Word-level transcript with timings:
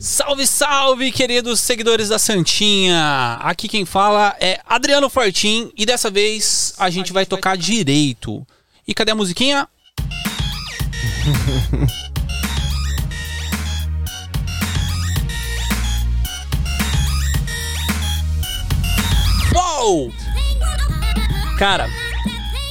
Salve, 0.00 0.46
salve, 0.46 1.10
queridos 1.10 1.58
seguidores 1.58 2.08
da 2.08 2.20
Santinha! 2.20 3.36
Aqui 3.40 3.66
quem 3.66 3.84
fala 3.84 4.36
é 4.38 4.60
Adriano 4.64 5.10
Fortin 5.10 5.72
e 5.76 5.84
dessa 5.84 6.08
vez 6.08 6.72
a 6.78 6.88
gente 6.88 7.12
vai 7.12 7.26
tocar 7.26 7.56
direito. 7.56 8.46
E 8.86 8.94
cadê 8.94 9.10
a 9.10 9.16
musiquinha? 9.16 9.66
Uou! 19.52 20.12
Cara, 21.58 21.88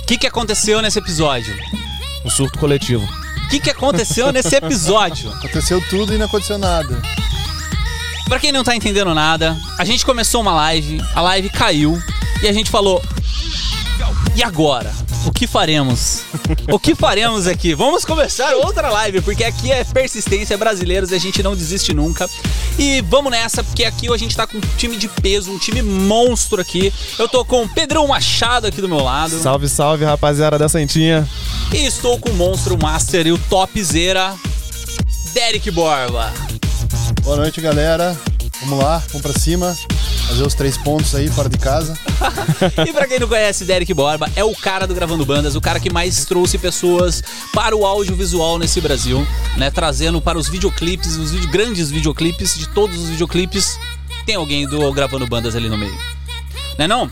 o 0.01 0.05
que, 0.05 0.17
que 0.17 0.27
aconteceu 0.27 0.81
nesse 0.81 0.97
episódio? 0.97 1.53
Um 2.23 2.29
surto 2.29 2.57
coletivo. 2.57 3.05
O 3.47 3.49
que, 3.49 3.61
que 3.61 3.69
aconteceu 3.69 4.29
nesse 4.33 4.53
episódio? 4.57 5.31
Aconteceu 5.31 5.81
tudo 5.89 6.13
e 6.13 6.17
não 6.17 6.25
aconteceu 6.25 6.57
nada. 6.57 7.01
Pra 8.27 8.39
quem 8.39 8.51
não 8.51 8.61
tá 8.61 8.75
entendendo 8.75 9.15
nada, 9.15 9.57
a 9.79 9.85
gente 9.85 10.05
começou 10.05 10.41
uma 10.41 10.51
live, 10.51 11.01
a 11.15 11.21
live 11.21 11.49
caiu 11.49 11.97
e 12.43 12.47
a 12.49 12.51
gente 12.51 12.69
falou: 12.69 13.01
e 14.35 14.43
agora? 14.43 14.93
O 15.25 15.31
que 15.31 15.45
faremos? 15.47 16.21
O 16.71 16.79
que 16.79 16.95
faremos 16.95 17.47
aqui? 17.47 17.73
Vamos 17.73 18.05
começar 18.05 18.55
outra 18.55 18.89
live, 18.89 19.21
porque 19.21 19.43
aqui 19.43 19.71
é 19.71 19.83
persistência 19.83 20.57
brasileiros 20.57 21.11
e 21.11 21.15
a 21.15 21.19
gente 21.19 21.43
não 21.43 21.55
desiste 21.55 21.93
nunca. 21.93 22.29
E 22.77 23.01
vamos 23.01 23.31
nessa, 23.31 23.63
porque 23.63 23.83
aqui 23.83 24.11
a 24.11 24.17
gente 24.17 24.35
tá 24.35 24.47
com 24.47 24.57
um 24.57 24.61
time 24.77 24.95
de 24.95 25.07
peso, 25.07 25.51
um 25.51 25.57
time 25.57 25.81
monstro 25.81 26.61
aqui. 26.61 26.93
Eu 27.17 27.27
tô 27.27 27.43
com 27.43 27.63
o 27.63 27.69
Pedrão 27.69 28.07
Machado 28.07 28.67
aqui 28.67 28.81
do 28.81 28.89
meu 28.89 29.03
lado. 29.03 29.37
Salve, 29.39 29.67
salve, 29.67 30.05
rapaziada 30.05 30.57
da 30.57 30.69
Santinha. 30.69 31.27
E 31.73 31.85
estou 31.85 32.17
com 32.19 32.29
o 32.29 32.33
Monstro 32.33 32.77
Master 32.77 33.27
e 33.27 33.31
o 33.31 33.37
topzera, 33.37 34.33
Derek 35.33 35.69
Borba. 35.71 36.31
Boa 37.23 37.37
noite, 37.37 37.59
galera. 37.59 38.17
Vamos 38.61 38.83
lá, 38.83 39.03
vamos 39.09 39.21
pra 39.21 39.33
cima. 39.33 39.75
Fazer 40.27 40.43
os 40.43 40.53
três 40.53 40.77
pontos 40.77 41.15
aí 41.15 41.29
fora 41.29 41.47
de 41.47 41.57
casa. 41.57 41.97
e 42.85 42.91
pra 42.91 43.07
quem 43.07 43.19
não 43.19 43.27
conhece, 43.27 43.63
Derek 43.65 43.93
Borba 43.93 44.29
é 44.35 44.43
o 44.43 44.53
cara 44.53 44.85
do 44.85 44.93
Gravando 44.93 45.25
Bandas, 45.25 45.55
o 45.55 45.61
cara 45.61 45.79
que 45.79 45.91
mais 45.91 46.25
trouxe 46.25 46.57
pessoas 46.57 47.23
para 47.53 47.75
o 47.75 47.85
audiovisual 47.85 48.59
nesse 48.59 48.81
Brasil, 48.81 49.25
né? 49.55 49.71
Trazendo 49.71 50.21
para 50.21 50.37
os 50.37 50.49
videoclipes, 50.49 51.15
os 51.15 51.31
grandes 51.45 51.89
videoclipes, 51.89 52.55
de 52.57 52.67
todos 52.69 52.99
os 52.99 53.09
videoclipes, 53.09 53.79
tem 54.25 54.35
alguém 54.35 54.67
do 54.67 54.91
Gravando 54.91 55.25
Bandas 55.25 55.55
ali 55.55 55.69
no 55.69 55.77
meio. 55.77 55.97
Né 56.77 56.87
não? 56.87 57.09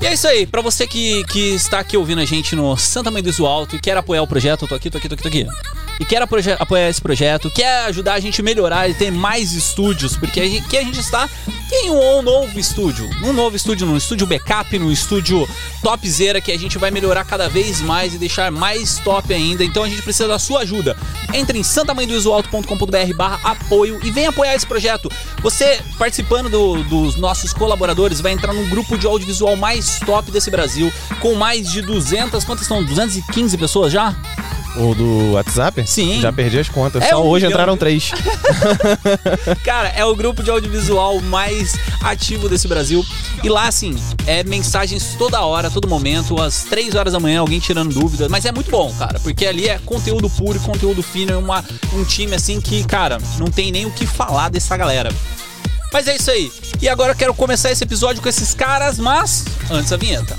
E 0.00 0.06
é 0.06 0.14
isso 0.14 0.28
aí, 0.28 0.46
pra 0.46 0.62
você 0.62 0.86
que, 0.86 1.24
que 1.24 1.54
está 1.54 1.80
aqui 1.80 1.96
ouvindo 1.96 2.20
a 2.20 2.24
gente 2.24 2.54
no 2.54 2.76
Santa 2.76 3.10
Mãe 3.10 3.20
do 3.20 3.46
Alto 3.46 3.74
e 3.74 3.80
quer 3.80 3.96
apoiar 3.96 4.22
o 4.22 4.28
projeto, 4.28 4.62
eu 4.62 4.68
tô 4.68 4.74
aqui, 4.76 4.88
tô 4.88 4.98
aqui, 4.98 5.08
tô 5.08 5.14
aqui, 5.14 5.22
tô 5.22 5.28
aqui. 5.28 5.46
E 5.98 6.04
quer 6.04 6.22
apoiar 6.22 6.88
esse 6.88 7.02
projeto, 7.02 7.50
quer 7.50 7.86
ajudar 7.86 8.14
a 8.14 8.20
gente 8.20 8.40
a 8.40 8.44
melhorar 8.44 8.88
e 8.88 8.94
ter 8.94 9.10
mais 9.10 9.52
estúdios, 9.52 10.16
porque 10.16 10.40
aqui 10.40 10.78
a 10.78 10.82
gente 10.82 11.00
está 11.00 11.28
em 11.72 11.90
um 11.90 12.22
novo 12.22 12.58
estúdio, 12.58 13.10
um 13.24 13.32
novo 13.32 13.56
estúdio, 13.56 13.86
num 13.86 13.96
estúdio 13.96 14.24
backup, 14.24 14.78
num 14.78 14.92
estúdio 14.92 15.46
topzera 15.82 16.40
que 16.40 16.52
a 16.52 16.58
gente 16.58 16.78
vai 16.78 16.92
melhorar 16.92 17.24
cada 17.24 17.48
vez 17.48 17.80
mais 17.80 18.14
e 18.14 18.18
deixar 18.18 18.52
mais 18.52 19.00
top 19.00 19.34
ainda. 19.34 19.64
Então 19.64 19.82
a 19.82 19.88
gente 19.88 20.02
precisa 20.02 20.28
da 20.28 20.38
sua 20.38 20.60
ajuda. 20.60 20.96
Entre 21.34 21.58
em 21.58 21.64
santamanhodoisoalto.com.br 21.64 23.16
barra 23.16 23.40
apoio 23.42 23.98
e 24.04 24.10
venha 24.12 24.28
apoiar 24.28 24.54
esse 24.54 24.66
projeto. 24.66 25.10
Você 25.42 25.80
participando 25.98 26.48
do, 26.48 26.84
dos 26.84 27.16
nossos 27.16 27.52
colaboradores 27.52 28.20
vai 28.20 28.32
entrar 28.32 28.52
num 28.52 28.68
grupo 28.68 28.96
de 28.96 29.06
audiovisual 29.06 29.56
mais 29.56 29.87
top 30.00 30.30
desse 30.30 30.50
Brasil, 30.50 30.92
com 31.20 31.34
mais 31.34 31.70
de 31.70 31.82
200, 31.82 32.44
quantas 32.44 32.66
são? 32.66 32.84
215 32.84 33.56
pessoas 33.56 33.92
já? 33.92 34.14
O 34.76 34.94
do 34.94 35.32
WhatsApp? 35.32 35.82
Sim. 35.86 36.20
Já 36.20 36.32
perdi 36.32 36.58
as 36.58 36.68
contas. 36.68 37.02
É 37.02 37.08
Só 37.08 37.24
hoje 37.24 37.46
milhão. 37.46 37.50
entraram 37.50 37.76
três. 37.76 38.12
Cara, 39.64 39.88
é 39.88 40.04
o 40.04 40.14
grupo 40.14 40.42
de 40.42 40.50
audiovisual 40.50 41.20
mais 41.22 41.74
ativo 42.02 42.48
desse 42.48 42.68
Brasil. 42.68 43.04
E 43.42 43.48
lá, 43.48 43.66
assim, 43.66 43.96
é 44.26 44.44
mensagens 44.44 45.16
toda 45.18 45.40
hora, 45.40 45.70
todo 45.70 45.88
momento, 45.88 46.40
às 46.40 46.62
3 46.64 46.94
horas 46.94 47.12
da 47.12 47.18
manhã, 47.18 47.40
alguém 47.40 47.58
tirando 47.58 47.92
dúvidas. 47.92 48.28
Mas 48.28 48.44
é 48.44 48.52
muito 48.52 48.70
bom, 48.70 48.92
cara, 48.96 49.18
porque 49.18 49.46
ali 49.46 49.68
é 49.68 49.80
conteúdo 49.84 50.30
puro, 50.30 50.60
conteúdo 50.60 51.02
fino, 51.02 51.32
é 51.32 51.36
uma, 51.36 51.64
um 51.94 52.04
time, 52.04 52.34
assim, 52.36 52.60
que, 52.60 52.84
cara, 52.84 53.18
não 53.38 53.46
tem 53.48 53.72
nem 53.72 53.86
o 53.86 53.90
que 53.90 54.06
falar 54.06 54.48
dessa 54.48 54.76
galera. 54.76 55.10
Mas 55.92 56.06
é 56.06 56.16
isso 56.16 56.30
aí. 56.30 56.52
E 56.80 56.88
agora 56.88 57.12
eu 57.12 57.16
quero 57.16 57.34
começar 57.34 57.70
esse 57.70 57.82
episódio 57.82 58.22
com 58.22 58.28
esses 58.28 58.54
caras, 58.54 58.98
mas 58.98 59.44
antes 59.70 59.92
a 59.92 59.96
vinheta. 59.96 60.36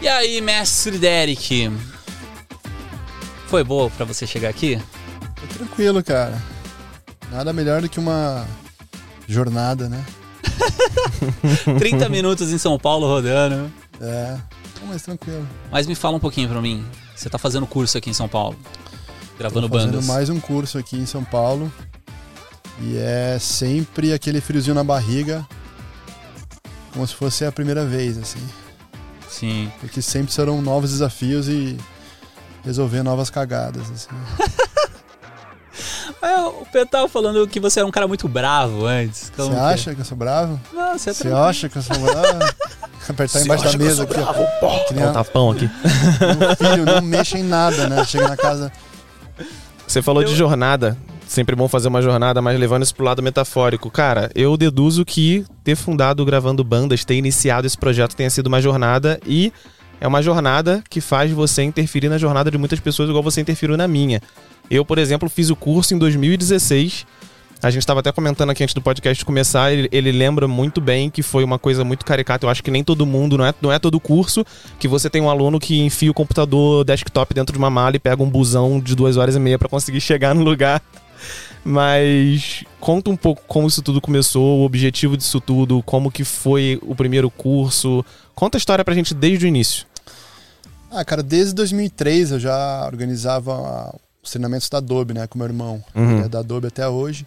E 0.00 0.08
aí, 0.08 0.40
mestre 0.40 0.96
Derek? 0.96 1.70
Foi 3.48 3.64
boa 3.64 3.90
pra 3.90 4.04
você 4.04 4.26
chegar 4.26 4.48
aqui? 4.48 4.80
Foi 5.36 5.48
tranquilo, 5.48 6.02
cara. 6.02 6.40
Nada 7.30 7.52
melhor 7.52 7.82
do 7.82 7.88
que 7.88 7.98
uma 7.98 8.46
jornada, 9.26 9.88
né? 9.88 10.04
30 11.78 12.08
minutos 12.10 12.50
em 12.52 12.58
São 12.58 12.78
Paulo 12.78 13.06
rodando. 13.06 13.70
É, 14.00 14.38
mas 14.86 15.02
tranquilo. 15.02 15.46
Mas 15.70 15.86
me 15.86 15.94
fala 15.94 16.16
um 16.16 16.20
pouquinho 16.20 16.48
pra 16.48 16.60
mim. 16.60 16.84
Você 17.14 17.28
tá 17.28 17.38
fazendo 17.38 17.66
curso 17.66 17.98
aqui 17.98 18.10
em 18.10 18.14
São 18.14 18.28
Paulo? 18.28 18.56
Gravando 19.38 19.68
Tô 19.68 19.74
fazendo 19.74 19.92
bandas. 19.92 20.06
mais 20.06 20.28
um 20.30 20.40
curso 20.40 20.78
aqui 20.78 20.96
em 20.96 21.06
São 21.06 21.24
Paulo. 21.24 21.72
E 22.80 22.96
é 22.96 23.38
sempre 23.40 24.12
aquele 24.12 24.40
friozinho 24.40 24.74
na 24.74 24.84
barriga. 24.84 25.46
Como 26.92 27.06
se 27.06 27.14
fosse 27.14 27.44
a 27.44 27.52
primeira 27.52 27.84
vez, 27.84 28.16
assim. 28.18 28.40
Sim. 29.28 29.70
Porque 29.80 30.00
sempre 30.00 30.32
serão 30.32 30.62
novos 30.62 30.90
desafios 30.90 31.48
e 31.48 31.76
resolver 32.64 33.02
novas 33.02 33.30
cagadas, 33.30 33.90
assim. 33.90 34.08
É, 36.20 36.40
o 36.40 36.66
Pedro 36.72 36.88
tava 36.88 37.08
falando 37.08 37.46
que 37.46 37.60
você 37.60 37.78
era 37.80 37.86
um 37.86 37.90
cara 37.90 38.08
muito 38.08 38.26
bravo 38.28 38.84
antes. 38.86 39.30
Como 39.36 39.48
Você 39.50 39.54
que- 39.54 39.60
acha 39.60 39.94
que 39.94 40.00
eu 40.00 40.04
sou 40.04 40.16
bravo? 40.16 40.60
Não, 40.72 40.98
você 40.98 41.10
é 41.10 41.12
Você 41.12 41.28
acha 41.28 41.68
que 41.68 41.76
eu 41.78 41.82
sou 41.82 41.96
bravo? 41.98 42.54
Apertar 43.08 43.40
embaixo 43.40 43.64
da 43.64 43.78
mesa 43.78 44.02
aqui, 44.02 44.14
ó. 44.20 44.78
Que 44.86 44.94
nem 44.94 45.04
um 45.04 45.10
a- 45.10 45.12
tapão 45.12 45.50
aqui. 45.50 45.70
meu 46.38 46.56
filho, 46.56 46.84
não 46.84 47.00
mexa 47.02 47.38
em 47.38 47.42
nada, 47.44 47.88
né? 47.88 48.04
Chega 48.04 48.28
na 48.28 48.36
casa. 48.36 48.70
Você 49.86 50.02
falou 50.02 50.22
de 50.24 50.34
jornada. 50.34 50.96
Sempre 51.26 51.54
bom 51.54 51.68
fazer 51.68 51.88
uma 51.88 52.00
jornada, 52.00 52.40
mas 52.40 52.58
levando 52.58 52.82
isso 52.82 52.94
pro 52.94 53.04
lado 53.04 53.22
metafórico. 53.22 53.90
Cara, 53.90 54.30
eu 54.34 54.56
deduzo 54.56 55.04
que 55.04 55.44
ter 55.62 55.76
fundado 55.76 56.24
Gravando 56.24 56.64
Bandas, 56.64 57.04
ter 57.04 57.16
iniciado 57.16 57.66
esse 57.66 57.76
projeto 57.76 58.16
tenha 58.16 58.30
sido 58.30 58.46
uma 58.46 58.62
jornada 58.62 59.20
e 59.26 59.52
é 60.00 60.06
uma 60.06 60.22
jornada 60.22 60.82
que 60.88 61.00
faz 61.00 61.30
você 61.30 61.62
interferir 61.62 62.08
na 62.08 62.18
jornada 62.18 62.50
de 62.50 62.58
muitas 62.58 62.80
pessoas, 62.80 63.08
igual 63.08 63.22
você 63.22 63.40
interferiu 63.40 63.76
na 63.76 63.88
minha. 63.88 64.20
Eu, 64.70 64.84
por 64.84 64.98
exemplo, 64.98 65.28
fiz 65.28 65.50
o 65.50 65.56
curso 65.56 65.94
em 65.94 65.98
2016. 65.98 67.06
A 67.60 67.70
gente 67.70 67.82
estava 67.82 67.98
até 67.98 68.12
comentando 68.12 68.50
aqui 68.50 68.62
antes 68.62 68.74
do 68.74 68.80
podcast 68.80 69.24
começar, 69.24 69.72
ele, 69.72 69.88
ele 69.90 70.12
lembra 70.12 70.46
muito 70.46 70.80
bem 70.80 71.10
que 71.10 71.22
foi 71.22 71.42
uma 71.42 71.58
coisa 71.58 71.82
muito 71.82 72.04
caricata. 72.04 72.46
Eu 72.46 72.50
acho 72.50 72.62
que 72.62 72.70
nem 72.70 72.84
todo 72.84 73.04
mundo, 73.04 73.36
não 73.36 73.44
é, 73.44 73.52
não 73.60 73.72
é 73.72 73.80
todo 73.80 73.98
curso, 73.98 74.44
que 74.78 74.86
você 74.86 75.10
tem 75.10 75.20
um 75.20 75.28
aluno 75.28 75.58
que 75.58 75.80
enfia 75.80 76.10
o 76.10 76.14
computador 76.14 76.84
desktop 76.84 77.34
dentro 77.34 77.52
de 77.52 77.58
uma 77.58 77.68
mala 77.68 77.96
e 77.96 77.98
pega 77.98 78.22
um 78.22 78.30
busão 78.30 78.78
de 78.78 78.94
duas 78.94 79.16
horas 79.16 79.34
e 79.34 79.40
meia 79.40 79.58
para 79.58 79.68
conseguir 79.68 80.00
chegar 80.02 80.36
no 80.36 80.44
lugar. 80.44 80.80
Mas 81.64 82.64
conta 82.80 83.10
um 83.10 83.16
pouco 83.16 83.42
como 83.46 83.68
isso 83.68 83.82
tudo 83.82 84.00
começou, 84.00 84.60
o 84.60 84.64
objetivo 84.64 85.16
disso 85.16 85.40
tudo, 85.40 85.82
como 85.82 86.10
que 86.10 86.24
foi 86.24 86.78
o 86.82 86.94
primeiro 86.94 87.30
curso. 87.30 88.04
Conta 88.34 88.56
a 88.56 88.60
história 88.60 88.84
pra 88.84 88.94
gente 88.94 89.14
desde 89.14 89.44
o 89.44 89.48
início. 89.48 89.86
Ah, 90.90 91.04
cara, 91.04 91.22
desde 91.22 91.54
2003 91.54 92.32
eu 92.32 92.40
já 92.40 92.86
organizava 92.86 93.94
os 94.22 94.30
treinamentos 94.30 94.68
da 94.68 94.78
Adobe, 94.78 95.14
né, 95.14 95.26
com 95.26 95.38
meu 95.38 95.46
irmão. 95.46 95.82
Uhum. 95.94 96.24
É 96.24 96.28
da 96.28 96.38
Adobe 96.40 96.68
até 96.68 96.88
hoje. 96.88 97.26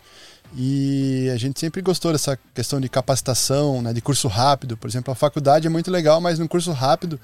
E 0.56 1.30
a 1.34 1.38
gente 1.38 1.60
sempre 1.60 1.82
gostou 1.82 2.12
dessa 2.12 2.38
questão 2.54 2.82
de 2.82 2.90
capacitação, 2.90 3.82
né, 3.82 3.94
de 3.94 4.02
curso 4.02 4.28
rápido. 4.28 4.76
Por 4.76 4.90
exemplo, 4.90 5.12
a 5.12 5.16
faculdade 5.16 5.68
é 5.68 5.70
muito 5.70 5.90
legal, 5.90 6.20
mas 6.20 6.40
no 6.40 6.48
curso 6.48 6.72
rápido 6.72 7.20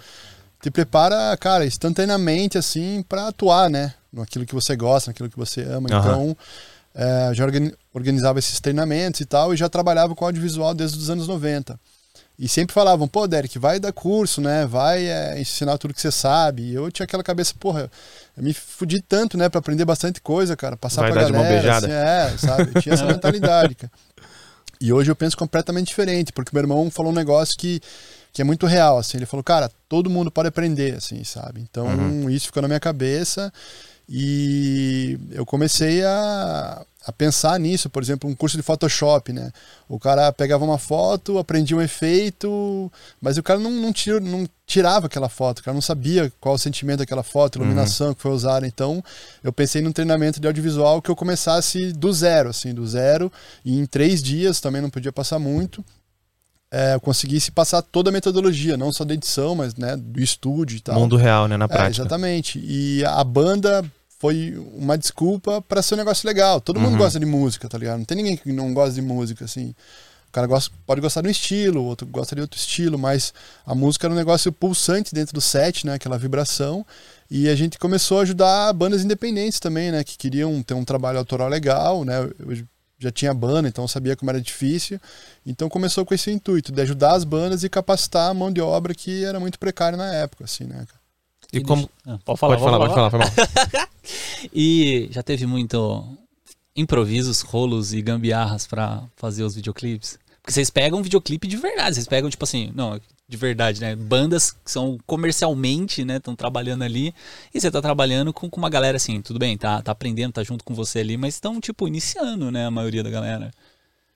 te 0.61 0.71
prepara, 0.71 1.35
cara, 1.37 1.65
instantaneamente, 1.65 2.57
assim, 2.57 3.03
para 3.07 3.27
atuar, 3.27 3.69
né, 3.69 3.93
naquilo 4.17 4.45
que 4.45 4.53
você 4.55 4.75
gosta, 4.75 5.09
naquilo 5.11 5.29
que 5.29 5.37
você 5.37 5.61
ama. 5.63 5.87
Aham. 5.91 5.99
Então, 5.99 6.37
é, 6.95 7.33
já 7.33 7.43
organi- 7.45 7.73
organizava 7.93 8.39
esses 8.39 8.59
treinamentos 8.59 9.21
e 9.21 9.25
tal, 9.25 9.53
e 9.53 9.57
já 9.57 9.69
trabalhava 9.69 10.15
com 10.15 10.25
audiovisual 10.25 10.73
desde 10.73 10.97
os 10.97 11.09
anos 11.09 11.27
90. 11.27 11.79
E 12.39 12.47
sempre 12.47 12.71
falavam, 12.73 13.07
pô, 13.07 13.27
Derek, 13.27 13.57
vai 13.57 13.79
dar 13.79 13.91
curso, 13.91 14.39
né? 14.41 14.65
Vai 14.67 15.07
é, 15.07 15.41
ensinar 15.41 15.75
tudo 15.79 15.91
que 15.93 15.99
você 16.01 16.11
sabe. 16.11 16.61
E 16.63 16.73
eu 16.75 16.91
tinha 16.91 17.03
aquela 17.03 17.23
cabeça, 17.23 17.53
porra, 17.59 17.89
eu 18.37 18.43
me 18.43 18.53
fudi 18.53 19.01
tanto, 19.01 19.35
né, 19.37 19.49
pra 19.49 19.57
aprender 19.57 19.85
bastante 19.85 20.21
coisa, 20.21 20.55
cara. 20.55 20.77
Passar 20.77 21.01
Vai 21.01 21.11
pra 21.13 21.21
dar 21.21 21.27
de 21.27 21.33
mão 21.33 21.41
galera. 21.41 21.61
beijada. 21.61 21.87
assim, 21.87 22.35
é, 22.35 22.37
sabe? 22.37 22.71
Eu 22.75 22.81
tinha 22.81 22.93
essa 22.93 23.05
mentalidade, 23.09 23.73
cara. 23.73 23.91
E 24.79 24.93
hoje 24.93 25.09
eu 25.09 25.15
penso 25.15 25.35
completamente 25.35 25.87
diferente, 25.87 26.31
porque 26.31 26.51
meu 26.53 26.61
irmão 26.61 26.91
falou 26.91 27.11
um 27.11 27.15
negócio 27.15 27.57
que, 27.57 27.81
que 28.31 28.39
é 28.39 28.45
muito 28.45 28.67
real, 28.67 28.99
assim. 28.99 29.17
Ele 29.17 29.25
falou, 29.25 29.43
cara, 29.43 29.71
todo 29.89 30.07
mundo 30.07 30.29
pode 30.29 30.47
aprender, 30.47 30.93
assim, 30.95 31.23
sabe? 31.23 31.61
Então 31.61 31.87
Uhum. 31.87 32.29
isso 32.29 32.45
ficou 32.45 32.61
na 32.61 32.67
minha 32.67 32.79
cabeça. 32.79 33.51
E 34.09 35.19
eu 35.31 35.45
comecei 35.45 36.03
a, 36.05 36.85
a 37.05 37.11
pensar 37.11 37.59
nisso, 37.59 37.89
por 37.89 38.01
exemplo, 38.01 38.29
um 38.29 38.35
curso 38.35 38.55
de 38.55 38.63
Photoshop, 38.63 39.33
né? 39.33 39.51
O 39.87 39.99
cara 39.99 40.31
pegava 40.31 40.63
uma 40.63 40.77
foto, 40.77 41.37
aprendia 41.37 41.75
um 41.75 41.81
efeito, 41.81 42.89
mas 43.21 43.37
o 43.37 43.43
cara 43.43 43.59
não, 43.59 43.69
não, 43.69 43.91
tira, 43.91 44.19
não 44.21 44.47
tirava 44.65 45.07
aquela 45.07 45.27
foto, 45.27 45.59
o 45.59 45.63
cara 45.63 45.73
não 45.75 45.81
sabia 45.81 46.31
qual 46.39 46.55
o 46.55 46.59
sentimento 46.59 46.99
daquela 46.99 47.23
foto, 47.23 47.57
iluminação 47.57 48.07
uhum. 48.07 48.13
que 48.13 48.21
foi 48.21 48.31
usada. 48.31 48.65
Então, 48.65 49.03
eu 49.43 49.51
pensei 49.51 49.81
num 49.81 49.91
treinamento 49.91 50.39
de 50.39 50.47
audiovisual 50.47 51.01
que 51.01 51.11
eu 51.11 51.15
começasse 51.15 51.91
do 51.91 52.11
zero, 52.13 52.49
assim, 52.49 52.73
do 52.73 52.87
zero, 52.87 53.29
e 53.65 53.77
em 53.77 53.85
três 53.85 54.23
dias, 54.23 54.61
também 54.61 54.81
não 54.81 54.89
podia 54.89 55.11
passar 55.11 55.37
muito, 55.37 55.83
é, 56.69 56.95
eu 56.95 56.99
conseguisse 56.99 57.49
passar 57.49 57.81
toda 57.81 58.09
a 58.09 58.13
metodologia, 58.13 58.75
não 58.75 58.91
só 58.91 59.05
da 59.05 59.13
edição, 59.13 59.55
mas 59.55 59.75
né, 59.75 59.95
do 59.95 60.19
estúdio 60.19 60.77
e 60.77 60.79
tal. 60.81 60.99
Mundo 60.99 61.15
real, 61.15 61.47
né, 61.47 61.55
na 61.55 61.65
é, 61.65 61.67
prática. 61.67 62.01
É, 62.01 62.05
exatamente. 62.05 62.59
E 62.61 63.05
a 63.05 63.23
banda 63.23 63.85
foi 64.19 64.55
uma 64.73 64.97
desculpa 64.97 65.61
para 65.61 65.81
ser 65.81 65.93
um 65.93 65.97
negócio 65.97 66.27
legal. 66.27 66.59
Todo 66.59 66.79
mundo 66.79 66.93
uhum. 66.93 66.97
gosta 66.97 67.19
de 67.19 67.25
música, 67.25 67.69
tá 67.69 67.77
ligado? 67.77 67.99
Não 67.99 68.05
tem 68.05 68.17
ninguém 68.17 68.35
que 68.35 68.51
não 68.51 68.73
gosta 68.73 68.93
de 68.93 69.01
música, 69.01 69.45
assim. 69.45 69.75
O 70.27 70.31
cara 70.31 70.47
gosta, 70.47 70.73
pode 70.85 70.99
gostar 70.99 71.21
de 71.21 71.27
um 71.27 71.31
estilo, 71.31 71.81
o 71.81 71.85
outro 71.85 72.05
gosta 72.05 72.35
de 72.35 72.41
outro 72.41 72.59
estilo, 72.59 72.97
mas 72.97 73.33
a 73.65 73.73
música 73.73 74.07
era 74.07 74.13
um 74.13 74.17
negócio 74.17 74.51
pulsante 74.51 75.13
dentro 75.13 75.33
do 75.33 75.41
set, 75.41 75.85
né? 75.85 75.93
Aquela 75.93 76.17
vibração. 76.17 76.85
E 77.29 77.47
a 77.47 77.55
gente 77.55 77.77
começou 77.77 78.19
a 78.19 78.21
ajudar 78.23 78.73
bandas 78.73 79.03
independentes 79.03 79.59
também, 79.59 79.91
né? 79.91 80.03
Que 80.03 80.17
queriam 80.17 80.61
ter 80.63 80.73
um 80.73 80.83
trabalho 80.83 81.19
autoral 81.19 81.47
legal, 81.47 82.03
né? 82.03 82.17
Eu 82.39 82.57
já 82.99 83.11
tinha 83.11 83.33
banda, 83.33 83.67
então 83.67 83.87
sabia 83.87 84.15
como 84.15 84.31
era 84.31 84.41
difícil. 84.41 84.99
Então 85.45 85.69
começou 85.69 86.05
com 86.05 86.13
esse 86.13 86.31
intuito 86.31 86.71
de 86.71 86.81
ajudar 86.81 87.13
as 87.13 87.23
bandas 87.23 87.63
e 87.63 87.69
capacitar 87.69 88.29
a 88.29 88.33
mão 88.33 88.51
de 88.51 88.61
obra 88.61 88.95
que 88.95 89.23
era 89.23 89.39
muito 89.39 89.59
precária 89.59 89.97
na 89.97 90.13
época, 90.13 90.45
assim, 90.45 90.65
né? 90.65 90.85
E 91.51 91.61
como... 91.61 91.89
Ah, 92.05 92.17
pode 92.23 92.39
falar, 92.39 92.57
pode 92.57 92.71
falar, 92.71 92.79
pode 92.79 92.93
falar, 92.93 93.11
pode 93.11 93.31
falar. 93.31 93.89
e 94.53 95.07
já 95.11 95.23
teve 95.23 95.45
muito 95.45 96.05
improvisos, 96.75 97.41
rolos 97.41 97.93
e 97.93 98.01
gambiarras 98.01 98.67
para 98.67 99.03
fazer 99.15 99.43
os 99.43 99.55
videoclipes? 99.55 100.19
Porque 100.41 100.53
vocês 100.53 100.69
pegam 100.69 100.99
um 100.99 101.01
videoclipe 101.01 101.47
de 101.47 101.57
verdade, 101.57 101.95
vocês 101.95 102.07
pegam, 102.07 102.29
tipo 102.29 102.43
assim, 102.43 102.71
não, 102.73 102.99
de 103.27 103.35
verdade, 103.37 103.81
né? 103.81 103.95
Bandas 103.95 104.51
que 104.51 104.71
são 104.71 104.97
comercialmente, 105.05 106.05
né? 106.05 106.17
Estão 106.17 106.35
trabalhando 106.35 106.83
ali. 106.83 107.13
E 107.53 107.59
você 107.59 107.69
tá 107.69 107.81
trabalhando 107.81 108.31
com, 108.31 108.49
com 108.49 108.57
uma 108.57 108.69
galera 108.69 108.95
assim, 108.95 109.21
tudo 109.21 109.37
bem, 109.37 109.57
tá, 109.57 109.81
tá 109.81 109.91
aprendendo, 109.91 110.31
tá 110.31 110.43
junto 110.43 110.63
com 110.63 110.73
você 110.73 110.99
ali, 110.99 111.17
mas 111.17 111.33
estão, 111.33 111.59
tipo, 111.59 111.87
iniciando, 111.87 112.49
né? 112.49 112.65
A 112.65 112.71
maioria 112.71 113.03
da 113.03 113.09
galera. 113.09 113.51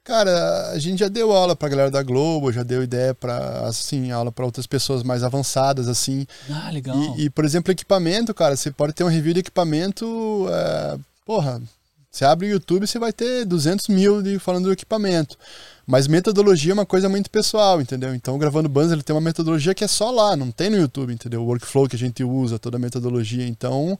Cara, 0.03 0.71
a 0.71 0.79
gente 0.79 0.99
já 0.99 1.07
deu 1.07 1.31
aula 1.31 1.55
pra 1.55 1.69
galera 1.69 1.91
da 1.91 2.01
Globo, 2.01 2.51
já 2.51 2.63
deu 2.63 2.81
ideia 2.81 3.13
para 3.13 3.67
assim, 3.67 4.11
aula 4.11 4.31
para 4.31 4.45
outras 4.45 4.65
pessoas 4.65 5.03
mais 5.03 5.23
avançadas, 5.23 5.87
assim. 5.87 6.25
Ah, 6.49 6.71
legal. 6.71 6.97
E, 7.17 7.25
e, 7.25 7.29
por 7.29 7.45
exemplo, 7.45 7.71
equipamento, 7.71 8.33
cara, 8.33 8.55
você 8.55 8.71
pode 8.71 8.93
ter 8.93 9.03
um 9.03 9.07
review 9.07 9.33
de 9.33 9.41
equipamento, 9.41 10.47
é, 10.49 10.97
porra, 11.23 11.61
você 12.09 12.25
abre 12.25 12.47
o 12.47 12.49
YouTube, 12.49 12.85
você 12.85 12.99
vai 12.99 13.13
ter 13.13 13.45
200 13.45 13.87
mil 13.87 14.21
de, 14.21 14.37
falando 14.37 14.65
do 14.65 14.71
equipamento. 14.73 15.37
Mas 15.85 16.07
metodologia 16.07 16.71
é 16.71 16.73
uma 16.73 16.85
coisa 16.85 17.07
muito 17.07 17.29
pessoal, 17.29 17.79
entendeu? 17.79 18.13
Então, 18.13 18.37
gravando 18.37 18.67
bands, 18.67 18.91
ele 18.91 19.03
tem 19.03 19.15
uma 19.15 19.21
metodologia 19.21 19.73
que 19.73 19.83
é 19.83 19.87
só 19.87 20.11
lá, 20.11 20.35
não 20.35 20.51
tem 20.51 20.69
no 20.69 20.77
YouTube, 20.77 21.13
entendeu? 21.13 21.41
O 21.41 21.45
workflow 21.45 21.87
que 21.87 21.95
a 21.95 21.99
gente 21.99 22.23
usa, 22.23 22.59
toda 22.59 22.77
a 22.77 22.79
metodologia. 22.79 23.47
Então, 23.47 23.97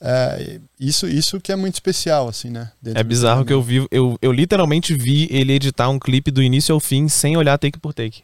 é, 0.00 0.60
isso, 0.78 1.08
isso 1.08 1.40
que 1.40 1.50
é 1.50 1.56
muito 1.56 1.74
especial, 1.74 2.28
assim, 2.28 2.50
né? 2.50 2.70
é 2.94 3.02
bizarro 3.02 3.44
que 3.44 3.52
eu 3.52 3.60
vi, 3.60 3.86
eu, 3.90 4.16
eu 4.22 4.32
literalmente 4.32 4.94
vi 4.94 5.28
ele 5.30 5.52
editar 5.52 5.88
um 5.88 5.98
clipe 5.98 6.30
do 6.30 6.42
início 6.42 6.72
ao 6.72 6.80
fim 6.80 7.08
sem 7.08 7.36
olhar 7.36 7.58
take 7.58 7.78
por 7.78 7.92
take. 7.92 8.22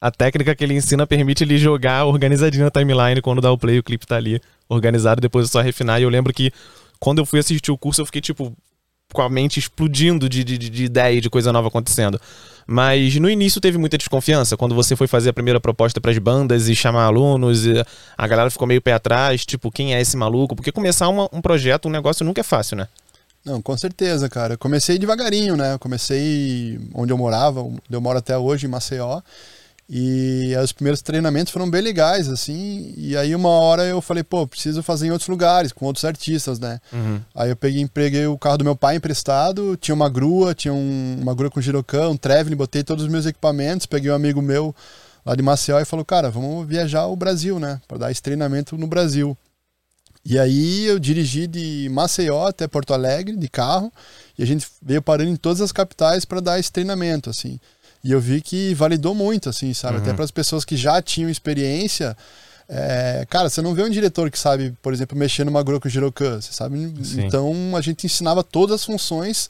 A 0.00 0.10
técnica 0.10 0.54
que 0.54 0.62
ele 0.62 0.74
ensina 0.74 1.06
permite 1.06 1.44
ele 1.44 1.56
jogar 1.56 2.04
organizadinho 2.04 2.64
na 2.64 2.70
timeline 2.70 3.22
quando 3.22 3.40
dá 3.40 3.50
o 3.50 3.56
play, 3.56 3.78
o 3.78 3.82
clipe 3.82 4.06
tá 4.06 4.16
ali 4.16 4.38
organizado, 4.68 5.20
depois 5.20 5.46
é 5.46 5.50
só 5.50 5.62
refinar. 5.62 5.98
E 5.98 6.02
eu 6.02 6.10
lembro 6.10 6.32
que 6.32 6.52
quando 7.00 7.20
eu 7.20 7.26
fui 7.26 7.38
assistir 7.38 7.70
o 7.70 7.78
curso, 7.78 8.02
eu 8.02 8.06
fiquei 8.06 8.20
tipo 8.20 8.54
com 9.14 9.22
a 9.22 9.30
mente 9.30 9.58
explodindo 9.58 10.28
de, 10.28 10.44
de, 10.44 10.58
de 10.58 10.84
ideia 10.84 11.16
e 11.16 11.20
de 11.22 11.30
coisa 11.30 11.50
nova 11.52 11.68
acontecendo. 11.68 12.20
Mas 12.66 13.14
no 13.16 13.30
início 13.30 13.60
teve 13.60 13.78
muita 13.78 13.96
desconfiança. 13.96 14.56
Quando 14.56 14.74
você 14.74 14.96
foi 14.96 15.06
fazer 15.06 15.30
a 15.30 15.32
primeira 15.32 15.60
proposta 15.60 16.00
para 16.00 16.10
as 16.10 16.18
bandas 16.18 16.68
e 16.68 16.74
chamar 16.74 17.04
alunos, 17.04 17.64
e 17.64 17.74
a 18.18 18.26
galera 18.26 18.50
ficou 18.50 18.66
meio 18.66 18.82
pé 18.82 18.92
atrás, 18.92 19.46
tipo, 19.46 19.70
quem 19.70 19.94
é 19.94 20.00
esse 20.00 20.16
maluco? 20.16 20.56
Porque 20.56 20.72
começar 20.72 21.08
uma, 21.08 21.28
um 21.32 21.40
projeto, 21.40 21.88
um 21.88 21.90
negócio 21.90 22.24
nunca 22.24 22.40
é 22.40 22.44
fácil, 22.44 22.76
né? 22.76 22.88
Não, 23.44 23.60
com 23.60 23.76
certeza, 23.76 24.28
cara. 24.28 24.56
Comecei 24.56 24.98
devagarinho, 24.98 25.56
né? 25.56 25.76
Comecei 25.78 26.80
onde 26.94 27.12
eu 27.12 27.18
morava, 27.18 27.60
onde 27.60 27.80
eu 27.90 28.00
moro 28.00 28.18
até 28.18 28.36
hoje, 28.36 28.66
em 28.66 28.70
Maceió. 28.70 29.20
E 29.88 30.54
os 30.62 30.72
primeiros 30.72 31.02
treinamentos 31.02 31.52
foram 31.52 31.68
bem 31.68 31.82
legais, 31.82 32.28
assim. 32.28 32.94
E 32.96 33.16
aí, 33.16 33.34
uma 33.34 33.50
hora 33.50 33.84
eu 33.84 34.00
falei, 34.00 34.22
pô, 34.22 34.46
preciso 34.46 34.82
fazer 34.82 35.08
em 35.08 35.10
outros 35.10 35.28
lugares, 35.28 35.72
com 35.72 35.84
outros 35.84 36.04
artistas, 36.06 36.58
né? 36.58 36.80
Uhum. 36.90 37.20
Aí 37.34 37.50
eu 37.50 37.56
peguei, 37.56 37.82
empreguei 37.82 38.26
o 38.26 38.38
carro 38.38 38.58
do 38.58 38.64
meu 38.64 38.74
pai 38.74 38.96
emprestado, 38.96 39.76
tinha 39.76 39.94
uma 39.94 40.08
grua, 40.08 40.54
tinha 40.54 40.72
um, 40.72 41.18
uma 41.20 41.34
grua 41.34 41.50
com 41.50 41.60
girocão, 41.60 42.12
um 42.12 42.16
traveling, 42.16 42.56
botei 42.56 42.82
todos 42.82 43.04
os 43.04 43.10
meus 43.10 43.26
equipamentos, 43.26 43.84
peguei 43.84 44.10
um 44.10 44.14
amigo 44.14 44.40
meu 44.40 44.74
lá 45.24 45.34
de 45.34 45.42
Maceió 45.42 45.78
e 45.78 45.84
falou, 45.84 46.04
cara, 46.04 46.30
vamos 46.30 46.66
viajar 46.66 47.06
o 47.06 47.16
Brasil, 47.16 47.58
né? 47.58 47.80
Para 47.86 47.98
dar 47.98 48.10
esse 48.10 48.22
treinamento 48.22 48.78
no 48.78 48.86
Brasil. 48.86 49.36
E 50.24 50.38
aí 50.38 50.86
eu 50.86 50.98
dirigi 50.98 51.46
de 51.46 51.88
Maceió 51.90 52.46
até 52.46 52.66
Porto 52.66 52.94
Alegre, 52.94 53.36
de 53.36 53.48
carro, 53.48 53.92
e 54.38 54.42
a 54.42 54.46
gente 54.46 54.66
veio 54.80 55.02
parando 55.02 55.30
em 55.30 55.36
todas 55.36 55.60
as 55.60 55.70
capitais 55.70 56.24
para 56.24 56.40
dar 56.40 56.58
esse 56.58 56.72
treinamento, 56.72 57.28
assim. 57.28 57.60
E 58.04 58.12
eu 58.12 58.20
vi 58.20 58.42
que 58.42 58.74
validou 58.74 59.14
muito, 59.14 59.48
assim, 59.48 59.72
sabe? 59.72 59.96
Uhum. 59.96 60.02
Até 60.02 60.12
para 60.12 60.24
as 60.24 60.30
pessoas 60.30 60.62
que 60.62 60.76
já 60.76 61.00
tinham 61.00 61.30
experiência. 61.30 62.14
É, 62.68 63.26
cara, 63.30 63.48
você 63.48 63.62
não 63.62 63.74
vê 63.74 63.82
um 63.82 63.88
diretor 63.88 64.30
que 64.30 64.38
sabe, 64.38 64.74
por 64.82 64.92
exemplo, 64.92 65.16
mexer 65.16 65.42
numa 65.44 65.62
Groco 65.62 65.88
Girocan, 65.88 66.38
você 66.38 66.52
sabe? 66.52 66.92
Sim. 67.02 67.24
Então 67.24 67.74
a 67.74 67.80
gente 67.80 68.04
ensinava 68.04 68.44
todas 68.44 68.76
as 68.76 68.84
funções 68.84 69.48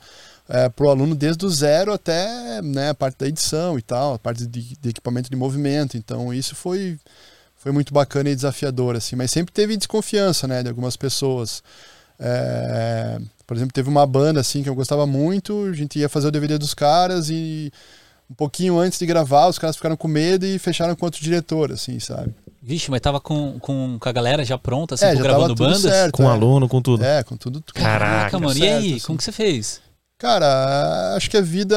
é, 0.48 0.68
para 0.68 0.86
o 0.86 0.90
aluno 0.90 1.16
desde 1.16 1.44
o 1.44 1.50
zero 1.50 1.92
até 1.92 2.62
né, 2.62 2.90
a 2.90 2.94
parte 2.94 3.18
da 3.18 3.26
edição 3.26 3.76
e 3.76 3.82
tal, 3.82 4.14
a 4.14 4.18
parte 4.18 4.46
de, 4.46 4.76
de, 4.80 4.88
equipamento 4.88 5.28
de 5.28 5.36
movimento. 5.36 5.96
Então 5.96 6.32
isso 6.32 6.54
foi, 6.54 6.96
foi 7.56 7.72
muito 7.72 7.92
bacana 7.92 8.30
e 8.30 8.36
desafiador, 8.36 8.94
assim. 8.94 9.16
Mas 9.16 9.32
sempre 9.32 9.52
teve 9.52 9.76
desconfiança, 9.76 10.46
né, 10.46 10.62
de 10.62 10.68
algumas 10.68 10.96
pessoas. 10.96 11.60
É, 12.20 13.18
por 13.46 13.56
exemplo, 13.56 13.72
teve 13.72 13.88
uma 13.88 14.06
banda 14.06 14.40
assim 14.40 14.62
que 14.62 14.68
eu 14.68 14.74
gostava 14.76 15.06
muito, 15.06 15.66
a 15.66 15.72
gente 15.72 15.98
ia 15.98 16.08
fazer 16.08 16.28
o 16.28 16.30
DVD 16.30 16.56
dos 16.56 16.72
caras 16.72 17.28
e 17.30 17.72
um 18.34 18.36
pouquinho 18.36 18.76
antes 18.76 18.98
de 18.98 19.06
gravar, 19.06 19.46
os 19.46 19.60
caras 19.60 19.76
ficaram 19.76 19.96
com 19.96 20.08
medo 20.08 20.44
e 20.44 20.58
fecharam 20.58 20.96
com 20.96 21.06
outro 21.06 21.22
diretor, 21.22 21.70
assim, 21.70 22.00
sabe? 22.00 22.34
Vixe, 22.60 22.90
mas 22.90 23.00
tava 23.00 23.20
com, 23.20 23.60
com, 23.60 23.96
com 24.00 24.08
a 24.08 24.12
galera 24.12 24.44
já 24.44 24.58
pronta, 24.58 24.96
assim, 24.96 25.04
é, 25.04 25.14
já 25.14 25.22
gravando 25.22 25.54
bandas? 25.54 25.82
Certo, 25.82 26.16
com 26.16 26.24
é. 26.24 26.32
aluno, 26.32 26.68
com 26.68 26.82
tudo. 26.82 27.04
É, 27.04 27.22
com 27.22 27.36
tudo. 27.36 27.62
Caraca, 27.72 27.98
Caraca 27.98 28.38
mano. 28.40 28.52
Certo, 28.52 28.64
e 28.64 28.68
aí, 28.68 28.94
assim. 28.94 29.06
como 29.06 29.18
que 29.18 29.24
você 29.24 29.30
fez? 29.30 29.80
Cara, 30.18 31.14
acho 31.14 31.30
que 31.30 31.36
a 31.36 31.40
vida 31.40 31.76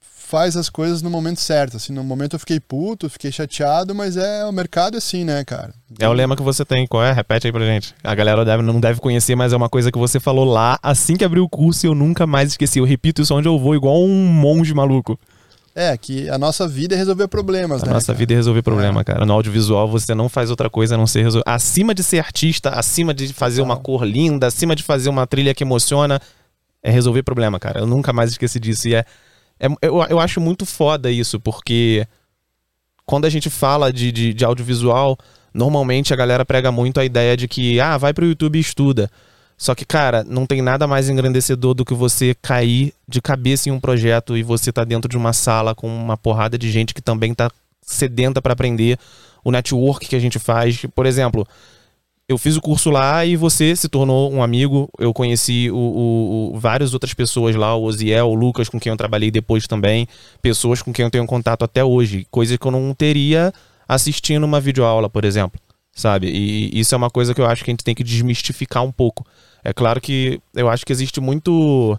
faz 0.00 0.56
as 0.56 0.70
coisas 0.70 1.02
no 1.02 1.10
momento 1.10 1.40
certo. 1.40 1.76
Assim, 1.76 1.92
no 1.92 2.02
momento 2.02 2.36
eu 2.36 2.40
fiquei 2.40 2.58
puto, 2.58 3.10
fiquei 3.10 3.30
chateado, 3.30 3.94
mas 3.94 4.16
é 4.16 4.46
o 4.46 4.52
mercado 4.52 4.96
assim, 4.96 5.24
né, 5.24 5.44
cara? 5.44 5.74
É 5.98 6.08
o 6.08 6.12
lema 6.12 6.36
que 6.36 6.42
você 6.42 6.64
tem, 6.64 6.86
qual 6.86 7.04
é? 7.04 7.12
Repete 7.12 7.46
aí 7.46 7.52
pra 7.52 7.66
gente. 7.66 7.94
A 8.02 8.14
galera 8.14 8.46
deve, 8.46 8.62
não 8.62 8.80
deve 8.80 8.98
conhecer, 8.98 9.34
mas 9.34 9.52
é 9.52 9.56
uma 9.56 9.68
coisa 9.68 9.92
que 9.92 9.98
você 9.98 10.18
falou 10.18 10.46
lá 10.46 10.78
assim 10.82 11.16
que 11.16 11.24
abriu 11.24 11.44
o 11.44 11.48
curso 11.48 11.84
e 11.84 11.88
eu 11.88 11.94
nunca 11.94 12.26
mais 12.26 12.50
esqueci. 12.50 12.78
Eu 12.78 12.84
repito 12.84 13.20
isso 13.20 13.34
onde 13.34 13.46
eu 13.46 13.58
vou, 13.58 13.74
igual 13.74 14.02
um 14.02 14.26
monge 14.26 14.72
maluco. 14.72 15.18
É, 15.78 15.94
que 15.94 16.26
a 16.30 16.38
nossa 16.38 16.66
vida 16.66 16.94
é 16.94 16.98
resolver 16.98 17.28
problemas, 17.28 17.82
a 17.82 17.84
né? 17.84 17.90
A 17.90 17.94
nossa 17.96 18.06
cara? 18.06 18.18
vida 18.18 18.32
é 18.32 18.36
resolver 18.36 18.62
problema, 18.62 19.02
é. 19.02 19.04
cara. 19.04 19.26
No 19.26 19.34
audiovisual 19.34 19.86
você 19.86 20.14
não 20.14 20.26
faz 20.26 20.48
outra 20.48 20.70
coisa 20.70 20.94
a 20.94 20.98
não 20.98 21.06
ser 21.06 21.22
resolver. 21.22 21.44
Acima 21.46 21.94
de 21.94 22.02
ser 22.02 22.18
artista, 22.18 22.70
acima 22.70 23.12
de 23.12 23.30
fazer 23.34 23.60
uma 23.60 23.76
cor 23.76 24.02
linda, 24.02 24.46
acima 24.46 24.74
de 24.74 24.82
fazer 24.82 25.10
uma 25.10 25.26
trilha 25.26 25.54
que 25.54 25.62
emociona, 25.62 26.18
é 26.82 26.90
resolver 26.90 27.22
problema, 27.22 27.60
cara. 27.60 27.80
Eu 27.80 27.86
nunca 27.86 28.10
mais 28.10 28.30
esqueci 28.30 28.58
disso. 28.58 28.88
E 28.88 28.94
é. 28.94 29.04
é 29.60 29.68
eu, 29.82 30.02
eu 30.08 30.18
acho 30.18 30.40
muito 30.40 30.64
foda 30.64 31.10
isso, 31.10 31.38
porque 31.38 32.08
quando 33.04 33.26
a 33.26 33.30
gente 33.30 33.50
fala 33.50 33.92
de, 33.92 34.10
de, 34.10 34.32
de 34.32 34.44
audiovisual, 34.46 35.18
normalmente 35.52 36.14
a 36.14 36.16
galera 36.16 36.42
prega 36.42 36.72
muito 36.72 36.98
a 36.98 37.04
ideia 37.04 37.36
de 37.36 37.46
que, 37.46 37.78
ah, 37.80 37.98
vai 37.98 38.14
pro 38.14 38.24
YouTube 38.24 38.56
e 38.56 38.60
estuda. 38.60 39.10
Só 39.56 39.74
que, 39.74 39.84
cara, 39.84 40.22
não 40.22 40.44
tem 40.44 40.60
nada 40.60 40.86
mais 40.86 41.08
engrandecedor 41.08 41.72
do 41.72 41.84
que 41.84 41.94
você 41.94 42.34
cair 42.42 42.92
de 43.08 43.22
cabeça 43.22 43.68
em 43.68 43.72
um 43.72 43.80
projeto 43.80 44.36
e 44.36 44.42
você 44.42 44.70
tá 44.70 44.84
dentro 44.84 45.08
de 45.08 45.16
uma 45.16 45.32
sala 45.32 45.74
com 45.74 45.88
uma 45.88 46.16
porrada 46.16 46.58
de 46.58 46.70
gente 46.70 46.92
que 46.92 47.00
também 47.00 47.34
tá 47.34 47.50
sedenta 47.80 48.42
para 48.42 48.52
aprender. 48.52 48.98
O 49.42 49.50
network 49.50 50.06
que 50.08 50.16
a 50.16 50.20
gente 50.20 50.38
faz. 50.38 50.84
Por 50.94 51.06
exemplo, 51.06 51.46
eu 52.28 52.36
fiz 52.36 52.56
o 52.56 52.60
curso 52.60 52.90
lá 52.90 53.24
e 53.24 53.36
você 53.36 53.74
se 53.74 53.88
tornou 53.88 54.30
um 54.32 54.42
amigo. 54.42 54.90
Eu 54.98 55.14
conheci 55.14 55.70
o, 55.70 55.76
o, 55.76 56.54
o, 56.54 56.58
várias 56.58 56.92
outras 56.92 57.14
pessoas 57.14 57.54
lá, 57.54 57.74
o 57.74 57.84
Oziel, 57.84 58.28
o 58.28 58.34
Lucas, 58.34 58.68
com 58.68 58.80
quem 58.80 58.90
eu 58.90 58.96
trabalhei 58.96 59.30
depois 59.30 59.66
também. 59.66 60.08
Pessoas 60.42 60.82
com 60.82 60.92
quem 60.92 61.04
eu 61.04 61.10
tenho 61.10 61.24
contato 61.24 61.64
até 61.64 61.84
hoje. 61.84 62.26
Coisa 62.30 62.58
que 62.58 62.66
eu 62.66 62.72
não 62.72 62.92
teria 62.92 63.54
assistindo 63.88 64.44
uma 64.44 64.60
videoaula, 64.60 65.08
por 65.08 65.24
exemplo. 65.24 65.60
Sabe? 65.96 66.28
E 66.28 66.78
isso 66.78 66.94
é 66.94 66.98
uma 66.98 67.08
coisa 67.08 67.34
que 67.34 67.40
eu 67.40 67.46
acho 67.46 67.64
que 67.64 67.70
a 67.70 67.72
gente 67.72 67.82
tem 67.82 67.94
que 67.94 68.04
desmistificar 68.04 68.84
um 68.84 68.92
pouco. 68.92 69.26
É 69.64 69.72
claro 69.72 69.98
que 69.98 70.38
eu 70.54 70.68
acho 70.68 70.84
que 70.84 70.92
existe 70.92 71.20
muito 71.20 71.98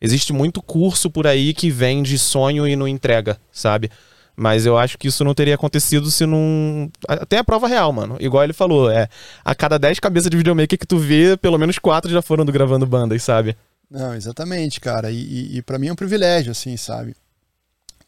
existe 0.00 0.32
muito 0.32 0.62
curso 0.62 1.10
por 1.10 1.26
aí 1.26 1.52
que 1.52 1.70
vende 1.70 2.18
sonho 2.18 2.66
e 2.66 2.74
não 2.74 2.88
entrega, 2.88 3.38
sabe? 3.52 3.90
Mas 4.34 4.66
eu 4.66 4.76
acho 4.76 4.98
que 4.98 5.08
isso 5.08 5.22
não 5.22 5.34
teria 5.34 5.54
acontecido 5.54 6.10
se 6.10 6.26
não. 6.26 6.90
Tem 7.28 7.38
a 7.38 7.44
prova 7.44 7.68
real, 7.68 7.92
mano. 7.92 8.16
Igual 8.18 8.44
ele 8.44 8.52
falou, 8.54 8.90
é. 8.90 9.08
A 9.44 9.54
cada 9.54 9.78
10 9.78 10.00
cabeças 10.00 10.30
de 10.30 10.36
videomaker 10.36 10.78
que 10.78 10.86
tu 10.86 10.98
vê, 10.98 11.36
pelo 11.36 11.58
menos 11.58 11.78
4 11.78 12.10
já 12.10 12.20
foram 12.20 12.44
do 12.44 12.50
gravando 12.50 12.86
bandas, 12.86 13.22
sabe? 13.22 13.56
Não, 13.88 14.14
exatamente, 14.14 14.80
cara. 14.80 15.10
E, 15.10 15.16
e, 15.16 15.58
e 15.58 15.62
para 15.62 15.78
mim 15.78 15.88
é 15.88 15.92
um 15.92 15.96
privilégio, 15.96 16.50
assim, 16.50 16.76
sabe? 16.76 17.14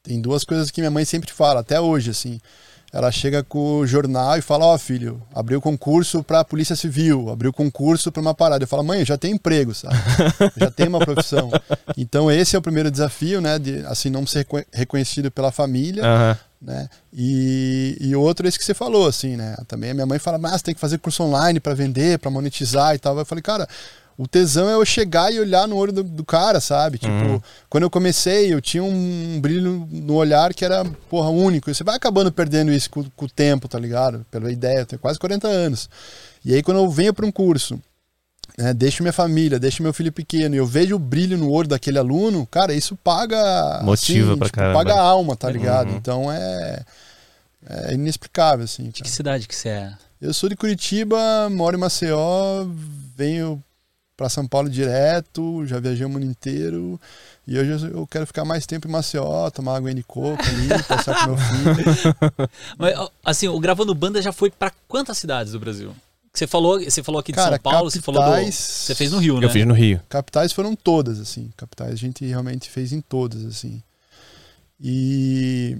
Tem 0.02 0.21
duas 0.21 0.45
coisas 0.45 0.71
que 0.71 0.81
minha 0.81 0.90
mãe 0.90 1.05
sempre 1.05 1.31
fala, 1.31 1.61
até 1.61 1.81
hoje, 1.81 2.11
assim. 2.11 2.40
Ela 2.97 3.12
chega 3.12 3.43
com 3.43 3.81
o 3.81 3.87
jornal 3.87 4.38
e 4.38 4.41
fala: 4.41 4.65
Ó, 4.65 4.75
oh, 4.75 4.79
filho, 4.79 5.23
abriu 5.35 5.61
concurso 5.61 6.23
pra 6.23 6.43
Polícia 6.43 6.75
Civil, 6.75 7.29
abriu 7.29 7.53
concurso 7.53 8.11
pra 8.11 8.23
uma 8.23 8.35
parada. 8.35 8.65
Eu 8.65 8.69
falo: 8.69 8.83
Mãe, 8.83 9.05
já 9.05 9.19
tenho 9.19 9.35
emprego, 9.35 9.75
sabe? 9.75 9.95
Já 10.57 10.71
tenho 10.71 10.88
uma 10.88 11.00
profissão. 11.00 11.50
Então, 11.99 12.31
esse 12.31 12.55
é 12.55 12.59
o 12.59 12.62
primeiro 12.62 12.91
desafio, 12.91 13.41
né? 13.41 13.59
De, 13.59 13.79
assim, 13.87 14.11
não 14.11 14.26
ser 14.26 14.47
reconhecido 14.73 15.31
pela 15.31 15.50
família. 15.50 16.03
Uhum. 16.03 16.37
Né? 16.67 16.89
E, 17.13 17.97
e 18.01 18.17
outro 18.17 18.45
é 18.45 18.49
esse 18.49 18.59
que 18.59 18.65
você 18.65 18.75
falou, 18.75 19.07
assim, 19.07 19.37
né? 19.37 19.55
Também 19.69 19.93
a 19.93 19.95
minha 19.95 20.07
mãe 20.07 20.19
fala: 20.19 20.37
Mas 20.37 20.63
tem 20.63 20.75
que 20.75 20.81
fazer 20.81 20.99
curso 20.99 21.23
online 21.23 21.61
para 21.61 21.75
vender, 21.75 22.19
para 22.19 22.29
monetizar 22.29 22.95
e 22.95 22.99
tal. 22.99 23.17
Eu 23.17 23.25
falei: 23.25 23.41
Cara 23.41 23.69
o 24.19 24.27
tesão 24.27 24.69
é 24.69 24.75
eu 24.75 24.85
chegar 24.85 25.31
e 25.33 25.39
olhar 25.39 25.69
no 25.69 25.77
olho 25.77 25.93
do, 25.93 26.03
do 26.03 26.25
cara, 26.25 26.59
sabe? 26.59 26.97
Tipo, 26.97 27.13
uhum. 27.13 27.41
quando 27.69 27.83
eu 27.85 27.91
comecei, 27.91 28.53
eu 28.53 28.63
tinha 28.63 28.83
um 28.83 29.39
brilho 29.41 29.87
no 29.91 30.15
olhar 30.15 30.55
que 30.55 30.65
era, 30.65 30.85
porra, 31.11 31.29
único. 31.29 31.71
E 31.71 31.75
você 31.75 31.85
vai 31.85 31.97
acabando 31.97 32.33
perdendo 32.33 32.73
isso 32.73 32.89
com, 32.89 33.05
com 33.05 33.25
o 33.27 33.31
tempo, 33.31 33.69
tá 33.69 33.79
ligado? 33.79 34.25
Pela 34.31 34.51
ideia, 34.51 34.81
eu 34.81 34.87
tenho 34.87 35.01
quase 35.01 35.19
40 35.19 35.47
anos. 35.47 35.91
E 36.43 36.55
aí, 36.55 36.63
quando 36.63 36.79
eu 36.79 36.89
venho 36.89 37.13
para 37.13 37.27
um 37.27 37.31
curso, 37.31 37.79
né, 38.57 38.73
deixo 38.73 39.03
minha 39.03 39.12
família, 39.12 39.59
deixo 39.59 39.83
meu 39.83 39.93
filho 39.93 40.12
pequeno 40.12 40.55
e 40.55 40.59
eu 40.59 40.67
vejo 40.67 40.97
o 40.97 40.99
brilho 40.99 41.37
no 41.37 41.50
olho 41.50 41.69
daquele 41.69 41.99
aluno, 41.99 42.47
cara, 42.47 42.73
isso 42.73 42.97
paga. 42.97 43.81
Motiva 43.83 44.31
assim, 44.31 44.38
pra 44.38 44.49
tipo, 44.49 44.73
Paga 44.73 44.95
a 44.95 45.00
alma, 45.00 45.37
tá 45.37 45.50
ligado? 45.50 45.91
Uhum. 45.91 45.97
Então 45.97 46.33
é. 46.33 46.85
É 47.69 47.95
inexplicável, 47.95 48.65
assim. 48.65 48.91
De 48.91 49.03
que 49.03 49.11
cidade 49.11 49.49
que 49.49 49.55
você 49.55 49.69
é? 49.71 49.93
Eu 50.21 50.33
sou 50.33 50.49
de 50.49 50.57
Curitiba, 50.57 51.50
moro 51.50 51.76
em 51.76 51.81
Maceió, 51.81 52.65
venho 53.17 53.62
para 54.17 54.31
São 54.31 54.47
Paulo 54.47 54.71
direto, 54.71 55.67
já 55.67 55.79
viajei 55.79 56.07
o 56.07 56.09
mundo 56.09 56.25
inteiro. 56.25 56.99
E 57.47 57.59
hoje 57.59 57.91
eu 57.93 58.07
quero 58.07 58.26
ficar 58.26 58.45
mais 58.45 58.67
tempo 58.67 58.88
em 58.88 58.91
Maceió, 58.91 59.50
tomar 59.50 59.76
água 59.76 59.93
de 59.93 60.03
coco 60.03 60.43
ali, 60.43 60.83
passar 60.88 61.25
com 61.25 61.33
meu 61.33 61.37
filho. 61.37 62.50
Mas, 62.79 63.09
assim, 63.25 63.49
o 63.49 63.61
Gravando 63.61 63.95
Banda 63.95 64.23
já 64.23 64.33
foi 64.33 64.50
para 64.50 64.73
quantas 64.88 65.19
cidades 65.19 65.53
do 65.53 65.61
Brasil? 65.61 65.95
Você 66.37 66.47
falou, 66.47 66.78
você 66.78 67.02
falou 67.02 67.19
aqui 67.19 67.33
de 67.33 67.37
Cara, 67.37 67.57
São 67.57 67.59
Paulo, 67.61 67.90
capitais, 67.90 67.95
você 67.95 68.00
falou 68.02 68.23
do, 68.23 68.52
Você 68.52 68.95
fez 68.95 69.11
no 69.11 69.19
Rio, 69.19 69.40
né? 69.40 69.47
Eu 69.47 69.50
fiz 69.50 69.66
no 69.66 69.73
Rio. 69.73 70.02
Capitais 70.07 70.52
foram 70.52 70.76
todas, 70.76 71.19
assim. 71.19 71.50
Capitais 71.57 71.93
a 71.93 71.97
gente 71.97 72.26
realmente 72.26 72.69
fez 72.69 72.93
em 72.93 73.00
todas, 73.00 73.45
assim. 73.47 73.83
E 74.78 75.78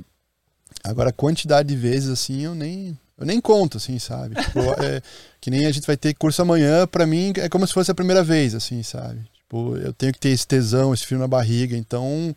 agora 0.83 1.11
a 1.11 1.13
quantidade 1.13 1.69
de 1.69 1.77
vezes, 1.77 2.09
assim, 2.09 2.41
eu 2.41 2.55
nem 2.55 2.99
eu 3.19 3.27
nem 3.27 3.39
conto, 3.39 3.77
assim, 3.77 3.99
sabe? 3.99 4.35
Tipo, 4.43 4.61
é, 4.83 5.03
que 5.43 5.51
nem 5.51 5.67
a 5.67 5.71
gente 5.71 5.87
vai 5.87 5.97
ter 5.97 6.15
curso 6.15 6.41
amanhã, 6.41 6.87
para 6.87 7.07
mim 7.07 7.35
é 7.37 7.51
como 7.51 7.67
se 7.67 7.75
fosse 7.75 7.91
a 7.91 7.95
primeira 7.95 8.25
vez, 8.25 8.55
assim, 8.55 8.83
sabe? 8.83 9.21
Tipo, 9.35 9.77
eu 9.77 9.93
tenho 9.93 10.13
que 10.13 10.19
ter 10.19 10.31
esse 10.31 10.47
tesão, 10.47 10.95
esse 10.95 11.05
frio 11.05 11.19
na 11.19 11.29
barriga, 11.29 11.77
então. 11.77 12.35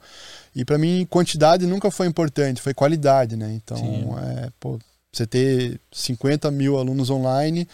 E 0.54 0.66
para 0.66 0.78
mim, 0.78 1.08
quantidade 1.10 1.66
nunca 1.66 1.90
foi 1.90 2.06
importante, 2.06 2.62
foi 2.62 2.74
qualidade, 2.74 3.38
né? 3.38 3.54
Então, 3.54 4.20
é, 4.20 4.50
pô, 4.60 4.78
você 5.12 5.26
ter 5.26 5.80
50 5.92 6.52
mil 6.52 6.78
alunos 6.78 7.10
online 7.10 7.68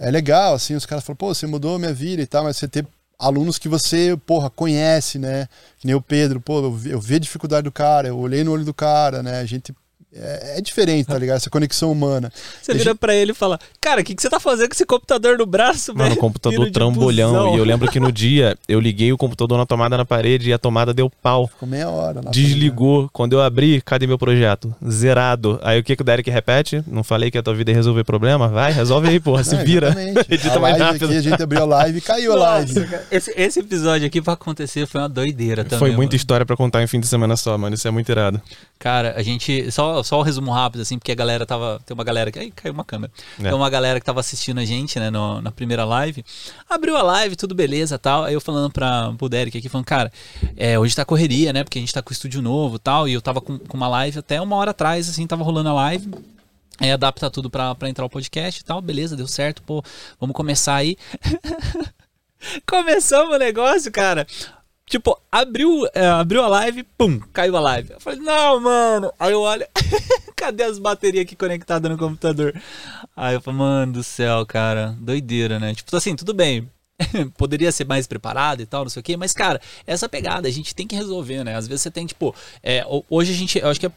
é 0.00 0.10
legal, 0.10 0.54
assim, 0.54 0.74
os 0.74 0.86
caras 0.86 1.04
falam, 1.04 1.16
pô, 1.16 1.34
você 1.34 1.46
mudou 1.46 1.76
a 1.76 1.78
minha 1.78 1.92
vida 1.92 2.22
e 2.22 2.26
tal, 2.26 2.44
mas 2.44 2.56
você 2.56 2.66
ter 2.66 2.86
alunos 3.18 3.58
que 3.58 3.68
você, 3.68 4.16
porra, 4.24 4.48
conhece, 4.48 5.18
né? 5.18 5.46
Que 5.78 5.86
nem 5.86 5.94
o 5.94 6.00
Pedro, 6.00 6.40
pô, 6.40 6.60
eu 6.60 6.72
vi, 6.72 6.90
eu 6.90 7.00
vi 7.00 7.16
a 7.16 7.18
dificuldade 7.18 7.64
do 7.64 7.72
cara, 7.72 8.08
eu 8.08 8.18
olhei 8.18 8.42
no 8.42 8.50
olho 8.50 8.64
do 8.64 8.72
cara, 8.72 9.22
né? 9.22 9.40
A 9.40 9.44
gente 9.44 9.74
é, 10.12 10.58
é, 10.58 10.60
diferente, 10.60 11.06
tá 11.06 11.16
ligado? 11.16 11.36
Essa 11.36 11.48
conexão 11.48 11.92
humana. 11.92 12.32
Você 12.60 12.74
vira 12.74 12.94
pra 12.96 13.14
ele 13.14 13.30
e 13.30 13.34
fala: 13.34 13.60
Cara, 13.80 14.00
o 14.00 14.04
que, 14.04 14.12
que 14.12 14.20
você 14.20 14.28
tá 14.28 14.40
fazendo 14.40 14.68
com 14.68 14.74
esse 14.74 14.84
computador 14.84 15.38
no 15.38 15.46
braço, 15.46 15.94
velho? 15.94 16.08
Mano, 16.08 16.20
computador 16.20 16.68
trambolhão. 16.70 17.54
E 17.54 17.58
eu 17.58 17.64
lembro 17.64 17.88
que 17.88 18.00
no 18.00 18.10
dia 18.10 18.56
eu 18.68 18.80
liguei 18.80 19.12
o 19.12 19.16
computador 19.16 19.56
na 19.56 19.64
tomada 19.64 19.96
na 19.96 20.04
parede 20.04 20.50
e 20.50 20.52
a 20.52 20.58
tomada 20.58 20.92
deu 20.92 21.08
pau. 21.08 21.46
Ficou 21.46 21.68
meia 21.68 21.88
hora. 21.88 22.20
Lá 22.24 22.30
Desligou. 22.30 23.08
Quando 23.12 23.34
eu 23.34 23.40
abri, 23.40 23.80
cadê 23.82 24.06
meu 24.06 24.18
projeto? 24.18 24.74
Zerado. 24.88 25.60
Aí 25.62 25.78
o 25.78 25.84
que, 25.84 25.94
que 25.94 26.02
o 26.02 26.04
Derek 26.04 26.28
repete? 26.28 26.82
Não 26.88 27.04
falei 27.04 27.30
que 27.30 27.38
a 27.38 27.42
tua 27.42 27.54
vida 27.54 27.70
ia 27.70 27.76
resolver 27.76 28.02
problema? 28.02 28.48
Vai, 28.48 28.72
resolve 28.72 29.08
aí, 29.08 29.20
porra. 29.20 29.44
Se 29.44 29.56
vira. 29.58 29.94
Edita 30.28 30.58
mais 30.58 30.76
rápido. 30.76 31.04
Aqui, 31.04 31.16
a 31.16 31.22
gente 31.22 31.40
abriu 31.42 31.62
a 31.62 31.66
live 31.66 31.98
e 31.98 32.00
caiu 32.00 32.34
Nossa, 32.34 32.44
a 32.44 32.50
live. 32.50 32.88
Esse, 33.12 33.32
esse, 33.36 33.60
episódio 33.60 34.08
aqui 34.08 34.20
pra 34.20 34.32
acontecer 34.32 34.86
foi 34.86 35.00
uma 35.00 35.08
doideira 35.08 35.62
também. 35.62 35.78
Foi 35.78 35.90
muita 35.90 36.10
mano. 36.10 36.16
história 36.16 36.44
pra 36.44 36.56
contar 36.56 36.82
em 36.82 36.88
fim 36.88 36.98
de 36.98 37.06
semana 37.06 37.36
só, 37.36 37.56
mano. 37.56 37.76
Isso 37.76 37.86
é 37.86 37.90
muito 37.92 38.10
irado. 38.10 38.42
Cara, 38.78 39.14
a 39.16 39.22
gente. 39.22 39.70
Só, 39.70 39.99
só 40.02 40.18
o 40.18 40.20
um 40.20 40.22
resumo 40.22 40.50
rápido, 40.50 40.80
assim, 40.80 40.98
porque 40.98 41.12
a 41.12 41.14
galera 41.14 41.46
tava. 41.46 41.80
Tem 41.84 41.94
uma 41.94 42.04
galera 42.04 42.30
que. 42.30 42.38
Aí 42.38 42.50
caiu 42.50 42.72
uma 42.72 42.84
câmera. 42.84 43.12
É. 43.38 43.42
Tem 43.44 43.52
uma 43.52 43.70
galera 43.70 44.00
que 44.00 44.06
tava 44.06 44.20
assistindo 44.20 44.58
a 44.58 44.64
gente, 44.64 44.98
né, 44.98 45.10
no, 45.10 45.40
na 45.40 45.50
primeira 45.50 45.84
live. 45.84 46.24
Abriu 46.68 46.96
a 46.96 47.02
live, 47.02 47.36
tudo 47.36 47.54
beleza 47.54 47.98
tal. 47.98 48.24
Aí 48.24 48.34
eu 48.34 48.40
falando 48.40 48.70
pra, 48.70 49.12
pro 49.16 49.28
Derek 49.28 49.56
aqui, 49.56 49.68
falando, 49.68 49.86
cara, 49.86 50.12
é, 50.56 50.78
hoje 50.78 50.94
tá 50.94 51.04
correria, 51.04 51.52
né? 51.52 51.64
Porque 51.64 51.78
a 51.78 51.82
gente 51.82 51.92
tá 51.92 52.02
com 52.02 52.10
o 52.10 52.12
estúdio 52.12 52.42
novo 52.42 52.78
tal. 52.78 53.08
E 53.08 53.12
eu 53.12 53.22
tava 53.22 53.40
com, 53.40 53.58
com 53.58 53.76
uma 53.76 53.88
live 53.88 54.18
até 54.18 54.40
uma 54.40 54.56
hora 54.56 54.70
atrás, 54.70 55.08
assim, 55.08 55.26
tava 55.26 55.44
rolando 55.44 55.68
a 55.68 55.72
live. 55.72 56.10
Aí 56.80 56.90
adapta 56.90 57.30
tudo 57.30 57.50
pra, 57.50 57.74
pra 57.74 57.90
entrar 57.90 58.06
o 58.06 58.10
podcast 58.10 58.60
e 58.60 58.64
tal. 58.64 58.80
Beleza, 58.80 59.16
deu 59.16 59.28
certo, 59.28 59.62
pô. 59.62 59.84
Vamos 60.18 60.34
começar 60.34 60.76
aí. 60.76 60.96
Começamos 62.66 63.34
o 63.34 63.38
negócio, 63.38 63.92
cara. 63.92 64.26
Tipo, 64.90 65.16
abriu, 65.30 65.86
é, 65.94 66.04
abriu 66.04 66.42
a 66.42 66.48
live, 66.48 66.82
pum, 66.98 67.20
caiu 67.32 67.56
a 67.56 67.60
live. 67.60 67.92
Eu 67.92 68.00
falei, 68.00 68.18
não, 68.18 68.58
mano. 68.58 69.12
Aí 69.20 69.30
eu 69.30 69.40
olho, 69.40 69.64
cadê 70.34 70.64
as 70.64 70.80
baterias 70.80 71.22
aqui 71.22 71.36
conectadas 71.36 71.88
no 71.88 71.96
computador? 71.96 72.60
Aí 73.16 73.36
eu 73.36 73.40
falei, 73.40 73.60
mano 73.60 73.92
do 73.92 74.02
céu, 74.02 74.44
cara, 74.44 74.96
doideira, 74.98 75.60
né? 75.60 75.72
Tipo, 75.76 75.96
assim, 75.96 76.16
tudo 76.16 76.34
bem. 76.34 76.68
Poderia 77.38 77.70
ser 77.70 77.86
mais 77.86 78.08
preparado 78.08 78.62
e 78.62 78.66
tal, 78.66 78.82
não 78.82 78.90
sei 78.90 78.98
o 78.98 79.02
quê, 79.04 79.16
mas, 79.16 79.32
cara, 79.32 79.60
essa 79.86 80.08
pegada 80.08 80.48
a 80.48 80.50
gente 80.50 80.74
tem 80.74 80.88
que 80.88 80.96
resolver, 80.96 81.44
né? 81.44 81.54
Às 81.54 81.68
vezes 81.68 81.82
você 81.82 81.90
tem, 81.92 82.04
tipo, 82.04 82.34
é, 82.60 82.84
hoje 83.08 83.32
a 83.32 83.36
gente, 83.36 83.60
eu 83.60 83.68
acho 83.68 83.78
que 83.78 83.86
é 83.86 83.92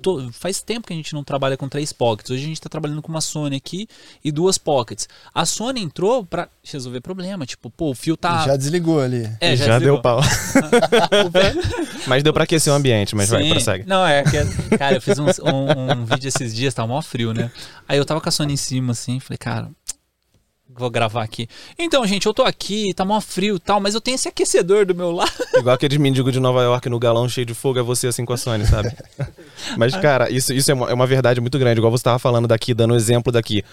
to... 0.00 0.30
faz 0.32 0.60
tempo 0.60 0.86
que 0.86 0.92
a 0.92 0.96
gente 0.96 1.14
não 1.14 1.22
trabalha 1.22 1.56
com 1.56 1.68
três 1.68 1.92
pockets. 1.92 2.30
Hoje 2.30 2.42
a 2.42 2.46
gente 2.46 2.56
está 2.56 2.68
trabalhando 2.68 3.00
com 3.02 3.08
uma 3.08 3.20
Sony 3.20 3.56
aqui 3.56 3.88
e 4.24 4.32
duas 4.32 4.58
pockets. 4.58 5.08
A 5.34 5.44
Sony 5.46 5.82
entrou 5.82 6.24
para 6.24 6.48
resolver 6.64 7.00
problema. 7.00 7.46
Tipo, 7.46 7.70
pô, 7.70 7.90
o 7.90 7.94
fio 7.94 8.16
tá. 8.16 8.44
Já 8.44 8.56
desligou 8.56 9.00
ali. 9.00 9.28
É, 9.40 9.54
já, 9.56 9.66
já 9.66 9.78
deu 9.78 10.00
pau. 10.00 10.20
mas 12.06 12.22
deu 12.22 12.32
para 12.32 12.44
aquecer 12.44 12.72
o 12.72 12.76
ambiente, 12.76 13.14
mas 13.14 13.28
Sim. 13.28 13.36
vai, 13.36 13.48
prossegue. 13.48 13.84
Não, 13.86 14.06
é 14.06 14.22
que, 14.22 14.76
cara, 14.76 14.96
eu 14.96 15.00
fiz 15.00 15.18
um, 15.18 15.26
um, 15.26 16.00
um 16.00 16.04
vídeo 16.04 16.28
esses 16.28 16.54
dias, 16.54 16.74
tava 16.74 16.88
mó 16.88 17.00
frio, 17.00 17.32
né? 17.32 17.50
Aí 17.88 17.98
eu 17.98 18.04
tava 18.04 18.20
com 18.20 18.28
a 18.28 18.32
Sony 18.32 18.54
em 18.54 18.56
cima, 18.56 18.92
assim, 18.92 19.20
falei, 19.20 19.38
cara, 19.38 19.70
vou 20.76 20.90
gravar 20.90 21.22
aqui. 21.22 21.48
Então, 21.78 22.06
gente, 22.06 22.26
eu 22.26 22.34
tô 22.34 22.42
aqui, 22.42 22.92
tá 22.94 23.04
mó 23.04 23.20
frio 23.20 23.56
e 23.56 23.60
tal, 23.60 23.80
mas 23.80 23.94
eu 23.94 24.00
tenho 24.00 24.14
esse 24.14 24.28
aquecedor 24.28 24.84
do 24.84 24.94
meu 24.94 25.10
lado. 25.10 25.32
Igual 25.56 25.74
aqueles 25.74 25.98
mendigos 25.98 26.32
de 26.32 26.40
Nova 26.40 26.62
York 26.62 26.88
no 26.88 26.98
galão 26.98 27.28
cheio 27.28 27.46
de 27.46 27.54
fogo, 27.54 27.78
é 27.78 27.82
você 27.82 28.06
assim 28.06 28.24
com 28.24 28.32
a 28.32 28.36
Sony, 28.36 28.66
sabe? 28.66 28.92
mas, 29.76 29.96
cara, 29.96 30.30
isso, 30.30 30.52
isso 30.52 30.70
é, 30.70 30.74
uma, 30.74 30.90
é 30.90 30.94
uma 30.94 31.06
verdade 31.06 31.40
muito 31.40 31.58
grande. 31.58 31.80
Igual 31.80 31.90
você 31.90 32.04
tava 32.04 32.18
falando 32.18 32.46
daqui, 32.46 32.74
dando 32.74 32.94
um 32.94 32.96
exemplo 32.96 33.32
daqui. 33.32 33.64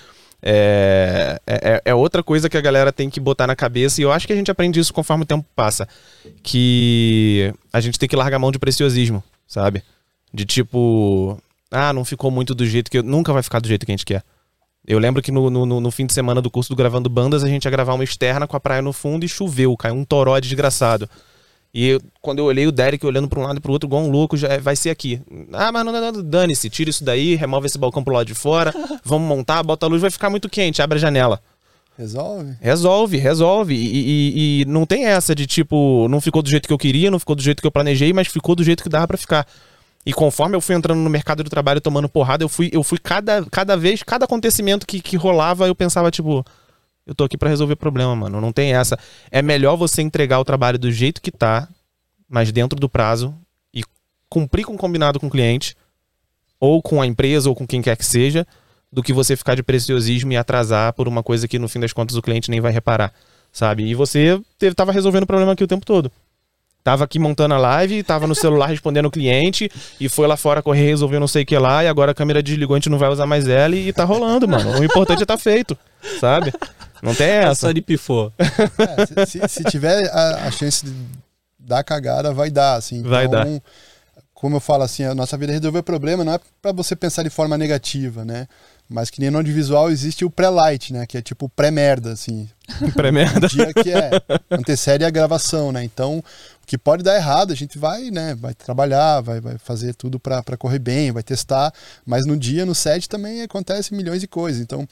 É, 0.45 1.39
é, 1.48 1.81
é, 1.86 1.95
outra 1.95 2.22
coisa 2.22 2.50
que 2.50 2.57
a 2.57 2.62
galera 2.62 2.91
tem 2.91 3.10
que 3.10 3.19
botar 3.19 3.48
na 3.48 3.55
cabeça, 3.55 4.01
e 4.01 4.03
eu 4.03 4.12
acho 4.12 4.27
que 4.27 4.33
a 4.33 4.36
gente 4.36 4.51
aprende 4.51 4.79
isso 4.79 4.93
conforme 4.93 5.24
o 5.24 5.27
tempo 5.27 5.45
passa. 5.55 5.88
Que 6.41 7.53
a 7.72 7.79
gente 7.79 7.98
tem 7.98 8.10
que 8.10 8.15
largar 8.15 8.38
a 8.38 8.39
mão 8.39 8.51
de 8.51 8.60
preciosismo, 8.60 9.24
sabe? 9.48 9.83
De 10.33 10.45
tipo, 10.45 11.38
ah, 11.72 11.93
não 11.93 12.03
ficou 12.03 12.29
muito 12.29 12.53
do 12.53 12.65
jeito 12.65 12.91
que 12.91 12.98
eu. 12.98 13.03
Nunca 13.03 13.31
vai 13.31 13.41
ficar 13.41 13.60
do 13.60 13.67
jeito 13.67 13.86
que 13.86 13.91
a 13.91 13.95
gente 13.95 14.05
quer. 14.05 14.24
Eu 14.85 14.99
lembro 14.99 15.21
que 15.21 15.31
no, 15.31 15.49
no, 15.49 15.79
no, 15.79 15.91
fim 15.91 16.05
de 16.05 16.13
semana 16.13 16.41
do 16.41 16.51
curso 16.51 16.69
do 16.69 16.75
Gravando 16.75 17.09
Bandas, 17.09 17.43
a 17.43 17.47
gente 17.47 17.65
ia 17.65 17.71
gravar 17.71 17.93
uma 17.93 18.03
externa 18.03 18.45
com 18.45 18.57
a 18.57 18.59
praia 18.59 18.81
no 18.81 18.91
fundo 18.91 19.23
e 19.23 19.29
choveu, 19.29 19.75
caiu 19.77 19.95
um 19.95 20.03
toró 20.03 20.37
desgraçado. 20.39 21.09
E 21.73 21.87
eu, 21.87 22.01
quando 22.21 22.39
eu 22.39 22.45
olhei 22.45 22.67
o 22.67 22.71
Derek 22.71 23.03
olhando 23.05 23.27
para 23.27 23.39
um 23.39 23.43
lado 23.43 23.57
e 23.57 23.59
para 23.59 23.69
o 23.69 23.71
outro, 23.71 23.87
igual 23.87 24.03
um 24.03 24.11
louco, 24.11 24.37
já 24.37 24.59
vai 24.59 24.75
ser 24.75 24.89
aqui. 24.89 25.21
Ah, 25.53 25.71
mas 25.71 25.85
não, 25.85 25.91
não, 25.91 26.11
não 26.11 26.23
dane-se, 26.23 26.69
tira 26.69 26.89
isso 26.89 27.03
daí, 27.03 27.35
remove 27.35 27.65
esse 27.65 27.77
balcão 27.77 28.03
pro 28.03 28.13
lado 28.13 28.27
de 28.27 28.35
fora, 28.35 28.73
vamos 29.03 29.27
montar, 29.27 29.63
bota 29.63 29.85
a 29.85 29.89
luz, 29.89 30.01
vai 30.01 30.11
ficar 30.11 30.29
muito 30.29 30.49
quente, 30.49 30.81
abre 30.81 30.97
a 30.97 31.01
janela. 31.01 31.41
Resolve? 31.97 32.55
Resolve, 32.59 33.17
resolve. 33.17 33.75
E, 33.75 33.87
e, 33.87 34.61
e, 34.61 34.65
não 34.65 34.85
tem 34.85 35.05
essa 35.05 35.33
de 35.33 35.45
tipo, 35.45 36.07
não 36.09 36.19
ficou 36.19 36.41
do 36.41 36.49
jeito 36.49 36.67
que 36.67 36.73
eu 36.73 36.77
queria, 36.77 37.09
não 37.09 37.19
ficou 37.19 37.35
do 37.35 37.41
jeito 37.41 37.61
que 37.61 37.67
eu 37.67 37.71
planejei, 37.71 38.11
mas 38.11 38.27
ficou 38.27 38.55
do 38.55 38.63
jeito 38.63 38.83
que 38.83 38.89
dava 38.89 39.07
para 39.07 39.17
ficar. 39.17 39.47
E 40.05 40.12
conforme 40.13 40.55
eu 40.55 40.62
fui 40.62 40.75
entrando 40.75 41.00
no 41.00 41.10
mercado 41.10 41.43
do 41.43 41.50
trabalho 41.50 41.79
tomando 41.79 42.10
porrada, 42.10 42.43
eu 42.43 42.50
fui, 42.50 42.69
eu 42.74 42.83
fui 42.83 42.98
cada, 42.98 43.45
cada 43.45 43.77
vez, 43.77 44.03
cada 44.03 44.25
acontecimento 44.25 44.86
que, 44.86 45.01
que 45.01 45.15
rolava, 45.15 45.67
eu 45.67 45.75
pensava, 45.75 46.12
tipo, 46.12 46.45
eu 47.05 47.15
tô 47.15 47.24
aqui 47.24 47.38
para 47.38 47.50
resolver 47.50 47.75
problema, 47.75 48.15
mano. 48.15 48.41
Não 48.41 48.51
tem 48.51 48.74
essa. 48.74 48.98
É 49.31 49.41
melhor 49.41 49.75
você 49.75 50.01
entregar 50.01 50.39
o 50.39 50.45
trabalho 50.45 50.77
do 50.77 50.91
jeito 50.91 51.22
que 51.22 51.31
tá, 51.31 51.67
mas 52.29 52.51
dentro 52.51 52.77
do 52.77 52.89
prazo, 52.89 53.33
e 53.74 53.81
cumprir 54.29 54.65
com 54.65 54.74
o 54.74 54.77
combinado 54.77 55.19
com 55.19 55.27
o 55.27 55.31
cliente, 55.31 55.75
ou 56.60 56.81
com 56.81 57.01
a 57.01 57.05
empresa, 57.05 57.50
ou 57.50 57.55
com 57.55 57.67
quem 57.67 57.81
quer 57.81 57.95
que 57.95 58.05
seja, 58.05 58.45
do 58.91 59.01
que 59.01 59.13
você 59.13 59.36
ficar 59.36 59.55
de 59.55 59.63
preciosismo 59.63 60.31
e 60.33 60.38
atrasar 60.38 60.93
por 60.93 61.07
uma 61.07 61.24
coisa 61.24 61.48
que 61.48 61.57
no 61.57 61.67
fim 61.67 61.79
das 61.79 61.91
contas 61.93 62.15
o 62.15 62.22
cliente 62.22 62.51
nem 62.51 62.62
vai 62.62 62.72
reparar, 62.72 63.13
sabe? 63.51 63.83
E 63.83 63.95
você 63.95 64.39
tava 64.75 64.91
resolvendo 64.91 65.24
o 65.24 65.27
problema 65.27 65.53
aqui 65.53 65.63
o 65.63 65.67
tempo 65.67 65.86
todo. 65.86 66.12
Tava 66.83 67.03
aqui 67.03 67.17
montando 67.17 67.53
a 67.53 67.57
live, 67.57 68.03
tava 68.03 68.27
no 68.27 68.35
celular 68.35 68.67
respondendo 68.67 69.05
o 69.05 69.11
cliente 69.11 69.71
e 69.99 70.09
foi 70.09 70.27
lá 70.27 70.35
fora 70.35 70.61
correr, 70.61 70.85
resolveu 70.87 71.19
não 71.19 71.27
sei 71.27 71.43
o 71.43 71.45
que 71.45 71.57
lá 71.57 71.83
e 71.83 71.87
agora 71.87 72.11
a 72.11 72.15
câmera 72.15 72.43
desligou, 72.43 72.75
a 72.75 72.79
gente 72.79 72.89
não 72.89 72.97
vai 72.97 73.09
usar 73.09 73.25
mais 73.25 73.47
ela 73.47 73.75
e 73.75 73.93
tá 73.93 74.03
rolando, 74.03 74.47
mano. 74.47 74.79
O 74.79 74.83
importante 74.83 75.23
é 75.23 75.25
tá 75.25 75.37
feito, 75.37 75.77
sabe? 76.19 76.51
Não 77.03 77.13
tem 77.13 77.27
essa. 77.27 77.67
Só 77.67 77.71
de 77.73 77.81
pifou. 77.81 78.31
É, 78.39 79.25
se, 79.25 79.39
se, 79.39 79.47
se, 79.49 79.63
tiver 79.65 80.09
a, 80.09 80.47
a, 80.47 80.51
chance 80.51 80.85
de 80.85 80.93
dar 81.59 81.83
cagada, 81.83 82.33
vai 82.33 82.49
dar, 82.49 82.75
assim. 82.75 83.03
Vai 83.03 83.25
então, 83.25 83.43
dar. 83.43 83.61
Como 84.33 84.55
eu 84.55 84.59
falo 84.61 84.83
assim, 84.83 85.03
a 85.03 85.13
nossa 85.13 85.37
vida 85.37 85.51
é 85.51 85.55
resolver 85.55 85.83
problema 85.83 86.23
não 86.23 86.33
é 86.33 86.39
para 86.61 86.71
você 86.71 86.95
pensar 86.95 87.23
de 87.23 87.29
forma 87.29 87.57
negativa, 87.57 88.25
né? 88.25 88.47
Mas 88.89 89.09
que 89.09 89.19
nem 89.21 89.31
no 89.31 89.37
audiovisual 89.37 89.89
existe 89.89 90.25
o 90.25 90.29
pré-light, 90.29 90.91
né? 90.93 91.05
Que 91.05 91.17
é 91.17 91.21
tipo 91.21 91.49
pré-merda, 91.49 92.11
assim. 92.11 92.49
Pré-merda. 92.93 93.47
Um 93.47 93.49
dia 93.49 93.73
que 93.73 93.91
é, 93.91 94.11
antecede 94.51 95.05
a 95.05 95.09
gravação, 95.09 95.71
né? 95.71 95.83
Então, 95.83 96.23
que 96.65 96.77
pode 96.77 97.03
dar 97.03 97.15
errado, 97.15 97.51
a 97.51 97.55
gente 97.55 97.77
vai, 97.77 98.10
né? 98.10 98.36
Vai 98.36 98.53
trabalhar, 98.53 99.22
vai, 99.22 99.39
vai 99.41 99.58
fazer 99.58 99.93
tudo 99.93 100.20
para 100.20 100.58
correr 100.58 100.79
bem, 100.79 101.12
vai 101.12 101.24
testar. 101.24 101.74
Mas 102.05 102.25
no 102.25 102.38
dia, 102.38 102.65
no 102.65 102.74
set, 102.74 103.08
também 103.10 103.41
acontece 103.41 103.93
milhões 103.93 104.22
de 104.22 104.27
coisas. 104.27 104.62
Então, 104.62 104.88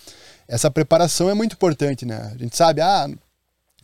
essa 0.47 0.69
preparação 0.69 1.29
é 1.29 1.33
muito 1.33 1.53
importante, 1.53 2.05
né? 2.05 2.31
A 2.33 2.37
gente 2.37 2.55
sabe, 2.55 2.81
ah, 2.81 3.07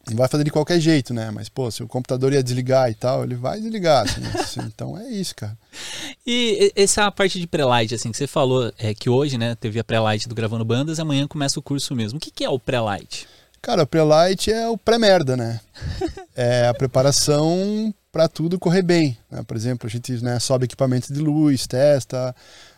não 0.09 0.17
vai 0.17 0.27
fazer 0.27 0.43
de 0.43 0.51
qualquer 0.51 0.79
jeito, 0.79 1.13
né? 1.13 1.31
Mas, 1.31 1.49
pô, 1.49 1.69
se 1.69 1.83
o 1.83 1.87
computador 1.87 2.31
ia 2.33 2.43
desligar 2.43 2.89
e 2.89 2.95
tal, 2.95 3.23
ele 3.23 3.35
vai 3.35 3.59
desligar, 3.59 4.03
assim, 4.03 4.21
assim, 4.39 4.61
então 4.61 4.97
é 4.97 5.09
isso, 5.09 5.35
cara. 5.35 5.57
E 6.29 6.73
essa 6.75 7.09
parte 7.09 7.39
de 7.39 7.47
pré-light, 7.47 7.95
assim, 7.95 8.11
que 8.11 8.17
você 8.17 8.27
falou, 8.27 8.73
é 8.77 8.93
que 8.93 9.09
hoje, 9.09 9.37
né, 9.37 9.55
teve 9.55 9.79
a 9.79 9.83
pré-light 9.83 10.27
do 10.27 10.35
Gravando 10.35 10.65
Bandas, 10.65 10.99
amanhã 10.99 11.25
começa 11.25 11.57
o 11.57 11.63
curso 11.63 11.95
mesmo. 11.95 12.17
O 12.17 12.19
que, 12.19 12.29
que 12.29 12.43
é 12.43 12.49
o 12.49 12.59
pré-light? 12.59 13.25
Cara, 13.67 13.83
o 13.83 13.85
pré-light 13.85 14.49
é 14.49 14.65
o 14.69 14.77
pré-merda, 14.77 15.35
né? 15.35 15.59
é 16.37 16.69
a 16.69 16.73
preparação 16.73 17.93
para 18.13 18.25
tudo 18.29 18.57
correr 18.57 18.81
bem. 18.81 19.17
Né? 19.29 19.43
Por 19.43 19.57
exemplo, 19.57 19.85
a 19.85 19.89
gente 19.89 20.23
né, 20.23 20.39
sobe 20.39 20.63
equipamento 20.63 21.11
de 21.11 21.19
luz, 21.19 21.67
testa, 21.67 22.33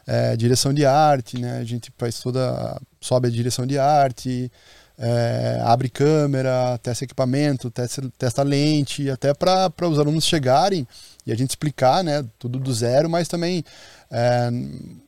é, 0.08 0.36
direção 0.36 0.74
de 0.74 0.88
arte, 0.88 1.40
né? 1.40 1.60
A 1.60 1.64
gente 1.64 1.94
faz 1.96 2.20
toda... 2.20 2.82
sobe 3.00 3.28
a 3.28 3.32
direção 3.32 3.68
de 3.68 3.78
arte 3.78 4.52
é, 5.00 5.62
abre 5.64 5.90
câmera, 5.90 6.78
testa 6.80 7.06
equipamento, 7.06 7.72
testa, 7.72 8.02
testa 8.18 8.44
lente, 8.44 9.10
até 9.10 9.34
para 9.34 9.88
os 9.88 9.98
alunos 9.98 10.26
chegarem 10.26 10.86
e 11.26 11.32
a 11.32 11.36
gente 11.36 11.52
explicar, 11.52 12.04
né, 12.04 12.26
tudo 12.38 12.60
do 12.60 12.74
zero, 12.74 13.10
mas 13.10 13.30
também 13.30 13.64
é, 14.12 14.50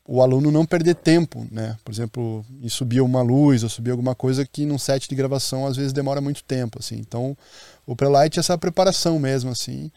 o 0.08 0.22
aluno 0.22 0.52
não 0.52 0.66
perder 0.66 0.96
tempo, 0.96 1.48
né? 1.52 1.78
Por 1.84 1.92
exemplo, 1.92 2.46
em 2.62 2.70
subir 2.70 3.02
uma 3.02 3.22
luz 3.22 3.64
ou 3.64 3.70
subir 3.70 3.92
alguma 3.92 4.16
coisa 4.16 4.46
que 4.46 4.66
num 4.66 4.78
set 4.78 5.08
de 5.08 5.16
gravação 5.16 5.66
às 5.66 5.78
vezes 5.78 5.94
demora 5.94 6.20
muito 6.20 6.44
tempo, 6.44 6.80
assim. 6.80 6.96
Então, 6.96 7.38
o 7.86 7.96
prelight 7.96 8.38
é 8.38 8.42
essa 8.42 8.58
preparação 8.58 9.20
mesmo, 9.20 9.52
assim 9.52 9.92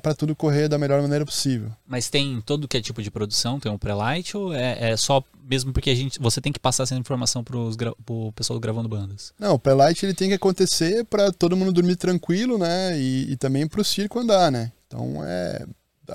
para 0.00 0.14
tudo 0.14 0.36
correr 0.36 0.68
da 0.68 0.78
melhor 0.78 1.00
maneira 1.02 1.24
possível. 1.24 1.70
Mas 1.86 2.08
tem 2.08 2.40
todo 2.42 2.68
que 2.68 2.76
é 2.76 2.80
tipo 2.80 3.02
de 3.02 3.10
produção? 3.10 3.58
Tem 3.58 3.72
um 3.72 3.78
pré-light 3.78 4.36
ou 4.36 4.54
é, 4.54 4.92
é, 4.92 4.96
só 4.96 5.22
mesmo 5.44 5.72
porque 5.72 5.90
a 5.90 5.94
gente, 5.94 6.20
você 6.20 6.40
tem 6.40 6.52
que 6.52 6.60
passar 6.60 6.84
essa 6.84 6.94
informação 6.94 7.42
para 7.42 7.56
o 7.58 8.32
pessoal 8.32 8.60
gravando 8.60 8.88
bandas? 8.88 9.32
Não, 9.38 9.54
o 9.54 9.58
pré-light 9.58 10.04
ele 10.04 10.14
tem 10.14 10.28
que 10.28 10.34
acontecer 10.34 11.04
para 11.06 11.32
todo 11.32 11.56
mundo 11.56 11.72
dormir 11.72 11.96
tranquilo, 11.96 12.58
né? 12.58 12.98
E, 12.98 13.32
e 13.32 13.36
também 13.36 13.66
para 13.66 13.80
o 13.80 13.84
circo 13.84 14.20
andar, 14.20 14.52
né? 14.52 14.70
Então 14.86 15.22
é 15.24 15.66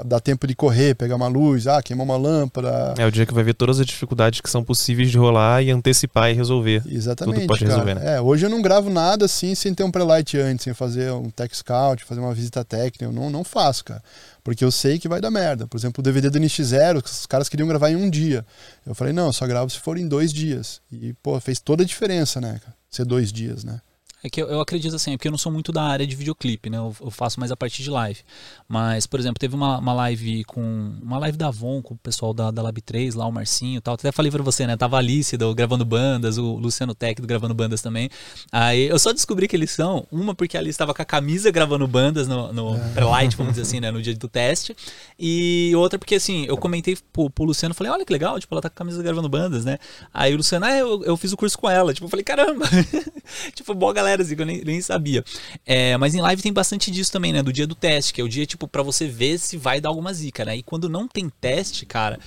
dá 0.05 0.19
tempo 0.19 0.45
de 0.45 0.55
correr, 0.55 0.95
pegar 0.95 1.15
uma 1.15 1.27
luz, 1.27 1.67
ah, 1.67 1.81
queimar 1.81 2.05
uma 2.05 2.17
lâmpada. 2.17 2.93
É 2.97 3.05
o 3.05 3.11
dia 3.11 3.25
que 3.25 3.33
vai 3.33 3.43
ver 3.43 3.53
todas 3.53 3.79
as 3.79 3.85
dificuldades 3.85 4.41
que 4.41 4.49
são 4.49 4.63
possíveis 4.63 5.09
de 5.09 5.17
rolar 5.17 5.63
e 5.63 5.71
antecipar 5.71 6.29
e 6.29 6.33
resolver. 6.33 6.83
Exatamente. 6.85 7.35
Tudo 7.35 7.47
pode 7.47 7.59
cara. 7.61 7.71
resolver, 7.71 7.95
né? 7.95 8.15
É, 8.15 8.21
hoje 8.21 8.45
eu 8.45 8.49
não 8.49 8.61
gravo 8.61 8.89
nada 8.89 9.25
assim 9.25 9.55
sem 9.55 9.73
ter 9.73 9.83
um 9.83 9.91
pré-light 9.91 10.37
antes, 10.37 10.65
sem 10.65 10.73
fazer 10.73 11.11
um 11.11 11.29
tech 11.29 11.55
scout, 11.55 12.03
fazer 12.03 12.19
uma 12.19 12.33
visita 12.33 12.63
técnica, 12.65 13.05
eu 13.05 13.11
não, 13.11 13.29
não 13.29 13.43
faço, 13.43 13.85
cara. 13.85 14.03
Porque 14.43 14.63
eu 14.63 14.71
sei 14.71 14.99
que 14.99 15.07
vai 15.07 15.21
dar 15.21 15.31
merda. 15.31 15.67
Por 15.67 15.77
exemplo, 15.77 16.01
o 16.01 16.03
DVD 16.03 16.29
do 16.29 16.39
NX0, 16.39 17.03
os 17.03 17.25
caras 17.25 17.49
queriam 17.49 17.67
gravar 17.67 17.89
em 17.89 17.95
um 17.95 18.09
dia. 18.09 18.45
Eu 18.85 18.95
falei, 18.95 19.13
não, 19.13 19.27
eu 19.27 19.33
só 19.33 19.45
gravo 19.47 19.69
se 19.69 19.79
for 19.79 19.97
em 19.97 20.07
dois 20.07 20.31
dias. 20.31 20.81
E, 20.91 21.13
pô, 21.21 21.39
fez 21.39 21.59
toda 21.59 21.83
a 21.83 21.85
diferença, 21.85 22.39
né, 22.39 22.59
cara? 22.63 22.75
Ser 22.89 23.05
dois 23.05 23.31
dias, 23.31 23.63
né? 23.63 23.81
É 24.23 24.29
que 24.29 24.41
eu, 24.41 24.47
eu, 24.47 24.59
acredito 24.59 24.95
assim, 24.95 25.13
é 25.13 25.17
porque 25.17 25.27
eu 25.27 25.31
não 25.31 25.37
sou 25.37 25.51
muito 25.51 25.71
da 25.71 25.83
área 25.83 26.05
de 26.05 26.15
videoclipe, 26.15 26.71
né? 26.71 26.77
Eu, 26.77 26.95
eu 26.99 27.11
faço 27.11 27.39
mais 27.39 27.51
a 27.51 27.55
partir 27.55 27.83
de 27.83 27.89
live. 27.91 28.19
Mas, 28.67 29.05
por 29.05 29.19
exemplo, 29.19 29.39
teve 29.39 29.55
uma, 29.55 29.77
uma 29.77 29.93
live 29.93 30.43
com. 30.45 30.61
Uma 31.01 31.19
live 31.19 31.37
da 31.37 31.47
Avon 31.47 31.81
com 31.83 31.93
o 31.93 31.97
pessoal 31.97 32.33
da, 32.33 32.49
da 32.49 32.63
Lab 32.63 32.81
3, 32.81 33.13
lá, 33.13 33.27
o 33.27 33.31
Marcinho 33.31 33.77
e 33.77 33.81
tal. 33.81 33.93
Até 33.93 34.11
falei 34.11 34.31
pra 34.31 34.41
você, 34.41 34.65
né? 34.65 34.75
Tava 34.75 34.95
a 34.97 34.99
Alice 34.99 35.37
do 35.37 35.53
Gravando 35.53 35.85
Bandas, 35.85 36.39
o 36.39 36.55
Luciano 36.55 36.95
Tech 36.95 37.21
do 37.21 37.27
Gravando 37.27 37.53
Bandas 37.53 37.81
também. 37.81 38.09
Aí 38.51 38.87
eu 38.87 38.97
só 38.97 39.13
descobri 39.13 39.47
que 39.47 39.55
eles 39.55 39.69
são. 39.69 40.07
Uma 40.11 40.33
porque 40.33 40.57
a 40.57 40.59
Alice 40.59 40.77
tava 40.77 40.95
com 40.95 41.01
a 41.01 41.05
camisa 41.05 41.51
gravando 41.51 41.87
bandas 41.87 42.27
no, 42.27 42.51
no 42.51 42.75
é. 42.75 43.03
light 43.03 43.37
vamos 43.37 43.53
dizer 43.53 43.63
assim, 43.63 43.79
né? 43.79 43.91
No 43.91 44.01
dia 44.01 44.15
do 44.15 44.27
teste. 44.27 44.75
E 45.19 45.71
outra 45.75 45.99
porque, 45.99 46.15
assim, 46.15 46.45
eu 46.45 46.57
comentei 46.57 46.97
pro, 47.13 47.29
pro 47.29 47.45
Luciano, 47.45 47.75
falei, 47.75 47.91
olha 47.91 48.03
que 48.03 48.11
legal, 48.11 48.39
tipo, 48.39 48.53
ela 48.53 48.61
tá 48.61 48.69
com 48.69 48.75
a 48.75 48.77
camisa 48.77 49.01
gravando 49.03 49.29
bandas, 49.29 49.63
né? 49.63 49.77
Aí 50.11 50.33
o 50.33 50.37
Luciano, 50.37 50.65
ah, 50.65 50.75
eu, 50.75 51.03
eu 51.03 51.15
fiz 51.15 51.31
o 51.31 51.37
curso 51.37 51.57
com 51.57 51.69
ela. 51.69 51.93
Tipo, 51.93 52.07
eu 52.07 52.09
falei, 52.09 52.23
caramba! 52.23 52.65
tipo, 53.53 53.73
boa 53.73 53.93
galera, 53.93 54.06
assim, 54.13 54.35
que 54.35 54.41
eu 54.41 54.45
nem, 54.45 54.63
nem 54.63 54.81
sabia. 54.81 55.23
É, 55.65 55.97
mas 55.97 56.15
em 56.15 56.21
live 56.21 56.41
tem 56.41 56.53
bastante 56.53 56.89
disso 56.91 57.11
também, 57.11 57.33
né? 57.33 57.41
Do 57.43 57.53
dia 57.53 57.67
do 57.67 57.75
teste, 57.75 58.13
que 58.13 58.21
é 58.21 58.23
o 58.23 58.29
dia, 58.29 58.45
tipo, 58.45 58.67
para 58.67 58.83
você 58.83 59.07
ver 59.07 59.37
se 59.39 59.57
vai 59.57 59.81
dar 59.81 59.89
alguma 59.89 60.13
zica, 60.13 60.45
né? 60.45 60.57
E 60.57 60.63
quando 60.63 60.89
não 60.89 61.07
tem 61.07 61.29
teste, 61.29 61.85
cara, 61.85 62.19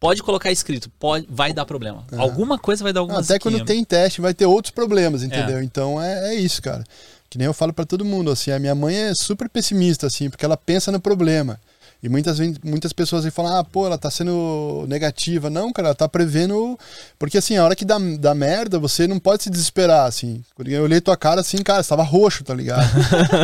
pode 0.00 0.22
colocar 0.22 0.50
escrito, 0.50 0.90
pode, 0.98 1.26
vai 1.28 1.52
dar 1.52 1.64
problema. 1.64 2.04
É. 2.12 2.16
Alguma 2.16 2.58
coisa 2.58 2.82
vai 2.82 2.92
dar 2.92 3.00
alguma 3.00 3.20
Até 3.20 3.38
quando 3.38 3.64
tem 3.64 3.84
teste, 3.84 4.20
vai 4.20 4.34
ter 4.34 4.46
outros 4.46 4.70
problemas, 4.70 5.22
entendeu? 5.22 5.58
É. 5.58 5.64
Então 5.64 6.00
é, 6.00 6.30
é 6.30 6.34
isso, 6.34 6.62
cara. 6.62 6.84
Que 7.30 7.36
nem 7.36 7.46
eu 7.46 7.52
falo 7.52 7.72
para 7.72 7.84
todo 7.84 8.04
mundo, 8.04 8.30
assim, 8.30 8.50
a 8.50 8.58
minha 8.58 8.74
mãe 8.74 8.94
é 8.94 9.12
super 9.14 9.48
pessimista, 9.50 10.06
assim, 10.06 10.30
porque 10.30 10.44
ela 10.44 10.56
pensa 10.56 10.90
no 10.90 11.00
problema. 11.00 11.60
E 12.00 12.08
muitas, 12.08 12.38
muitas 12.62 12.92
pessoas 12.92 13.24
aí 13.24 13.30
falam, 13.30 13.56
ah, 13.56 13.64
pô, 13.64 13.86
ela 13.86 13.98
tá 13.98 14.08
sendo 14.10 14.86
negativa. 14.88 15.50
Não, 15.50 15.72
cara, 15.72 15.88
ela 15.88 15.94
tá 15.94 16.08
prevendo. 16.08 16.78
Porque 17.18 17.38
assim, 17.38 17.56
a 17.56 17.64
hora 17.64 17.74
que 17.74 17.84
dá, 17.84 17.98
dá 18.18 18.34
merda, 18.34 18.78
você 18.78 19.06
não 19.08 19.18
pode 19.18 19.42
se 19.42 19.50
desesperar, 19.50 20.06
assim. 20.06 20.44
Eu 20.64 20.84
olhei 20.84 21.00
tua 21.00 21.16
cara 21.16 21.40
assim, 21.40 21.58
cara, 21.58 21.82
você 21.82 21.88
tava 21.88 22.04
roxo, 22.04 22.44
tá 22.44 22.54
ligado? 22.54 22.88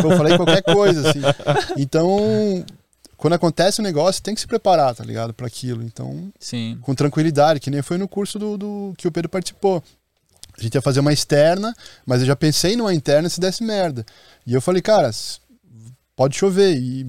eu 0.05 0.17
falei 0.17 0.37
qualquer 0.37 0.63
coisa, 0.63 1.11
assim. 1.11 1.21
Então, 1.77 2.65
quando 3.17 3.33
acontece 3.33 3.81
um 3.81 3.85
negócio, 3.85 4.23
tem 4.23 4.35
que 4.35 4.41
se 4.41 4.47
preparar, 4.47 4.95
tá 4.95 5.03
ligado? 5.03 5.35
para 5.35 5.49
aquilo. 5.49 5.83
Então, 5.83 6.33
Sim. 6.39 6.79
com 6.81 6.95
tranquilidade, 6.95 7.59
que 7.59 7.71
nem 7.71 7.83
foi 7.83 7.99
no 7.99 8.07
curso 8.07 8.39
do, 8.39 8.57
do 8.57 8.95
que 8.97 9.09
o 9.09 9.13
Pedro 9.13 9.29
participou. 9.29 9.83
A 10.57 10.63
gente 10.63 10.77
ia 10.77 10.83
fazer 10.83 11.01
uma 11.01 11.13
externa, 11.13 11.75
mas 12.07 12.21
eu 12.21 12.27
já 12.27 12.37
pensei 12.37 12.77
numa 12.77 12.95
interna 12.95 13.29
se 13.29 13.41
desse 13.41 13.65
merda. 13.65 14.07
E 14.47 14.55
eu 14.55 14.61
falei, 14.61 14.81
cara, 14.81 15.11
pode 16.15 16.37
chover. 16.37 16.77
E 16.77 17.05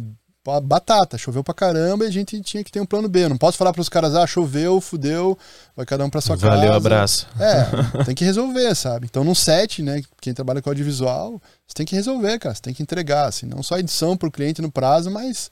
batata, 0.61 1.17
choveu 1.17 1.43
pra 1.43 1.53
caramba 1.53 2.05
e 2.05 2.07
a 2.07 2.11
gente 2.11 2.39
tinha 2.41 2.63
que 2.63 2.71
ter 2.71 2.79
um 2.79 2.85
plano 2.85 3.09
B. 3.09 3.27
Não 3.27 3.37
posso 3.37 3.57
falar 3.57 3.73
pros 3.73 3.89
caras, 3.89 4.15
ah, 4.15 4.27
choveu, 4.27 4.79
fudeu, 4.79 5.37
vai 5.75 5.85
cada 5.85 6.05
um 6.05 6.09
pra 6.09 6.21
sua 6.21 6.35
Valeu, 6.35 6.51
casa. 6.51 6.61
Valeu, 6.61 6.77
abraço. 6.77 7.27
É, 7.39 8.03
tem 8.05 8.13
que 8.13 8.23
resolver, 8.23 8.75
sabe? 8.75 9.07
Então, 9.09 9.23
num 9.23 9.35
set, 9.35 9.81
né, 9.81 10.01
quem 10.21 10.33
trabalha 10.33 10.61
com 10.61 10.69
audiovisual, 10.69 11.41
você 11.67 11.73
tem 11.73 11.85
que 11.85 11.95
resolver, 11.95 12.37
cara, 12.37 12.53
você 12.53 12.61
tem 12.61 12.73
que 12.73 12.83
entregar, 12.83 13.27
assim, 13.27 13.45
não 13.45 13.63
só 13.63 13.77
edição 13.77 14.15
pro 14.15 14.31
cliente 14.31 14.61
no 14.61 14.71
prazo, 14.71 15.09
mas 15.09 15.49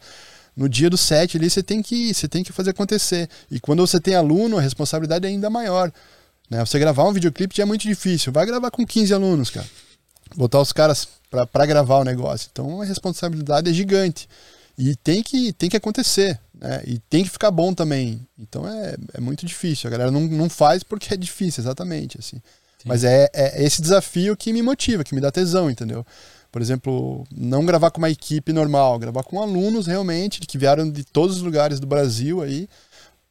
no 0.56 0.70
dia 0.70 0.90
do 0.90 0.98
set 0.98 1.36
ali 1.38 1.50
você 1.50 1.64
tem 1.64 1.82
que, 1.82 2.14
você 2.14 2.28
tem 2.28 2.44
que 2.44 2.52
fazer 2.52 2.70
acontecer. 2.70 3.28
E 3.50 3.60
quando 3.60 3.86
você 3.86 4.00
tem 4.00 4.16
aluno, 4.16 4.58
a 4.58 4.62
responsabilidade 4.62 5.26
é 5.26 5.30
ainda 5.30 5.50
maior. 5.50 5.92
Né? 6.50 6.64
Você 6.64 6.78
gravar 6.78 7.04
um 7.06 7.14
videoclipe 7.14 7.56
já 7.56 7.64
é 7.64 7.66
muito 7.66 7.82
difícil. 7.82 8.32
Vai 8.32 8.46
gravar 8.46 8.70
com 8.70 8.86
15 8.86 9.14
alunos, 9.14 9.50
cara. 9.50 9.66
Botar 10.36 10.60
os 10.60 10.72
caras 10.72 11.08
para 11.52 11.66
gravar 11.66 11.98
o 11.98 12.04
negócio. 12.04 12.50
Então 12.52 12.82
a 12.82 12.86
responsabilidade 12.86 13.70
é 13.70 13.74
gigante. 13.74 14.30
E 14.78 14.96
tem 14.96 15.22
que, 15.22 15.54
tem 15.54 15.70
que 15.70 15.78
acontecer, 15.78 16.40
né? 16.60 16.82
E 16.86 17.00
tem 17.00 17.24
que 17.24 17.30
ficar 17.30 17.52
bom 17.52 17.74
também. 17.74 18.26
Então 18.38 18.68
é, 18.68 18.96
é 19.14 19.22
muito 19.22 19.46
difícil. 19.46 19.88
A 19.88 19.92
galera 19.92 20.12
não, 20.12 20.22
não 20.22 20.50
faz 20.50 20.84
porque 20.84 21.14
é 21.14 21.18
difícil, 21.18 21.62
exatamente. 21.62 22.18
assim. 22.20 22.42
Mas 22.86 23.04
é, 23.04 23.30
é 23.34 23.64
esse 23.64 23.82
desafio 23.82 24.36
que 24.36 24.52
me 24.52 24.62
motiva, 24.62 25.04
que 25.04 25.16
me 25.16 25.22
dá 25.22 25.32
tesão, 25.32 25.70
entendeu? 25.70 26.06
Por 26.52 26.62
exemplo, 26.62 27.26
não 27.36 27.66
gravar 27.66 27.90
com 27.90 27.98
uma 27.98 28.10
equipe 28.10 28.54
normal, 28.54 29.00
gravar 29.00 29.24
com 29.24 29.42
alunos 29.42 29.88
realmente 29.88 30.42
que 30.42 30.58
vieram 30.58 30.90
de 30.90 31.04
todos 31.04 31.38
os 31.38 31.42
lugares 31.42 31.80
do 31.80 31.88
Brasil 31.88 32.42
aí 32.42 32.68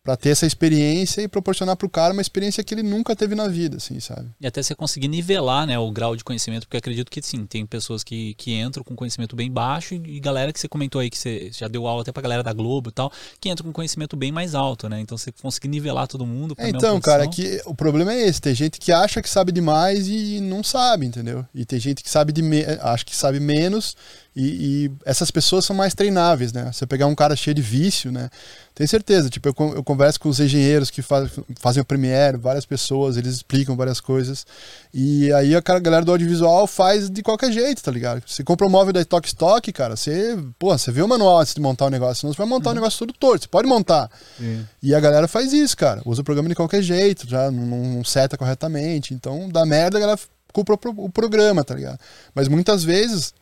para 0.02 0.16
ter 0.16 0.30
essa 0.30 0.44
experiência 0.44 1.22
e 1.22 1.28
proporcionar 1.28 1.76
para 1.76 1.86
o 1.86 1.90
cara 1.90 2.12
uma 2.12 2.22
experiência 2.22 2.62
que 2.64 2.74
ele 2.74 2.82
nunca 2.82 3.14
teve 3.14 3.36
na 3.36 3.46
vida, 3.46 3.76
assim, 3.76 4.00
sabe? 4.00 4.28
E 4.40 4.46
até 4.46 4.60
você 4.60 4.74
conseguir 4.74 5.06
nivelar, 5.06 5.64
né, 5.64 5.78
o 5.78 5.90
grau 5.92 6.16
de 6.16 6.24
conhecimento, 6.24 6.66
porque 6.66 6.76
acredito 6.76 7.10
que 7.10 7.22
sim, 7.22 7.46
tem 7.46 7.64
pessoas 7.64 8.02
que, 8.02 8.34
que 8.34 8.52
entram 8.52 8.82
com 8.82 8.96
conhecimento 8.96 9.36
bem 9.36 9.50
baixo 9.50 9.94
e, 9.94 10.18
galera 10.18 10.52
que 10.52 10.58
você 10.58 10.68
comentou 10.68 11.00
aí 11.00 11.08
que 11.08 11.18
você 11.18 11.50
já 11.52 11.68
deu 11.68 11.86
aula 11.86 12.02
até 12.02 12.10
para 12.10 12.22
galera 12.22 12.42
da 12.42 12.52
Globo 12.52 12.90
e 12.90 12.92
tal, 12.92 13.12
que 13.40 13.48
entra 13.48 13.64
com 13.64 13.72
conhecimento 13.72 14.16
bem 14.16 14.32
mais 14.32 14.56
alto, 14.56 14.88
né? 14.88 15.00
Então 15.00 15.16
você 15.16 15.30
conseguir 15.30 15.68
nivelar 15.68 16.08
todo 16.08 16.26
mundo. 16.26 16.54
É, 16.58 16.68
então, 16.68 17.00
cara, 17.00 17.28
que 17.28 17.60
o 17.64 17.74
problema 17.74 18.12
é 18.12 18.26
esse, 18.26 18.40
tem 18.40 18.54
gente 18.54 18.80
que 18.80 18.90
acha 18.90 19.22
que 19.22 19.30
sabe 19.30 19.52
demais 19.52 20.08
e 20.08 20.40
não 20.40 20.64
sabe, 20.64 21.06
entendeu? 21.06 21.46
E 21.54 21.64
tem 21.64 21.78
gente 21.78 22.02
que 22.02 22.10
sabe 22.10 22.32
de 22.32 22.42
acha 22.80 23.04
que 23.04 23.14
sabe 23.14 23.38
menos 23.38 23.96
E, 24.34 24.86
e, 24.86 24.90
essas 25.04 25.30
pessoas 25.30 25.64
são 25.64 25.76
mais 25.76 25.92
treináveis, 25.92 26.54
né? 26.54 26.70
Você 26.72 26.86
pegar 26.86 27.06
um 27.06 27.14
cara 27.14 27.36
cheio 27.36 27.54
de 27.54 27.60
vício, 27.60 28.10
né? 28.10 28.30
Tem 28.74 28.86
certeza. 28.86 29.28
Tipo, 29.28 29.48
eu, 29.48 29.74
eu 29.76 29.84
converso 29.84 30.18
com 30.18 30.30
os 30.30 30.40
engenheiros 30.40 30.90
que 30.90 31.02
faz, 31.02 31.30
fazem 31.60 31.82
o 31.82 31.84
Premiere, 31.84 32.38
várias 32.38 32.64
pessoas, 32.64 33.18
eles 33.18 33.34
explicam 33.34 33.76
várias 33.76 34.00
coisas. 34.00 34.46
E 34.92 35.30
aí 35.34 35.54
a 35.54 35.60
galera 35.60 36.02
do 36.02 36.12
audiovisual 36.12 36.66
faz 36.66 37.10
de 37.10 37.22
qualquer 37.22 37.52
jeito, 37.52 37.82
tá 37.82 37.90
ligado? 37.90 38.22
Você 38.26 38.42
compra 38.42 38.66
um 38.66 38.70
móvel 38.70 38.94
da 38.94 39.02
Stock 39.02 39.28
Stock, 39.28 39.70
cara, 39.70 39.96
você, 39.96 40.38
pô, 40.58 40.76
você 40.76 40.90
vê 40.90 41.02
o 41.02 41.08
manual 41.08 41.40
antes 41.40 41.52
de 41.54 41.60
montar 41.60 41.84
o 41.84 41.90
negócio, 41.90 42.22
senão 42.22 42.32
você 42.32 42.38
vai 42.38 42.46
montar 42.46 42.70
o 42.70 42.72
uhum. 42.72 42.76
negócio 42.76 42.98
todo 43.00 43.12
torto. 43.12 43.44
Você 43.44 43.48
pode 43.48 43.68
montar. 43.68 44.10
Sim. 44.38 44.66
E 44.82 44.94
a 44.94 45.00
galera 45.00 45.28
faz 45.28 45.52
isso, 45.52 45.76
cara. 45.76 46.00
Usa 46.06 46.22
o 46.22 46.24
programa 46.24 46.48
de 46.48 46.54
qualquer 46.54 46.82
jeito, 46.82 47.28
já 47.28 47.50
não, 47.50 47.66
não 47.66 48.04
seta 48.04 48.38
corretamente. 48.38 49.12
Então, 49.12 49.50
dá 49.50 49.66
merda, 49.66 49.98
a 49.98 50.00
galera 50.00 50.20
culpa 50.54 50.78
o 50.96 51.10
programa, 51.10 51.64
tá 51.64 51.74
ligado? 51.74 51.98
Mas 52.34 52.48
muitas 52.48 52.84
vezes 52.84 53.34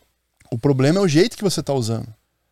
o 0.51 0.59
problema 0.59 0.99
é 0.99 1.03
o 1.03 1.09
jeito 1.09 1.37
que 1.37 1.45
você 1.45 1.61
está 1.61 1.73
usando, 1.73 2.07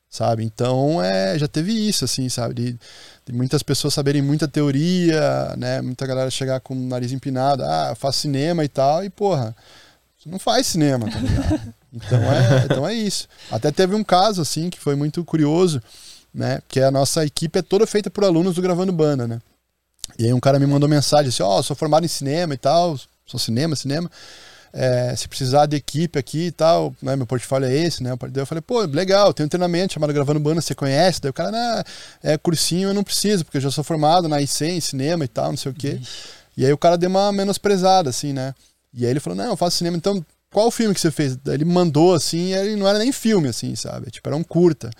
sabe? 0.08 0.44
Então, 0.44 1.02
é, 1.02 1.38
já 1.38 1.48
teve 1.48 1.72
isso, 1.72 2.04
assim, 2.04 2.28
sabe? 2.28 2.54
De, 2.54 2.78
de, 3.26 3.32
muitas 3.32 3.62
pessoas 3.62 3.92
saberem 3.92 4.22
muita 4.22 4.46
teoria, 4.46 5.54
né? 5.56 5.80
Muita 5.82 6.06
galera 6.06 6.30
chegar 6.30 6.60
com 6.60 6.74
o 6.74 6.88
nariz 6.88 7.12
empinado, 7.12 7.64
ah, 7.64 7.88
eu 7.90 7.96
faço 7.96 8.20
cinema 8.20 8.64
e 8.64 8.68
tal, 8.68 9.04
e 9.04 9.10
porra, 9.10 9.54
você 10.16 10.28
não 10.28 10.38
faz 10.38 10.66
cinema, 10.66 11.10
tá 11.10 11.18
ligado? 11.18 11.74
Então 11.90 12.18
é, 12.20 12.64
então 12.66 12.86
é 12.86 12.92
isso. 12.92 13.26
Até 13.50 13.72
teve 13.72 13.94
um 13.94 14.04
caso, 14.04 14.42
assim, 14.42 14.68
que 14.68 14.78
foi 14.78 14.94
muito 14.94 15.24
curioso, 15.24 15.82
né? 16.34 16.60
Que 16.68 16.80
a 16.80 16.90
nossa 16.90 17.24
equipe 17.24 17.58
é 17.58 17.62
toda 17.62 17.86
feita 17.86 18.10
por 18.10 18.24
alunos 18.24 18.56
do 18.56 18.60
Gravando 18.60 18.92
Banda, 18.92 19.26
né? 19.26 19.40
E 20.18 20.26
aí 20.26 20.32
um 20.34 20.38
cara 20.38 20.58
me 20.58 20.66
mandou 20.66 20.86
mensagem 20.86 21.30
assim, 21.30 21.42
ó, 21.42 21.58
oh, 21.58 21.62
sou 21.62 21.74
formado 21.74 22.04
em 22.04 22.08
cinema 22.08 22.52
e 22.52 22.58
tal, 22.58 23.00
sou 23.24 23.40
cinema, 23.40 23.74
cinema 23.74 24.10
é, 24.72 25.14
se 25.16 25.28
precisar 25.28 25.66
de 25.66 25.76
equipe 25.76 26.18
aqui 26.18 26.46
e 26.46 26.50
tal, 26.50 26.94
né, 27.02 27.16
meu 27.16 27.26
portfólio 27.26 27.68
é 27.68 27.74
esse, 27.74 28.02
né? 28.02 28.14
Daí 28.30 28.42
eu 28.42 28.46
falei, 28.46 28.62
pô, 28.62 28.80
legal, 28.82 29.32
tem 29.32 29.46
um 29.46 29.48
treinamento 29.48 29.94
chamado 29.94 30.12
Gravando 30.12 30.40
Banda, 30.40 30.60
você 30.60 30.74
conhece? 30.74 31.20
Daí 31.20 31.30
o 31.30 31.34
cara, 31.34 31.50
nah, 31.50 31.84
é 32.22 32.36
cursinho, 32.38 32.90
eu 32.90 32.94
não 32.94 33.04
preciso, 33.04 33.44
porque 33.44 33.58
eu 33.58 33.62
já 33.62 33.70
sou 33.70 33.84
formado 33.84 34.28
na 34.28 34.40
IC, 34.40 34.64
em 34.64 34.80
cinema 34.80 35.24
e 35.24 35.28
tal, 35.28 35.50
não 35.50 35.56
sei 35.56 35.72
o 35.72 35.74
quê. 35.74 36.00
E 36.56 36.66
aí 36.66 36.72
o 36.72 36.78
cara 36.78 36.98
deu 36.98 37.08
uma 37.08 37.32
menosprezada, 37.32 38.10
assim, 38.10 38.32
né? 38.32 38.54
E 38.92 39.04
aí 39.04 39.10
ele 39.10 39.20
falou, 39.20 39.36
não, 39.36 39.46
eu 39.46 39.56
faço 39.56 39.78
cinema, 39.78 39.96
então 39.96 40.24
qual 40.50 40.68
o 40.68 40.70
filme 40.70 40.94
que 40.94 41.00
você 41.00 41.10
fez? 41.10 41.36
Daí 41.36 41.54
ele 41.54 41.64
mandou, 41.64 42.14
assim, 42.14 42.48
e 42.48 42.54
ele 42.54 42.76
não 42.76 42.88
era 42.88 42.98
nem 42.98 43.12
filme, 43.12 43.48
assim, 43.48 43.74
sabe? 43.74 44.10
Tipo, 44.10 44.28
era 44.28 44.36
um 44.36 44.42
curta. 44.42 44.90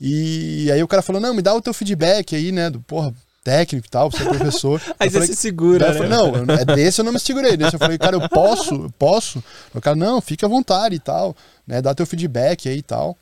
E 0.00 0.70
aí 0.72 0.82
o 0.82 0.88
cara 0.88 1.02
falou, 1.02 1.20
não, 1.20 1.34
me 1.34 1.42
dá 1.42 1.54
o 1.54 1.60
teu 1.60 1.74
feedback 1.74 2.34
aí, 2.34 2.52
né? 2.52 2.70
Do, 2.70 2.80
porra, 2.80 3.12
técnico 3.48 3.86
e 3.86 3.90
tal, 3.90 4.10
você 4.10 4.22
é 4.22 4.26
professor. 4.28 4.82
Aí 5.00 5.08
você 5.08 5.28
se 5.28 5.36
segura, 5.36 5.88
né? 5.88 5.94
Falei, 5.94 6.10
não, 6.10 6.54
é 6.54 6.64
desse 6.66 7.00
eu 7.00 7.04
não 7.04 7.12
me 7.12 7.18
segurei. 7.18 7.56
Desse 7.56 7.76
eu 7.76 7.78
falei, 7.78 7.96
cara, 7.96 8.16
eu 8.16 8.28
posso, 8.28 8.74
eu 8.74 8.90
posso. 8.98 9.42
O 9.74 9.80
cara, 9.80 9.96
não, 9.96 10.20
fica 10.20 10.44
à 10.44 10.48
vontade 10.48 10.94
e 10.94 10.98
tal, 10.98 11.34
né? 11.66 11.80
Dá 11.80 11.94
teu 11.94 12.06
feedback 12.06 12.68
aí 12.68 12.78
e 12.78 12.82
tal. 12.82 13.16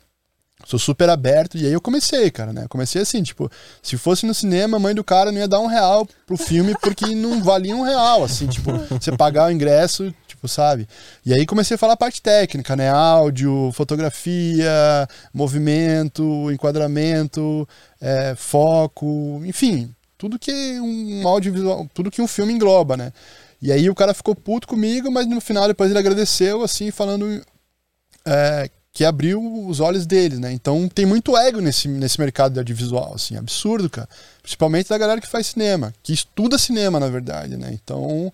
Sou 0.65 0.79
super 0.79 1.09
aberto. 1.09 1.57
E 1.57 1.65
aí 1.65 1.71
eu 1.71 1.79
comecei, 1.79 2.29
cara, 2.29 2.51
né? 2.51 2.65
Comecei 2.67 3.01
assim, 3.01 3.23
tipo, 3.23 3.49
se 3.81 3.95
fosse 3.95 4.25
no 4.25 4.33
cinema, 4.33 4.77
a 4.77 4.79
mãe 4.79 4.93
do 4.93 5.03
cara 5.03 5.31
não 5.31 5.39
ia 5.39 5.47
dar 5.47 5.59
um 5.59 5.67
real 5.67 6.05
pro 6.25 6.35
filme 6.35 6.75
porque 6.81 7.05
não 7.15 7.41
valia 7.41 7.75
um 7.75 7.83
real, 7.83 8.23
assim, 8.23 8.47
tipo, 8.47 8.71
você 8.89 9.15
pagar 9.15 9.47
o 9.47 9.51
ingresso, 9.51 10.13
tipo, 10.27 10.47
sabe? 10.47 10.87
E 11.25 11.31
aí 11.31 11.45
comecei 11.45 11.75
a 11.75 11.77
falar 11.77 11.93
a 11.93 11.97
parte 11.97 12.21
técnica, 12.21 12.75
né? 12.75 12.89
Áudio, 12.89 13.71
fotografia, 13.73 15.07
movimento, 15.31 16.51
enquadramento, 16.51 17.69
é, 18.01 18.33
foco, 18.35 19.41
enfim, 19.45 19.95
tudo 20.17 20.39
que 20.39 20.51
um 20.79 21.27
audiovisual, 21.27 21.87
tudo 21.93 22.11
que 22.11 22.21
um 22.21 22.27
filme 22.27 22.53
engloba, 22.53 22.97
né? 22.97 23.13
E 23.61 23.71
aí 23.71 23.89
o 23.89 23.95
cara 23.95 24.13
ficou 24.13 24.35
puto 24.35 24.67
comigo, 24.67 25.11
mas 25.11 25.27
no 25.27 25.41
final 25.41 25.67
depois 25.67 25.89
ele 25.89 25.99
agradeceu, 25.99 26.63
assim, 26.63 26.91
falando 26.91 27.43
é, 28.25 28.69
que 28.91 29.05
abriu 29.05 29.67
os 29.67 29.79
olhos 29.79 30.05
dele, 30.05 30.37
né? 30.37 30.51
Então 30.51 30.87
tem 30.89 31.05
muito 31.05 31.37
ego 31.37 31.59
nesse, 31.59 31.87
nesse 31.87 32.19
mercado 32.19 32.53
de 32.53 32.59
audiovisual, 32.59 33.13
assim, 33.15 33.37
absurdo, 33.37 33.89
cara. 33.89 34.09
Principalmente 34.41 34.89
da 34.89 34.97
galera 34.97 35.21
que 35.21 35.27
faz 35.27 35.47
cinema, 35.47 35.93
que 36.01 36.13
estuda 36.13 36.57
cinema, 36.57 36.99
na 36.99 37.07
verdade, 37.07 37.57
né? 37.57 37.69
Então, 37.71 38.31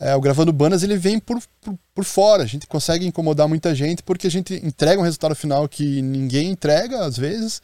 é, 0.00 0.14
o 0.14 0.20
Gravando 0.20 0.52
Bandas, 0.52 0.82
ele 0.82 0.96
vem 0.96 1.18
por, 1.18 1.42
por, 1.60 1.78
por, 1.94 2.04
fora. 2.04 2.42
A 2.42 2.46
gente 2.46 2.66
consegue 2.66 3.06
incomodar 3.06 3.48
muita 3.48 3.74
gente 3.74 4.02
porque 4.02 4.28
a 4.28 4.30
gente 4.30 4.54
entrega 4.64 5.00
um 5.00 5.04
resultado 5.04 5.34
final 5.34 5.68
que 5.68 6.00
ninguém 6.00 6.50
entrega, 6.50 7.04
às 7.04 7.16
vezes, 7.16 7.60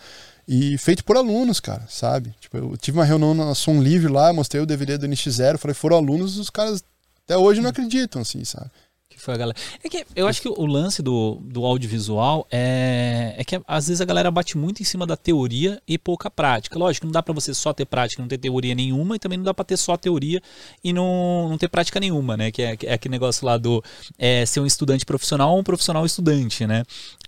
e 0.47 0.77
feito 0.79 1.05
por 1.05 1.17
alunos, 1.17 1.61
cara, 1.61 1.87
sabe? 1.89 2.35
Tipo, 2.41 2.57
eu 2.59 2.77
tive 2.77 2.99
uma 2.99 3.05
reunião 3.05 3.35
na 3.35 3.55
Som 3.55 3.81
Livre 3.81 4.13
lá, 4.13 4.33
mostrei 4.33 4.63
o 4.63 4.67
DVD 4.67 4.99
do 4.99 5.07
NX0, 5.07 5.59
falei, 5.59 5.75
foram 5.75 5.97
alunos, 5.97 6.39
os 6.39 6.51
caras 6.51 6.85
até 7.25 7.37
hoje 7.37 7.61
não 7.61 7.71
acreditam, 7.71 8.23
assim, 8.23 8.45
sabe? 8.45 8.71
Que 9.15 9.21
foi 9.21 9.35
a 9.35 9.37
galera. 9.37 9.59
É 9.83 9.89
que 9.89 10.05
eu 10.17 10.27
acho 10.27 10.43
que 10.43 10.49
o 10.49 10.67
lance 10.67 11.01
do, 11.01 11.39
do 11.41 11.65
audiovisual 11.65 12.49
é, 12.51 13.35
é 13.39 13.45
que 13.45 13.61
às 13.65 13.87
vezes 13.87 14.01
a 14.01 14.05
galera 14.05 14.29
bate 14.29 14.59
muito 14.59 14.83
em 14.83 14.85
cima 14.85 15.07
da 15.07 15.17
teoria 15.17 15.81
e 15.87 15.97
pouca 15.97 16.29
prática. 16.29 16.77
Lógico, 16.77 17.07
não 17.07 17.13
dá 17.13 17.23
para 17.23 17.33
você 17.33 17.55
só 17.55 17.73
ter 17.73 17.85
prática 17.85 18.21
não 18.21 18.29
ter 18.29 18.39
teoria 18.39 18.75
nenhuma, 18.75 19.15
e 19.15 19.19
também 19.21 19.39
não 19.39 19.45
dá 19.45 19.55
para 19.55 19.65
ter 19.65 19.77
só 19.77 19.97
teoria 19.97 20.43
e 20.83 20.93
não, 20.93 21.49
não 21.49 21.57
ter 21.57 21.69
prática 21.69 22.01
nenhuma, 22.01 22.37
né? 22.37 22.51
Que 22.51 22.63
é, 22.63 22.77
é 22.83 22.95
aquele 22.95 23.13
negócio 23.13 23.47
lá 23.47 23.57
do 23.57 23.83
é, 24.19 24.45
ser 24.45 24.59
um 24.59 24.67
estudante 24.67 25.07
profissional 25.07 25.53
ou 25.53 25.61
um 25.61 25.65
profissional 25.65 26.05
estudante, 26.05 26.67
né? 26.67 26.83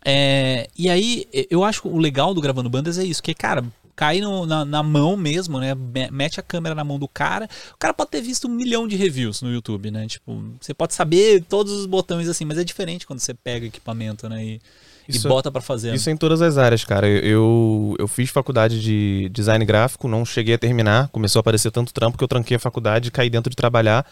É, 0.05 0.69
e 0.77 0.91
aí, 0.91 1.29
eu 1.51 1.63
acho 1.63 1.83
que 1.83 1.89
o 1.89 1.99
legal 1.99 2.35
do 2.35 2.41
Gravando 2.41 2.69
Bandas 2.69 2.99
é 2.99 3.05
isso, 3.05 3.23
que, 3.23 3.33
cara, 3.33 3.65
cai 3.97 4.21
no, 4.21 4.45
na, 4.45 4.65
na, 4.65 4.83
mão 4.83 5.17
mesmo, 5.17 5.59
né? 5.59 5.75
Mete 6.13 6.39
a 6.39 6.43
câmera 6.43 6.75
na 6.75 6.85
mão 6.85 6.99
do 6.99 7.09
cara. 7.09 7.49
O 7.75 7.79
cara 7.79 7.95
pode 7.95 8.11
ter 8.11 8.21
visto 8.21 8.47
um 8.47 8.51
milhão 8.51 8.87
de 8.87 8.95
reviews 8.95 9.41
no 9.41 9.51
YouTube, 9.51 9.91
né? 9.91 10.07
Tipo, 10.07 10.45
você 10.61 10.75
pode 10.75 10.95
saber 10.95 11.43
todos 11.49 11.73
os 11.73 11.87
botões 11.87 12.29
assim, 12.29 12.45
mas 12.45 12.59
é 12.59 12.65
diferente 12.65 13.07
quando 13.07 13.21
você 13.21 13.33
pega 13.33 13.67
equipamento, 13.67 14.29
né? 14.29 14.45
E, 14.45 14.61
isso, 15.09 15.27
e 15.27 15.29
bota 15.29 15.51
para 15.51 15.63
fazer. 15.63 15.95
Isso 15.95 16.11
é 16.11 16.13
em 16.13 16.17
todas 16.17 16.43
as 16.43 16.59
áreas, 16.59 16.85
cara. 16.85 17.09
Eu, 17.09 17.97
eu 17.99 18.07
fiz 18.07 18.29
faculdade 18.29 18.81
de 18.83 19.31
design 19.33 19.65
gráfico, 19.65 20.07
não 20.07 20.25
cheguei 20.25 20.55
a 20.55 20.59
terminar. 20.59 21.09
Começou 21.09 21.39
a 21.39 21.41
aparecer 21.41 21.71
tanto 21.71 21.93
trampo 21.95 22.19
que 22.19 22.25
eu 22.25 22.29
tranquei 22.29 22.57
a 22.57 22.61
faculdade 22.61 23.09
e 23.09 23.11
caí 23.11 23.31
dentro 23.31 23.49
de 23.49 23.57
trabalhar. 23.57 24.07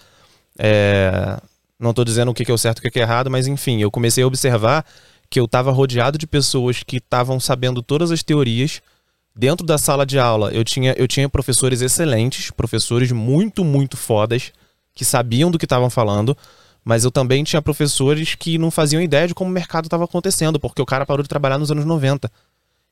É, 0.59 1.39
não 1.79 1.91
estou 1.91 2.05
dizendo 2.05 2.31
o 2.31 2.35
que 2.35 2.51
é 2.51 2.55
o 2.55 2.59
certo 2.59 2.83
e 2.85 2.89
o 2.89 2.91
que 2.91 2.99
é 2.99 3.03
errado, 3.03 3.31
mas 3.31 3.47
enfim, 3.47 3.81
eu 3.81 3.91
comecei 3.91 4.23
a 4.25 4.27
observar 4.27 4.85
que 5.29 5.41
eu 5.41 5.47
estava 5.47 5.73
rodeado 5.73 6.17
de 6.17 6.27
pessoas 6.27 6.83
que 6.83 6.99
estavam 6.99 7.41
sabendo 7.41 7.83
todas 7.83 8.13
as 8.13 8.23
teorias, 8.23 8.81
Dentro 9.37 9.67
da 9.67 9.77
sala 9.77 10.07
de 10.07 10.17
aula, 10.17 10.51
eu 10.53 10.63
tinha, 10.63 10.95
eu 10.97 11.09
tinha 11.09 11.29
professores 11.29 11.81
excelentes, 11.81 12.53
professores 12.53 13.11
muito, 13.11 13.65
muito 13.65 13.97
fodas, 13.97 14.53
que 14.95 15.05
sabiam 15.05 15.51
do 15.51 15.59
que 15.59 15.65
estavam 15.65 15.91
falando, 15.91 16.37
mas 16.85 17.03
eu 17.03 17.11
também 17.11 17.43
tinha 17.43 17.61
professores 17.61 18.37
que 18.37 18.59
não 18.59 18.71
faziam 18.71 19.03
ideia 19.03 19.27
de 19.27 19.35
como 19.35 19.51
o 19.51 19.53
mercado 19.53 19.87
estava 19.87 20.05
acontecendo, 20.05 20.61
porque 20.61 20.81
o 20.81 20.87
cara 20.87 21.05
parou 21.05 21.23
de 21.23 21.29
trabalhar 21.29 21.59
nos 21.59 21.73
anos 21.73 21.85
90. 21.85 22.31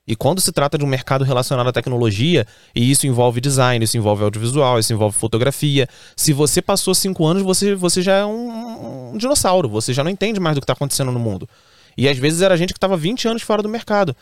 E 0.05 0.17
quando 0.17 0.41
se 0.41 0.51
trata 0.51 0.77
de 0.77 0.83
um 0.83 0.87
mercado 0.87 1.23
relacionado 1.23 1.67
à 1.67 1.71
tecnologia, 1.71 2.45
e 2.75 2.91
isso 2.91 3.07
envolve 3.07 3.39
design, 3.39 3.85
isso 3.85 3.95
envolve 3.95 4.21
audiovisual, 4.25 4.77
isso 4.77 4.91
envolve 4.91 5.17
fotografia, 5.17 5.87
se 6.13 6.33
você 6.33 6.61
passou 6.61 6.93
cinco 6.93 7.25
anos, 7.25 7.41
você, 7.41 7.73
você 7.73 8.01
já 8.01 8.15
é 8.17 8.25
um, 8.25 9.13
um 9.13 9.17
dinossauro, 9.17 9.69
você 9.69 9.93
já 9.93 10.03
não 10.03 10.11
entende 10.11 10.41
mais 10.41 10.55
do 10.55 10.59
que 10.59 10.65
está 10.65 10.73
acontecendo 10.73 11.09
no 11.09 11.19
mundo. 11.19 11.47
E 11.97 12.09
às 12.09 12.17
vezes 12.17 12.41
era 12.41 12.57
gente 12.57 12.73
que 12.73 12.77
estava 12.77 12.97
20 12.97 13.27
anos 13.27 13.43
fora 13.43 13.61
do 13.61 13.69
mercado. 13.69 14.15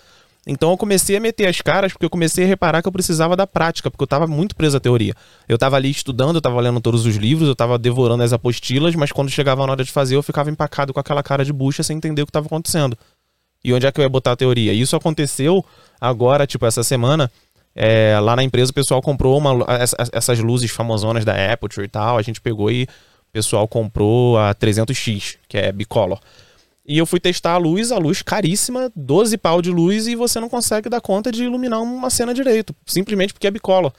Então 0.46 0.72
eu 0.72 0.78
comecei 0.78 1.16
a 1.16 1.20
meter 1.20 1.48
as 1.48 1.62
caras 1.62 1.92
porque 1.92 2.06
eu 2.06 2.10
comecei 2.10 2.44
a 2.44 2.48
reparar 2.48 2.82
que 2.82 2.88
eu 2.88 2.92
precisava 2.92 3.36
da 3.36 3.46
prática, 3.46 3.92
porque 3.92 4.02
eu 4.02 4.06
estava 4.06 4.26
muito 4.26 4.56
preso 4.56 4.78
à 4.78 4.80
teoria. 4.80 5.14
Eu 5.48 5.56
estava 5.56 5.76
ali 5.76 5.92
estudando, 5.92 6.36
eu 6.36 6.40
estava 6.40 6.60
lendo 6.60 6.82
todos 6.82 7.06
os 7.06 7.16
livros, 7.16 7.48
eu 7.48 7.54
estava 7.54 7.78
devorando 7.78 8.24
as 8.24 8.34
apostilas, 8.34 8.96
mas 8.96 9.12
quando 9.12 9.30
chegava 9.30 9.66
na 9.66 9.74
hora 9.74 9.84
de 9.84 9.92
fazer, 9.92 10.16
eu 10.16 10.24
ficava 10.24 10.50
empacado 10.50 10.94
com 10.94 11.00
aquela 11.00 11.22
cara 11.22 11.46
de 11.46 11.54
bucha 11.54 11.84
sem 11.84 11.98
entender 11.98 12.24
o 12.24 12.26
que 12.26 12.32
estava 12.32 12.48
acontecendo. 12.48 12.98
E 13.64 13.72
onde 13.72 13.86
é 13.86 13.92
que 13.92 14.00
eu 14.00 14.04
ia 14.04 14.10
botar 14.10 14.32
a 14.32 14.36
teoria? 14.36 14.74
Isso 14.74 14.96
aconteceu 14.96 15.64
agora, 16.00 16.48
tipo, 16.48 16.66
essa 16.66 16.84
semana. 16.84 17.32
É, 17.76 18.20
lá 18.20 18.36
na 18.36 18.44
empresa 18.44 18.72
o 18.72 18.74
pessoal 18.74 19.02
comprou 19.02 19.38
uma, 19.38 19.52
essas 20.12 20.40
luzes 20.40 20.72
famosonas 20.72 21.24
da 21.24 21.54
Aperture 21.54 21.86
e 21.86 21.90
tal. 21.90 22.18
A 22.18 22.22
gente 22.24 22.42
pegou 22.42 22.72
e 22.72 22.84
o 22.84 23.32
pessoal 23.32 23.68
comprou 23.68 24.40
a 24.40 24.56
300X, 24.56 25.38
que 25.48 25.58
é 25.58 25.72
bicolor. 25.72 26.20
E 26.86 26.98
eu 26.98 27.06
fui 27.06 27.20
testar 27.20 27.54
a 27.54 27.58
luz, 27.58 27.92
a 27.92 27.98
luz 27.98 28.22
caríssima, 28.22 28.92
12 28.96 29.38
pau 29.38 29.62
de 29.62 29.70
luz, 29.70 30.08
e 30.08 30.16
você 30.16 30.40
não 30.40 30.50
consegue 30.50 30.90
dar 30.90 31.00
conta 31.00 31.32
de 31.32 31.44
iluminar 31.44 31.82
uma 31.82 32.10
cena 32.10 32.34
direito, 32.34 32.76
simplesmente 32.86 33.34
porque 33.34 33.48
é 33.48 33.52
bicolor. 33.52 33.94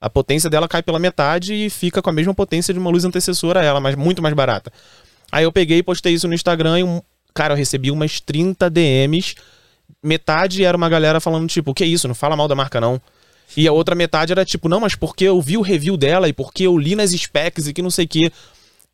A 0.00 0.08
potência 0.08 0.48
dela 0.48 0.68
cai 0.68 0.82
pela 0.82 0.98
metade 0.98 1.52
e 1.52 1.68
fica 1.68 2.00
com 2.00 2.10
a 2.10 2.12
mesma 2.12 2.32
potência 2.32 2.72
de 2.72 2.78
uma 2.78 2.90
luz 2.90 3.04
antecessora 3.04 3.60
a 3.60 3.64
ela, 3.64 3.80
mas 3.80 3.96
muito 3.96 4.22
mais 4.22 4.34
barata. 4.34 4.72
Aí 5.32 5.44
eu 5.44 5.52
peguei 5.52 5.78
e 5.78 5.82
postei 5.82 6.14
isso 6.14 6.28
no 6.28 6.34
Instagram 6.34 6.78
e, 6.78 6.84
um, 6.84 7.02
cara, 7.34 7.54
eu 7.54 7.58
recebi 7.58 7.90
umas 7.90 8.20
30 8.20 8.70
DMs. 8.70 9.34
Metade 10.02 10.64
era 10.64 10.76
uma 10.76 10.88
galera 10.88 11.20
falando, 11.20 11.48
tipo, 11.48 11.72
o 11.72 11.74
que 11.74 11.82
é 11.82 11.86
isso? 11.86 12.06
Não 12.06 12.14
fala 12.14 12.36
mal 12.36 12.46
da 12.46 12.54
marca, 12.54 12.80
não. 12.80 13.00
E 13.56 13.66
a 13.66 13.72
outra 13.72 13.94
metade 13.94 14.32
era 14.32 14.44
tipo, 14.44 14.68
não, 14.68 14.80
mas 14.80 14.94
porque 14.94 15.24
eu 15.24 15.40
vi 15.40 15.56
o 15.56 15.62
review 15.62 15.96
dela 15.96 16.28
e 16.28 16.32
porque 16.32 16.64
eu 16.64 16.78
li 16.78 16.94
nas 16.94 17.10
specs 17.10 17.66
e 17.66 17.72
que 17.72 17.82
não 17.82 17.90
sei 17.90 18.04
o 18.04 18.08
que. 18.08 18.32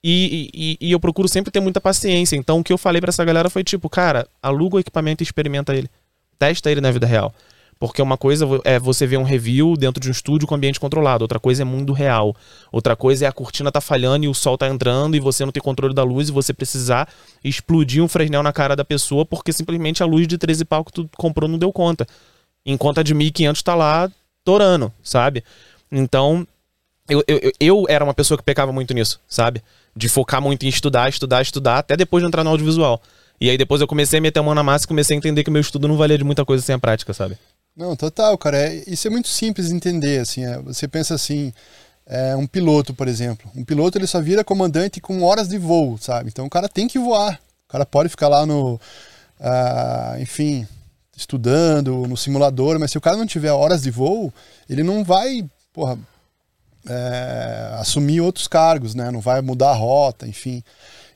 E, 0.06 0.50
e, 0.52 0.88
e, 0.88 0.92
eu 0.92 1.00
procuro 1.00 1.26
sempre 1.26 1.50
ter 1.50 1.60
muita 1.60 1.80
paciência. 1.80 2.36
Então 2.36 2.60
o 2.60 2.64
que 2.64 2.70
eu 2.70 2.76
falei 2.76 3.00
para 3.00 3.08
essa 3.08 3.24
galera 3.24 3.48
foi 3.48 3.64
tipo, 3.64 3.88
cara, 3.88 4.28
aluga 4.42 4.76
o 4.76 4.78
equipamento 4.78 5.22
e 5.22 5.24
experimenta 5.24 5.74
ele. 5.74 5.88
Testa 6.38 6.70
ele 6.70 6.82
na 6.82 6.90
vida 6.90 7.06
real. 7.06 7.34
Porque 7.80 8.02
uma 8.02 8.18
coisa 8.18 8.46
é 8.64 8.78
você 8.78 9.06
ver 9.06 9.16
um 9.16 9.22
review 9.22 9.78
dentro 9.78 10.00
de 10.02 10.08
um 10.08 10.12
estúdio 10.12 10.46
com 10.46 10.54
ambiente 10.54 10.78
controlado, 10.78 11.24
outra 11.24 11.40
coisa 11.40 11.62
é 11.62 11.64
mundo 11.64 11.94
real. 11.94 12.36
Outra 12.70 12.94
coisa 12.94 13.24
é 13.24 13.28
a 13.28 13.32
cortina 13.32 13.72
tá 13.72 13.80
falhando 13.80 14.26
e 14.26 14.28
o 14.28 14.34
sol 14.34 14.58
tá 14.58 14.68
entrando 14.68 15.16
e 15.16 15.20
você 15.20 15.42
não 15.42 15.50
tem 15.50 15.62
controle 15.62 15.94
da 15.94 16.02
luz 16.02 16.28
e 16.28 16.32
você 16.32 16.52
precisar 16.52 17.08
explodir 17.42 18.04
um 18.04 18.08
Fresnel 18.08 18.42
na 18.42 18.52
cara 18.52 18.76
da 18.76 18.84
pessoa 18.84 19.24
porque 19.24 19.54
simplesmente 19.54 20.02
a 20.02 20.06
luz 20.06 20.28
de 20.28 20.36
13 20.36 20.66
pau 20.66 20.84
que 20.84 20.92
tu 20.92 21.08
comprou 21.16 21.48
não 21.48 21.58
deu 21.58 21.72
conta. 21.72 22.06
Enquanto 22.64 23.00
a 23.00 23.02
de 23.02 23.14
1500 23.14 23.62
tá 23.62 23.74
lá 23.74 24.10
torando, 24.44 24.92
sabe? 25.02 25.42
Então, 25.90 26.46
eu, 27.08 27.24
eu, 27.26 27.52
eu 27.58 27.86
era 27.88 28.04
uma 28.04 28.14
pessoa 28.14 28.36
que 28.36 28.44
pecava 28.44 28.70
muito 28.70 28.92
nisso, 28.92 29.18
sabe? 29.26 29.62
De 29.96 30.08
focar 30.08 30.40
muito 30.42 30.64
em 30.64 30.68
estudar, 30.68 31.08
estudar, 31.08 31.42
estudar, 31.42 31.78
até 31.78 31.96
depois 31.96 32.22
de 32.22 32.28
entrar 32.28 32.42
no 32.42 32.50
audiovisual. 32.50 33.00
E 33.40 33.50
aí 33.50 33.58
depois 33.58 33.80
eu 33.80 33.86
comecei 33.86 34.18
a 34.18 34.22
meter 34.22 34.40
a 34.40 34.42
mão 34.42 34.54
na 34.54 34.62
massa 34.62 34.84
e 34.84 34.88
comecei 34.88 35.16
a 35.16 35.18
entender 35.18 35.44
que 35.44 35.50
meu 35.50 35.60
estudo 35.60 35.86
não 35.86 35.96
valia 35.96 36.18
de 36.18 36.24
muita 36.24 36.44
coisa 36.44 36.64
sem 36.64 36.74
a 36.74 36.78
prática, 36.78 37.12
sabe? 37.12 37.38
Não, 37.76 37.96
total, 37.96 38.38
cara. 38.38 38.56
É, 38.56 38.84
isso 38.86 39.06
é 39.06 39.10
muito 39.10 39.28
simples 39.28 39.68
de 39.68 39.74
entender, 39.74 40.20
assim. 40.20 40.44
É, 40.44 40.58
você 40.58 40.86
pensa 40.86 41.14
assim, 41.14 41.52
é, 42.06 42.36
um 42.36 42.46
piloto, 42.46 42.94
por 42.94 43.08
exemplo. 43.08 43.50
Um 43.54 43.64
piloto 43.64 43.98
ele 43.98 44.06
só 44.06 44.20
vira 44.20 44.44
comandante 44.44 45.00
com 45.00 45.22
horas 45.22 45.48
de 45.48 45.58
voo, 45.58 45.98
sabe? 45.98 46.28
Então 46.28 46.46
o 46.46 46.50
cara 46.50 46.68
tem 46.68 46.86
que 46.86 46.98
voar. 46.98 47.40
O 47.68 47.72
cara 47.72 47.84
pode 47.84 48.08
ficar 48.08 48.28
lá 48.28 48.46
no, 48.46 48.74
uh, 49.40 50.20
enfim, 50.20 50.66
estudando 51.16 52.06
no 52.06 52.16
simulador, 52.16 52.78
mas 52.78 52.90
se 52.90 52.98
o 52.98 53.00
cara 53.00 53.16
não 53.16 53.26
tiver 53.26 53.50
horas 53.50 53.82
de 53.82 53.90
voo, 53.90 54.32
ele 54.68 54.82
não 54.82 55.02
vai, 55.02 55.44
porra, 55.72 55.98
é, 56.88 57.70
assumir 57.78 58.20
outros 58.20 58.48
cargos, 58.48 58.94
né? 58.94 59.10
Não 59.10 59.20
vai 59.20 59.40
mudar 59.40 59.70
a 59.70 59.74
rota, 59.74 60.26
enfim. 60.26 60.62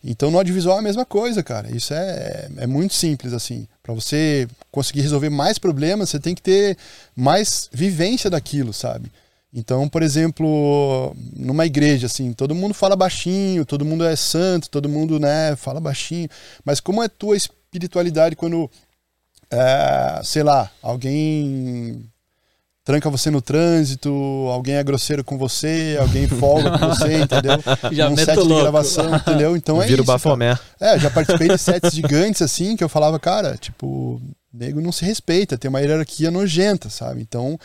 Então 0.02 0.30
no 0.30 0.38
audiovisual 0.38 0.76
é 0.76 0.80
a 0.80 0.82
mesma 0.82 1.04
coisa, 1.04 1.42
cara. 1.42 1.74
Isso 1.74 1.92
é, 1.92 2.48
é 2.58 2.66
muito 2.66 2.94
simples, 2.94 3.32
assim. 3.32 3.66
Para 3.82 3.94
você 3.94 4.48
conseguir 4.70 5.00
resolver 5.02 5.30
mais 5.30 5.58
problemas, 5.58 6.10
você 6.10 6.18
tem 6.18 6.34
que 6.34 6.42
ter 6.42 6.76
mais 7.16 7.68
vivência 7.72 8.30
daquilo, 8.30 8.72
sabe? 8.72 9.10
Então, 9.52 9.88
por 9.88 10.02
exemplo, 10.02 11.14
numa 11.34 11.64
igreja, 11.64 12.06
assim, 12.06 12.32
todo 12.32 12.54
mundo 12.54 12.74
fala 12.74 12.94
baixinho, 12.94 13.64
todo 13.64 13.84
mundo 13.84 14.04
é 14.04 14.14
santo, 14.14 14.68
todo 14.68 14.88
mundo, 14.88 15.18
né, 15.18 15.56
fala 15.56 15.80
baixinho. 15.80 16.28
Mas 16.64 16.80
como 16.80 17.02
é 17.02 17.08
tua 17.08 17.36
espiritualidade 17.36 18.36
quando, 18.36 18.70
é, 19.50 20.20
sei 20.22 20.42
lá, 20.42 20.70
alguém 20.82 22.04
tranca 22.88 23.10
você 23.10 23.30
no 23.30 23.42
trânsito, 23.42 24.08
alguém 24.50 24.76
é 24.76 24.82
grosseiro 24.82 25.22
com 25.22 25.36
você, 25.36 25.98
alguém 26.00 26.26
folga 26.26 26.78
com 26.78 26.88
você, 26.88 27.18
entendeu? 27.20 27.58
Já 27.92 28.08
Num 28.08 28.16
set 28.16 28.30
de 28.32 28.38
louco. 28.48 28.62
gravação, 28.62 29.14
entendeu? 29.14 29.54
Então 29.54 29.82
é 29.82 29.86
Vira 29.86 30.00
o 30.00 30.04
isso. 30.04 30.06
cara. 30.06 30.18
bafomé. 30.18 30.58
É, 30.80 30.98
já 30.98 31.10
participei 31.10 31.48
de 31.48 31.58
sets 31.60 31.92
gigantes 31.92 32.40
assim, 32.40 32.76
que 32.76 32.82
eu 32.82 32.88
falava, 32.88 33.18
cara, 33.20 33.58
tipo, 33.58 34.18
nego 34.50 34.80
não 34.80 34.90
se 34.90 35.04
respeita, 35.04 35.58
tem 35.58 35.68
uma 35.68 35.80
hierarquia 35.82 36.30
nojenta, 36.30 36.88
sabe? 36.88 37.20
Então, 37.20 37.60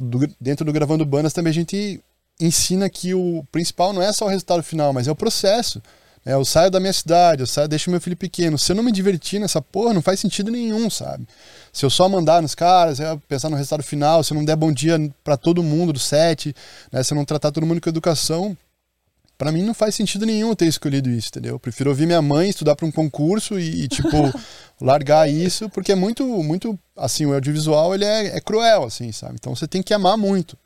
do- 0.00 0.30
dentro 0.40 0.64
do 0.64 0.72
Gravando 0.72 1.04
Bandas 1.04 1.32
também 1.32 1.50
a 1.50 1.54
gente 1.54 2.00
ensina 2.40 2.88
que 2.88 3.14
o 3.14 3.44
principal 3.50 3.92
não 3.92 4.00
é 4.00 4.12
só 4.12 4.26
o 4.26 4.28
resultado 4.28 4.62
final, 4.62 4.92
mas 4.92 5.08
é 5.08 5.10
o 5.10 5.16
processo. 5.16 5.82
É, 6.24 6.34
eu 6.34 6.44
saio 6.44 6.70
da 6.70 6.78
minha 6.78 6.92
cidade, 6.92 7.42
eu 7.42 7.46
saio, 7.46 7.66
deixo 7.66 7.90
meu 7.90 8.00
filho 8.00 8.16
pequeno. 8.16 8.56
Se 8.58 8.70
eu 8.70 8.76
não 8.76 8.82
me 8.82 8.92
divertir 8.92 9.40
nessa 9.40 9.60
porra, 9.60 9.92
não 9.92 10.02
faz 10.02 10.20
sentido 10.20 10.50
nenhum, 10.50 10.88
sabe? 10.88 11.26
Se 11.72 11.84
eu 11.84 11.90
só 11.90 12.08
mandar 12.08 12.40
nos 12.40 12.54
caras, 12.54 13.00
é, 13.00 13.16
pensar 13.28 13.50
no 13.50 13.56
resultado 13.56 13.82
final, 13.82 14.22
se 14.22 14.32
eu 14.32 14.36
não 14.36 14.44
der 14.44 14.56
bom 14.56 14.70
dia 14.70 14.98
pra 15.24 15.36
todo 15.36 15.62
mundo 15.62 15.92
do 15.92 15.98
set, 15.98 16.54
né, 16.92 17.02
se 17.02 17.12
eu 17.12 17.16
não 17.16 17.24
tratar 17.24 17.50
todo 17.50 17.66
mundo 17.66 17.80
com 17.80 17.88
educação, 17.88 18.56
Pra 19.42 19.50
mim 19.50 19.64
não 19.64 19.74
faz 19.74 19.96
sentido 19.96 20.24
nenhum 20.24 20.50
eu 20.50 20.54
ter 20.54 20.66
escolhido 20.66 21.10
isso, 21.10 21.30
entendeu? 21.30 21.56
Eu 21.56 21.58
prefiro 21.58 21.90
ouvir 21.90 22.06
minha 22.06 22.22
mãe, 22.22 22.48
estudar 22.48 22.76
pra 22.76 22.86
um 22.86 22.92
concurso 22.92 23.58
e, 23.58 23.82
e, 23.82 23.88
tipo, 23.88 24.08
largar 24.80 25.28
isso, 25.28 25.68
porque 25.68 25.90
é 25.90 25.96
muito, 25.96 26.24
muito, 26.24 26.78
assim, 26.96 27.26
o 27.26 27.34
audiovisual, 27.34 27.92
ele 27.92 28.04
é, 28.04 28.36
é 28.36 28.40
cruel, 28.40 28.84
assim, 28.84 29.10
sabe? 29.10 29.34
Então 29.34 29.52
você 29.52 29.66
tem 29.66 29.82
que 29.82 29.92
amar 29.92 30.16
muito. 30.16 30.56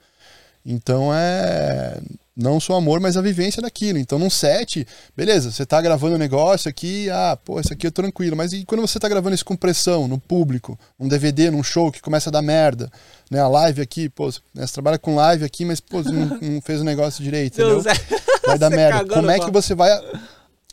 Então 0.67 1.15
é 1.15 2.01
não 2.37 2.61
só 2.61 2.75
amor, 2.75 3.01
mas 3.01 3.17
a 3.17 3.23
vivência 3.23 3.63
daquilo. 3.63 3.99
Então 3.99 4.19
num 4.19 4.29
set, 4.29 4.87
beleza, 5.17 5.51
você 5.51 5.65
tá 5.65 5.81
gravando 5.81 6.17
um 6.17 6.19
negócio 6.19 6.69
aqui, 6.69 7.09
ah, 7.09 7.39
pô, 7.43 7.59
isso 7.59 7.73
aqui 7.73 7.87
é 7.87 7.91
tranquilo, 7.91 8.37
mas 8.37 8.53
e 8.53 8.65
quando 8.65 8.83
você 8.83 8.99
tá 8.99 9.09
gravando 9.09 9.35
isso 9.35 9.45
com 9.45 9.57
pressão, 9.57 10.07
no 10.07 10.19
público, 10.19 10.79
um 11.01 11.09
DVD, 11.09 11.51
num 11.51 11.63
show 11.63 11.91
que 11.91 12.03
começa 12.03 12.29
a 12.29 12.33
dar 12.33 12.43
merda, 12.43 12.91
né? 13.31 13.41
A 13.41 13.49
live 13.49 13.81
aqui, 13.81 14.09
pô, 14.09 14.27
né, 14.55 14.67
você 14.67 14.75
trabalha 14.75 14.99
com 14.99 15.15
live 15.15 15.45
aqui, 15.45 15.65
mas 15.65 15.81
pô, 15.81 16.03
não, 16.03 16.39
não 16.43 16.61
fez 16.61 16.81
o 16.81 16.85
negócio 16.85 17.25
direito, 17.25 17.55
entendeu? 17.55 17.81
É. 17.81 18.47
vai 18.47 18.59
dar 18.59 18.71
merda. 18.71 19.15
Como 19.15 19.31
é 19.31 19.39
que 19.39 19.51
você 19.51 19.75
vai 19.75 19.91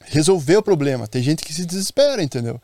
resolver 0.06 0.58
o 0.58 0.64
problema? 0.64 1.08
Tem 1.08 1.22
gente 1.24 1.46
que 1.46 1.54
se 1.54 1.66
desespera, 1.66 2.22
entendeu? 2.22 2.60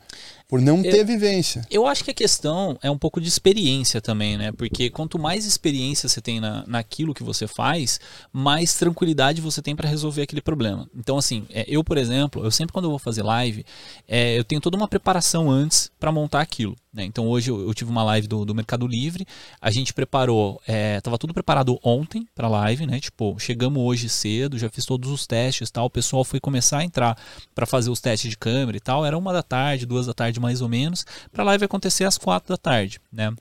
Por 0.50 0.60
não 0.60 0.82
ter 0.82 1.04
vivência. 1.04 1.64
Eu 1.70 1.86
acho 1.86 2.02
que 2.02 2.10
a 2.10 2.14
questão 2.14 2.76
é 2.82 2.90
um 2.90 2.98
pouco 2.98 3.20
de 3.20 3.28
experiência 3.28 4.00
também, 4.00 4.36
né? 4.36 4.50
Porque 4.50 4.90
quanto 4.90 5.16
mais 5.16 5.46
experiência 5.46 6.08
você 6.08 6.20
tem 6.20 6.40
na, 6.40 6.64
naquilo 6.66 7.14
que 7.14 7.22
você 7.22 7.46
faz, 7.46 8.00
mais 8.32 8.74
tranquilidade 8.74 9.40
você 9.40 9.62
tem 9.62 9.76
para 9.76 9.88
resolver 9.88 10.22
aquele 10.22 10.42
problema. 10.42 10.90
Então, 10.92 11.16
assim, 11.16 11.46
é, 11.50 11.64
eu, 11.68 11.84
por 11.84 11.96
exemplo, 11.96 12.44
eu 12.44 12.50
sempre 12.50 12.72
quando 12.72 12.86
eu 12.86 12.90
vou 12.90 12.98
fazer 12.98 13.22
live, 13.22 13.64
é, 14.08 14.36
eu 14.36 14.42
tenho 14.42 14.60
toda 14.60 14.76
uma 14.76 14.88
preparação 14.88 15.48
antes 15.48 15.88
para 16.00 16.10
montar 16.10 16.40
aquilo. 16.40 16.76
Né? 16.92 17.04
Então, 17.04 17.28
hoje 17.28 17.50
eu, 17.50 17.60
eu 17.60 17.72
tive 17.72 17.90
uma 17.90 18.02
live 18.02 18.26
do, 18.26 18.44
do 18.44 18.54
Mercado 18.54 18.86
Livre, 18.86 19.24
a 19.60 19.70
gente 19.70 19.94
preparou, 19.94 20.60
é, 20.66 21.00
tava 21.00 21.16
tudo 21.16 21.32
preparado 21.32 21.78
ontem 21.84 22.26
para 22.34 22.48
live, 22.48 22.84
né? 22.84 22.98
Tipo, 22.98 23.38
chegamos 23.38 23.80
hoje 23.80 24.08
cedo, 24.08 24.58
já 24.58 24.68
fiz 24.68 24.84
todos 24.84 25.08
os 25.10 25.26
testes, 25.26 25.70
tal. 25.70 25.86
O 25.86 25.90
pessoal 25.90 26.24
foi 26.24 26.40
começar 26.40 26.78
a 26.78 26.84
entrar 26.84 27.16
para 27.54 27.64
fazer 27.64 27.90
os 27.90 28.00
testes 28.00 28.30
de 28.30 28.36
câmera 28.36 28.76
e 28.76 28.80
tal. 28.80 29.06
Era 29.06 29.16
uma 29.16 29.32
da 29.32 29.42
tarde, 29.42 29.86
duas 29.86 30.06
da 30.06 30.14
tarde 30.14 30.40
mais 30.40 30.60
ou 30.60 30.68
menos, 30.68 31.06
para 31.30 31.44
a 31.44 31.46
live 31.46 31.64
acontecer 31.64 32.04
às 32.04 32.18
quatro 32.18 32.48
da 32.48 32.58
tarde, 32.58 33.00
né? 33.12 33.32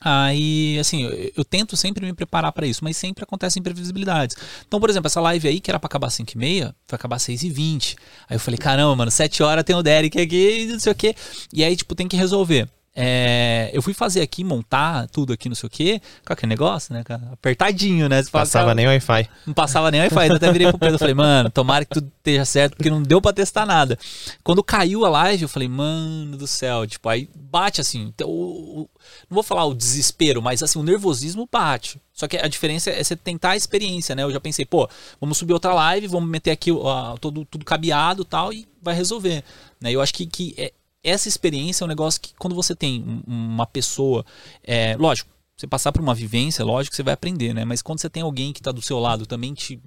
Aí, 0.00 0.78
assim, 0.78 1.04
eu, 1.04 1.32
eu 1.38 1.44
tento 1.44 1.76
sempre 1.76 2.04
me 2.04 2.12
preparar 2.12 2.52
para 2.52 2.66
isso, 2.66 2.84
mas 2.84 2.96
sempre 2.96 3.24
acontecem 3.24 3.60
imprevisibilidades. 3.60 4.36
Então, 4.66 4.78
por 4.78 4.90
exemplo, 4.90 5.06
essa 5.06 5.20
live 5.20 5.48
aí, 5.48 5.60
que 5.60 5.70
era 5.70 5.78
para 5.78 5.86
acabar 5.86 6.08
às 6.08 6.14
5 6.14 6.32
e 6.34 6.38
meia, 6.38 6.74
foi 6.86 6.96
acabar 6.96 7.16
às 7.16 7.22
6 7.22 7.44
e 7.44 7.50
20 7.50 7.96
Aí 8.28 8.36
eu 8.36 8.40
falei, 8.40 8.58
caramba, 8.58 8.94
mano, 8.94 9.10
7 9.10 9.42
horas 9.42 9.64
tem 9.64 9.74
o 9.74 9.82
Derek 9.82 10.20
aqui, 10.20 10.66
não 10.70 10.80
sei 10.80 10.92
o 10.92 10.94
quê. 10.94 11.14
E 11.52 11.64
aí, 11.64 11.74
tipo, 11.76 11.94
tem 11.94 12.06
que 12.06 12.16
resolver. 12.16 12.68
É, 12.98 13.68
eu 13.74 13.82
fui 13.82 13.92
fazer 13.92 14.22
aqui, 14.22 14.42
montar 14.42 15.06
tudo 15.08 15.34
aqui, 15.34 15.50
não 15.50 15.54
sei 15.54 15.66
o 15.66 15.70
quê, 15.70 16.00
com 16.26 16.32
aquele 16.32 16.48
negócio, 16.48 16.94
né, 16.94 17.04
cara? 17.04 17.28
Apertadinho, 17.30 18.08
né? 18.08 18.22
Você 18.22 18.30
fala, 18.30 18.44
Passava 18.46 18.64
cara, 18.64 18.74
nem 18.74 18.86
Wi-Fi. 18.86 19.28
não 19.46 19.52
passava 19.52 19.90
nem 19.90 20.00
Wi-Fi. 20.00 20.32
Até 20.32 20.50
virei 20.50 20.68
pro 20.68 20.78
Pedro 20.78 20.96
e 20.96 20.98
falei, 20.98 21.14
mano, 21.14 21.50
tomara 21.50 21.84
que 21.84 21.92
tudo 21.92 22.10
esteja 22.16 22.46
certo, 22.46 22.74
porque 22.74 22.88
não 22.88 23.02
deu 23.02 23.20
pra 23.20 23.34
testar 23.34 23.66
nada. 23.66 23.98
Quando 24.42 24.64
caiu 24.64 25.04
a 25.04 25.10
live, 25.10 25.42
eu 25.42 25.48
falei, 25.48 25.68
mano 25.68 26.38
do 26.38 26.46
céu, 26.46 26.86
tipo, 26.86 27.06
aí 27.10 27.28
bate 27.34 27.82
assim. 27.82 28.00
então, 28.02 28.28
o- 28.28 28.80
o- 28.82 28.90
não 29.28 29.34
vou 29.34 29.42
falar 29.42 29.66
o 29.66 29.74
desespero, 29.74 30.40
mas 30.40 30.62
assim, 30.62 30.78
o 30.78 30.82
nervosismo 30.82 31.46
bate. 31.52 32.00
Só 32.14 32.26
que 32.26 32.38
a 32.38 32.48
diferença 32.48 32.88
é 32.90 33.04
você 33.04 33.14
tentar 33.14 33.50
a 33.50 33.56
experiência, 33.56 34.14
né? 34.14 34.22
Eu 34.22 34.30
já 34.32 34.40
pensei, 34.40 34.64
pô, 34.64 34.88
vamos 35.20 35.36
subir 35.36 35.52
outra 35.52 35.74
live, 35.74 36.06
vamos 36.06 36.30
meter 36.30 36.50
aqui 36.50 36.72
ó, 36.72 37.14
todo, 37.18 37.44
tudo 37.44 37.62
cabeado 37.62 38.22
e 38.22 38.24
tal, 38.24 38.52
e 38.54 38.66
vai 38.82 38.94
resolver. 38.94 39.44
Né? 39.80 39.92
Eu 39.92 40.00
acho 40.00 40.14
que, 40.14 40.24
que 40.24 40.54
é- 40.56 40.72
essa 41.08 41.28
experiência 41.28 41.82
é 41.82 41.86
um 41.86 41.88
negócio 41.88 42.20
que 42.20 42.34
quando 42.38 42.54
você 42.54 42.74
tem 42.74 43.02
um- 43.02 43.22
uma 43.26 43.66
pessoa, 43.66 44.24
é, 44.62 44.96
lógico, 44.96 45.30
você 45.56 45.66
passar 45.66 45.92
por 45.92 46.02
uma 46.02 46.14
vivência, 46.14 46.64
lógico 46.64 46.90
que 46.92 46.96
você 46.96 47.02
vai 47.02 47.14
aprender, 47.14 47.54
né? 47.54 47.64
Mas 47.64 47.80
quando 47.80 48.00
você 48.00 48.10
tem 48.10 48.22
alguém 48.22 48.52
que 48.52 48.60
está 48.60 48.70
do 48.72 48.82
seu 48.82 48.98
lado 48.98 49.24
também 49.26 49.54
te 49.54 49.80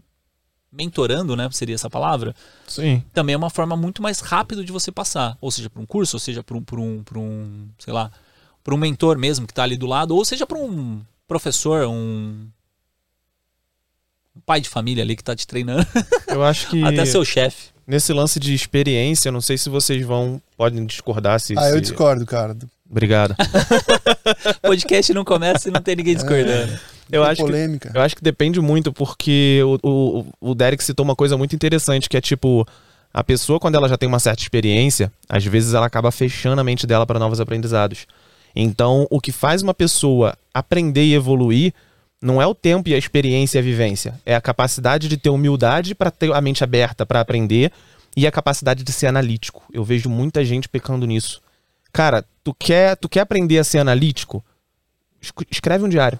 mentorando, 0.71 1.36
né? 1.36 1.49
Seria 1.51 1.75
essa 1.75 1.89
palavra? 1.89 2.36
Sim. 2.67 3.03
Também 3.13 3.34
é 3.34 3.38
uma 3.38 3.49
forma 3.49 3.75
muito 3.75 4.01
mais 4.01 4.19
rápida 4.19 4.63
de 4.63 4.71
você 4.71 4.91
passar. 4.91 5.38
Ou 5.41 5.51
seja, 5.51 5.69
por 5.69 5.82
um 5.82 5.86
curso, 5.86 6.15
ou 6.15 6.19
seja, 6.19 6.43
por 6.43 6.55
um, 6.58 6.62
por 6.63 6.79
um, 6.79 7.03
por 7.03 7.17
um 7.17 7.67
sei 7.77 7.93
lá, 7.93 8.12
por 8.63 8.73
um 8.73 8.77
mentor 8.77 9.17
mesmo 9.17 9.45
que 9.47 9.51
está 9.51 9.63
ali 9.63 9.77
do 9.77 9.88
lado, 9.88 10.15
ou 10.15 10.23
seja, 10.25 10.45
por 10.47 10.58
um 10.58 11.01
professor, 11.27 11.88
um, 11.88 12.47
um 14.36 14.39
pai 14.45 14.62
de 14.62 14.69
família 14.69 15.03
ali 15.03 15.15
que 15.15 15.21
está 15.21 15.36
te 15.36 15.45
treinando, 15.47 15.86
Eu 16.27 16.43
acho 16.43 16.69
que 16.71 16.84
até 16.84 17.05
seu 17.05 17.23
chefe. 17.25 17.69
Nesse 17.89 18.13
lance 18.13 18.39
de 18.39 18.54
experiência, 18.54 19.30
eu 19.30 19.34
não 19.34 19.41
sei 19.41 19.58
se 19.58 19.67
vocês 19.69 20.06
vão. 20.06 20.39
Podem 20.56 20.86
discordar 20.86 21.39
se. 21.39 21.56
Ah, 21.58 21.69
eu 21.69 21.75
se- 21.75 21.82
discordo, 21.82 22.25
cara. 22.25 22.56
Obrigado. 22.89 23.36
Podcast 24.62 25.13
não 25.13 25.23
começa 25.25 25.69
e 25.69 25.71
não 25.71 25.82
tem 25.82 25.95
ninguém 25.95 26.15
discordando. 26.15 26.73
Eu 27.12 27.21
Tem 27.23 27.32
acho 27.32 27.36
que 27.41 27.47
polêmica. 27.47 27.91
Eu 27.93 28.02
acho 28.02 28.15
que 28.15 28.23
depende 28.23 28.60
muito, 28.62 28.93
porque 28.93 29.62
o, 29.84 30.21
o, 30.41 30.52
o 30.52 30.56
Derek 30.56 30.84
citou 30.84 31.04
uma 31.04 31.15
coisa 31.15 31.38
muito 31.38 31.56
interessante, 31.56 32.08
que 32.10 32.17
é 32.17 32.21
tipo, 32.21 32.67
a 33.13 33.23
pessoa, 33.23 33.60
quando 33.60 33.75
ela 33.75 33.88
já 33.89 33.97
tem 33.97 34.08
uma 34.08 34.19
certa 34.19 34.41
experiência, 34.41 35.12
às 35.28 35.43
vezes 35.45 35.73
ela 35.73 35.86
acaba 35.86 36.12
fechando 36.12 36.62
a 36.62 36.63
mente 36.63 36.86
dela 36.88 37.06
para 37.06 37.19
novos 37.19 37.39
aprendizados. 37.39 38.06
Então, 38.56 39.06
o 39.12 39.19
que 39.19 39.32
faz 39.32 39.62
uma 39.62 39.73
pessoa 39.73 40.36
aprender 40.54 41.04
e 41.04 41.13
evoluir 41.13 41.73
não 42.21 42.41
é 42.41 42.47
o 42.47 42.53
tempo 42.55 42.89
e 42.89 42.93
a 42.93 42.97
experiência 42.97 43.58
e 43.58 43.60
a 43.60 43.63
vivência, 43.63 44.19
é 44.25 44.36
a 44.36 44.41
capacidade 44.41 45.08
de 45.08 45.17
ter 45.17 45.29
humildade 45.29 45.95
para 45.95 46.12
ter 46.12 46.34
a 46.34 46.41
mente 46.41 46.63
aberta 46.63 47.05
para 47.05 47.21
aprender 47.21 47.71
e 48.15 48.27
a 48.27 48.32
capacidade 48.32 48.84
de 48.84 48.91
ser 48.91 49.08
analítico. 49.08 49.63
Eu 49.71 49.84
vejo 49.84 50.10
muita 50.10 50.43
gente 50.43 50.67
pecando 50.67 51.05
nisso. 51.05 51.41
Cara, 51.93 52.25
tu 52.43 52.53
quer, 52.53 52.97
tu 52.97 53.08
quer 53.08 53.21
aprender 53.21 53.58
a 53.58 53.63
ser 53.63 53.79
analítico? 53.79 54.43
Escre- 55.21 55.47
Escreve 55.49 55.86
um 55.86 55.89
diário 55.89 56.19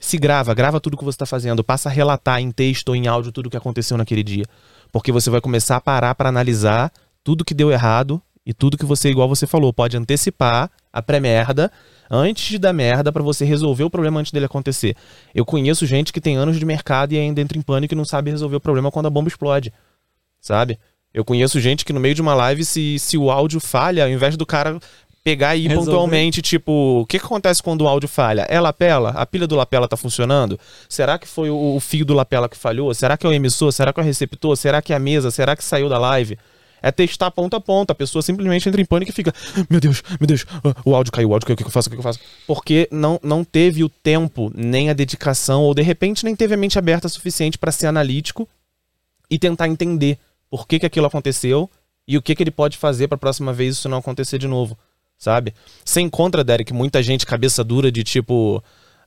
se 0.00 0.16
grava, 0.16 0.54
grava 0.54 0.80
tudo 0.80 0.96
que 0.96 1.04
você 1.04 1.16
está 1.16 1.26
fazendo, 1.26 1.62
passa 1.62 1.90
a 1.90 1.92
relatar 1.92 2.40
em 2.40 2.50
texto 2.50 2.88
ou 2.88 2.96
em 2.96 3.06
áudio 3.06 3.30
tudo 3.30 3.46
o 3.46 3.50
que 3.50 3.56
aconteceu 3.56 3.98
naquele 3.98 4.22
dia. 4.22 4.44
Porque 4.90 5.12
você 5.12 5.28
vai 5.28 5.42
começar 5.42 5.76
a 5.76 5.80
parar 5.80 6.14
para 6.14 6.30
analisar 6.30 6.90
tudo 7.22 7.44
que 7.44 7.52
deu 7.52 7.70
errado 7.70 8.20
e 8.44 8.54
tudo 8.54 8.78
que 8.78 8.86
você, 8.86 9.10
igual 9.10 9.28
você 9.28 9.46
falou, 9.46 9.72
pode 9.74 9.96
antecipar 9.98 10.70
a 10.90 11.02
pré-merda 11.02 11.70
antes 12.10 12.48
de 12.48 12.58
dar 12.58 12.72
merda 12.72 13.12
para 13.12 13.22
você 13.22 13.44
resolver 13.44 13.84
o 13.84 13.90
problema 13.90 14.20
antes 14.20 14.32
dele 14.32 14.46
acontecer. 14.46 14.96
Eu 15.34 15.44
conheço 15.44 15.86
gente 15.86 16.12
que 16.12 16.20
tem 16.20 16.36
anos 16.36 16.58
de 16.58 16.64
mercado 16.64 17.12
e 17.12 17.18
ainda 17.18 17.40
entra 17.40 17.56
em 17.56 17.62
pânico 17.62 17.94
e 17.94 17.96
não 17.96 18.04
sabe 18.04 18.30
resolver 18.30 18.56
o 18.56 18.60
problema 18.60 18.90
quando 18.90 19.06
a 19.06 19.10
bomba 19.10 19.28
explode. 19.28 19.72
Sabe? 20.40 20.78
Eu 21.12 21.24
conheço 21.24 21.60
gente 21.60 21.84
que 21.84 21.92
no 21.92 22.00
meio 22.00 22.14
de 22.14 22.22
uma 22.22 22.34
live, 22.34 22.64
se, 22.64 22.98
se 22.98 23.16
o 23.16 23.30
áudio 23.30 23.60
falha, 23.60 24.04
ao 24.04 24.10
invés 24.10 24.36
do 24.36 24.46
cara 24.46 24.78
pegar 25.22 25.54
e 25.54 25.64
ir 25.64 25.68
Resolver. 25.68 25.90
pontualmente, 25.90 26.40
tipo, 26.40 27.00
o 27.02 27.06
que, 27.06 27.18
que 27.18 27.24
acontece 27.24 27.62
quando 27.62 27.82
o 27.82 27.88
áudio 27.88 28.08
falha? 28.08 28.46
É 28.48 28.58
lapela? 28.58 29.10
A 29.10 29.26
pilha 29.26 29.46
do 29.46 29.54
lapela 29.54 29.86
tá 29.86 29.96
funcionando? 29.96 30.58
Será 30.88 31.18
que 31.18 31.28
foi 31.28 31.50
o, 31.50 31.76
o 31.76 31.80
fio 31.80 32.04
do 32.04 32.14
lapela 32.14 32.48
que 32.48 32.56
falhou? 32.56 32.92
Será 32.94 33.16
que 33.16 33.26
é 33.26 33.28
o 33.28 33.32
emissor? 33.32 33.72
Será 33.72 33.92
que 33.92 34.00
é 34.00 34.02
o 34.02 34.06
receptor? 34.06 34.56
Será 34.56 34.80
que 34.80 34.92
é 34.92 34.96
a 34.96 34.98
mesa? 34.98 35.30
Será 35.30 35.54
que 35.54 35.64
saiu 35.64 35.88
da 35.88 35.98
live? 35.98 36.38
É 36.82 36.90
testar 36.90 37.30
ponto 37.30 37.54
a 37.56 37.60
ponto. 37.60 37.90
A 37.90 37.94
pessoa 37.94 38.22
simplesmente 38.22 38.68
entra 38.68 38.80
em 38.80 38.84
pânico 38.84 39.10
e 39.10 39.14
fica: 39.14 39.32
Meu 39.68 39.80
Deus, 39.80 40.02
meu 40.18 40.26
Deus, 40.26 40.46
ah, 40.64 40.74
o 40.84 40.94
áudio 40.94 41.12
caiu, 41.12 41.30
o 41.30 41.32
áudio 41.32 41.46
caiu, 41.46 41.54
o 41.54 41.56
que 41.56 41.64
eu 41.64 41.70
faço? 41.70 41.88
O 41.88 41.90
que 41.90 41.96
que 41.96 42.00
eu 42.00 42.04
faço? 42.04 42.20
Porque 42.46 42.88
não, 42.90 43.18
não 43.22 43.44
teve 43.44 43.84
o 43.84 43.88
tempo, 43.88 44.50
nem 44.54 44.90
a 44.90 44.92
dedicação, 44.92 45.62
ou 45.62 45.74
de 45.74 45.82
repente 45.82 46.24
nem 46.24 46.34
teve 46.34 46.54
a 46.54 46.56
mente 46.56 46.78
aberta 46.78 47.08
suficiente 47.08 47.58
para 47.58 47.72
ser 47.72 47.86
analítico 47.86 48.48
e 49.30 49.38
tentar 49.38 49.68
entender 49.68 50.18
por 50.50 50.66
que, 50.66 50.80
que 50.80 50.86
aquilo 50.86 51.06
aconteceu 51.06 51.70
e 52.06 52.18
o 52.18 52.22
que, 52.22 52.34
que 52.34 52.42
ele 52.42 52.50
pode 52.50 52.76
fazer 52.76 53.06
para 53.06 53.14
a 53.14 53.18
próxima 53.18 53.52
vez 53.52 53.76
isso 53.76 53.88
não 53.88 53.98
acontecer 53.98 54.36
de 54.36 54.48
novo, 54.48 54.76
sabe? 55.16 55.54
Você 55.84 56.00
encontra, 56.00 56.42
Derek, 56.42 56.72
muita 56.72 57.02
gente 57.02 57.24
cabeça 57.24 57.62
dura 57.62 57.92
de 57.92 58.02
tipo: 58.02 58.62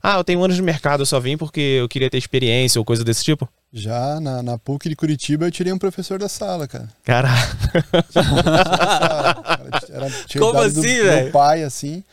Ah, 0.06 0.18
eu 0.18 0.24
tenho 0.24 0.44
anos 0.44 0.54
de 0.54 0.60
mercado, 0.60 1.00
eu 1.00 1.06
só 1.06 1.18
vim 1.18 1.34
porque 1.34 1.78
eu 1.80 1.88
queria 1.88 2.10
ter 2.10 2.18
experiência 2.18 2.78
ou 2.78 2.84
coisa 2.84 3.02
desse 3.02 3.24
tipo? 3.24 3.48
Já 3.72 4.20
na, 4.20 4.42
na 4.42 4.58
PUC 4.58 4.90
de 4.90 4.94
Curitiba 4.94 5.46
eu 5.46 5.50
tirei 5.50 5.72
um 5.72 5.78
professor 5.78 6.18
da 6.18 6.28
sala, 6.28 6.68
cara. 6.68 6.90
Caraca. 7.02 7.82
Cara, 8.12 9.82
era, 9.88 10.10
tinha 10.26 10.42
Como 10.42 10.58
assim, 10.58 10.82
meu 10.82 11.04
velho? 11.06 11.32
pai, 11.32 11.62
assim. 11.62 12.04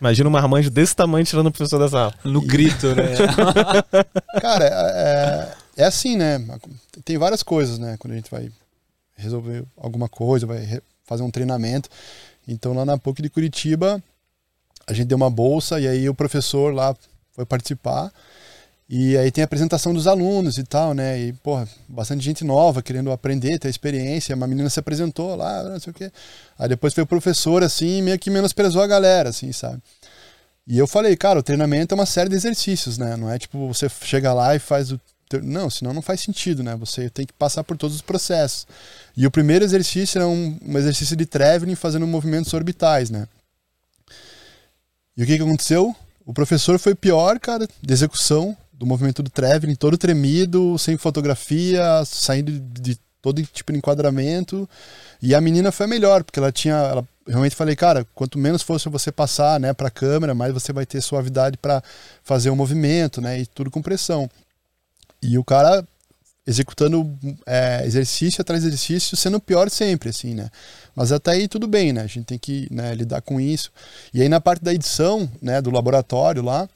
Imagina 0.00 0.26
um 0.26 0.32
marmanjo 0.32 0.70
desse 0.70 0.96
tamanho 0.96 1.26
tirando 1.26 1.48
o 1.48 1.52
professor 1.52 1.78
da 1.78 1.86
sala. 1.86 2.14
No 2.24 2.40
grito, 2.40 2.94
né? 2.94 3.12
Cara, 4.40 4.64
é, 4.64 5.82
é 5.82 5.84
assim, 5.84 6.16
né? 6.16 6.42
Tem 7.04 7.18
várias 7.18 7.42
coisas, 7.42 7.78
né? 7.78 7.96
Quando 7.98 8.14
a 8.14 8.16
gente 8.16 8.30
vai 8.30 8.50
resolver 9.16 9.64
alguma 9.76 10.08
coisa, 10.08 10.46
vai 10.46 10.80
fazer 11.04 11.22
um 11.22 11.30
treinamento. 11.30 11.90
Então, 12.48 12.72
lá 12.72 12.86
na 12.86 12.96
PUC 12.96 13.20
de 13.20 13.28
Curitiba, 13.28 14.02
a 14.86 14.94
gente 14.94 15.08
deu 15.08 15.16
uma 15.16 15.30
bolsa 15.30 15.78
e 15.78 15.86
aí 15.86 16.08
o 16.08 16.14
professor 16.14 16.72
lá 16.72 16.96
foi 17.34 17.44
participar. 17.44 18.12
E 18.88 19.16
aí 19.16 19.30
tem 19.30 19.42
a 19.42 19.46
apresentação 19.46 19.94
dos 19.94 20.06
alunos 20.06 20.58
e 20.58 20.62
tal, 20.62 20.92
né? 20.92 21.18
E, 21.18 21.32
porra, 21.32 21.66
bastante 21.88 22.22
gente 22.22 22.44
nova 22.44 22.82
querendo 22.82 23.10
aprender, 23.10 23.58
ter 23.58 23.68
experiência. 23.68 24.36
Uma 24.36 24.46
menina 24.46 24.68
se 24.68 24.78
apresentou 24.78 25.34
lá, 25.34 25.62
não 25.64 25.80
sei 25.80 25.90
o 25.90 25.94
quê. 25.94 26.12
Aí 26.58 26.68
depois 26.68 26.92
foi 26.92 27.02
o 27.02 27.06
professor, 27.06 27.62
assim, 27.62 28.02
meio 28.02 28.18
que 28.18 28.30
menosprezou 28.30 28.82
a 28.82 28.86
galera, 28.86 29.30
assim, 29.30 29.52
sabe? 29.52 29.82
E 30.66 30.78
eu 30.78 30.86
falei, 30.86 31.16
cara, 31.16 31.38
o 31.38 31.42
treinamento 31.42 31.94
é 31.94 31.96
uma 31.96 32.06
série 32.06 32.28
de 32.28 32.36
exercícios, 32.36 32.98
né? 32.98 33.16
Não 33.16 33.30
é 33.30 33.38
tipo 33.38 33.66
você 33.68 33.88
chega 33.88 34.32
lá 34.32 34.54
e 34.54 34.58
faz 34.58 34.92
o. 34.92 35.00
Não, 35.42 35.68
senão 35.68 35.92
não 35.92 36.02
faz 36.02 36.20
sentido, 36.20 36.62
né? 36.62 36.76
Você 36.76 37.10
tem 37.10 37.26
que 37.26 37.32
passar 37.32 37.64
por 37.64 37.76
todos 37.76 37.96
os 37.96 38.02
processos. 38.02 38.66
E 39.16 39.26
o 39.26 39.30
primeiro 39.30 39.64
exercício 39.64 40.18
era 40.18 40.28
um, 40.28 40.58
um 40.64 40.78
exercício 40.78 41.16
de 41.16 41.26
traveling 41.26 41.74
fazendo 41.74 42.06
movimentos 42.06 42.52
orbitais, 42.54 43.10
né? 43.10 43.26
E 45.16 45.22
o 45.22 45.26
que, 45.26 45.36
que 45.36 45.42
aconteceu? 45.42 45.94
O 46.26 46.32
professor 46.32 46.78
foi 46.78 46.94
pior, 46.94 47.38
cara, 47.38 47.68
de 47.82 47.92
execução 47.92 48.56
do 48.72 48.86
movimento 48.86 49.22
do 49.22 49.30
traveling, 49.30 49.74
todo 49.74 49.98
tremido, 49.98 50.78
sem 50.78 50.96
fotografia, 50.96 52.02
saindo 52.04 52.50
de 52.80 52.98
todo 53.20 53.42
tipo 53.42 53.72
de 53.72 53.78
enquadramento. 53.78 54.68
E 55.22 55.34
a 55.34 55.40
menina 55.40 55.72
foi 55.72 55.86
a 55.86 55.88
melhor, 55.88 56.24
porque 56.24 56.38
ela 56.38 56.52
tinha. 56.52 56.74
Ela, 56.74 57.08
realmente 57.26 57.56
falei, 57.56 57.74
cara, 57.74 58.06
quanto 58.14 58.38
menos 58.38 58.62
fosse 58.62 58.88
você 58.88 59.10
passar 59.10 59.58
né, 59.58 59.72
para 59.72 59.88
a 59.88 59.90
câmera, 59.90 60.34
mais 60.34 60.52
você 60.52 60.72
vai 60.72 60.84
ter 60.84 61.00
suavidade 61.00 61.56
para 61.56 61.82
fazer 62.22 62.50
o 62.50 62.56
movimento, 62.56 63.20
né? 63.20 63.40
E 63.40 63.46
tudo 63.46 63.70
com 63.70 63.80
pressão. 63.80 64.28
E 65.22 65.38
o 65.38 65.44
cara 65.44 65.86
executando 66.46 67.16
é, 67.46 67.82
exercício 67.86 68.42
atrás 68.42 68.62
de 68.62 68.68
exercício, 68.68 69.16
sendo 69.16 69.40
pior 69.40 69.70
sempre, 69.70 70.10
assim, 70.10 70.34
né? 70.34 70.50
Mas 70.94 71.10
até 71.10 71.32
aí 71.32 71.48
tudo 71.48 71.66
bem, 71.66 71.92
né? 71.92 72.02
A 72.02 72.06
gente 72.06 72.24
tem 72.24 72.38
que 72.38 72.68
né, 72.70 72.94
lidar 72.94 73.22
com 73.22 73.40
isso. 73.40 73.70
E 74.12 74.20
aí 74.20 74.28
na 74.28 74.40
parte 74.40 74.62
da 74.62 74.72
edição, 74.74 75.30
né, 75.40 75.60
do 75.62 75.70
laboratório 75.70 76.42
lá, 76.42 76.68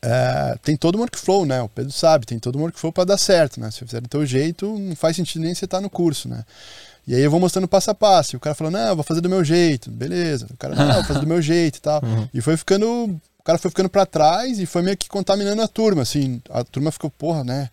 é, 0.00 0.56
tem 0.62 0.76
todo 0.76 0.94
o 0.94 0.98
workflow, 1.00 1.44
né? 1.44 1.60
O 1.60 1.68
Pedro 1.68 1.92
sabe, 1.92 2.24
tem 2.24 2.38
todo 2.38 2.56
o 2.56 2.62
workflow 2.62 2.92
para 2.92 3.04
dar 3.04 3.18
certo, 3.18 3.60
né? 3.60 3.70
Se 3.70 3.84
fizer 3.84 4.00
do 4.00 4.08
teu 4.08 4.24
jeito, 4.24 4.78
não 4.78 4.96
faz 4.96 5.16
sentido 5.16 5.42
nem 5.42 5.54
você 5.54 5.64
estar 5.64 5.80
no 5.80 5.90
curso, 5.90 6.28
né? 6.28 6.44
E 7.06 7.14
aí 7.14 7.22
eu 7.22 7.30
vou 7.30 7.40
mostrando 7.40 7.66
passo 7.66 7.90
a 7.90 7.94
passo. 7.94 8.34
E 8.34 8.36
o 8.36 8.40
cara 8.40 8.54
falou, 8.54 8.70
não, 8.70 8.88
eu 8.88 8.94
vou 8.94 9.02
fazer 9.02 9.20
do 9.22 9.30
meu 9.30 9.42
jeito. 9.42 9.90
Beleza. 9.90 10.46
O 10.50 10.56
cara, 10.58 10.74
não, 10.74 10.88
eu 10.88 10.94
vou 10.94 11.04
fazer 11.04 11.20
do 11.20 11.26
meu 11.26 11.40
jeito 11.40 11.78
e 11.78 11.80
tal. 11.80 12.02
E 12.34 12.40
foi 12.42 12.54
ficando. 12.56 12.86
O 13.38 13.42
cara 13.42 13.58
foi 13.58 13.70
ficando 13.70 13.88
para 13.88 14.04
trás 14.04 14.58
e 14.58 14.66
foi 14.66 14.82
meio 14.82 14.96
que 14.96 15.08
contaminando 15.08 15.62
a 15.62 15.66
turma, 15.66 16.02
assim. 16.02 16.42
A 16.50 16.62
turma 16.62 16.92
ficou, 16.92 17.08
porra, 17.10 17.42
né? 17.42 17.70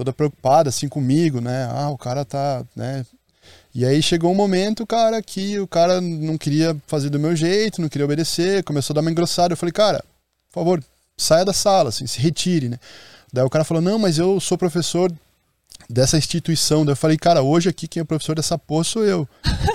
Toda 0.00 0.14
preocupada, 0.14 0.70
assim, 0.70 0.88
comigo, 0.88 1.42
né? 1.42 1.68
Ah, 1.70 1.90
o 1.90 1.98
cara 1.98 2.24
tá, 2.24 2.64
né? 2.74 3.04
E 3.74 3.84
aí 3.84 4.02
chegou 4.02 4.32
um 4.32 4.34
momento, 4.34 4.86
cara, 4.86 5.20
que 5.20 5.60
o 5.60 5.66
cara 5.66 6.00
não 6.00 6.38
queria 6.38 6.74
fazer 6.86 7.10
do 7.10 7.20
meu 7.20 7.36
jeito, 7.36 7.82
não 7.82 7.88
queria 7.90 8.06
obedecer, 8.06 8.64
começou 8.64 8.94
a 8.94 8.96
dar 8.96 9.00
uma 9.02 9.10
engrossada. 9.10 9.52
Eu 9.52 9.58
falei, 9.58 9.74
cara, 9.74 10.02
por 10.50 10.60
favor, 10.60 10.82
saia 11.18 11.44
da 11.44 11.52
sala, 11.52 11.90
assim, 11.90 12.06
se 12.06 12.18
retire, 12.18 12.70
né? 12.70 12.78
Daí 13.30 13.44
o 13.44 13.50
cara 13.50 13.62
falou, 13.62 13.82
não, 13.82 13.98
mas 13.98 14.16
eu 14.16 14.40
sou 14.40 14.56
professor 14.56 15.12
dessa 15.86 16.16
instituição. 16.16 16.82
Daí 16.82 16.92
eu 16.92 16.96
falei, 16.96 17.18
cara, 17.18 17.42
hoje 17.42 17.68
aqui 17.68 17.86
quem 17.86 18.00
é 18.00 18.04
professor 18.04 18.34
dessa 18.34 18.56
porra 18.56 18.84
sou 18.84 19.04
eu. 19.04 19.28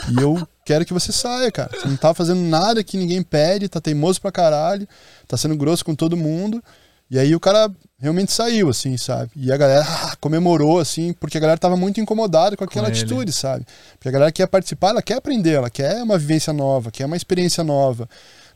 E 0.09 0.19
eu 0.19 0.47
quero 0.65 0.85
que 0.85 0.93
você 0.93 1.11
saia, 1.11 1.51
cara. 1.51 1.69
Você 1.71 1.88
não 1.88 1.97
tá 1.97 2.15
fazendo 2.15 2.41
nada 2.41 2.83
que 2.83 2.97
ninguém 2.97 3.21
pede, 3.21 3.69
tá 3.69 3.79
teimoso 3.79 4.19
pra 4.19 4.31
caralho, 4.31 4.88
tá 5.27 5.38
sendo 5.38 5.55
grosso 5.55 5.85
com 5.85 5.93
todo 5.93 6.17
mundo. 6.17 6.63
E 7.09 7.19
aí 7.19 7.35
o 7.35 7.39
cara 7.39 7.71
realmente 7.99 8.31
saiu, 8.31 8.69
assim, 8.69 8.97
sabe? 8.97 9.31
E 9.35 9.51
a 9.51 9.57
galera 9.57 9.85
ah, 9.87 10.15
comemorou, 10.19 10.79
assim, 10.79 11.13
porque 11.13 11.37
a 11.37 11.41
galera 11.41 11.57
tava 11.57 11.77
muito 11.77 12.01
incomodada 12.01 12.57
com 12.57 12.63
aquela 12.63 12.87
ele. 12.87 12.97
atitude, 12.97 13.31
sabe? 13.31 13.65
Porque 13.93 14.09
a 14.09 14.11
galera 14.11 14.31
quer 14.31 14.47
participar, 14.47 14.89
ela 14.89 15.01
quer 15.01 15.15
aprender, 15.15 15.53
ela 15.53 15.69
quer 15.69 16.01
uma 16.01 16.17
vivência 16.17 16.51
nova, 16.51 16.91
quer 16.91 17.05
uma 17.05 17.15
experiência 17.15 17.63
nova. 17.63 18.09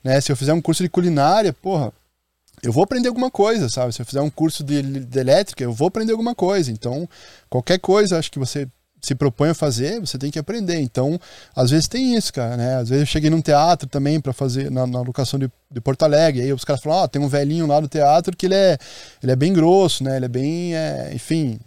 Né? 0.04 0.20
Se 0.20 0.32
eu 0.32 0.36
fizer 0.36 0.54
um 0.54 0.62
curso 0.62 0.82
de 0.84 0.90
culinária, 0.90 1.54
porra, 1.54 1.94
eu 2.62 2.72
vou 2.72 2.84
aprender 2.84 3.08
alguma 3.08 3.32
coisa, 3.32 3.70
sabe? 3.70 3.94
Se 3.94 4.02
eu 4.02 4.06
fizer 4.06 4.22
um 4.22 4.30
curso 4.30 4.64
de, 4.64 4.82
de 4.82 5.20
elétrica, 5.20 5.64
eu 5.64 5.72
vou 5.72 5.88
aprender 5.88 6.12
alguma 6.12 6.36
coisa. 6.36 6.72
Então, 6.72 7.08
qualquer 7.50 7.80
coisa, 7.80 8.18
acho 8.18 8.32
que 8.32 8.40
você 8.40 8.68
se 9.02 9.16
propõe 9.16 9.50
a 9.50 9.54
fazer, 9.54 10.00
você 10.00 10.18
tem 10.18 10.30
que 10.32 10.40
aprender. 10.40 10.80
Então, 10.80 11.20
às 11.56 11.70
vezes 11.72 11.88
tem 11.88 12.16
isso, 12.16 12.34
cara, 12.34 12.58
né? 12.58 12.76
Às 12.76 12.90
vezes 12.90 13.02
eu 13.04 13.06
cheguei 13.06 13.30
num 13.30 13.42
teatro 13.42 13.88
também 13.88 14.20
para 14.20 14.34
fazer 14.34 14.70
na, 14.70 14.86
na 14.86 15.02
locação 15.02 15.40
de, 15.40 15.50
de 15.72 15.82
Porto 15.82 16.04
Alegre, 16.04 16.42
aí 16.42 16.52
os 16.54 16.64
caras 16.66 16.82
falam, 16.82 17.00
ó, 17.00 17.08
tem 17.08 17.22
um 17.22 17.28
velhinho 17.28 17.66
lá 17.68 17.80
do 17.80 17.88
teatro 17.88 18.36
que 18.36 18.46
ele 18.48 18.56
é, 18.56 18.78
ele 19.24 19.32
é 19.32 19.36
bem 19.36 19.54
grosso, 19.54 20.04
né? 20.04 20.18
Ele 20.18 20.26
é 20.26 20.30
bem, 20.30 20.76
é, 20.76 21.12
enfim, 21.14 21.60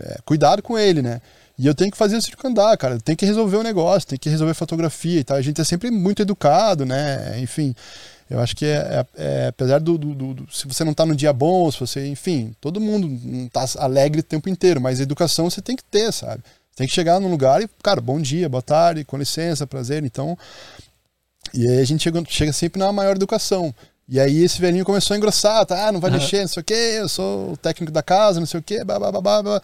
é, 0.00 0.18
cuidado 0.24 0.62
com 0.62 0.78
ele, 0.78 1.02
né? 1.02 1.20
E 1.56 1.66
eu 1.68 1.74
tenho 1.74 1.90
que 1.90 1.96
fazer 1.96 2.16
o 2.16 2.22
circo 2.22 2.46
andar, 2.48 2.76
cara. 2.76 2.98
Tem 2.98 3.14
que 3.14 3.24
resolver 3.24 3.56
o 3.58 3.62
negócio, 3.62 4.08
tem 4.08 4.18
que 4.18 4.28
resolver 4.28 4.54
fotografia 4.54 5.20
e 5.20 5.24
tal. 5.24 5.36
A 5.36 5.40
gente 5.42 5.60
é 5.60 5.64
sempre 5.64 5.88
muito 5.88 6.20
educado, 6.20 6.84
né? 6.84 7.38
Enfim, 7.40 7.72
eu 8.28 8.40
acho 8.40 8.56
que 8.56 8.64
é, 8.66 8.76
é- 8.76 9.06
é, 9.16 9.46
apesar 9.48 9.78
do, 9.78 9.96
do- 9.96 10.14
do- 10.14 10.34
do- 10.34 10.48
Se 10.52 10.66
você 10.66 10.82
não 10.82 10.92
tá 10.92 11.06
no 11.06 11.14
dia 11.14 11.32
bom, 11.32 11.70
se 11.70 11.78
você. 11.78 12.08
Enfim, 12.08 12.52
todo 12.60 12.80
mundo 12.80 13.06
não 13.08 13.46
tá 13.48 13.64
alegre 13.78 14.18
o 14.18 14.22
tempo 14.24 14.48
inteiro, 14.48 14.80
mas 14.80 14.98
educação 14.98 15.48
você 15.48 15.62
tem 15.62 15.76
que 15.76 15.84
ter, 15.84 16.12
sabe? 16.12 16.42
Tem 16.76 16.86
que 16.86 16.92
chegar 16.92 17.20
num 17.20 17.30
lugar 17.30 17.62
e, 17.62 17.68
cara, 17.82 18.00
bom 18.00 18.20
dia, 18.20 18.48
boa 18.48 18.62
tarde, 18.62 19.04
com 19.04 19.16
licença, 19.16 19.66
prazer. 19.66 20.04
Então. 20.04 20.36
E 21.52 21.68
aí 21.68 21.80
a 21.80 21.84
gente 21.84 22.02
chega, 22.02 22.22
chega 22.26 22.52
sempre 22.52 22.78
na 22.78 22.92
maior 22.92 23.14
educação. 23.14 23.74
E 24.06 24.20
aí 24.20 24.42
esse 24.42 24.60
velhinho 24.60 24.84
começou 24.84 25.14
a 25.14 25.16
engrossar, 25.16 25.64
tá? 25.64 25.88
Ah, 25.88 25.92
não 25.92 25.98
vai 25.98 26.10
mexer, 26.10 26.40
não 26.40 26.48
sei 26.48 26.60
o 26.60 26.64
quê, 26.64 26.96
eu 26.98 27.08
sou 27.08 27.52
o 27.52 27.56
técnico 27.56 27.90
da 27.90 28.02
casa, 28.02 28.38
não 28.38 28.46
sei 28.46 28.60
o 28.60 28.62
quê, 28.62 28.84
blá, 28.84 28.98
blá, 28.98 29.10
blá, 29.10 29.20
blá, 29.20 29.42
blá. 29.42 29.62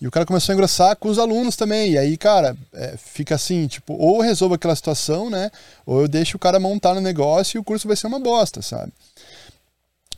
E 0.00 0.06
o 0.06 0.10
cara 0.10 0.24
começou 0.24 0.52
a 0.52 0.54
engrossar 0.54 0.96
com 0.96 1.08
os 1.08 1.18
alunos 1.18 1.56
também. 1.56 1.92
E 1.92 1.98
aí, 1.98 2.16
cara, 2.16 2.56
é, 2.72 2.96
fica 2.96 3.34
assim, 3.34 3.66
tipo, 3.66 3.94
ou 3.94 4.16
eu 4.16 4.22
resolvo 4.22 4.54
aquela 4.54 4.74
situação, 4.74 5.28
né? 5.28 5.50
Ou 5.84 6.00
eu 6.02 6.08
deixo 6.08 6.36
o 6.36 6.40
cara 6.40 6.58
montar 6.58 6.94
no 6.94 7.02
negócio 7.02 7.58
e 7.58 7.60
o 7.60 7.64
curso 7.64 7.86
vai 7.86 7.96
ser 7.96 8.06
uma 8.06 8.18
bosta, 8.18 8.62
sabe? 8.62 8.92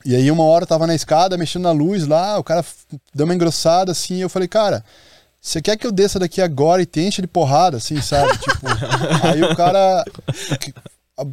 E 0.04 0.14
aí 0.14 0.30
uma 0.30 0.44
hora 0.44 0.64
eu 0.64 0.68
tava 0.68 0.86
na 0.86 0.94
escada, 0.94 1.36
mexendo 1.36 1.62
na 1.62 1.72
luz 1.72 2.06
lá, 2.06 2.38
o 2.38 2.44
cara 2.44 2.64
deu 3.12 3.24
uma 3.24 3.34
engrossada 3.34 3.90
assim, 3.90 4.16
e 4.16 4.20
eu 4.20 4.28
falei, 4.28 4.46
cara, 4.46 4.84
você 5.44 5.60
quer 5.60 5.76
que 5.76 5.86
eu 5.86 5.92
desça 5.92 6.18
daqui 6.18 6.40
agora 6.40 6.80
e 6.80 6.86
te 6.86 7.00
enche 7.00 7.20
de 7.20 7.28
porrada, 7.28 7.76
assim, 7.76 8.00
sabe? 8.00 8.32
tipo, 8.40 8.66
aí 9.22 9.42
o 9.42 9.54
cara 9.54 10.02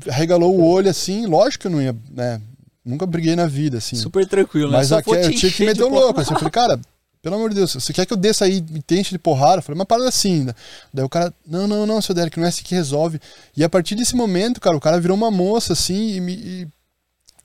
arregalou 0.09 0.53
o 0.53 0.67
olho 0.67 0.89
assim, 0.89 1.25
lógico 1.25 1.61
que 1.61 1.67
eu 1.67 1.71
não 1.71 1.81
ia, 1.81 1.95
né? 2.09 2.41
Nunca 2.83 3.05
briguei 3.05 3.37
na 3.37 3.47
vida, 3.47 3.77
assim. 3.77 3.95
Super 3.95 4.27
tranquilo, 4.27 4.69
né? 4.69 4.79
Mas 4.79 4.89
Só 4.89 4.99
eu, 4.99 5.31
tinha 5.31 5.51
que 5.51 5.65
meter 5.65 5.83
o 5.83 5.87
louco. 5.87 6.19
Assim, 6.19 6.33
eu 6.33 6.37
falei, 6.37 6.51
cara, 6.51 6.81
pelo 7.21 7.35
amor 7.35 7.49
de 7.51 7.55
Deus, 7.55 7.73
você 7.73 7.93
quer 7.93 8.05
que 8.05 8.11
eu 8.11 8.17
desça 8.17 8.43
aí 8.43 8.57
e 8.57 8.81
te 8.81 8.99
enche 8.99 9.11
de 9.11 9.19
porrada? 9.19 9.59
Eu 9.59 9.61
falei, 9.61 9.79
uma 9.79 9.85
parada 9.85 10.09
assim. 10.09 10.43
né? 10.43 10.53
Daí 10.93 11.05
o 11.05 11.09
cara, 11.09 11.33
não, 11.47 11.65
não, 11.65 11.85
não, 11.85 12.01
seu 12.01 12.13
Derek, 12.13 12.37
não 12.37 12.45
é 12.45 12.49
assim 12.49 12.63
que 12.63 12.75
resolve. 12.75 13.17
E 13.55 13.63
a 13.63 13.69
partir 13.69 13.95
desse 13.95 14.13
momento, 14.15 14.59
cara, 14.59 14.75
o 14.75 14.81
cara 14.81 14.99
virou 14.99 15.15
uma 15.15 15.31
moça 15.31 15.71
assim 15.71 16.15
e, 16.15 16.19
me, 16.19 16.33
e 16.33 16.67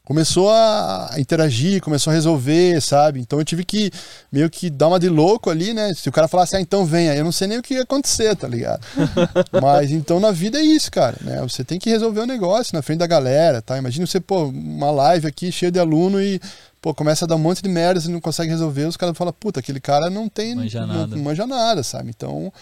começou 0.07 0.49
a 0.49 1.11
interagir, 1.19 1.83
começou 1.83 2.13
a 2.13 2.15
resolver, 2.15 2.81
sabe? 2.81 3.19
Então 3.19 3.41
eu 3.41 3.45
tive 3.45 3.65
que 3.65 3.91
meio 4.31 4.49
que 4.49 4.71
dar 4.71 4.87
uma 4.87 5.01
de 5.01 5.09
louco 5.09 5.51
ali, 5.51 5.75
né? 5.75 5.93
Se 5.95 6.09
o 6.09 6.13
cara 6.13 6.29
falasse, 6.29 6.55
ah, 6.55 6.61
então 6.61 6.87
venha, 6.87 7.13
eu 7.17 7.25
não 7.25 7.33
sei 7.33 7.49
nem 7.49 7.59
o 7.59 7.63
que 7.63 7.75
ia 7.75 7.83
acontecer, 7.83 8.37
tá 8.37 8.47
ligado? 8.47 8.87
Mas 9.61 9.91
então 9.91 10.21
na 10.21 10.31
vida 10.31 10.61
é 10.61 10.63
isso, 10.63 10.93
cara, 10.93 11.17
né? 11.21 11.43
Você 11.43 11.65
tem 11.65 11.77
que 11.77 11.91
resolver 11.91 12.21
o 12.21 12.27
negócio 12.27 12.73
na 12.73 12.83
frente 12.83 13.01
da 13.01 13.07
galera, 13.09 13.61
tá? 13.61 13.77
Imagina 13.77 14.07
você, 14.07 14.21
pô, 14.21 14.45
uma 14.45 14.93
live 14.93 15.27
aqui 15.27 15.51
cheia 15.51 15.73
de 15.73 15.81
aluno 15.81 16.23
e 16.23 16.41
pô, 16.81 16.95
começa 16.95 17.25
a 17.25 17.29
dar 17.29 17.35
um 17.35 17.41
monte 17.41 17.61
de 17.61 17.69
merda, 17.69 18.01
você 18.01 18.09
não 18.09 18.21
consegue 18.21 18.53
resolver, 18.53 18.85
os 18.85 18.97
caras 18.97 19.19
falam, 19.19 19.33
puta, 19.33 19.59
aquele 19.59 19.81
cara 19.81 20.09
não 20.09 20.29
tem. 20.29 20.55
Manja 20.55 20.87
não, 20.87 20.95
nada. 20.95 21.17
não 21.17 21.23
manja 21.25 21.47
nada, 21.49 21.83
sabe? 21.83 22.11
Então, 22.11 22.53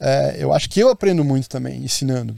é, 0.00 0.34
eu 0.40 0.52
acho 0.52 0.68
que 0.68 0.80
eu 0.80 0.90
aprendo 0.90 1.24
muito 1.24 1.48
também, 1.48 1.84
ensinando. 1.84 2.34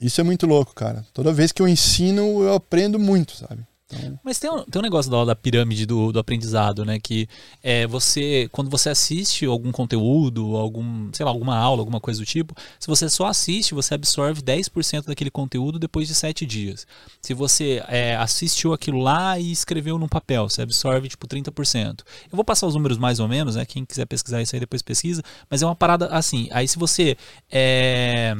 Isso 0.00 0.20
é 0.20 0.24
muito 0.24 0.46
louco, 0.46 0.72
cara. 0.76 1.04
Toda 1.12 1.32
vez 1.32 1.50
que 1.50 1.60
eu 1.60 1.66
ensino, 1.66 2.40
eu 2.40 2.54
aprendo 2.54 3.00
muito, 3.00 3.34
sabe? 3.36 3.68
Então, 3.92 4.18
Mas 4.22 4.38
tem 4.38 4.50
um, 4.50 4.62
tem 4.64 4.80
um 4.80 4.82
negócio 4.82 5.10
da, 5.10 5.24
da 5.24 5.36
pirâmide 5.36 5.84
do, 5.84 6.12
do 6.12 6.18
aprendizado, 6.18 6.84
né? 6.84 6.98
Que 7.00 7.28
é 7.62 7.86
você, 7.86 8.48
quando 8.52 8.70
você 8.70 8.88
assiste 8.88 9.44
algum 9.44 9.72
conteúdo, 9.72 10.56
algum, 10.56 11.10
sei 11.12 11.24
lá, 11.24 11.30
alguma 11.30 11.56
aula, 11.56 11.80
alguma 11.80 12.00
coisa 12.00 12.20
do 12.20 12.26
tipo, 12.26 12.54
se 12.78 12.86
você 12.86 13.08
só 13.08 13.26
assiste, 13.26 13.74
você 13.74 13.94
absorve 13.94 14.42
10% 14.42 15.06
daquele 15.06 15.30
conteúdo 15.30 15.78
depois 15.78 16.06
de 16.06 16.14
7 16.14 16.46
dias. 16.46 16.86
Se 17.20 17.34
você 17.34 17.82
é, 17.88 18.16
assistiu 18.16 18.72
aquilo 18.72 18.98
lá 18.98 19.38
e 19.38 19.50
escreveu 19.50 19.98
num 19.98 20.08
papel, 20.08 20.48
você 20.48 20.62
absorve 20.62 21.08
tipo 21.08 21.26
30%. 21.26 22.00
Eu 22.30 22.36
vou 22.36 22.44
passar 22.44 22.66
os 22.66 22.74
números 22.74 22.98
mais 22.98 23.18
ou 23.18 23.28
menos, 23.28 23.56
né? 23.56 23.64
Quem 23.64 23.84
quiser 23.84 24.06
pesquisar 24.06 24.40
isso 24.40 24.54
aí 24.54 24.60
depois 24.60 24.82
pesquisa, 24.82 25.22
mas 25.48 25.62
é 25.62 25.66
uma 25.66 25.76
parada 25.76 26.06
assim. 26.06 26.48
Aí 26.52 26.68
se 26.68 26.78
você 26.78 27.16
é, 27.50 28.36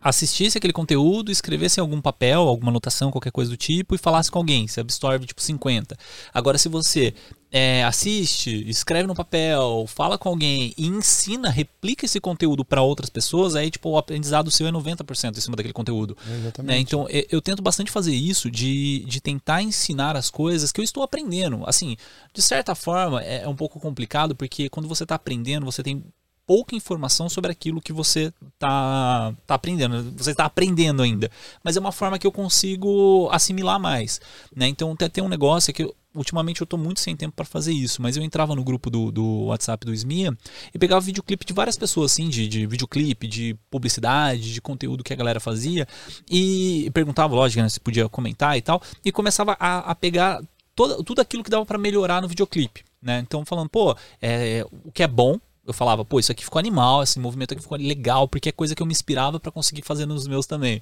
assistisse 0.00 0.58
aquele 0.58 0.72
conteúdo, 0.72 1.30
escrevesse 1.30 1.80
em 1.80 1.82
algum 1.82 2.00
papel, 2.00 2.42
alguma 2.42 2.70
anotação, 2.70 3.10
qualquer 3.10 3.32
coisa 3.32 3.50
do 3.50 3.56
tipo, 3.56 3.94
e 3.94 3.98
falasse 3.98 4.30
com 4.30 4.38
alguém, 4.38 4.66
você 4.66 4.80
absorve 4.80 5.26
tipo 5.26 5.40
50. 5.40 5.96
Agora, 6.32 6.58
se 6.58 6.68
você 6.68 7.14
é, 7.50 7.82
assiste, 7.84 8.68
escreve 8.68 9.06
no 9.06 9.14
papel, 9.14 9.86
fala 9.88 10.18
com 10.18 10.28
alguém 10.28 10.74
e 10.76 10.86
ensina, 10.86 11.48
replica 11.48 12.04
esse 12.04 12.20
conteúdo 12.20 12.64
para 12.64 12.82
outras 12.82 13.08
pessoas, 13.08 13.56
aí 13.56 13.70
tipo 13.70 13.88
o 13.88 13.96
aprendizado 13.96 14.50
seu 14.50 14.66
é 14.66 14.70
90% 14.70 15.36
em 15.36 15.40
cima 15.40 15.56
daquele 15.56 15.72
conteúdo. 15.72 16.16
exatamente. 16.26 16.74
Né? 16.74 16.78
Então 16.78 17.08
eu, 17.08 17.24
eu 17.30 17.40
tento 17.40 17.62
bastante 17.62 17.90
fazer 17.90 18.14
isso, 18.14 18.50
de, 18.50 19.04
de 19.06 19.20
tentar 19.20 19.62
ensinar 19.62 20.14
as 20.14 20.30
coisas 20.30 20.70
que 20.70 20.80
eu 20.80 20.84
estou 20.84 21.02
aprendendo. 21.02 21.62
Assim, 21.66 21.96
de 22.34 22.42
certa 22.42 22.74
forma 22.74 23.22
é, 23.22 23.44
é 23.44 23.48
um 23.48 23.56
pouco 23.56 23.80
complicado, 23.80 24.36
porque 24.36 24.68
quando 24.68 24.88
você 24.88 25.04
está 25.04 25.14
aprendendo, 25.14 25.64
você 25.64 25.82
tem 25.82 26.04
pouca 26.48 26.74
informação 26.74 27.28
sobre 27.28 27.52
aquilo 27.52 27.78
que 27.78 27.92
você 27.92 28.32
está 28.54 29.34
tá 29.46 29.54
aprendendo. 29.54 30.14
Você 30.16 30.30
está 30.30 30.46
aprendendo 30.46 31.02
ainda. 31.02 31.30
Mas 31.62 31.76
é 31.76 31.80
uma 31.80 31.92
forma 31.92 32.18
que 32.18 32.26
eu 32.26 32.32
consigo 32.32 33.28
assimilar 33.30 33.78
mais. 33.78 34.18
Né? 34.56 34.66
Então 34.66 34.96
tem, 34.96 35.10
tem 35.10 35.22
um 35.22 35.28
negócio 35.28 35.74
que 35.74 35.82
eu, 35.82 35.94
ultimamente 36.14 36.62
eu 36.62 36.64
estou 36.64 36.78
muito 36.78 37.00
sem 37.00 37.14
tempo 37.14 37.36
para 37.36 37.44
fazer 37.44 37.74
isso, 37.74 38.00
mas 38.00 38.16
eu 38.16 38.22
entrava 38.22 38.56
no 38.56 38.64
grupo 38.64 38.88
do, 38.88 39.12
do 39.12 39.44
WhatsApp 39.44 39.84
do 39.84 39.92
SMIA 39.92 40.34
e 40.74 40.78
pegava 40.78 41.02
videoclipe 41.02 41.44
de 41.44 41.52
várias 41.52 41.76
pessoas, 41.76 42.12
assim, 42.12 42.30
de, 42.30 42.48
de 42.48 42.66
videoclipe, 42.66 43.26
de 43.26 43.54
publicidade, 43.70 44.54
de 44.54 44.60
conteúdo 44.62 45.04
que 45.04 45.12
a 45.12 45.16
galera 45.16 45.38
fazia, 45.40 45.86
e 46.30 46.90
perguntava, 46.94 47.34
lógico, 47.34 47.62
né, 47.62 47.68
se 47.68 47.78
podia 47.78 48.08
comentar 48.08 48.56
e 48.56 48.62
tal, 48.62 48.80
e 49.04 49.12
começava 49.12 49.54
a, 49.60 49.90
a 49.90 49.94
pegar 49.94 50.40
todo, 50.74 51.04
tudo 51.04 51.20
aquilo 51.20 51.44
que 51.44 51.50
dava 51.50 51.66
para 51.66 51.76
melhorar 51.76 52.22
no 52.22 52.28
videoclipe. 52.28 52.84
Né? 53.02 53.20
Então, 53.20 53.44
falando, 53.44 53.68
pô, 53.68 53.94
é, 54.20 54.66
o 54.84 54.90
que 54.90 55.02
é 55.02 55.06
bom, 55.06 55.38
eu 55.68 55.74
falava, 55.74 56.02
pô, 56.02 56.18
isso 56.18 56.32
aqui 56.32 56.42
ficou 56.42 56.58
animal, 56.58 57.02
esse 57.02 57.20
movimento 57.20 57.52
aqui 57.52 57.60
ficou 57.60 57.76
legal, 57.76 58.26
porque 58.26 58.48
é 58.48 58.52
coisa 58.52 58.74
que 58.74 58.82
eu 58.82 58.86
me 58.86 58.92
inspirava 58.92 59.38
para 59.38 59.52
conseguir 59.52 59.82
fazer 59.82 60.06
nos 60.06 60.26
meus 60.26 60.46
também. 60.46 60.80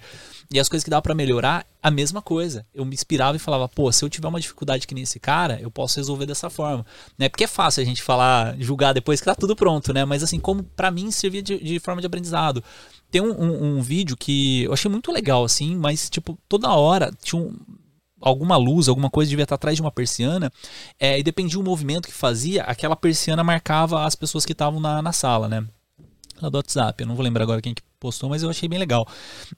E 0.49 0.61
as 0.61 0.68
coisas 0.68 0.84
que 0.84 0.91
dava 0.91 1.03
para 1.03 1.12
melhorar, 1.12 1.66
a 1.82 1.91
mesma 1.91 2.22
coisa. 2.22 2.64
Eu 2.72 2.84
me 2.84 2.95
inspirava 2.95 3.37
e 3.37 3.41
falava, 3.41 3.68
pô, 3.68 3.91
se 3.91 4.05
eu 4.05 4.09
tiver 4.09 4.28
uma 4.28 4.41
dificuldade 4.41 4.87
que 4.87 4.95
nem 4.95 5.03
esse 5.03 5.18
cara, 5.18 5.61
eu 5.61 5.72
posso 5.72 5.99
resolver 5.99 6.24
dessa 6.24 6.49
forma, 6.49 6.87
né? 7.18 7.28
Porque 7.28 7.45
é 7.45 7.49
fácil 7.49 7.82
a 7.82 7.84
gente 7.84 8.01
falar, 8.01 8.57
julgar 8.61 8.93
depois 8.93 9.18
que 9.18 9.26
tá 9.26 9.34
tudo 9.34 9.57
pronto, 9.57 9.93
né? 9.93 10.05
Mas 10.05 10.22
assim, 10.22 10.39
como 10.39 10.62
para 10.62 10.93
mim 10.93 11.11
servia 11.11 11.43
de, 11.43 11.59
de, 11.59 11.80
forma 11.80 12.01
de 12.01 12.07
aprendizado. 12.07 12.62
Tem 13.11 13.20
um, 13.20 13.32
um, 13.32 13.78
um 13.78 13.82
vídeo 13.82 14.16
que 14.16 14.62
eu 14.62 14.72
achei 14.72 14.89
muito 14.89 15.11
legal, 15.11 15.45
assim, 15.45 15.74
mas 15.74 16.09
tipo, 16.09 16.39
toda 16.49 16.70
hora 16.70 17.11
tinha 17.20 17.43
um 17.43 17.57
alguma 18.21 18.57
luz, 18.57 18.89
alguma 18.89 19.11
coisa 19.11 19.29
devia 19.29 19.43
estar 19.43 19.55
atrás 19.55 19.77
de 19.77 19.83
uma 19.83 19.91
persiana, 19.91 20.51
é, 20.99 21.19
e 21.19 21.23
dependia 21.23 21.59
do 21.59 21.64
movimento 21.64 22.09
que 22.09 22.14
fazia, 22.14 22.62
aquela 22.62 22.97
persiana 22.97 23.45
marcava 23.45 24.05
as 24.05 24.14
pessoas 24.14 24.45
que 24.45 24.53
estavam 24.53 24.81
na, 24.81 25.03
na 25.03 25.12
sala, 25.12 25.49
né? 25.49 25.67
Lá 26.41 26.49
do 26.49 26.57
WhatsApp, 26.57 27.03
eu 27.03 27.07
não 27.07 27.14
vou 27.14 27.25
lembrar 27.25 27.45
agora 27.45 27.62
quem 27.62 27.75
que 27.75 27.83
postou, 27.99 28.28
mas 28.28 28.42
eu 28.42 28.51
achei 28.51 28.68
bem 28.68 28.78
legal. 28.78 29.07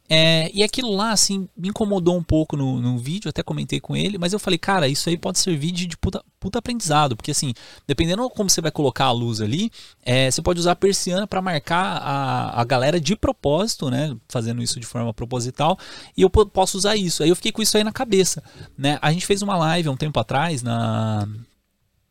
É, 0.09 0.51
e 0.55 0.63
aquilo 0.63 0.95
lá, 0.95 1.13
assim, 1.13 1.49
me 1.57 1.69
incomodou 1.69 2.17
um 2.17 2.23
pouco 2.23 2.57
no, 2.57 2.81
no 2.81 2.99
vídeo, 2.99 3.29
até 3.29 3.43
comentei 3.43 3.81
com 3.81 3.97
ele, 3.97 4.19
mas 4.19 4.33
eu 4.33 4.39
falei, 4.39 4.59
cara, 4.59 4.89
isso 4.89 5.09
aí 5.09 5.17
pode 5.17 5.39
servir 5.39 5.73
de, 5.73 5.87
de 5.87 5.97
puta, 5.97 6.23
puta 6.39 6.59
aprendizado, 6.59 7.17
porque 7.17 7.31
assim, 7.31 7.53
dependendo 7.87 8.29
como 8.31 8.49
você 8.49 8.61
vai 8.61 8.71
colocar 8.71 9.07
a 9.07 9.13
luz 9.13 9.41
ali, 9.41 9.71
é, 10.05 10.31
você 10.31 10.41
pode 10.41 10.61
usar 10.61 10.73
a 10.73 10.77
persiana 10.77 11.27
para 11.27 11.43
marcar 11.43 11.99
a, 11.99 12.61
a 12.61 12.65
galera 12.65 13.01
de 13.01 13.17
propósito, 13.17 13.91
né, 13.91 14.17
fazendo 14.29 14.63
isso 14.63 14.79
de 14.81 14.87
forma 14.87 15.13
proposital, 15.13 15.79
e 16.17 16.23
eu 16.23 16.31
posso 16.31 16.79
usar 16.79 16.97
isso. 16.97 17.23
Aí 17.23 17.29
eu 17.29 17.37
fiquei 17.37 17.53
com 17.53 17.63
isso 17.63 17.77
aí 17.77 17.85
na 17.85 17.93
cabeça, 17.93 18.43
né? 18.77 18.99
A 19.03 19.13
gente 19.13 19.27
fez 19.27 19.43
uma 19.43 19.57
live 19.57 19.89
há 19.89 19.93
um 19.93 19.97
tempo 19.97 20.19
atrás 20.19 20.63
na... 20.63 21.29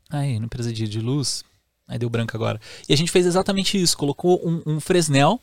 Aí, 0.10 0.40
no 0.40 0.46
empresa 0.46 0.72
de, 0.72 0.88
de 0.88 1.02
luz, 1.02 1.44
Aí 1.88 1.98
deu 1.98 2.10
branco 2.10 2.36
agora. 2.36 2.60
E 2.88 2.94
a 2.94 2.98
gente 2.98 3.12
fez 3.12 3.26
exatamente 3.26 3.82
isso. 3.82 3.98
Colocou 3.98 4.42
um, 4.46 4.62
um 4.66 4.80
Fresnel 4.80 5.40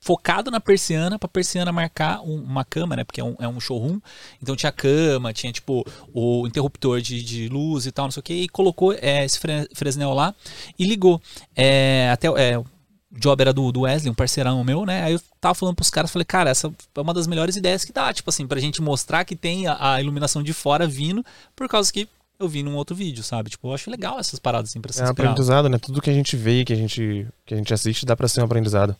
focado 0.00 0.50
na 0.50 0.58
persiana, 0.58 1.18
pra 1.18 1.28
persiana 1.28 1.70
marcar 1.70 2.22
um, 2.22 2.42
uma 2.42 2.64
cama, 2.64 2.96
né? 2.96 3.04
Porque 3.04 3.20
é 3.20 3.24
um, 3.24 3.36
é 3.38 3.46
um, 3.46 3.60
showroom. 3.60 4.00
Então 4.42 4.56
tinha 4.56 4.72
cama, 4.72 5.32
tinha 5.32 5.52
tipo 5.52 5.84
o 6.12 6.46
interruptor 6.46 7.00
de, 7.00 7.22
de 7.22 7.48
luz 7.48 7.86
e 7.86 7.92
tal, 7.92 8.06
não 8.06 8.10
sei 8.10 8.20
o 8.20 8.24
que. 8.24 8.34
E 8.34 8.48
colocou 8.48 8.92
é, 8.94 9.24
esse 9.24 9.38
Fresnel 9.74 10.12
lá 10.12 10.34
e 10.78 10.84
ligou. 10.84 11.20
É, 11.54 12.10
até 12.10 12.28
é, 12.28 12.58
o 12.58 12.66
job 13.12 13.40
era 13.40 13.52
do, 13.52 13.70
do 13.70 13.80
Wesley, 13.82 14.10
um 14.10 14.14
parceirão 14.14 14.64
meu, 14.64 14.86
né? 14.86 15.02
Aí 15.02 15.12
eu 15.12 15.20
tava 15.40 15.54
falando 15.54 15.74
pros 15.74 15.90
caras, 15.90 16.10
falei, 16.10 16.24
cara, 16.24 16.50
essa 16.50 16.72
é 16.94 17.00
uma 17.00 17.12
das 17.12 17.26
melhores 17.26 17.56
ideias 17.56 17.84
que 17.84 17.92
dá, 17.92 18.12
tipo 18.12 18.30
assim, 18.30 18.46
pra 18.46 18.60
gente 18.60 18.80
mostrar 18.80 19.24
que 19.24 19.36
tem 19.36 19.66
a, 19.66 19.94
a 19.94 20.00
iluminação 20.00 20.42
de 20.42 20.52
fora 20.52 20.86
vindo, 20.86 21.24
por 21.54 21.68
causa 21.68 21.92
que 21.92 22.08
eu 22.40 22.48
vi 22.48 22.62
num 22.62 22.74
outro 22.74 22.96
vídeo, 22.96 23.22
sabe? 23.22 23.50
Tipo, 23.50 23.68
eu 23.68 23.74
acho 23.74 23.90
legal 23.90 24.18
essas 24.18 24.40
paradas 24.40 24.70
assim 24.70 24.80
pra 24.80 24.92
se 24.92 25.02
É 25.02 25.04
um 25.04 25.10
aprendizado, 25.10 25.68
né? 25.68 25.78
Tudo 25.78 26.00
que 26.00 26.08
a 26.08 26.14
gente 26.14 26.36
vê 26.36 26.60
e 26.60 26.64
que 26.64 26.72
a 26.72 26.76
gente, 26.76 27.26
que 27.44 27.52
a 27.52 27.56
gente 27.56 27.72
assiste 27.72 28.06
dá 28.06 28.16
pra 28.16 28.26
ser 28.26 28.40
um 28.40 28.44
aprendizado. 28.44 28.96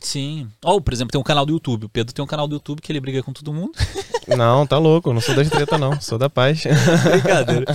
Sim. 0.00 0.48
Ou, 0.62 0.80
por 0.80 0.92
exemplo, 0.92 1.12
tem 1.12 1.20
um 1.20 1.24
canal 1.24 1.46
do 1.46 1.52
YouTube. 1.52 1.86
O 1.86 1.88
Pedro 1.88 2.12
tem 2.12 2.22
um 2.22 2.26
canal 2.26 2.48
do 2.48 2.56
YouTube 2.56 2.82
que 2.82 2.90
ele 2.90 3.00
briga 3.00 3.22
com 3.22 3.32
todo 3.32 3.54
mundo. 3.54 3.72
Não, 4.36 4.66
tá 4.66 4.76
louco. 4.76 5.12
Não 5.12 5.20
sou 5.20 5.34
da 5.34 5.44
treta, 5.44 5.76
não. 5.76 6.00
Sou 6.00 6.16
da 6.18 6.30
paz. 6.30 6.64
Brincadeira. 7.10 7.66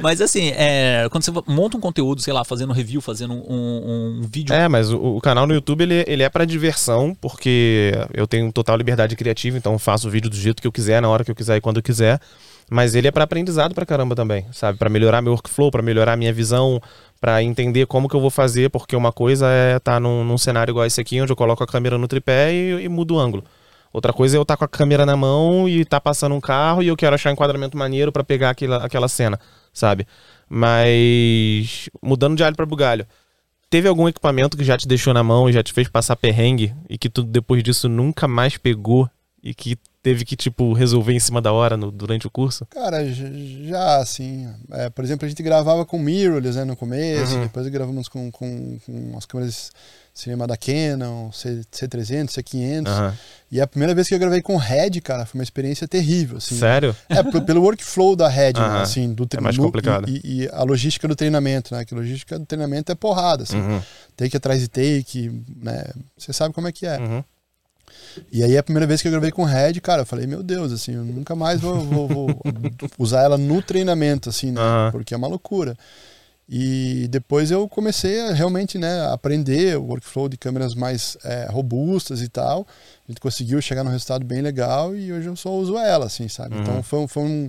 Mas 0.00 0.22
assim, 0.22 0.52
é, 0.56 1.06
quando 1.10 1.22
você 1.22 1.30
monta 1.46 1.76
um 1.76 1.80
conteúdo, 1.80 2.22
sei 2.22 2.32
lá, 2.32 2.44
fazendo 2.44 2.72
review, 2.72 3.02
fazendo 3.02 3.34
um, 3.34 4.20
um 4.22 4.22
vídeo. 4.22 4.54
É, 4.54 4.68
mas 4.68 4.90
o, 4.90 5.16
o, 5.16 5.20
canal 5.20 5.46
no 5.46 5.52
YouTube 5.52 5.82
ele, 5.82 6.04
ele 6.06 6.22
é 6.22 6.30
para 6.30 6.46
diversão, 6.46 7.14
porque 7.20 7.92
eu 8.14 8.26
tenho 8.26 8.50
total 8.50 8.78
liberdade 8.78 9.14
criativa, 9.16 9.58
então 9.58 9.78
faço 9.78 10.08
o 10.08 10.10
vídeo 10.10 10.30
do 10.30 10.36
jeito 10.36 10.62
que 10.62 10.66
eu 10.66 10.72
quiser, 10.72 11.02
na 11.02 11.10
hora 11.10 11.22
que 11.22 11.30
eu 11.30 11.34
quiser 11.34 11.58
e 11.58 11.60
quando 11.60 11.76
eu 11.76 11.82
quiser. 11.82 12.18
Mas 12.70 12.94
ele 12.94 13.08
é 13.08 13.10
para 13.10 13.24
aprendizado 13.24 13.74
pra 13.74 13.86
caramba 13.86 14.14
também, 14.14 14.46
sabe? 14.52 14.78
Para 14.78 14.90
melhorar 14.90 15.22
meu 15.22 15.32
workflow, 15.32 15.70
para 15.70 15.82
melhorar 15.82 16.16
minha 16.16 16.32
visão, 16.32 16.80
para 17.20 17.42
entender 17.42 17.86
como 17.86 18.08
que 18.08 18.14
eu 18.14 18.20
vou 18.20 18.30
fazer, 18.30 18.68
porque 18.70 18.94
uma 18.94 19.10
coisa 19.10 19.46
é 19.48 19.76
estar 19.76 19.94
tá 19.94 20.00
num, 20.00 20.22
num, 20.22 20.36
cenário 20.36 20.72
igual 20.72 20.84
esse 20.84 21.00
aqui, 21.00 21.20
onde 21.20 21.32
eu 21.32 21.36
coloco 21.36 21.64
a 21.64 21.66
câmera 21.66 21.96
no 21.96 22.06
tripé 22.06 22.52
e, 22.52 22.84
e 22.84 22.88
mudo 22.88 23.14
o 23.14 23.18
ângulo. 23.18 23.42
Outra 23.90 24.12
coisa 24.12 24.36
é 24.36 24.38
eu 24.38 24.42
estar 24.42 24.54
tá 24.54 24.58
com 24.58 24.64
a 24.64 24.68
câmera 24.68 25.06
na 25.06 25.16
mão 25.16 25.66
e 25.68 25.84
tá 25.84 25.98
passando 25.98 26.34
um 26.34 26.40
carro 26.40 26.82
e 26.82 26.88
eu 26.88 26.96
quero 26.96 27.14
achar 27.14 27.30
um 27.30 27.32
enquadramento 27.32 27.76
maneiro 27.76 28.12
para 28.12 28.22
pegar 28.22 28.50
aquela, 28.50 28.84
aquela 28.84 29.08
cena, 29.08 29.40
sabe? 29.72 30.06
Mas 30.48 31.88
mudando 32.02 32.36
de 32.36 32.44
alho 32.44 32.54
para 32.54 32.66
bugalho. 32.66 33.06
Teve 33.70 33.88
algum 33.88 34.08
equipamento 34.08 34.56
que 34.56 34.64
já 34.64 34.76
te 34.76 34.86
deixou 34.86 35.12
na 35.12 35.22
mão 35.22 35.48
e 35.48 35.52
já 35.52 35.62
te 35.62 35.72
fez 35.72 35.88
passar 35.88 36.16
perrengue 36.16 36.74
e 36.88 36.96
que 36.96 37.08
tu 37.08 37.22
depois 37.22 37.62
disso 37.62 37.88
nunca 37.88 38.26
mais 38.28 38.56
pegou 38.56 39.08
e 39.42 39.54
que 39.54 39.76
teve 40.02 40.24
que, 40.24 40.36
tipo, 40.36 40.72
resolver 40.72 41.12
em 41.12 41.20
cima 41.20 41.40
da 41.40 41.52
hora 41.52 41.76
no, 41.76 41.90
durante 41.90 42.26
o 42.26 42.30
curso? 42.30 42.66
Cara, 42.66 43.04
já, 43.12 43.96
assim. 43.96 44.48
É, 44.70 44.90
por 44.90 45.04
exemplo, 45.04 45.26
a 45.26 45.28
gente 45.28 45.42
gravava 45.42 45.84
com 45.84 45.98
mirrorless 45.98 46.56
né, 46.56 46.64
no 46.64 46.76
começo, 46.76 47.34
uhum. 47.34 47.42
depois 47.42 47.66
gravamos 47.68 48.08
com, 48.08 48.30
com, 48.30 48.78
com 48.84 49.16
as 49.16 49.26
câmeras 49.26 49.70
cinema 50.18 50.48
da 50.48 50.56
Canon, 50.56 51.30
C, 51.30 51.60
C300, 51.72 52.30
C500. 52.30 52.88
Uhum. 52.88 53.12
E 53.52 53.60
a 53.60 53.66
primeira 53.66 53.94
vez 53.94 54.08
que 54.08 54.14
eu 54.14 54.18
gravei 54.18 54.42
com 54.42 54.56
Red, 54.56 55.00
cara, 55.00 55.24
foi 55.24 55.38
uma 55.38 55.44
experiência 55.44 55.86
terrível. 55.86 56.38
Assim, 56.38 56.58
Sério? 56.58 56.94
É, 57.08 57.22
pelo 57.40 57.62
workflow 57.62 58.16
da 58.16 58.28
Red, 58.28 58.54
uhum. 58.56 58.68
né, 58.68 58.80
assim, 58.82 59.14
do 59.14 59.28
É 59.30 59.40
mais 59.40 59.56
complicado. 59.56 60.08
E, 60.08 60.20
e, 60.24 60.48
a 60.52 60.64
logística 60.64 61.06
do 61.06 61.14
treinamento, 61.14 61.72
né? 61.72 61.84
Que 61.84 61.94
a 61.94 61.96
logística 61.96 62.36
do 62.38 62.44
treinamento 62.44 62.90
é 62.90 62.96
porrada, 62.96 63.44
assim. 63.44 63.60
Uhum. 63.60 63.80
Take 64.16 64.36
atrás 64.36 64.60
de 64.60 64.68
take, 64.68 65.30
né? 65.62 65.84
Você 66.16 66.32
sabe 66.32 66.52
como 66.52 66.66
é 66.66 66.72
que 66.72 66.84
é. 66.84 66.98
Uhum. 66.98 67.24
E 68.32 68.42
aí 68.42 68.56
a 68.56 68.62
primeira 68.62 68.86
vez 68.86 69.00
que 69.02 69.08
eu 69.08 69.12
gravei 69.12 69.30
com 69.30 69.44
Red, 69.44 69.74
cara, 69.80 70.02
eu 70.02 70.06
falei, 70.06 70.26
meu 70.26 70.42
Deus, 70.42 70.72
assim, 70.72 70.94
eu 70.94 71.04
nunca 71.04 71.34
mais 71.34 71.60
vou, 71.60 71.80
vou, 71.80 72.08
vou 72.08 72.28
usar 72.98 73.22
ela 73.22 73.38
no 73.38 73.62
treinamento, 73.62 74.28
assim, 74.28 74.50
né? 74.52 74.60
Uhum. 74.60 74.90
Porque 74.92 75.14
é 75.14 75.16
uma 75.16 75.28
loucura. 75.28 75.76
E 76.50 77.06
depois 77.10 77.50
eu 77.50 77.68
comecei 77.68 78.22
a 78.22 78.32
realmente 78.32 78.78
né, 78.78 79.06
aprender 79.12 79.76
o 79.76 79.84
workflow 79.84 80.30
de 80.30 80.38
câmeras 80.38 80.74
mais 80.74 81.16
é, 81.22 81.46
robustas 81.50 82.22
e 82.22 82.28
tal. 82.28 82.66
A 83.06 83.12
gente 83.12 83.20
conseguiu 83.20 83.60
chegar 83.60 83.84
num 83.84 83.90
resultado 83.90 84.24
bem 84.24 84.40
legal 84.40 84.96
e 84.96 85.12
hoje 85.12 85.26
eu 85.28 85.36
só 85.36 85.52
uso 85.54 85.76
ela, 85.76 86.06
assim, 86.06 86.26
sabe? 86.26 86.54
Uhum. 86.54 86.62
Então 86.62 86.82
foi, 86.82 87.06
foi, 87.06 87.22
um, 87.22 87.48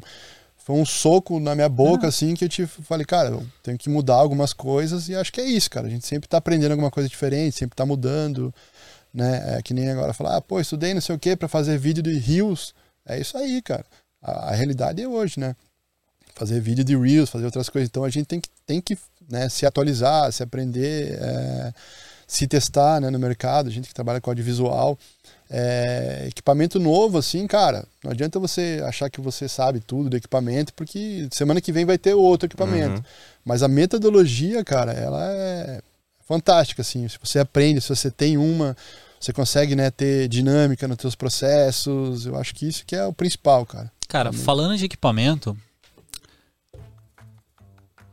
foi 0.57 0.75
um 0.75 0.85
soco 0.85 1.39
na 1.39 1.55
minha 1.55 1.69
boca, 1.69 2.07
Ah. 2.07 2.09
assim, 2.09 2.33
que 2.33 2.43
eu 2.43 2.49
te 2.49 2.65
falei, 2.67 3.05
cara, 3.05 3.29
eu 3.29 3.43
tenho 3.63 3.77
que 3.77 3.89
mudar 3.89 4.15
algumas 4.15 4.51
coisas 4.51 5.07
e 5.07 5.15
acho 5.15 5.31
que 5.31 5.39
é 5.39 5.45
isso, 5.45 5.69
cara. 5.69 5.87
A 5.87 5.89
gente 5.89 6.05
sempre 6.05 6.27
tá 6.27 6.37
aprendendo 6.37 6.71
alguma 6.71 6.91
coisa 6.91 7.07
diferente, 7.07 7.55
sempre 7.55 7.77
tá 7.77 7.85
mudando, 7.85 8.53
né? 9.13 9.57
É 9.57 9.61
que 9.61 9.73
nem 9.73 9.89
agora 9.89 10.13
falar, 10.13 10.37
ah, 10.37 10.41
pô, 10.41 10.59
estudei 10.59 10.93
não 10.93 11.01
sei 11.01 11.15
o 11.15 11.19
que 11.19 11.35
para 11.35 11.47
fazer 11.47 11.77
vídeo 11.77 12.03
de 12.03 12.17
Reels. 12.17 12.73
É 13.05 13.19
isso 13.19 13.37
aí, 13.37 13.61
cara. 13.61 13.85
A, 14.21 14.49
a 14.49 14.51
realidade 14.51 15.01
é 15.01 15.07
hoje, 15.07 15.39
né? 15.39 15.55
fazer 16.39 16.61
vídeo 16.61 16.85
de 16.85 16.95
Reels, 16.95 17.29
fazer 17.29 17.45
outras 17.45 17.67
coisas. 17.67 17.89
Então 17.89 18.05
a 18.05 18.09
gente 18.09 18.25
tem 18.25 18.39
que, 18.39 18.49
tem 18.65 18.79
que 18.79 18.97
né, 19.29 19.49
se 19.49 19.65
atualizar, 19.65 20.31
se 20.31 20.41
aprender, 20.41 21.19
é, 21.21 21.73
se 22.25 22.47
testar 22.47 23.01
né, 23.01 23.09
no 23.09 23.19
mercado. 23.19 23.67
A 23.67 23.71
gente 23.71 23.89
que 23.89 23.93
trabalha 23.93 24.21
com 24.21 24.31
audiovisual. 24.31 24.97
É, 25.51 26.25
equipamento 26.27 26.79
novo, 26.79 27.17
assim, 27.17 27.45
cara, 27.47 27.83
não 28.03 28.11
adianta 28.11 28.39
você 28.39 28.81
achar 28.85 29.09
que 29.09 29.19
você 29.19 29.49
sabe 29.49 29.79
tudo 29.79 30.09
do 30.09 30.15
equipamento, 30.15 30.71
porque 30.75 31.27
semana 31.31 31.59
que 31.59 31.71
vem 31.71 31.85
vai 31.85 31.97
ter 31.97 32.13
outro 32.13 32.45
equipamento. 32.45 32.97
Uhum. 32.97 33.03
Mas 33.43 33.63
a 33.63 33.67
metodologia, 33.67 34.63
cara, 34.63 34.93
ela 34.93 35.25
é 35.25 35.81
fantástica, 36.29 36.83
assim. 36.83 37.07
Se 37.07 37.17
você 37.21 37.39
aprende, 37.39 37.81
se 37.81 37.89
você 37.89 38.11
tem 38.11 38.37
uma, 38.37 38.77
você 39.19 39.33
consegue 39.33 39.75
né, 39.75 39.89
ter 39.89 40.27
dinâmica 40.27 40.87
nos 40.87 40.99
seus 40.99 41.15
processos. 41.15 42.27
Eu 42.27 42.37
acho 42.37 42.53
que 42.53 42.67
isso 42.67 42.85
que 42.85 42.95
é 42.95 43.03
o 43.03 43.11
principal, 43.11 43.65
cara. 43.65 43.91
Cara, 44.07 44.31
falando 44.31 44.77
de 44.77 44.85
equipamento, 44.85 45.57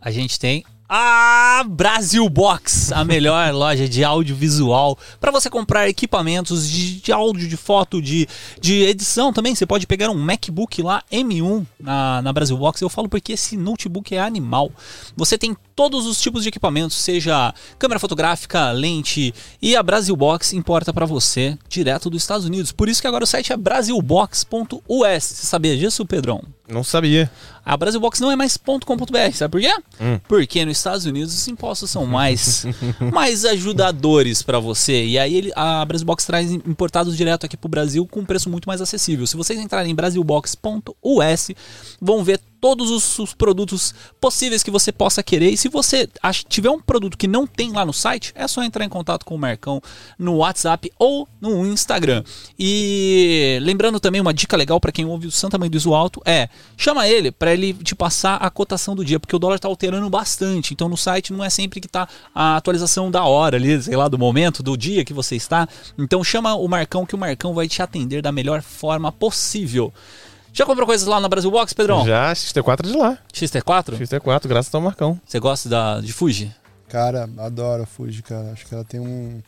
a 0.00 0.10
gente 0.10 0.40
tem 0.40 0.64
a 0.88 1.64
Brasil 1.66 2.28
Box, 2.28 2.92
a 2.92 3.04
melhor 3.04 3.52
loja 3.52 3.88
de 3.88 4.04
audiovisual 4.04 4.96
para 5.20 5.32
você 5.32 5.50
comprar 5.50 5.88
equipamentos 5.88 6.68
de, 6.68 7.00
de 7.00 7.12
áudio, 7.12 7.48
de 7.48 7.56
foto, 7.56 8.00
de, 8.00 8.26
de 8.60 8.82
edição 8.84 9.32
também. 9.32 9.54
Você 9.54 9.66
pode 9.66 9.86
pegar 9.86 10.10
um 10.10 10.18
MacBook 10.18 10.80
lá 10.80 11.02
M1 11.12 11.66
na, 11.78 12.22
na 12.22 12.32
Brasil 12.32 12.56
Box. 12.56 12.80
Eu 12.80 12.88
falo 12.88 13.08
porque 13.08 13.32
esse 13.32 13.56
notebook 13.56 14.14
é 14.14 14.20
animal. 14.20 14.70
Você 15.16 15.36
tem 15.36 15.56
todos 15.76 16.06
os 16.06 16.18
tipos 16.18 16.42
de 16.42 16.48
equipamentos, 16.48 16.96
seja 16.96 17.54
câmera 17.78 18.00
fotográfica, 18.00 18.72
lente 18.72 19.34
e 19.60 19.76
a 19.76 19.82
Brasil 19.82 20.16
Box 20.16 20.54
importa 20.54 20.92
para 20.92 21.04
você 21.04 21.56
direto 21.68 22.08
dos 22.08 22.22
Estados 22.22 22.46
Unidos. 22.46 22.72
Por 22.72 22.88
isso 22.88 23.02
que 23.02 23.06
agora 23.06 23.24
o 23.24 23.26
site 23.26 23.52
é 23.52 23.56
brasilbox.us. 23.56 24.80
Você 25.22 25.46
sabia 25.46 25.76
disso, 25.76 26.06
Pedrão? 26.06 26.42
Não 26.68 26.82
sabia. 26.82 27.30
A 27.64 27.76
Brasilbox 27.76 28.18
não 28.20 28.30
é 28.30 28.36
mais 28.36 28.56
.com.br, 28.56 29.32
sabe 29.34 29.52
por 29.52 29.60
quê? 29.60 29.82
Hum. 30.00 30.18
Porque 30.26 30.64
nos 30.64 30.78
Estados 30.78 31.04
Unidos 31.04 31.34
os 31.34 31.48
impostos 31.48 31.90
são 31.90 32.04
mais, 32.06 32.64
mais 33.12 33.44
ajudadores 33.44 34.42
para 34.42 34.58
você. 34.58 35.04
E 35.04 35.18
aí 35.18 35.34
ele, 35.34 35.52
a 35.54 35.84
Brasilbox 35.84 36.24
traz 36.24 36.50
importados 36.50 37.16
direto 37.16 37.46
aqui 37.46 37.56
pro 37.56 37.68
Brasil 37.68 38.06
com 38.06 38.20
um 38.20 38.24
preço 38.24 38.50
muito 38.50 38.66
mais 38.66 38.80
acessível. 38.80 39.26
Se 39.26 39.36
vocês 39.36 39.60
entrarem 39.60 39.92
em 39.92 39.94
brasilbox.us, 39.94 41.50
vão 42.00 42.24
ver 42.24 42.40
todos 42.60 42.90
os, 42.90 43.18
os, 43.18 43.34
produtos 43.34 43.94
possíveis 44.20 44.62
que 44.62 44.70
você 44.70 44.90
possa 44.90 45.22
querer. 45.22 45.50
E 45.50 45.56
se 45.56 45.68
você 45.68 46.08
tiver 46.48 46.70
um 46.70 46.80
produto 46.80 47.16
que 47.16 47.28
não 47.28 47.46
tem 47.46 47.72
lá 47.72 47.84
no 47.84 47.92
site, 47.92 48.32
é 48.34 48.46
só 48.48 48.62
entrar 48.62 48.84
em 48.84 48.88
contato 48.88 49.24
com 49.24 49.34
o 49.34 49.38
Mercão 49.38 49.80
no 50.18 50.36
WhatsApp 50.36 50.90
ou 50.98 51.28
no 51.40 51.66
Instagram. 51.66 52.22
E 52.58 53.58
lembrando 53.62 54.00
também 54.00 54.20
uma 54.20 54.34
dica 54.34 54.56
legal 54.56 54.80
para 54.80 54.92
quem 54.92 55.04
ouve 55.04 55.26
o 55.26 55.30
Santa 55.30 55.58
Mãe 55.58 55.70
do 55.70 55.76
Iso 55.76 55.94
Alto 55.94 56.20
é 56.24 56.48
chama 56.76 57.06
ele 57.08 57.30
para 57.30 57.52
ele 57.52 57.72
te 57.74 57.94
passar 57.94 58.36
a 58.36 58.50
cotação 58.50 58.94
do 58.94 59.04
dia, 59.04 59.20
porque 59.20 59.36
o 59.36 59.38
dólar 59.38 59.58
tá 59.58 59.68
alterando 59.68 60.08
bastante. 60.08 60.72
Então 60.72 60.88
no 60.88 60.96
site 60.96 61.32
não 61.32 61.44
é 61.44 61.50
sempre 61.50 61.80
que 61.80 61.88
tá 61.88 62.08
a 62.34 62.56
atualização 62.56 63.10
da 63.10 63.24
hora 63.24 63.56
ali, 63.56 63.80
sei 63.82 63.96
lá, 63.96 64.08
do 64.08 64.18
momento, 64.18 64.62
do 64.62 64.76
dia 64.76 65.04
que 65.04 65.12
você 65.12 65.36
está. 65.36 65.68
Então 65.98 66.22
chama 66.24 66.54
o 66.54 66.66
Marcão 66.68 67.06
que 67.06 67.14
o 67.14 67.18
Marcão 67.18 67.54
vai 67.54 67.68
te 67.68 67.82
atender 67.82 68.22
da 68.22 68.32
melhor 68.32 68.62
forma 68.62 69.12
possível. 69.12 69.92
Já 70.56 70.64
comprou 70.64 70.86
coisas 70.86 71.06
lá 71.06 71.20
na 71.20 71.28
Brasil 71.28 71.50
Box, 71.50 71.74
Pedrão? 71.74 72.06
Já, 72.06 72.32
XT4 72.32 72.86
de 72.86 72.96
lá. 72.96 73.18
XT4? 73.30 73.98
XT4, 73.98 74.46
graças 74.46 74.74
ao 74.74 74.80
Marcão. 74.80 75.20
Você 75.22 75.38
gosta 75.38 75.68
da, 75.68 76.00
de 76.00 76.10
Fuji? 76.14 76.50
Cara, 76.88 77.28
adoro 77.36 77.82
a 77.82 77.86
Fuji, 77.86 78.22
cara. 78.22 78.52
Acho 78.52 78.64
que 78.64 78.74
ela 78.74 78.82
tem 78.82 78.98
um, 78.98 79.42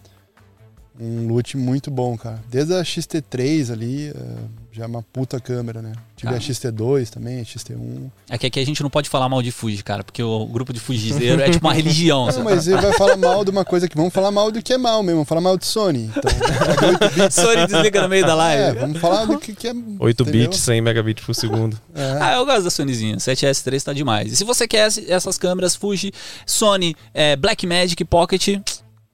um 1.00 1.28
loot 1.28 1.56
muito 1.56 1.90
bom, 1.90 2.16
cara. 2.16 2.40
Desde 2.50 2.74
a 2.74 2.82
XT3 2.82 3.72
ali, 3.72 4.10
uh, 4.10 4.48
já 4.78 4.84
é 4.84 4.86
uma 4.86 5.02
puta 5.02 5.40
câmera, 5.40 5.82
né? 5.82 5.92
Tive 6.16 6.32
Cara. 6.32 6.36
a 6.36 6.40
XT2 6.40 7.10
também, 7.10 7.40
a 7.40 7.42
XT1. 7.42 8.10
É 8.30 8.38
que 8.38 8.46
aqui 8.46 8.60
a 8.60 8.66
gente 8.66 8.82
não 8.82 8.90
pode 8.90 9.08
falar 9.08 9.28
mal 9.28 9.42
de 9.42 9.50
Fuji, 9.50 9.82
cara, 9.82 10.02
porque 10.04 10.22
o 10.22 10.46
grupo 10.46 10.72
de 10.72 10.80
fujizeiro 10.80 11.40
é 11.42 11.50
tipo 11.50 11.66
uma 11.66 11.72
religião. 11.74 12.26
Não, 12.26 12.44
mas 12.44 12.66
ele 12.66 12.80
vai 12.80 12.92
falar 12.92 13.16
mal 13.16 13.44
de 13.44 13.50
uma 13.50 13.64
coisa 13.64 13.88
que 13.88 13.96
vamos 13.96 14.12
falar 14.12 14.30
mal 14.30 14.50
do 14.52 14.62
que 14.62 14.72
é 14.72 14.78
mal 14.78 15.02
mesmo, 15.02 15.16
vamos 15.16 15.28
falar 15.28 15.40
mal 15.40 15.56
de 15.56 15.66
Sony. 15.66 16.10
Então, 16.16 16.22
pega 16.22 16.86
8 16.86 17.14
bits. 17.14 17.34
Sony 17.34 17.66
desliga 17.66 18.02
no 18.02 18.08
meio 18.08 18.24
da 18.26 18.32
É, 18.32 18.36
live. 18.36 18.78
vamos 18.80 18.98
falar 18.98 19.24
do 19.26 19.38
que, 19.38 19.52
que 19.54 19.68
é. 19.68 19.72
8 19.72 20.22
entendeu? 20.22 20.42
bits, 20.48 20.60
100 20.60 20.80
megabits 20.80 21.24
por 21.24 21.34
segundo. 21.34 21.80
É. 21.94 22.18
Ah, 22.20 22.34
eu 22.34 22.44
gosto 22.46 22.64
da 22.64 22.70
Sonyzinha. 22.70 23.16
7S3 23.16 23.82
tá 23.82 23.92
demais. 23.92 24.32
E 24.32 24.36
se 24.36 24.44
você 24.44 24.66
quer 24.68 24.88
essas 25.08 25.38
câmeras 25.38 25.74
Fuji, 25.74 26.12
Sony, 26.46 26.94
é, 27.14 27.36
Blackmagic 27.36 28.04
Pocket, 28.04 28.58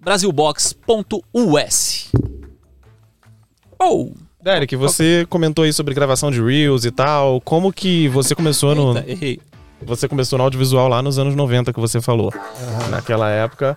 brasilbox.us. 0.05 2.11
Oh! 3.81 4.11
Derek, 4.43 4.77
você 4.77 5.27
comentou 5.31 5.65
aí 5.65 5.73
sobre 5.73 5.95
gravação 5.95 6.31
de 6.31 6.43
Reels 6.43 6.85
e 6.85 6.91
tal. 6.91 7.41
Como 7.41 7.73
que 7.73 8.09
você 8.09 8.35
começou 8.35 8.75
no. 8.75 8.99
Eita, 8.99 9.11
errei. 9.11 9.41
Você 9.83 10.07
começou 10.07 10.37
no 10.39 10.45
audiovisual 10.45 10.87
lá 10.89 11.03
nos 11.03 11.19
anos 11.19 11.35
90 11.35 11.73
que 11.73 11.81
você 11.81 12.01
falou. 12.01 12.31
Naquela 12.91 13.31
época, 13.31 13.75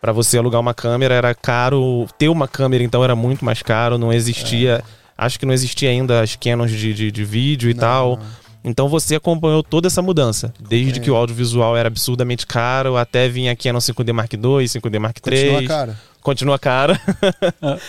pra 0.00 0.12
você 0.12 0.38
alugar 0.38 0.60
uma 0.60 0.74
câmera 0.74 1.14
era 1.14 1.32
caro. 1.34 2.06
Ter 2.18 2.28
uma 2.28 2.48
câmera, 2.48 2.82
então, 2.82 3.04
era 3.04 3.14
muito 3.14 3.44
mais 3.44 3.62
caro. 3.62 3.96
Não 3.96 4.12
existia. 4.12 4.82
Acho 5.16 5.38
que 5.38 5.46
não 5.46 5.54
existia 5.54 5.90
ainda 5.90 6.20
as 6.20 6.34
Canons 6.36 6.70
de, 6.72 6.92
de, 6.92 7.10
de 7.12 7.24
vídeo 7.24 7.70
e 7.70 7.74
Não, 7.74 7.80
tal. 7.80 8.16
não. 8.16 8.26
Então 8.64 8.88
você 8.88 9.16
acompanhou 9.16 9.62
toda 9.62 9.86
essa 9.86 10.02
mudança. 10.02 10.52
Desde 10.60 10.98
É. 10.98 11.02
que 11.02 11.10
o 11.10 11.16
audiovisual 11.16 11.76
era 11.76 11.88
absurdamente 11.88 12.46
caro 12.46 12.96
até 12.96 13.28
vir 13.28 13.48
a 13.48 13.56
Canon 13.56 13.78
5D 13.78 14.12
Mark 14.12 14.32
II, 14.32 14.40
5D 14.40 14.98
Mark 14.98 15.16
III. 15.24 15.44
Continua, 15.44 15.68
cara. 15.68 15.98
Continua 16.20 16.58
cara. 16.58 17.00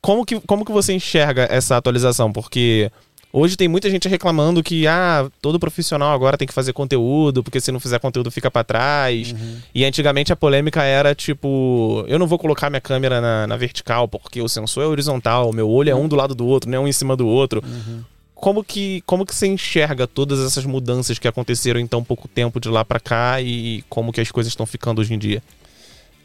como, 0.00 0.24
que, 0.24 0.40
como 0.40 0.64
que 0.64 0.72
você 0.72 0.92
enxerga 0.92 1.48
essa 1.50 1.76
atualização? 1.76 2.32
Porque 2.32 2.90
hoje 3.32 3.56
tem 3.56 3.68
muita 3.68 3.90
gente 3.90 4.08
reclamando 4.08 4.62
que 4.62 4.86
ah, 4.86 5.28
todo 5.40 5.58
profissional 5.58 6.12
agora 6.12 6.36
tem 6.36 6.46
que 6.46 6.54
fazer 6.54 6.72
conteúdo, 6.72 7.42
porque 7.42 7.60
se 7.60 7.72
não 7.72 7.80
fizer 7.80 7.98
conteúdo 7.98 8.30
fica 8.30 8.50
pra 8.50 8.62
trás. 8.62 9.32
Uhum. 9.32 9.56
E 9.74 9.84
antigamente 9.84 10.32
a 10.32 10.36
polêmica 10.36 10.82
era 10.82 11.14
tipo, 11.14 12.04
eu 12.06 12.18
não 12.18 12.26
vou 12.26 12.38
colocar 12.38 12.70
minha 12.70 12.80
câmera 12.80 13.20
na, 13.20 13.46
na 13.46 13.56
vertical 13.56 14.06
porque 14.06 14.40
o 14.40 14.48
sensor 14.48 14.84
é 14.84 14.86
horizontal, 14.86 15.52
meu 15.52 15.68
olho 15.68 15.90
é 15.90 15.94
um 15.94 16.06
do 16.06 16.16
lado 16.16 16.34
do 16.34 16.46
outro, 16.46 16.70
não 16.70 16.78
é 16.78 16.80
um 16.80 16.88
em 16.88 16.92
cima 16.92 17.16
do 17.16 17.26
outro. 17.26 17.62
Uhum. 17.64 18.02
Como 18.40 18.62
que, 18.62 19.02
como 19.02 19.26
que 19.26 19.34
você 19.34 19.48
enxerga 19.48 20.06
todas 20.06 20.38
essas 20.38 20.64
mudanças 20.64 21.18
que 21.18 21.26
aconteceram 21.26 21.80
em 21.80 21.86
tão 21.86 22.04
pouco 22.04 22.28
tempo 22.28 22.60
de 22.60 22.68
lá 22.68 22.84
pra 22.84 23.00
cá 23.00 23.40
e 23.40 23.84
como 23.88 24.12
que 24.12 24.20
as 24.20 24.30
coisas 24.30 24.52
estão 24.52 24.64
ficando 24.64 25.00
hoje 25.00 25.12
em 25.12 25.18
dia? 25.18 25.42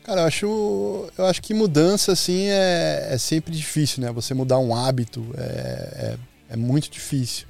Cara, 0.04 0.22
eu 0.22 0.26
acho, 0.26 1.12
eu 1.18 1.26
acho 1.26 1.42
que 1.42 1.54
mudança, 1.54 2.12
assim, 2.12 2.50
é, 2.50 3.08
é 3.12 3.18
sempre 3.18 3.52
difícil, 3.52 4.04
né? 4.04 4.12
Você 4.12 4.34
mudar 4.34 4.60
um 4.60 4.76
hábito 4.76 5.26
é, 5.36 5.42
é, 5.42 6.18
é 6.52 6.56
muito 6.56 6.90
difícil. 6.90 7.48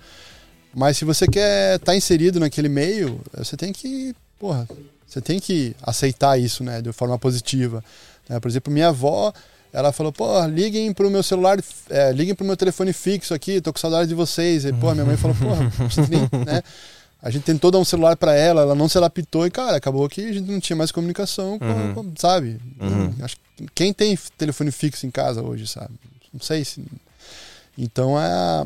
Mas 0.74 0.98
se 0.98 1.04
você 1.04 1.28
quer 1.28 1.76
estar 1.76 1.96
inserido 1.96 2.40
naquele 2.40 2.70
meio, 2.70 3.20
você 3.36 3.58
tem 3.58 3.74
que, 3.74 4.16
porra, 4.40 4.68
você 5.06 5.20
tem 5.20 5.40
que 5.40 5.76
aceitar 5.82 6.40
isso, 6.40 6.64
né? 6.64 6.82
De 6.82 6.92
forma 6.94 7.20
positiva. 7.20 7.84
né? 8.30 8.40
Por 8.40 8.48
exemplo, 8.48 8.72
minha 8.72 8.88
avó, 8.88 9.34
ela 9.74 9.92
falou, 9.92 10.14
pô, 10.14 10.46
liguem 10.46 10.94
pro 10.94 11.10
meu 11.10 11.24
celular, 11.24 11.58
é, 11.90 12.12
liguem 12.12 12.36
pro 12.36 12.46
meu 12.46 12.56
telefone 12.56 12.94
fixo 12.94 13.34
aqui, 13.34 13.60
tô 13.60 13.74
com 13.74 13.80
saudade 13.80 14.08
de 14.08 14.14
vocês. 14.16 14.64
E, 14.66 14.72
pô, 14.72 14.94
minha 14.94 15.04
mãe 15.06 15.18
falou, 15.18 15.36
nem, 16.10 16.22
né? 16.46 16.62
A 17.22 17.30
gente 17.30 17.44
tentou 17.44 17.72
dar 17.72 17.80
um 17.80 17.86
celular 17.86 18.16
para 18.18 18.36
ela, 18.36 18.62
ela 18.62 18.76
não 18.76 18.88
se 18.88 18.98
adaptou 18.98 19.48
e, 19.48 19.50
cara, 19.52 19.78
acabou 19.78 20.08
que 20.10 20.22
a 20.22 20.34
gente 20.34 20.52
não 20.52 20.60
tinha 20.60 20.76
mais 20.76 20.92
comunicação, 20.92 21.58
com- 21.58 21.66
Uhum. 21.66 21.94
com- 21.94 22.14
sabe? 22.18 22.60
Uhum. 22.80 23.14
Acho 23.22 23.36
que 23.58 23.66
quem 23.74 23.94
tem 23.94 24.18
telefone 24.38 24.72
fixo 24.72 25.06
em 25.08 25.12
casa 25.12 25.42
hoje, 25.42 25.66
sabe? 25.66 25.92
Não 26.34 26.42
sei 26.42 26.64
se. 26.66 26.84
Então 27.78 28.18
a, 28.18 28.66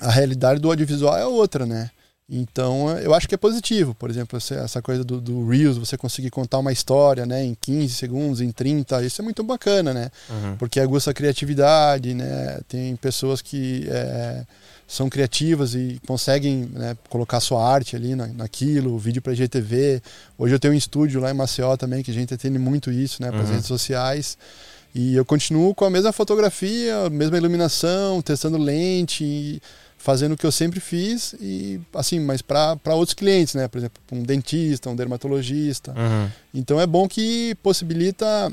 a 0.00 0.10
realidade 0.10 0.60
do 0.60 0.68
audiovisual 0.70 1.16
é 1.18 1.26
outra, 1.26 1.66
né? 1.66 1.90
Então 2.30 2.88
eu 2.98 3.12
acho 3.12 3.28
que 3.28 3.34
é 3.34 3.38
positivo, 3.38 3.92
por 3.94 4.08
exemplo, 4.08 4.36
essa- 4.36 4.80
coisa 4.80 5.02
do, 5.02 5.20
do 5.20 5.48
Reels, 5.48 5.76
você 5.76 5.96
conseguir 5.96 6.30
contar 6.30 6.58
uma 6.58 6.70
história 6.70 7.26
né, 7.26 7.44
em 7.44 7.56
15 7.60 7.92
segundos, 7.94 8.40
em 8.40 8.52
30, 8.52 9.02
isso 9.04 9.20
é 9.20 9.24
muito 9.24 9.42
bacana, 9.42 9.92
né? 9.92 10.10
porque 10.58 10.78
aguça 10.78 11.10
a 11.10 11.14
criatividade, 11.14 12.14
né? 12.14 12.60
Tem 12.68 12.94
pessoas 12.96 13.42
que 13.42 13.84
é, 13.88 14.44
são 14.86 15.08
criativas 15.10 15.74
e 15.74 16.00
conseguem 16.06 16.70
né, 16.72 16.96
colocar 17.08 17.40
sua 17.40 17.66
arte 17.68 17.96
ali 17.96 18.14
na, 18.14 18.28
naquilo, 18.28 18.96
vídeo 18.98 19.20
para 19.20 19.34
GTV. 19.34 20.00
Hoje 20.38 20.54
eu 20.54 20.60
tenho 20.60 20.72
um 20.74 20.76
estúdio 20.76 21.20
lá 21.20 21.30
em 21.30 21.34
Maceió 21.34 21.76
também 21.76 22.02
que 22.02 22.10
a 22.12 22.14
gente 22.14 22.32
atende 22.32 22.58
muito 22.58 22.92
isso, 22.92 23.20
né, 23.22 23.30
para 23.30 23.40
as 23.42 23.48
Uhum. 23.48 23.54
redes 23.54 23.66
sociais. 23.66 24.38
E 24.94 25.14
eu 25.14 25.24
continuo 25.24 25.72
com 25.74 25.84
a 25.84 25.90
mesma 25.90 26.12
fotografia, 26.12 27.06
a 27.06 27.10
mesma 27.10 27.36
iluminação, 27.36 28.20
testando 28.22 28.56
lente, 28.58 29.22
e 29.24 29.62
fazendo 30.02 30.32
o 30.32 30.36
que 30.36 30.46
eu 30.46 30.50
sempre 30.52 30.80
fiz 30.80 31.34
e 31.38 31.78
assim, 31.94 32.18
mas 32.18 32.40
para 32.40 32.78
outros 32.94 33.12
clientes, 33.12 33.54
né? 33.54 33.68
Por 33.68 33.76
exemplo, 33.78 34.02
um 34.10 34.22
dentista, 34.22 34.88
um 34.88 34.96
dermatologista. 34.96 35.92
Uhum. 35.92 36.30
Então 36.54 36.80
é 36.80 36.86
bom 36.86 37.06
que 37.06 37.54
possibilita 37.62 38.50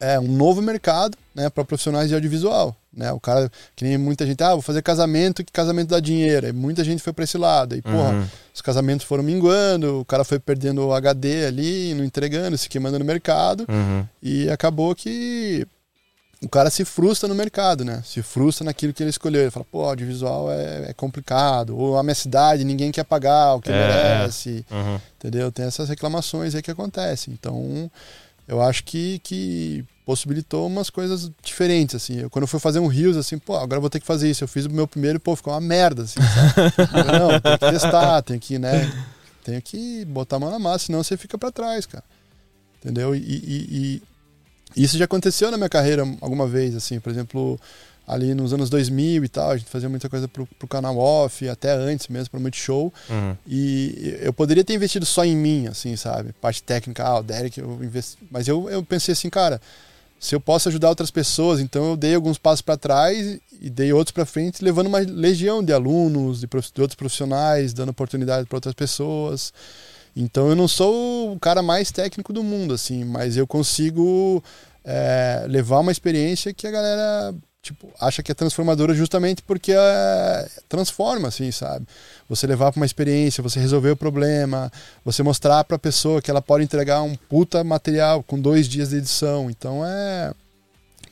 é, 0.00 0.18
um 0.18 0.28
novo 0.28 0.62
mercado, 0.62 1.16
né, 1.34 1.50
para 1.50 1.62
profissionais 1.64 2.08
de 2.08 2.14
audiovisual, 2.14 2.74
né? 2.92 3.12
O 3.12 3.20
cara 3.20 3.50
que 3.74 3.84
nem 3.84 3.98
muita 3.98 4.26
gente, 4.26 4.42
ah, 4.42 4.52
vou 4.54 4.62
fazer 4.62 4.80
casamento, 4.80 5.44
que 5.44 5.52
casamento 5.52 5.88
dá 5.90 6.00
dinheiro. 6.00 6.48
E 6.48 6.52
muita 6.52 6.82
gente 6.82 7.02
foi 7.02 7.12
para 7.12 7.24
esse 7.24 7.36
lado. 7.36 7.76
E 7.76 7.82
porra, 7.82 8.12
Uhum. 8.12 8.26
os 8.54 8.62
casamentos 8.62 9.06
foram 9.06 9.22
minguando, 9.22 10.00
o 10.00 10.04
cara 10.06 10.24
foi 10.24 10.38
perdendo 10.38 10.86
o 10.86 10.94
HD 10.94 11.44
ali, 11.44 11.92
não 11.94 12.02
entregando, 12.04 12.56
se 12.56 12.66
queimando 12.68 12.98
no 12.98 13.04
mercado. 13.04 13.66
Uhum. 13.68 14.06
E 14.22 14.48
acabou 14.48 14.94
que 14.94 15.66
o 16.46 16.48
cara 16.48 16.70
se 16.70 16.84
frustra 16.84 17.28
no 17.28 17.34
mercado, 17.34 17.84
né? 17.84 18.02
Se 18.06 18.22
frustra 18.22 18.64
naquilo 18.64 18.92
que 18.92 19.02
ele 19.02 19.10
escolheu. 19.10 19.42
Ele 19.42 19.50
fala, 19.50 19.66
pô, 19.70 19.84
audiovisual 19.84 20.50
é, 20.50 20.90
é 20.90 20.92
complicado. 20.94 21.76
Ou 21.76 21.98
a 21.98 22.02
minha 22.02 22.14
cidade, 22.14 22.64
ninguém 22.64 22.90
quer 22.90 23.04
pagar 23.04 23.54
o 23.54 23.60
que 23.60 23.70
É. 23.70 23.72
merece. 23.72 24.64
Uhum. 24.70 25.00
Entendeu? 25.18 25.52
Tem 25.52 25.66
essas 25.66 25.88
reclamações 25.88 26.54
aí 26.54 26.62
que 26.62 26.70
acontecem. 26.70 27.34
Então, 27.34 27.90
eu 28.48 28.62
acho 28.62 28.84
que, 28.84 29.18
que 29.20 29.84
possibilitou 30.06 30.66
umas 30.68 30.88
coisas 30.88 31.30
diferentes, 31.42 31.94
assim. 31.96 32.20
Eu, 32.20 32.30
quando 32.30 32.44
eu 32.44 32.48
fui 32.48 32.60
fazer 32.60 32.78
um 32.78 32.86
Rios, 32.86 33.16
assim, 33.16 33.38
pô, 33.38 33.56
agora 33.56 33.76
eu 33.76 33.80
vou 33.80 33.90
ter 33.90 33.98
que 34.00 34.06
fazer 34.06 34.30
isso. 34.30 34.44
Eu 34.44 34.48
fiz 34.48 34.64
o 34.66 34.70
meu 34.70 34.86
primeiro 34.86 35.16
e, 35.16 35.18
pô, 35.18 35.34
ficou 35.36 35.52
uma 35.52 35.60
merda, 35.60 36.02
assim, 36.04 36.20
sabe? 36.20 36.72
Eu, 37.12 37.18
Não, 37.18 37.40
tem 37.40 37.58
que 37.58 37.70
testar, 37.70 38.22
tem 38.22 38.38
que, 38.38 38.58
né? 38.58 38.90
Tem 39.44 39.60
que 39.60 40.04
botar 40.04 40.36
a 40.36 40.38
mão 40.40 40.50
na 40.50 40.58
massa, 40.58 40.86
senão 40.86 41.02
você 41.02 41.16
fica 41.16 41.36
pra 41.36 41.50
trás, 41.50 41.86
cara. 41.86 42.04
Entendeu? 42.80 43.14
E, 43.16 43.18
e- 43.18 43.66
e 43.70 44.02
isso 44.74 44.96
já 44.98 45.04
aconteceu 45.04 45.50
na 45.50 45.56
minha 45.56 45.68
carreira 45.68 46.02
alguma 46.20 46.46
vez, 46.46 46.74
assim, 46.74 46.98
por 47.00 47.10
exemplo, 47.10 47.58
ali 48.06 48.34
nos 48.34 48.52
anos 48.52 48.68
2000 48.70 49.24
e 49.24 49.28
tal, 49.28 49.50
a 49.50 49.56
gente 49.56 49.68
fazia 49.70 49.88
muita 49.88 50.08
coisa 50.08 50.28
pro, 50.28 50.46
pro 50.58 50.68
canal 50.68 50.96
off, 50.98 51.48
até 51.48 51.72
antes 51.72 52.08
mesmo, 52.08 52.30
pro 52.30 52.40
Multishow. 52.40 52.92
Uhum. 53.08 53.36
E 53.46 54.18
eu 54.20 54.32
poderia 54.32 54.62
ter 54.64 54.74
investido 54.74 55.04
só 55.06 55.24
em 55.24 55.36
mim, 55.36 55.66
assim, 55.66 55.96
sabe? 55.96 56.32
Parte 56.40 56.62
técnica, 56.62 57.04
ah, 57.04 57.18
o 57.18 57.22
Derek, 57.22 57.58
eu 57.60 57.78
investi. 57.82 58.18
Mas 58.30 58.46
eu, 58.48 58.68
eu 58.70 58.82
pensei 58.82 59.12
assim, 59.12 59.28
cara, 59.30 59.60
se 60.20 60.34
eu 60.34 60.40
posso 60.40 60.68
ajudar 60.68 60.88
outras 60.88 61.10
pessoas, 61.10 61.60
então 61.60 61.90
eu 61.90 61.96
dei 61.96 62.14
alguns 62.14 62.38
passos 62.38 62.62
para 62.62 62.76
trás 62.76 63.38
e 63.60 63.68
dei 63.70 63.92
outros 63.92 64.12
para 64.12 64.24
frente, 64.26 64.62
levando 64.64 64.86
uma 64.86 64.98
legião 64.98 65.62
de 65.62 65.72
alunos, 65.72 66.40
de, 66.40 66.46
prof- 66.46 66.70
de 66.74 66.80
outros 66.80 66.96
profissionais, 66.96 67.72
dando 67.72 67.90
oportunidade 67.90 68.46
para 68.46 68.56
outras 68.56 68.74
pessoas. 68.74 69.52
Então 70.16 70.48
eu 70.48 70.56
não 70.56 70.66
sou 70.66 71.34
o 71.34 71.38
cara 71.38 71.62
mais 71.62 71.92
técnico 71.92 72.32
do 72.32 72.42
mundo, 72.42 72.72
assim, 72.72 73.04
mas 73.04 73.36
eu 73.36 73.46
consigo 73.46 74.42
é, 74.82 75.44
levar 75.46 75.80
uma 75.80 75.92
experiência 75.92 76.54
que 76.54 76.66
a 76.66 76.70
galera 76.70 77.34
tipo, 77.60 77.92
acha 78.00 78.22
que 78.22 78.32
é 78.32 78.34
transformadora 78.34 78.94
justamente 78.94 79.42
porque 79.42 79.72
é, 79.72 80.48
transforma, 80.68 81.28
assim, 81.28 81.50
sabe? 81.50 81.86
Você 82.30 82.46
levar 82.46 82.72
para 82.72 82.80
uma 82.80 82.86
experiência, 82.86 83.42
você 83.42 83.60
resolver 83.60 83.90
o 83.90 83.96
problema, 83.96 84.72
você 85.04 85.22
mostrar 85.22 85.62
para 85.64 85.76
a 85.76 85.78
pessoa 85.78 86.22
que 86.22 86.30
ela 86.30 86.40
pode 86.40 86.64
entregar 86.64 87.02
um 87.02 87.14
puta 87.14 87.62
material 87.62 88.22
com 88.22 88.40
dois 88.40 88.66
dias 88.66 88.90
de 88.90 88.96
edição. 88.96 89.50
Então 89.50 89.84
é, 89.84 90.32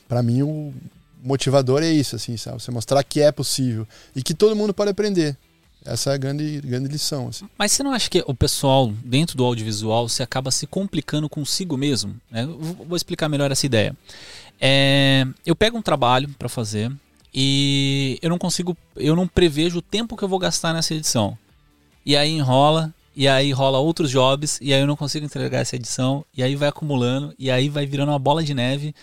para 0.07 0.23
mim 0.23 0.41
o 0.41 0.73
motivador 1.21 1.83
é 1.83 1.89
isso, 1.89 2.15
assim, 2.15 2.37
sabe? 2.37 2.59
Você 2.59 2.71
mostrar 2.71 3.03
que 3.03 3.21
é 3.21 3.31
possível 3.31 3.87
e 4.15 4.23
que 4.23 4.33
todo 4.33 4.55
mundo 4.55 4.73
pode 4.73 4.89
aprender. 4.89 5.37
Essa 5.85 6.11
é 6.11 6.13
a 6.15 6.17
grande, 6.17 6.59
grande 6.61 6.87
lição, 6.87 7.27
assim. 7.27 7.47
Mas 7.57 7.71
você 7.71 7.83
não 7.83 7.91
acha 7.91 8.09
que 8.09 8.23
o 8.25 8.33
pessoal 8.33 8.91
dentro 9.03 9.37
do 9.37 9.45
audiovisual 9.45 10.09
se 10.09 10.23
acaba 10.23 10.49
se 10.49 10.65
complicando 10.65 11.29
consigo 11.29 11.77
mesmo? 11.77 12.15
né? 12.29 12.45
Vou 12.45 12.95
explicar 12.95 13.29
melhor 13.29 13.51
essa 13.51 13.65
ideia. 13.65 13.95
É, 14.59 15.25
eu 15.45 15.55
pego 15.55 15.77
um 15.77 15.81
trabalho 15.81 16.29
para 16.39 16.49
fazer 16.49 16.91
e 17.33 18.17
eu 18.21 18.29
não 18.29 18.37
consigo, 18.37 18.75
eu 18.95 19.15
não 19.15 19.27
prevejo 19.27 19.77
o 19.77 19.81
tempo 19.81 20.17
que 20.17 20.23
eu 20.23 20.27
vou 20.27 20.39
gastar 20.39 20.73
nessa 20.73 20.95
edição. 20.95 21.37
E 22.03 22.15
aí 22.17 22.31
enrola, 22.31 22.93
e 23.15 23.27
aí 23.27 23.51
rola 23.51 23.77
outros 23.77 24.09
jobs, 24.09 24.59
e 24.61 24.73
aí 24.73 24.81
eu 24.81 24.87
não 24.87 24.95
consigo 24.95 25.25
entregar 25.25 25.59
essa 25.59 25.75
edição, 25.75 26.25
e 26.35 26.41
aí 26.41 26.55
vai 26.55 26.69
acumulando, 26.69 27.33
e 27.37 27.51
aí 27.51 27.69
vai 27.69 27.85
virando 27.85 28.11
uma 28.11 28.19
bola 28.19 28.43
de 28.43 28.53
neve, 28.53 28.93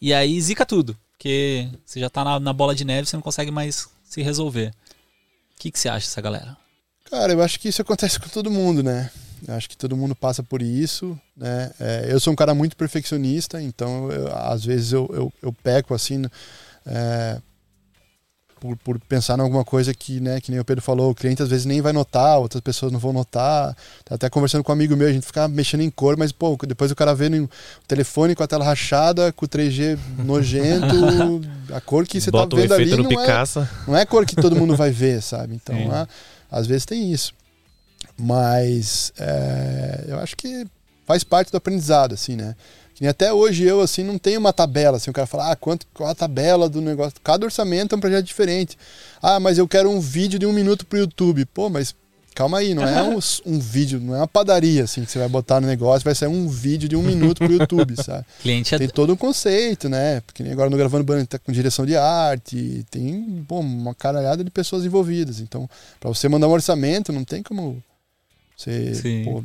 e 0.00 0.12
aí 0.12 0.40
zica 0.40 0.64
tudo. 0.64 0.96
Porque 1.12 1.68
você 1.84 1.98
já 1.98 2.08
tá 2.08 2.22
na, 2.24 2.38
na 2.38 2.52
bola 2.52 2.74
de 2.74 2.84
neve, 2.84 3.08
você 3.08 3.16
não 3.16 3.22
consegue 3.22 3.50
mais 3.50 3.88
se 4.04 4.22
resolver. 4.22 4.72
O 5.58 5.60
que, 5.60 5.72
que 5.72 5.78
você 5.78 5.88
acha 5.88 6.06
dessa 6.06 6.20
galera? 6.20 6.56
Cara, 7.10 7.32
eu 7.32 7.42
acho 7.42 7.58
que 7.58 7.68
isso 7.68 7.82
acontece 7.82 8.20
com 8.20 8.28
todo 8.28 8.48
mundo, 8.48 8.80
né? 8.80 9.10
Eu 9.46 9.54
acho 9.54 9.68
que 9.68 9.76
todo 9.76 9.96
mundo 9.96 10.14
passa 10.14 10.40
por 10.40 10.62
isso, 10.62 11.18
né? 11.36 11.72
É, 11.80 12.06
eu 12.12 12.20
sou 12.20 12.32
um 12.32 12.36
cara 12.36 12.54
muito 12.54 12.76
perfeccionista, 12.76 13.60
então 13.60 14.08
eu- 14.12 14.28
às 14.36 14.64
vezes 14.64 14.92
eu, 14.92 15.08
eu, 15.12 15.32
eu 15.42 15.52
peco 15.52 15.94
assim, 15.94 16.22
é, 16.86 17.40
por, 18.60 18.76
por 18.76 18.98
pensar 19.00 19.38
em 19.38 19.42
alguma 19.42 19.64
coisa 19.64 19.94
que, 19.94 20.20
né, 20.20 20.40
que 20.40 20.50
nem 20.50 20.60
o 20.60 20.64
Pedro 20.64 20.82
falou, 20.82 21.10
o 21.10 21.14
cliente 21.14 21.42
às 21.42 21.48
vezes 21.48 21.64
nem 21.64 21.80
vai 21.80 21.92
notar, 21.92 22.38
outras 22.38 22.60
pessoas 22.60 22.92
não 22.92 22.98
vão 22.98 23.12
notar. 23.12 23.76
Tá 24.04 24.14
até 24.14 24.28
conversando 24.28 24.62
com 24.64 24.72
um 24.72 24.74
amigo 24.74 24.96
meu, 24.96 25.08
a 25.08 25.12
gente 25.12 25.26
fica 25.26 25.48
mexendo 25.48 25.82
em 25.82 25.90
cor, 25.90 26.16
mas 26.16 26.32
pô, 26.32 26.56
depois 26.66 26.90
o 26.90 26.96
cara 26.96 27.14
vê 27.14 27.28
no 27.28 27.48
telefone 27.86 28.34
com 28.34 28.42
a 28.42 28.46
tela 28.46 28.64
rachada, 28.64 29.32
com 29.32 29.44
o 29.44 29.48
3G 29.48 29.98
nojento, 30.24 31.40
a 31.72 31.80
cor 31.80 32.06
que 32.06 32.20
você 32.20 32.30
Bota 32.30 32.56
tá 32.56 32.62
vendo 32.62 32.74
ali 32.74 32.84
efeito 32.84 33.02
no 33.02 33.10
não 33.10 33.22
é, 33.22 33.44
não 33.86 33.96
é 33.96 34.06
cor 34.06 34.26
que 34.26 34.36
todo 34.36 34.56
mundo 34.56 34.76
vai 34.76 34.90
ver, 34.90 35.20
sabe? 35.22 35.54
Então, 35.54 35.76
ah, 35.90 36.06
às 36.50 36.66
vezes 36.66 36.84
tem 36.84 37.12
isso. 37.12 37.32
Mas 38.16 39.12
é, 39.18 40.04
eu 40.08 40.18
acho 40.18 40.36
que 40.36 40.66
faz 41.06 41.22
parte 41.22 41.50
do 41.50 41.56
aprendizado, 41.56 42.14
assim, 42.14 42.36
né? 42.36 42.54
Que 42.98 43.04
nem 43.04 43.10
até 43.10 43.32
hoje 43.32 43.62
eu, 43.62 43.80
assim, 43.80 44.02
não 44.02 44.18
tenho 44.18 44.40
uma 44.40 44.52
tabela, 44.52 44.96
assim, 44.96 45.08
o 45.08 45.12
cara 45.12 45.24
fala, 45.24 45.52
ah, 45.52 45.56
quanto, 45.56 45.86
qual 45.94 46.10
a 46.10 46.14
tabela 46.16 46.68
do 46.68 46.80
negócio? 46.80 47.14
Cada 47.22 47.46
orçamento 47.46 47.94
é 47.94 47.96
um 47.96 48.00
projeto 48.00 48.24
diferente. 48.24 48.76
Ah, 49.22 49.38
mas 49.38 49.56
eu 49.56 49.68
quero 49.68 49.88
um 49.88 50.00
vídeo 50.00 50.36
de 50.36 50.44
um 50.44 50.52
minuto 50.52 50.84
pro 50.84 50.98
YouTube. 50.98 51.44
Pô, 51.44 51.70
mas 51.70 51.94
calma 52.34 52.58
aí, 52.58 52.74
não 52.74 52.82
é 52.82 53.00
um, 53.06 53.20
um 53.46 53.58
vídeo, 53.60 54.00
não 54.00 54.16
é 54.16 54.18
uma 54.18 54.26
padaria, 54.26 54.82
assim, 54.82 55.04
que 55.04 55.12
você 55.12 55.18
vai 55.20 55.28
botar 55.28 55.60
no 55.60 55.68
negócio, 55.68 56.04
vai 56.04 56.12
sair 56.12 56.28
um 56.28 56.48
vídeo 56.48 56.88
de 56.88 56.96
um 56.96 57.02
minuto 57.02 57.38
pro 57.38 57.52
YouTube, 57.52 57.94
sabe? 58.02 58.26
Cliente 58.42 58.76
Tem 58.76 58.88
todo 58.88 59.12
um 59.12 59.16
conceito, 59.16 59.88
né? 59.88 60.20
Porque 60.22 60.42
nem 60.42 60.50
agora 60.50 60.68
no 60.68 60.76
Gravando 60.76 61.04
Banda 61.04 61.24
tá 61.24 61.38
com 61.38 61.52
direção 61.52 61.86
de 61.86 61.94
arte, 61.94 62.84
tem 62.90 63.44
pô, 63.46 63.60
uma 63.60 63.94
caralhada 63.94 64.42
de 64.42 64.50
pessoas 64.50 64.84
envolvidas. 64.84 65.38
Então, 65.38 65.70
para 66.00 66.08
você 66.08 66.28
mandar 66.28 66.48
um 66.48 66.52
orçamento, 66.52 67.12
não 67.12 67.22
tem 67.22 67.44
como 67.44 67.80
você 68.56 68.92
Sim. 68.92 69.24
pô, 69.24 69.44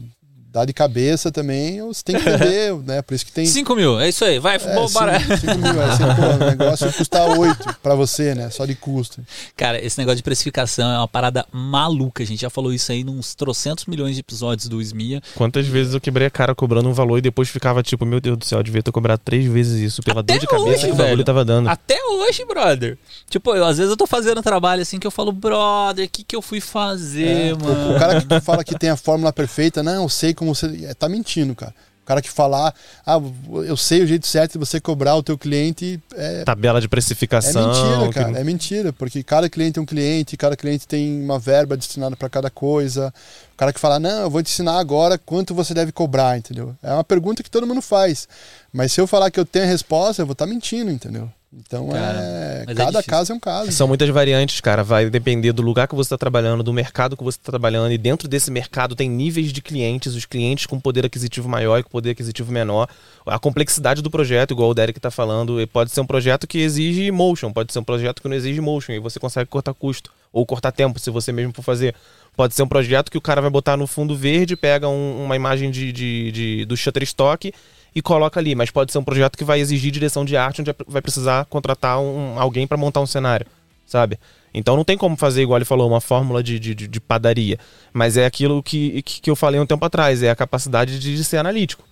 dar 0.54 0.66
de 0.66 0.72
cabeça 0.74 1.32
também, 1.32 1.82
ou 1.82 1.92
você 1.94 2.04
tem 2.04 2.16
que 2.16 2.30
entender, 2.30 2.74
né? 2.86 3.02
Por 3.02 3.16
isso 3.16 3.26
que 3.26 3.32
tem. 3.32 3.46
5 3.46 3.76
mil, 3.76 4.00
é 4.00 4.10
isso 4.10 4.24
aí, 4.24 4.38
vai, 4.40 4.56
É, 4.58 4.60
bom, 4.76 4.88
bora. 4.90 5.20
5 5.20 5.58
mil, 5.58 5.82
aí 5.82 5.90
você, 5.98 6.04
pô, 6.04 6.44
o 6.46 6.50
negócio 6.50 6.94
custa 6.94 7.24
8 7.24 7.76
para 7.82 7.96
você, 7.96 8.36
né? 8.36 8.50
Só 8.52 8.66
de 8.66 8.76
custo. 8.76 9.22
Cara, 9.58 9.84
esse 9.84 9.98
negócio 9.98 10.18
de 10.18 10.24
precificação 10.24 10.92
é 10.92 10.98
uma 10.98 11.08
parada 11.08 11.46
maluca. 11.52 12.22
A 12.22 12.26
gente 12.26 12.40
já 12.42 12.50
falou 12.50 12.72
isso 12.72 12.92
aí 12.92 13.04
nos 13.04 13.34
trocentos 13.34 13.86
milhões 13.86 14.14
de 14.14 14.20
episódios 14.22 14.68
do 14.68 14.80
SMIA. 14.80 15.22
Quantas 15.36 15.66
vezes 15.68 15.94
eu 15.96 16.00
quebrei 16.02 16.28
a 16.28 16.30
cara 16.32 16.54
cobrando 16.54 16.88
um 16.88 16.94
valor 16.94 17.18
e 17.18 17.22
depois 17.22 17.50
ficava 17.50 17.82
tipo, 17.82 18.06
meu 18.06 18.22
Deus 18.22 18.38
do 18.38 18.46
céu, 18.46 18.60
eu 18.60 18.64
devia 18.64 18.84
ter 18.84 18.92
cobrado 18.92 19.22
três 19.26 19.46
vezes 19.46 19.82
isso 19.82 20.04
pela 20.04 20.22
Até 20.22 20.34
dor 20.34 20.40
de 20.42 20.48
cabeça 20.48 20.70
hoje, 20.70 20.86
que 20.86 20.92
o 20.92 20.96
bagulho 20.96 21.10
velho. 21.16 21.24
tava 21.26 21.44
dando. 21.44 21.68
Até 21.68 21.98
hoje, 22.06 22.46
brother. 22.46 22.98
Tipo, 23.30 23.56
eu, 23.56 23.66
às 23.66 23.78
vezes 23.78 23.90
eu 23.90 23.98
tô 23.98 24.06
fazendo 24.06 24.38
um 24.38 24.44
trabalho 24.44 24.82
assim 24.84 25.00
que 25.00 25.08
eu 25.08 25.12
falo, 25.12 25.32
brother, 25.32 26.06
o 26.06 26.10
que, 26.10 26.24
que 26.24 26.36
eu 26.36 26.42
fui 26.42 26.62
fazer, 26.62 27.28
É, 27.28 27.54
mano? 27.54 27.92
o, 27.94 27.96
o 27.96 28.00
cara 28.00 28.22
que 28.22 28.40
fala 28.42 28.64
que 28.64 28.78
tem 28.78 28.90
a 28.90 28.98
fórmula 28.98 29.34
perfeita, 29.34 29.82
não, 29.82 30.04
eu 30.04 30.10
sei 30.10 30.34
como 30.34 30.43
você. 30.46 30.86
é, 30.86 30.94
Tá 30.94 31.08
mentindo, 31.10 31.54
cara. 31.56 31.74
O 32.02 32.06
cara 32.06 32.22
que 32.22 32.30
falar, 32.30 32.76
ah, 33.06 33.18
eu 33.66 33.78
sei 33.78 34.02
o 34.02 34.06
jeito 34.08 34.28
certo 34.28 34.54
de 34.54 34.58
você 34.58 34.78
cobrar 34.78 35.16
o 35.16 35.24
teu 35.24 35.38
cliente, 35.38 35.98
é, 36.16 36.44
Tabela 36.44 36.82
de 36.82 36.86
É 36.86 36.90
precificação. 36.90 37.66
mentira, 37.66 38.08
que- 38.10 38.14
cara. 38.14 38.40
É 38.40 38.44
mentira, 38.44 38.92
porque 38.92 39.24
cada 39.24 39.50
cliente 39.50 39.80
é 39.80 39.82
um 39.82 39.86
cliente, 39.86 40.36
cada 40.36 40.58
cliente 40.58 40.86
tem 40.86 41.24
uma 41.24 41.40
verba 41.40 41.78
destinada 41.78 42.18
para 42.18 42.28
cada 42.30 42.50
coisa. 42.50 43.08
O 43.54 43.56
cara 43.56 43.72
que 43.72 43.80
fala, 43.80 44.00
não, 44.02 44.24
eu 44.24 44.30
vou 44.30 44.44
te 44.44 44.52
ensinar 44.52 44.80
agora 44.80 45.18
quanto 45.18 45.56
você 45.56 45.74
deve 45.74 45.94
cobrar, 45.94 46.38
entendeu? 46.38 46.76
É 46.84 46.92
uma 46.92 47.06
pergunta 47.06 47.42
que 47.42 47.50
todo 47.50 47.66
mundo 47.66 47.82
faz. 47.82 48.28
Mas 48.74 48.92
se 48.92 49.00
eu 49.00 49.08
falar 49.08 49.32
que 49.32 49.40
eu 49.40 49.46
tenho 49.46 49.64
a 49.64 49.68
resposta, 49.70 50.22
eu 50.22 50.26
vou 50.26 50.34
estar 50.34 50.46
mentindo, 50.46 50.92
entendeu? 50.92 51.32
Então 51.56 51.88
Cara, 51.90 52.20
é. 52.20 52.64
é 52.64 52.66
Cada 52.74 52.86
difícil. 52.92 53.10
caso 53.10 53.32
é 53.32 53.36
um 53.36 53.40
caso. 53.40 53.72
São 53.72 53.88
muitas 53.88 54.10
variantes, 54.10 54.60
cara. 54.60 54.84
Vai 54.84 55.10
depender 55.10 55.52
do 55.52 55.62
lugar 55.62 55.88
que 55.88 55.94
você 55.96 56.08
está 56.08 56.18
trabalhando, 56.18 56.64
do 56.64 56.74
mercado 56.74 57.16
que 57.16 57.24
você 57.24 57.38
está 57.38 57.52
trabalhando. 57.52 57.92
E 57.92 57.98
dentro 57.98 58.28
desse 58.28 58.50
mercado 58.50 58.96
tem 58.96 59.10
níveis 59.10 59.54
de 59.54 59.62
clientes, 59.62 60.16
os 60.16 60.26
clientes 60.26 60.66
com 60.66 60.80
poder 60.80 61.06
aquisitivo 61.06 61.48
maior 61.48 61.80
e 61.80 61.84
com 61.84 61.90
poder 61.90 62.12
aquisitivo 62.12 62.52
menor. 62.52 62.88
A 63.26 63.38
complexidade 63.38 64.02
do 64.02 64.10
projeto, 64.10 64.52
igual 64.52 64.70
o 64.70 64.74
Derek 64.74 64.98
está 64.98 65.12
falando, 65.12 65.62
e 65.62 65.66
pode 65.68 65.92
ser 65.92 66.02
um 66.02 66.06
projeto 66.08 66.48
que 66.48 66.58
exige 66.60 67.12
motion, 67.12 67.52
pode 67.54 67.72
ser 67.72 67.80
um 67.80 67.84
projeto 67.84 68.22
que 68.22 68.28
não 68.28 68.36
exige 68.36 68.60
motion, 68.60 68.94
e 68.94 69.00
você 69.00 69.20
consegue 69.20 69.50
cortar 69.50 69.74
custo. 69.74 70.12
Ou 70.32 70.46
cortar 70.48 70.72
tempo, 70.72 71.00
se 71.00 71.12
você 71.12 71.32
mesmo 71.32 71.54
for 71.54 71.62
fazer. 71.62 71.94
Pode 72.36 72.56
ser 72.56 72.64
um 72.64 72.68
projeto 72.68 73.12
que 73.12 73.18
o 73.18 73.22
cara 73.22 73.40
vai 73.40 73.52
botar 73.52 73.78
no 73.78 73.86
fundo 73.86 74.16
verde, 74.16 74.56
pega 74.56 74.90
um- 74.90 75.24
uma 75.24 75.36
imagem 75.36 75.70
de, 75.70 75.92
de- 75.92 76.32
de- 76.32 76.66
do 76.66 76.76
Shutterstock 76.76 77.54
e 77.96 78.02
coloca 78.02 78.40
ali. 78.40 78.56
Mas 78.56 78.72
pode 78.72 78.92
ser 78.92 78.98
um 78.98 79.04
projeto 79.04 79.38
que 79.38 79.44
vai 79.44 79.60
exigir 79.60 79.92
direção 79.92 80.24
de 80.26 80.36
arte, 80.38 80.62
onde 80.62 80.74
vai 80.88 81.02
precisar 81.02 81.46
contratar 81.46 82.00
um, 82.00 82.40
alguém 82.40 82.66
para 82.68 82.78
montar 82.78 83.02
um 83.02 83.06
cenário, 83.06 83.46
sabe? 83.86 84.18
Então 84.54 84.76
não 84.76 84.84
tem 84.84 84.98
como 84.98 85.16
fazer, 85.18 85.42
igual 85.42 85.58
ele 85.58 85.66
falou, 85.66 85.88
uma 85.90 86.00
fórmula 86.02 86.44
de, 86.44 86.60
de, 86.60 86.76
de- 86.76 87.00
padaria. 87.00 87.58
Mas 87.92 88.18
é 88.18 88.26
aquilo 88.26 88.62
que, 88.62 89.02
que, 89.02 89.22
que 89.22 89.30
eu 89.30 89.36
falei 89.36 89.60
um 89.60 89.66
tempo 89.66 89.84
atrás, 89.84 90.22
é 90.22 90.30
a 90.30 90.36
capacidade 90.36 91.00
de, 91.00 91.16
de 91.16 91.24
ser 91.24 91.38
analítico. 91.38 91.84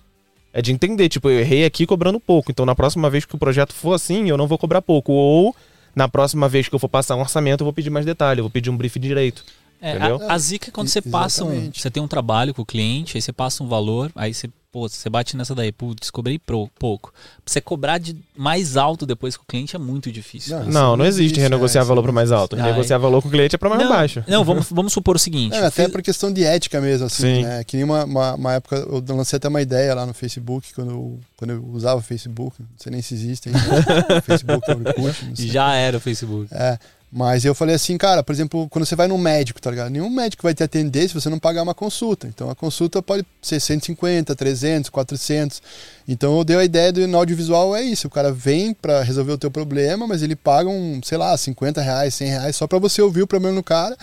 É 0.52 0.60
de 0.62 0.70
entender, 0.70 1.08
tipo, 1.08 1.28
eu 1.30 1.40
errei 1.40 1.64
aqui 1.64 1.86
cobrando 1.86 2.20
pouco. 2.20 2.50
Então 2.50 2.64
na 2.66 2.74
próxima 2.74 3.08
vez 3.10 3.24
que 3.24 3.34
o 3.34 3.38
projeto 3.38 3.72
for 3.72 3.94
assim, 3.94 4.28
eu 4.28 4.36
não 4.36 4.46
vou 4.46 4.58
cobrar 4.58 4.80
pouco. 4.82 5.12
Ou 5.12 5.56
Na 5.94 6.08
próxima 6.08 6.48
vez 6.48 6.68
que 6.68 6.74
eu 6.74 6.78
for 6.78 6.88
passar 6.88 7.16
um 7.16 7.20
orçamento, 7.20 7.62
eu 7.62 7.64
vou 7.66 7.72
pedir 7.72 7.90
mais 7.90 8.06
detalhe, 8.06 8.40
eu 8.40 8.44
vou 8.44 8.50
pedir 8.50 8.70
um 8.70 8.76
brief 8.76 8.96
direito. 8.98 9.44
É, 9.80 9.96
Entendeu? 9.96 10.20
a, 10.28 10.34
a 10.34 10.38
zica 10.38 10.68
é 10.68 10.72
quando 10.72 10.88
você 10.88 11.02
passa 11.02 11.44
um, 11.44 11.70
você 11.74 11.90
tem 11.90 12.02
um 12.02 12.06
trabalho 12.06 12.54
com 12.54 12.62
o 12.62 12.66
cliente, 12.66 13.16
aí 13.16 13.20
você 13.22 13.32
passa 13.32 13.64
um 13.64 13.66
valor, 13.68 14.12
aí 14.14 14.32
você, 14.32 14.48
pô, 14.72 14.88
você 14.88 15.10
bate 15.10 15.36
nessa 15.36 15.54
daí, 15.54 15.70
putz, 15.70 16.10
cobrei 16.10 16.38
pro, 16.38 16.66
pouco. 16.78 17.12
Pra 17.12 17.52
você 17.52 17.60
cobrar 17.60 17.98
de 17.98 18.16
mais 18.34 18.76
alto 18.76 19.04
depois 19.04 19.36
com 19.36 19.42
o 19.42 19.46
cliente 19.46 19.76
é 19.76 19.78
muito 19.78 20.10
difícil. 20.10 20.58
Não, 20.60 20.64
Não, 20.64 20.72
não 20.72 20.96
não 20.98 21.04
existe 21.04 21.24
existe, 21.24 21.40
renegociar 21.40 21.84
é, 21.84 21.86
valor 21.86 22.02
para 22.02 22.12
mais 22.12 22.32
alto. 22.32 22.56
Renegociar 22.56 22.98
valor 22.98 23.20
com 23.20 23.28
o 23.28 23.30
cliente 23.30 23.54
é 23.54 23.58
para 23.58 23.68
mais 23.68 23.82
não, 23.82 23.88
baixo. 23.90 24.24
Não, 24.26 24.42
vamos, 24.42 24.66
vamos 24.70 24.92
supor 24.94 25.16
o 25.16 25.18
seguinte. 25.18 25.54
É, 25.54 25.66
até 25.66 25.84
fiz- 25.84 25.92
por 25.92 26.00
questão 26.02 26.32
de 26.32 26.42
ética 26.42 26.80
mesmo, 26.80 27.06
assim, 27.06 27.36
Sim. 27.36 27.42
né? 27.42 27.62
Que 27.64 27.76
nem 27.76 27.84
uma, 27.84 28.04
uma, 28.04 28.34
uma 28.34 28.52
época, 28.54 28.76
eu 28.76 29.04
lancei 29.14 29.36
até 29.36 29.46
uma 29.46 29.60
ideia 29.60 29.94
lá 29.94 30.06
no 30.06 30.14
Facebook, 30.14 30.72
quando 30.74 30.90
eu, 30.90 31.20
quando 31.36 31.50
eu 31.50 31.64
usava 31.70 32.00
o 32.00 32.02
Facebook, 32.02 32.56
não 32.58 32.68
sei 32.78 32.90
nem 32.92 33.02
se 33.02 33.12
existe 33.12 33.50
ainda, 33.50 34.20
Facebook, 34.24 34.70
Orkut, 34.70 35.24
não 35.26 35.36
sei. 35.36 35.48
Já 35.48 35.74
era 35.74 35.98
o 35.98 36.00
Facebook. 36.00 36.48
É, 36.50 36.78
mas 37.14 37.44
eu 37.44 37.54
falei 37.54 37.74
assim, 37.74 37.98
cara, 37.98 38.22
por 38.22 38.32
exemplo, 38.32 38.66
quando 38.70 38.86
você 38.86 38.96
vai 38.96 39.06
num 39.06 39.18
médico, 39.18 39.60
tá 39.60 39.70
ligado? 39.70 39.90
Nenhum 39.90 40.08
médico 40.08 40.42
vai 40.42 40.54
te 40.54 40.62
atender 40.62 41.06
se 41.08 41.14
você 41.14 41.28
não 41.28 41.38
pagar 41.38 41.62
uma 41.62 41.74
consulta. 41.74 42.26
Então 42.26 42.48
a 42.48 42.54
consulta 42.54 43.02
pode 43.02 43.26
ser 43.42 43.60
150, 43.60 44.34
300, 44.34 44.88
400. 44.88 45.60
Então 46.08 46.38
eu 46.38 46.42
dei 46.42 46.56
a 46.56 46.64
ideia 46.64 46.90
do 46.90 47.06
no 47.06 47.18
audiovisual 47.18 47.76
é 47.76 47.82
isso. 47.82 48.06
O 48.06 48.10
cara 48.10 48.32
vem 48.32 48.72
pra 48.72 49.02
resolver 49.02 49.32
o 49.32 49.36
teu 49.36 49.50
problema, 49.50 50.06
mas 50.06 50.22
ele 50.22 50.34
paga 50.34 50.70
um, 50.70 51.02
sei 51.04 51.18
lá, 51.18 51.36
50 51.36 51.82
reais, 51.82 52.14
100 52.14 52.28
reais 52.28 52.56
só 52.56 52.66
pra 52.66 52.78
você 52.78 53.02
ouvir 53.02 53.20
o 53.20 53.26
problema 53.26 53.56
do 53.56 53.62
cara 53.62 53.94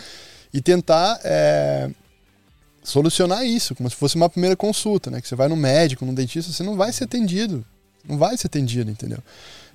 e 0.53 0.61
tentar 0.61 1.19
é, 1.23 1.89
solucionar 2.83 3.43
isso, 3.43 3.73
como 3.73 3.89
se 3.89 3.95
fosse 3.95 4.17
uma 4.17 4.29
primeira 4.29 4.55
consulta, 4.55 5.09
né? 5.09 5.19
Que 5.19 5.27
você 5.27 5.35
vai 5.35 5.47
no 5.47 5.55
médico, 5.55 6.05
no 6.05 6.13
dentista, 6.13 6.53
você 6.53 6.61
não 6.61 6.75
vai 6.75 6.93
ser 6.93 7.05
atendido. 7.05 7.65
Não 8.07 8.19
vai 8.19 8.37
ser 8.37 8.45
atendido, 8.45 8.91
entendeu? 8.91 9.19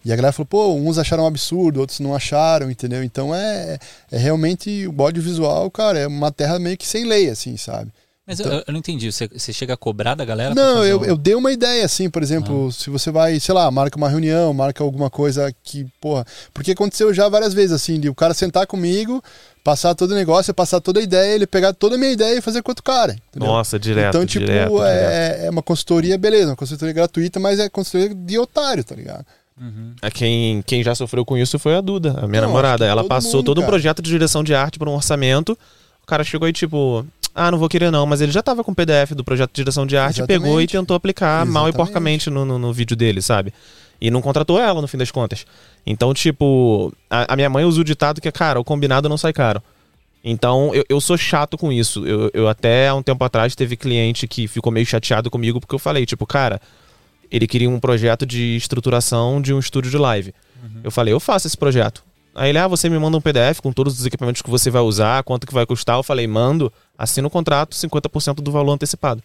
E 0.05 0.13
a 0.13 0.17
galera 0.17 0.33
falou, 0.33 0.47
pô, 0.47 0.75
uns 0.75 0.99
acharam 0.99 1.25
um 1.25 1.27
absurdo, 1.27 1.81
outros 1.81 2.01
não 2.01 2.15
acharam, 2.15 2.71
entendeu? 2.71 3.03
Então 3.03 3.35
é, 3.35 3.79
é 4.13 4.19
realmente 4.19 4.87
o 4.87 5.03
audiovisual, 5.03 5.71
cara, 5.71 5.99
é 6.01 6.07
uma 6.07 6.31
terra 6.31 6.59
meio 6.59 6.77
que 6.77 6.87
sem 6.87 7.05
lei, 7.05 7.31
assim, 7.31 7.57
sabe? 7.57 7.91
Mas 8.27 8.41
Então- 8.41 8.53
eu, 8.53 8.65
eu 8.67 8.73
não 8.73 8.79
entendi. 8.79 9.13
Você, 9.13 9.29
você 9.29 9.53
chega 9.53 9.75
a 9.75 9.77
cobrar 9.77 10.15
da 10.15 10.25
galera? 10.25 10.55
pra 10.55 10.63
Não, 10.65 10.77
fazer 10.79 10.93
eu, 10.93 11.01
o- 11.01 11.05
eu 11.05 11.17
dei 11.17 11.35
uma 11.35 11.53
ideia, 11.53 11.85
assim, 11.85 12.09
por 12.09 12.23
Ah. 12.23 12.25
exemplo, 12.25 12.73
se 12.73 12.89
você 12.89 13.11
vai, 13.11 13.39
sei 13.39 13.55
lá, 13.55 13.71
marca 13.71 13.99
uma 13.99 14.09
reunião, 14.09 14.53
marca 14.55 14.83
alguma 14.83 15.11
coisa 15.11 15.55
que, 15.63 15.87
porra. 16.01 16.25
Porque 16.55 16.73
aconteceu 16.73 17.13
já 17.13 17.29
várias 17.29 17.53
vezes, 17.53 17.73
assim, 17.73 18.01
de 18.01 18.09
o 18.09 18.15
cara 18.15 18.33
sentar 18.33 18.67
comigo, 18.67 19.23
passar 19.63 19.95
todo 19.95 20.13
o 20.13 20.15
negócio, 20.15 20.55
passar 20.55 20.81
toda 20.81 21.01
a 21.01 21.03
ideia, 21.03 21.35
ele 21.35 21.47
pegar 21.47 21.75
toda 21.75 21.97
a 21.97 21.99
minha 21.99 22.13
ideia 22.13 22.39
e 22.39 22.41
fazer 22.41 22.63
com 22.63 22.71
outro 22.71 22.83
cara. 22.85 23.15
Entendeu? 23.29 23.47
Nossa, 23.49 23.79
direto, 23.79 24.09
então, 24.09 24.25
tipo, 24.27 24.47
direto, 24.47 24.71
direto. 24.71 24.85
é, 24.87 25.47
é 25.47 25.51
uma 25.51 25.63
consultoria, 25.63 26.17
beleza, 26.17 26.49
uma 26.51 26.57
consultoria 26.57 26.95
gratuita, 26.95 27.39
mas 27.39 27.59
é 27.61 27.69
consultoria 27.69 28.15
de 28.15 28.39
otário, 28.39 28.83
tá 28.85 28.95
ligado? 28.95 29.25
Uhum. 29.61 29.95
Quem, 30.13 30.63
quem 30.63 30.83
já 30.83 30.95
sofreu 30.95 31.25
com 31.25 31.37
isso 31.39 31.59
foi 31.59 31.77
a 31.77 31.81
Duda, 31.81 32.19
a 32.21 32.27
minha 32.27 32.41
Não, 32.43 32.49
namorada. 32.49 32.85
Ela 32.85 33.03
todo 33.03 33.09
passou 33.09 33.37
mundo, 33.37 33.47
todo 33.47 33.59
um 33.59 33.63
cara. 33.63 33.73
projeto 33.73 34.03
de 34.03 34.11
direção 34.11 34.43
de 34.43 34.55
arte 34.55 34.79
para 34.79 34.91
um 34.91 34.95
orçamento. 34.95 35.57
O 36.03 36.07
cara 36.07 36.25
chegou 36.25 36.47
aí, 36.47 36.53
tipo, 36.53 37.07
ah, 37.35 37.51
não 37.51 37.59
vou 37.59 37.69
querer 37.69 37.91
não, 37.91 38.05
mas 38.05 38.21
ele 38.21 38.33
já 38.33 38.43
tava 38.43 38.63
com 38.63 38.73
o 38.73 38.75
PDF 38.75 39.13
do 39.13 39.25
projeto 39.25 39.51
de 39.51 39.57
direção 39.57 39.87
de 39.87 39.97
arte, 39.97 40.21
Exatamente. 40.21 40.43
pegou 40.43 40.61
e 40.61 40.67
tentou 40.67 40.97
aplicar 40.97 41.47
mal 41.47 41.67
e 41.67 41.71
Exatamente. 41.71 41.77
porcamente 41.77 42.31
no, 42.31 42.45
no, 42.45 42.59
no 42.59 42.73
vídeo 42.73 42.97
dele, 42.97 43.23
sabe? 43.23 43.53
E 44.01 44.11
não 44.11 44.21
contratou 44.21 44.61
ela, 44.61 44.83
no 44.83 44.89
fim 44.89 44.99
das 44.99 45.11
contas. 45.11 45.47
Então, 45.87 46.13
tipo, 46.13 46.93
a, 47.09 47.33
a 47.33 47.37
minha 47.37 47.49
mãe 47.49 47.65
usa 47.65 47.81
o 47.81 47.85
ditado 47.85 48.21
que 48.21 48.29
é, 48.29 48.33
cara, 48.33 48.61
o 48.61 48.65
combinado 48.65 49.09
não 49.09 49.17
sai 49.17 49.33
caro. 49.33 49.63
Então, 50.23 50.75
eu, 50.75 50.85
eu 50.89 51.01
sou 51.01 51.17
chato 51.17 51.57
com 51.57 51.71
isso. 51.71 52.07
Eu, 52.07 52.31
eu 52.35 52.49
até 52.49 52.89
há 52.89 52.95
um 52.95 53.03
tempo 53.03 53.23
atrás 53.25 53.55
teve 53.55 53.77
cliente 53.77 54.27
que 54.27 54.49
ficou 54.49 54.73
meio 54.73 54.87
chateado 54.87 55.31
comigo 55.31 55.61
porque 55.61 55.75
eu 55.75 55.79
falei, 55.79 56.05
tipo, 56.07 56.27
cara, 56.27 56.61
ele 57.31 57.47
queria 57.47 57.68
um 57.68 57.81
projeto 57.81 58.25
de 58.25 58.57
estruturação 58.57 59.41
de 59.41 59.53
um 59.53 59.59
estúdio 59.59 59.91
de 59.91 59.99
live. 59.99 60.35
Eu 60.83 60.91
falei, 60.91 61.12
eu 61.14 61.20
faço 61.20 61.47
esse 61.47 61.57
projeto. 61.57 62.03
Aí 62.35 62.51
ele, 62.51 62.59
ah, 62.59 62.66
você 62.66 62.89
me 62.89 62.99
manda 62.99 63.16
um 63.16 63.20
PDF 63.20 63.61
com 63.62 63.72
todos 63.72 63.99
os 63.99 64.05
equipamentos 64.05 64.43
que 64.43 64.51
você 64.51 64.68
vai 64.68 64.83
usar, 64.83 65.22
quanto 65.22 65.47
que 65.47 65.55
vai 65.55 65.64
custar. 65.64 65.97
Eu 65.97 66.03
falei, 66.03 66.27
mando, 66.27 66.72
assina 66.99 67.27
o 67.27 67.31
contrato, 67.31 67.77
50% 67.77 68.37
do 68.37 68.51
valor 68.51 68.72
antecipado. 68.72 69.22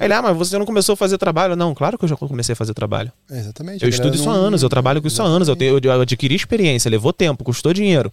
Aí 0.00 0.06
ele, 0.06 0.14
ah, 0.14 0.22
mas 0.22 0.36
você 0.36 0.58
não 0.58 0.66
começou 0.66 0.94
a 0.94 0.96
fazer 0.96 1.16
trabalho? 1.16 1.54
Não, 1.56 1.74
claro 1.74 1.96
que 1.96 2.04
eu 2.04 2.08
já 2.08 2.16
comecei 2.16 2.52
a 2.52 2.56
fazer 2.56 2.74
trabalho. 2.74 3.12
É, 3.30 3.38
exatamente. 3.38 3.82
Eu 3.82 3.88
estudo 3.88 4.14
isso 4.14 4.28
há 4.28 4.32
anos, 4.32 4.62
eu 4.62 4.68
trabalho 4.68 5.00
com 5.00 5.08
isso 5.08 5.22
há 5.22 5.24
anos, 5.24 5.48
eu, 5.48 5.56
tenho, 5.56 5.78
eu 5.82 6.00
adquiri 6.00 6.34
experiência, 6.34 6.90
levou 6.90 7.12
tempo, 7.12 7.44
custou 7.44 7.72
dinheiro. 7.72 8.12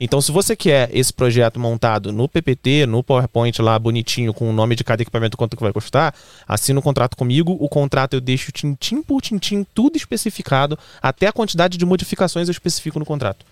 Então, 0.00 0.20
se 0.20 0.32
você 0.32 0.56
quer 0.56 0.90
esse 0.92 1.12
projeto 1.12 1.60
montado 1.60 2.12
no 2.12 2.28
PPT, 2.28 2.84
no 2.84 3.02
PowerPoint 3.02 3.62
lá, 3.62 3.78
bonitinho, 3.78 4.34
com 4.34 4.50
o 4.50 4.52
nome 4.52 4.74
de 4.74 4.82
cada 4.82 5.02
equipamento, 5.02 5.36
quanto 5.36 5.56
que 5.56 5.62
vai 5.62 5.72
custar, 5.72 6.12
assina 6.48 6.80
o 6.80 6.82
contrato 6.82 7.16
comigo. 7.16 7.56
O 7.60 7.68
contrato 7.68 8.14
eu 8.14 8.20
deixo 8.20 8.50
tintim 8.50 9.02
por 9.02 9.22
tintim, 9.22 9.64
tudo 9.72 9.96
especificado, 9.96 10.76
até 11.00 11.28
a 11.28 11.32
quantidade 11.32 11.78
de 11.78 11.86
modificações 11.86 12.48
eu 12.48 12.52
especifico 12.52 12.98
no 12.98 13.04
contrato. 13.04 13.46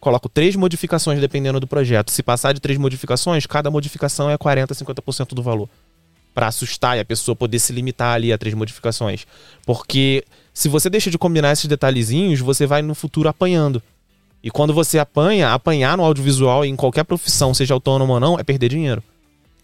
Coloco 0.00 0.28
três 0.28 0.56
modificações 0.56 1.20
dependendo 1.20 1.60
do 1.60 1.66
projeto. 1.66 2.10
Se 2.10 2.24
passar 2.24 2.52
de 2.52 2.60
três 2.60 2.76
modificações, 2.76 3.46
cada 3.46 3.70
modificação 3.70 4.28
é 4.28 4.36
40%, 4.36 4.72
50% 4.72 5.28
do 5.28 5.42
valor. 5.42 5.68
Pra 6.34 6.48
assustar 6.48 6.96
e 6.96 7.00
a 7.00 7.04
pessoa 7.04 7.36
poder 7.36 7.58
se 7.60 7.72
limitar 7.72 8.14
ali 8.14 8.32
a 8.32 8.38
três 8.38 8.54
modificações. 8.54 9.26
Porque 9.64 10.24
se 10.52 10.68
você 10.68 10.90
deixa 10.90 11.08
de 11.08 11.18
combinar 11.18 11.52
esses 11.52 11.66
detalhezinhos, 11.66 12.40
você 12.40 12.66
vai 12.66 12.82
no 12.82 12.96
futuro 12.96 13.28
apanhando. 13.28 13.80
E 14.42 14.50
quando 14.50 14.72
você 14.72 14.98
apanha, 14.98 15.52
apanhar 15.52 15.96
no 15.96 16.04
audiovisual 16.04 16.64
em 16.64 16.76
qualquer 16.76 17.04
profissão, 17.04 17.52
seja 17.52 17.74
autônomo 17.74 18.12
ou 18.14 18.20
não, 18.20 18.38
é 18.38 18.44
perder 18.44 18.68
dinheiro. 18.68 19.02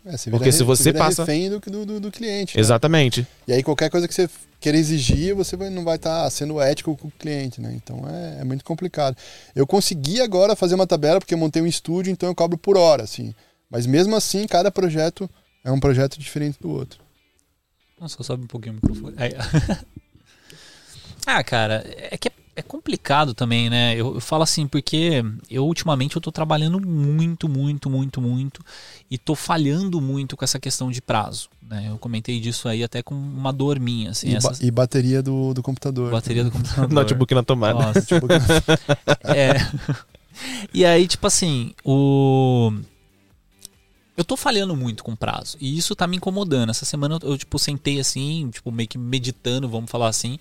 É, 0.05 0.17
você 0.17 0.31
Porque 0.31 0.53
se 0.53 0.63
você 0.63 0.93
vira 0.93 0.99
passa- 0.99 1.23
refém 1.25 1.49
do, 1.49 1.59
do, 1.87 2.01
do- 2.01 2.11
cliente. 2.11 2.57
né? 2.57 2.61
Exatamente. 2.61 3.27
E 3.49 3.53
aí 3.53 3.63
qualquer 3.63 3.89
coisa 3.89 4.07
que 4.07 4.13
você 4.13 4.29
queira 4.61 4.77
exigir, 4.77 5.35
você 5.35 5.57
vai- 5.57 5.71
não 5.71 5.83
vai 5.85 5.97
estar 5.97 6.29
sendo 6.31 6.61
ético 6.61 6.95
com 6.97 7.09
o 7.09 7.11
cliente, 7.13 7.61
né? 7.61 7.73
Então 7.75 8.03
é, 8.09 8.41
é 8.41 8.45
muito 8.45 8.65
complicado. 8.65 9.17
Eu 9.55 9.67
consegui 9.67 10.21
agora 10.21 10.55
fazer 10.55 10.75
uma 10.75 10.87
tabela 10.87 11.21
porque 11.21 11.33
eu 11.35 11.39
montei 11.39 11.63
um 11.63 11.67
estúdio, 11.67 12.11
então 12.11 12.29
eu 12.29 12.35
cobro 12.35 12.59
por 12.59 12.77
hora, 12.77 13.03
assim. 13.05 13.35
Mas 13.71 13.87
mesmo 13.87 14.15
assim, 14.15 14.47
cada 14.47 14.71
projeto 14.71 15.29
é 15.65 15.71
um 15.73 15.81
projeto 15.81 16.19
diferente 16.19 16.59
do 16.61 16.71
outro. 16.71 17.01
Nossa, 17.99 18.23
sobe 18.23 18.45
um 18.45 18.49
pouquinho 18.49 18.73
o 18.75 18.77
microfone. 18.77 19.17
Ah, 21.27 21.43
cara, 21.43 21.83
é 22.11 22.19
que 22.19 22.29
é, 22.29 22.33
é 22.57 22.63
complicado 22.63 23.35
também, 23.35 23.69
né? 23.69 23.95
Eu, 23.95 24.15
eu 24.15 24.21
falo 24.21 24.43
assim, 24.43 24.67
porque 24.67 25.25
eu 25.51 25.67
ultimamente 25.67 26.17
eu 26.17 26.23
tô 26.23 26.31
trabalhando 26.31 26.81
muito, 26.81 27.49
muito, 27.49 27.91
muito, 27.91 28.21
muito 28.21 28.65
e 29.11 29.19
tô 29.19 29.35
falhando 29.35 30.01
muito 30.01 30.37
com 30.37 30.45
essa 30.45 30.59
questão 30.61 30.91
de 30.91 31.03
prazo. 31.03 31.49
Né? 31.63 31.87
Eu 31.91 31.99
comentei 31.99 32.39
disso 32.41 32.69
aí 32.69 32.85
até 32.85 33.03
com 33.03 33.15
uma 33.15 33.53
dor 33.53 33.81
minha, 33.81 34.11
assim, 34.11 34.29
e, 34.31 34.37
essa 34.37 34.51
ba- 34.51 34.57
e 34.61 34.71
bateria 34.71 35.23
do, 35.23 35.53
do 35.55 35.63
computador. 35.63 36.11
bateria 36.11 36.45
do 36.45 36.51
computador. 36.51 36.89
Notebook 36.93 37.35
na 37.35 37.43
tomada. 37.43 37.75
Nossa, 37.75 38.03
Tipo, 38.03 38.27
É. 39.25 39.55
E 40.73 40.85
aí, 40.85 41.07
tipo 41.07 41.27
assim, 41.27 41.73
o. 41.85 42.73
Eu 44.17 44.25
tô 44.25 44.37
falhando 44.37 44.77
muito 44.77 45.03
com 45.03 45.17
prazo. 45.17 45.57
E 45.61 45.77
isso 45.77 45.95
tá 45.97 46.07
me 46.07 46.17
incomodando. 46.17 46.71
Essa 46.71 46.85
semana 46.85 47.19
eu, 47.21 47.31
eu, 47.31 47.39
tipo, 47.39 47.59
sentei 47.59 47.99
assim, 47.99 48.49
tipo, 48.53 48.71
meio 48.71 48.89
que 48.89 48.97
meditando, 48.97 49.69
vamos 49.69 49.91
falar 49.91 50.09
assim, 50.09 50.39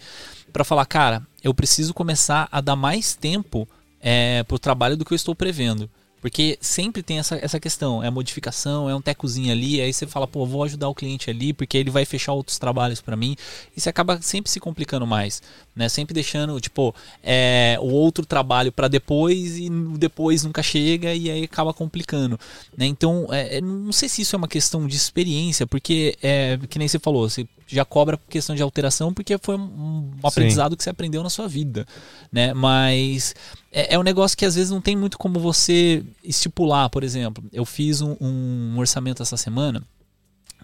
pra 0.53 0.63
falar, 0.63 0.85
cara, 0.85 1.21
eu 1.43 1.53
preciso 1.53 1.93
começar 1.93 2.47
a 2.51 2.61
dar 2.61 2.75
mais 2.75 3.15
tempo 3.15 3.67
é, 3.99 4.43
pro 4.43 4.59
trabalho 4.59 4.95
do 4.95 5.03
que 5.03 5.11
eu 5.11 5.15
estou 5.15 5.35
prevendo. 5.35 5.89
Porque 6.23 6.57
sempre 6.61 7.03
tem 7.03 7.19
essa, 7.19 7.35
essa 7.35 7.59
questão, 7.59 8.01
é 8.01 8.09
modificação, 8.09 8.89
é 8.89 8.95
um 8.95 9.01
tecozinho 9.01 9.51
ali, 9.51 9.81
aí 9.81 9.91
você 9.91 10.07
fala, 10.07 10.25
pô, 10.25 10.45
vou 10.45 10.63
ajudar 10.63 10.87
o 10.87 10.95
cliente 10.95 11.29
ali, 11.29 11.51
porque 11.51 11.77
ele 11.77 11.89
vai 11.89 12.05
fechar 12.05 12.31
outros 12.31 12.57
trabalhos 12.57 13.01
para 13.01 13.17
mim, 13.17 13.35
e 13.75 13.81
você 13.81 13.89
acaba 13.89 14.21
sempre 14.21 14.49
se 14.49 14.57
complicando 14.57 15.05
mais, 15.05 15.41
né? 15.75 15.89
Sempre 15.89 16.13
deixando, 16.13 16.57
tipo, 16.61 16.95
é, 17.21 17.77
o 17.81 17.87
outro 17.87 18.25
trabalho 18.25 18.71
para 18.71 18.87
depois 18.87 19.57
e 19.57 19.69
o 19.69 19.97
depois 19.97 20.45
nunca 20.45 20.63
chega 20.63 21.13
e 21.13 21.29
aí 21.29 21.43
acaba 21.43 21.73
complicando, 21.73 22.39
né? 22.77 22.85
Então, 22.85 23.27
é, 23.29 23.59
não 23.59 23.91
sei 23.91 24.07
se 24.07 24.21
isso 24.21 24.33
é 24.33 24.37
uma 24.37 24.47
questão 24.47 24.87
de 24.87 24.95
experiência, 24.95 25.67
porque, 25.67 26.17
é, 26.23 26.57
que 26.69 26.79
nem 26.79 26.87
você 26.87 26.99
falou, 26.99 27.29
você 27.29 27.45
já 27.73 27.85
cobra 27.85 28.17
por 28.17 28.27
questão 28.29 28.55
de 28.55 28.61
alteração 28.61 29.13
porque 29.13 29.37
foi 29.37 29.55
um, 29.55 30.11
aprendizado 30.23 30.77
que 30.77 30.83
você 30.83 30.89
aprendeu 30.89 31.23
na 31.23 31.29
sua 31.29 31.47
vida, 31.47 31.85
né? 32.31 32.53
Mas 32.53 33.35
é, 33.71 33.95
é, 33.95 33.99
um 33.99 34.03
negócio 34.03 34.37
que 34.37 34.45
às 34.45 34.55
vezes 34.55 34.71
não 34.71 34.81
tem 34.81 34.95
muito 34.95 35.17
como 35.17 35.39
você 35.39 36.03
estipular, 36.23 36.89
por 36.89 37.03
exemplo. 37.03 37.43
Eu 37.51 37.65
fiz 37.65 38.01
um, 38.01 38.15
um 38.19 38.75
orçamento 38.77 39.21
essa 39.21 39.37
semana 39.37 39.83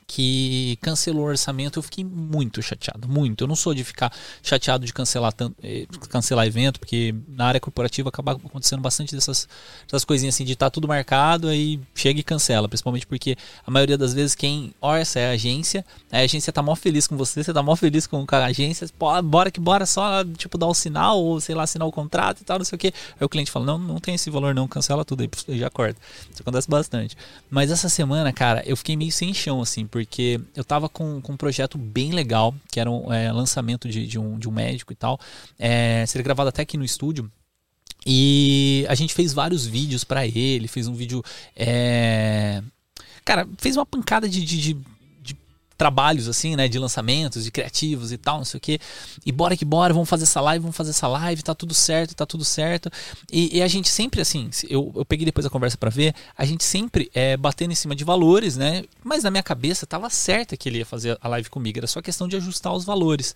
que 0.09 0.75
cancelou 0.81 1.25
o 1.25 1.27
orçamento, 1.27 1.77
eu 1.77 1.83
fiquei 1.83 2.03
muito 2.03 2.63
chateado, 2.63 3.07
muito. 3.07 3.43
Eu 3.43 3.47
não 3.47 3.55
sou 3.55 3.75
de 3.75 3.83
ficar 3.83 4.11
chateado 4.41 4.83
de 4.83 4.91
cancelar 4.91 5.31
tanto, 5.31 5.55
cancelar 6.09 6.47
evento, 6.47 6.79
porque 6.79 7.13
na 7.27 7.45
área 7.45 7.59
corporativa 7.59 8.09
acaba 8.09 8.31
acontecendo 8.31 8.81
bastante 8.81 9.13
dessas, 9.13 9.47
dessas 9.85 10.03
coisinhas 10.03 10.33
assim 10.33 10.43
de 10.43 10.53
estar 10.53 10.65
tá 10.65 10.71
tudo 10.71 10.87
marcado 10.87 11.47
aí 11.47 11.79
chega 11.93 12.19
e 12.19 12.23
cancela, 12.23 12.67
principalmente 12.67 13.05
porque 13.05 13.37
a 13.63 13.69
maioria 13.69 13.99
das 13.99 14.11
vezes 14.11 14.33
quem 14.33 14.73
orça 14.81 15.19
é 15.19 15.29
a 15.29 15.31
agência, 15.33 15.85
a 16.11 16.17
agência 16.17 16.51
tá 16.51 16.63
mó 16.63 16.73
feliz 16.73 17.05
com 17.05 17.15
você, 17.15 17.43
você 17.43 17.53
tá 17.53 17.61
mó 17.61 17.75
feliz 17.75 18.07
com 18.07 18.25
a 18.27 18.45
agência, 18.45 18.89
bora 19.23 19.51
que 19.51 19.59
bora 19.59 19.85
só 19.85 20.23
tipo 20.23 20.57
dar 20.57 20.65
o 20.65 20.71
um 20.71 20.73
sinal 20.73 21.19
ou 21.19 21.39
sei 21.39 21.53
lá 21.53 21.61
assinar 21.61 21.87
o 21.87 21.91
contrato 21.91 22.41
e 22.41 22.43
tal, 22.43 22.57
não 22.57 22.65
sei 22.65 22.77
o 22.77 22.79
que. 22.79 22.87
Aí 22.87 23.23
o 23.23 23.29
cliente 23.29 23.51
fala: 23.51 23.67
"Não, 23.67 23.77
não 23.77 23.99
tem 23.99 24.15
esse 24.15 24.31
valor 24.31 24.55
não, 24.55 24.67
cancela 24.67 25.05
tudo 25.05 25.21
aí", 25.21 25.29
já 25.59 25.69
corta. 25.69 26.01
Isso 26.31 26.41
acontece 26.41 26.67
bastante. 26.67 27.15
Mas 27.47 27.69
essa 27.69 27.87
semana, 27.89 28.33
cara, 28.33 28.63
eu 28.65 28.75
fiquei 28.75 28.97
meio 28.97 29.11
sem 29.11 29.35
chão 29.35 29.61
assim, 29.61 29.85
porque 29.85 29.98
eu 30.55 30.63
tava 30.63 30.87
com, 30.89 31.21
com 31.21 31.33
um 31.33 31.37
projeto 31.37 31.77
bem 31.77 32.11
legal, 32.11 32.53
que 32.71 32.79
era 32.79 32.89
um 32.89 33.11
é, 33.11 33.31
lançamento 33.31 33.87
de, 33.87 34.05
de, 34.05 34.19
um, 34.19 34.37
de 34.37 34.47
um 34.47 34.51
médico 34.51 34.93
e 34.93 34.95
tal. 34.95 35.19
É, 35.57 36.05
seria 36.05 36.23
gravado 36.23 36.49
até 36.49 36.61
aqui 36.61 36.77
no 36.77 36.85
estúdio. 36.85 37.31
E 38.05 38.85
a 38.87 38.95
gente 38.95 39.13
fez 39.13 39.33
vários 39.33 39.65
vídeos 39.65 40.03
para 40.03 40.25
ele, 40.25 40.67
fez 40.67 40.87
um 40.87 40.93
vídeo. 40.93 41.23
É... 41.55 42.61
Cara, 43.25 43.47
fez 43.57 43.75
uma 43.75 43.85
pancada 43.85 44.27
de, 44.27 44.43
de, 44.43 44.57
de, 44.57 44.77
trabalhos, 45.79 46.27
assim, 46.27 46.57
né? 46.57 46.67
De 46.67 46.77
lançamentos, 46.77 47.45
de 47.45 47.49
criativos 47.49 48.11
e 48.11 48.17
tal, 48.17 48.39
não 48.39 48.45
sei 48.45 48.57
o 48.57 48.61
quê. 48.61 48.79
E 49.25 49.31
bora 49.31 49.55
que 49.55 49.63
bora, 49.63 49.93
vamos 49.93 50.09
fazer 50.09 50.23
essa 50.23 50.41
live, 50.41 50.61
vamos 50.61 50.75
fazer 50.75 50.89
essa 50.89 51.07
live, 51.07 51.41
tá 51.41 51.55
tudo 51.55 51.73
certo, 51.73 52.13
tá 52.13 52.25
tudo 52.25 52.43
certo. 52.43 52.91
E, 53.31 53.57
e 53.57 53.61
a 53.61 53.67
gente 53.67 53.87
sempre, 53.87 54.19
assim, 54.19 54.49
eu, 54.69 54.91
eu 54.93 55.05
peguei 55.05 55.25
depois 55.25 55.45
a 55.45 55.49
conversa 55.49 55.77
para 55.77 55.89
ver, 55.89 56.13
a 56.37 56.43
gente 56.43 56.65
sempre 56.65 57.09
é, 57.13 57.37
batendo 57.37 57.71
em 57.71 57.75
cima 57.75 57.95
de 57.95 58.03
valores, 58.03 58.57
né? 58.57 58.83
Mas 59.01 59.23
na 59.23 59.31
minha 59.31 59.41
cabeça 59.41 59.87
tava 59.87 60.09
certa 60.09 60.57
que 60.57 60.67
ele 60.67 60.79
ia 60.79 60.85
fazer 60.85 61.17
a 61.21 61.29
live 61.29 61.49
comigo, 61.49 61.79
era 61.79 61.87
só 61.87 62.01
questão 62.01 62.27
de 62.27 62.35
ajustar 62.35 62.73
os 62.73 62.83
valores. 62.83 63.33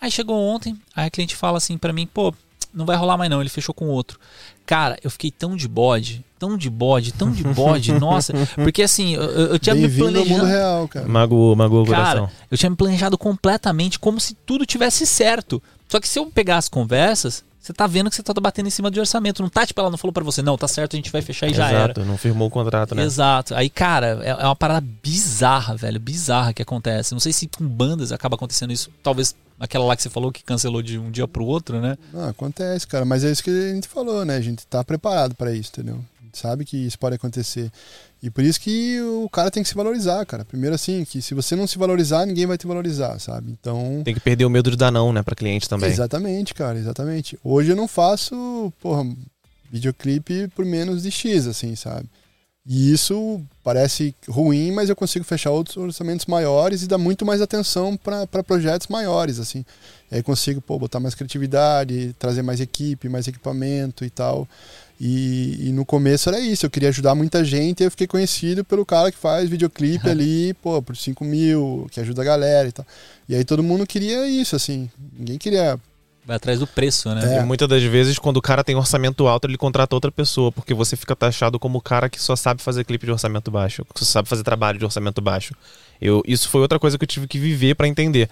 Aí 0.00 0.10
chegou 0.10 0.40
ontem, 0.40 0.80
aí 0.96 1.06
a 1.06 1.10
cliente 1.10 1.36
fala 1.36 1.58
assim 1.58 1.76
para 1.76 1.92
mim, 1.92 2.06
pô, 2.06 2.34
não 2.74 2.84
vai 2.84 2.96
rolar 2.96 3.16
mais 3.16 3.30
não, 3.30 3.40
ele 3.40 3.48
fechou 3.48 3.74
com 3.74 3.86
outro. 3.86 4.18
Cara, 4.66 4.98
eu 5.02 5.10
fiquei 5.10 5.30
tão 5.30 5.56
de 5.56 5.68
bode, 5.68 6.24
tão 6.38 6.56
de 6.56 6.68
bode, 6.68 7.12
tão 7.12 7.30
de 7.30 7.44
bode, 7.44 7.92
nossa, 8.00 8.32
porque 8.56 8.82
assim, 8.82 9.14
eu, 9.14 9.22
eu 9.22 9.58
tinha 9.58 9.74
me 9.74 9.88
planejado. 9.88 10.28
mundo 10.30 10.44
real, 10.44 10.88
cara. 10.88 11.06
Mago, 11.06 11.54
mago 11.54 11.84
cara, 11.86 12.20
coração. 12.20 12.30
eu 12.50 12.58
tinha 12.58 12.70
me 12.70 12.76
planejado 12.76 13.16
completamente 13.16 13.98
como 13.98 14.20
se 14.20 14.34
tudo 14.34 14.66
tivesse 14.66 15.06
certo. 15.06 15.62
Só 15.88 16.00
que 16.00 16.08
se 16.08 16.18
eu 16.18 16.26
pegar 16.26 16.56
as 16.56 16.68
conversas, 16.68 17.44
você 17.64 17.72
tá 17.72 17.86
vendo 17.86 18.10
que 18.10 18.16
você 18.16 18.22
tá 18.22 18.34
batendo 18.34 18.66
em 18.66 18.70
cima 18.70 18.90
de 18.90 19.00
orçamento. 19.00 19.42
Não 19.42 19.48
tá, 19.48 19.64
tipo, 19.64 19.80
ela 19.80 19.90
não 19.90 19.96
falou 19.96 20.12
para 20.12 20.22
você, 20.22 20.42
não, 20.42 20.58
tá 20.58 20.68
certo, 20.68 20.94
a 20.94 20.96
gente 20.96 21.10
vai 21.10 21.22
fechar 21.22 21.46
e 21.46 21.52
Exato, 21.52 21.72
já 21.72 21.78
era. 21.78 22.04
não 22.04 22.18
firmou 22.18 22.48
o 22.48 22.50
contrato, 22.50 22.94
né? 22.94 23.02
Exato. 23.02 23.54
Aí, 23.54 23.70
cara, 23.70 24.20
é, 24.22 24.30
é 24.30 24.44
uma 24.44 24.54
parada 24.54 24.86
bizarra, 25.02 25.74
velho, 25.74 25.98
bizarra 25.98 26.52
que 26.52 26.60
acontece. 26.60 27.12
Não 27.12 27.20
sei 27.20 27.32
se 27.32 27.48
com 27.48 27.66
bandas 27.66 28.12
acaba 28.12 28.34
acontecendo 28.36 28.72
isso, 28.72 28.90
talvez 29.02 29.34
aquela 29.58 29.84
lá 29.86 29.96
que 29.96 30.02
você 30.02 30.10
falou 30.10 30.30
que 30.30 30.44
cancelou 30.44 30.82
de 30.82 30.98
um 30.98 31.10
dia 31.10 31.26
pro 31.26 31.46
outro, 31.46 31.80
né? 31.80 31.96
Não, 32.12 32.28
acontece, 32.28 32.86
cara, 32.86 33.04
mas 33.06 33.24
é 33.24 33.30
isso 33.30 33.42
que 33.42 33.50
a 33.50 33.74
gente 33.74 33.88
falou, 33.88 34.24
né? 34.26 34.36
A 34.36 34.40
gente 34.42 34.66
tá 34.66 34.84
preparado 34.84 35.34
para 35.34 35.52
isso, 35.52 35.70
entendeu? 35.72 36.04
Sabe 36.34 36.64
que 36.64 36.76
isso 36.76 36.98
pode 36.98 37.16
acontecer. 37.16 37.70
E 38.22 38.30
por 38.30 38.42
isso 38.42 38.60
que 38.60 39.00
o 39.00 39.28
cara 39.28 39.50
tem 39.50 39.62
que 39.62 39.68
se 39.68 39.74
valorizar, 39.74 40.24
cara. 40.26 40.44
Primeiro 40.44 40.74
assim, 40.74 41.04
que 41.04 41.22
se 41.22 41.34
você 41.34 41.54
não 41.54 41.66
se 41.66 41.78
valorizar, 41.78 42.26
ninguém 42.26 42.46
vai 42.46 42.58
te 42.58 42.66
valorizar, 42.66 43.18
sabe? 43.18 43.50
Então. 43.50 44.02
Tem 44.04 44.14
que 44.14 44.20
perder 44.20 44.44
o 44.44 44.50
medo 44.50 44.70
de 44.70 44.76
dar 44.76 44.90
não, 44.90 45.12
né, 45.12 45.22
pra 45.22 45.34
cliente 45.34 45.68
também. 45.68 45.90
Exatamente, 45.90 46.54
cara, 46.54 46.78
exatamente. 46.78 47.38
Hoje 47.44 47.70
eu 47.70 47.76
não 47.76 47.86
faço, 47.86 48.72
porra, 48.80 49.06
videoclipe 49.70 50.48
por 50.48 50.64
menos 50.64 51.02
de 51.02 51.10
X, 51.10 51.46
assim, 51.46 51.76
sabe? 51.76 52.08
E 52.66 52.90
isso 52.92 53.42
parece 53.62 54.14
ruim, 54.26 54.72
mas 54.72 54.88
eu 54.88 54.96
consigo 54.96 55.22
fechar 55.22 55.50
outros 55.50 55.76
orçamentos 55.76 56.24
maiores 56.24 56.82
e 56.82 56.86
dar 56.86 56.96
muito 56.96 57.26
mais 57.26 57.42
atenção 57.42 57.94
para 57.94 58.42
projetos 58.42 58.86
maiores, 58.86 59.38
assim. 59.38 59.66
E 60.10 60.14
aí 60.14 60.22
consigo 60.22 60.62
pô, 60.62 60.78
botar 60.78 60.98
mais 60.98 61.14
criatividade, 61.14 62.16
trazer 62.18 62.40
mais 62.40 62.60
equipe, 62.60 63.06
mais 63.06 63.28
equipamento 63.28 64.02
e 64.02 64.08
tal. 64.08 64.48
E, 65.00 65.68
e, 65.68 65.72
no 65.72 65.84
começo 65.84 66.28
era 66.28 66.38
isso, 66.38 66.64
eu 66.64 66.70
queria 66.70 66.88
ajudar 66.88 67.14
muita 67.14 67.44
gente 67.44 67.80
e 67.80 67.84
eu 67.84 67.90
fiquei 67.90 68.06
conhecido 68.06 68.64
pelo 68.64 68.86
cara 68.86 69.10
que 69.10 69.18
faz 69.18 69.50
videoclipe 69.50 70.08
ali, 70.10 70.54
pô, 70.54 70.80
por 70.80 70.96
5 70.96 71.24
mil, 71.24 71.86
que 71.90 72.00
ajuda 72.00 72.22
a 72.22 72.24
galera 72.24 72.68
e 72.68 72.72
tal. 72.72 72.86
E 73.28 73.34
aí 73.34 73.44
todo 73.44 73.62
mundo 73.62 73.86
queria 73.86 74.26
isso, 74.28 74.54
assim. 74.54 74.88
Ninguém 75.18 75.36
queria 75.36 75.78
Vai 76.26 76.36
atrás 76.36 76.58
do 76.58 76.66
preço, 76.66 77.14
né? 77.14 77.36
É. 77.36 77.40
E 77.40 77.44
muitas 77.44 77.68
das 77.68 77.82
vezes, 77.82 78.18
quando 78.18 78.38
o 78.38 78.42
cara 78.42 78.64
tem 78.64 78.74
orçamento 78.74 79.26
alto, 79.26 79.46
ele 79.46 79.58
contrata 79.58 79.94
outra 79.94 80.10
pessoa, 80.10 80.50
porque 80.50 80.72
você 80.72 80.96
fica 80.96 81.14
taxado 81.14 81.58
como 81.58 81.78
o 81.78 81.82
cara 81.82 82.08
que 82.08 82.20
só 82.20 82.34
sabe 82.34 82.62
fazer 82.62 82.82
clipe 82.84 83.04
de 83.04 83.12
orçamento 83.12 83.50
baixo, 83.50 83.84
que 83.92 84.00
só 84.00 84.06
sabe 84.06 84.28
fazer 84.28 84.42
trabalho 84.42 84.78
de 84.78 84.84
orçamento 84.86 85.20
baixo. 85.20 85.54
Eu, 86.00 86.22
isso 86.26 86.48
foi 86.48 86.62
outra 86.62 86.78
coisa 86.78 86.96
que 86.96 87.04
eu 87.04 87.08
tive 87.08 87.26
que 87.26 87.38
viver 87.38 87.74
para 87.74 87.86
entender. 87.86 88.30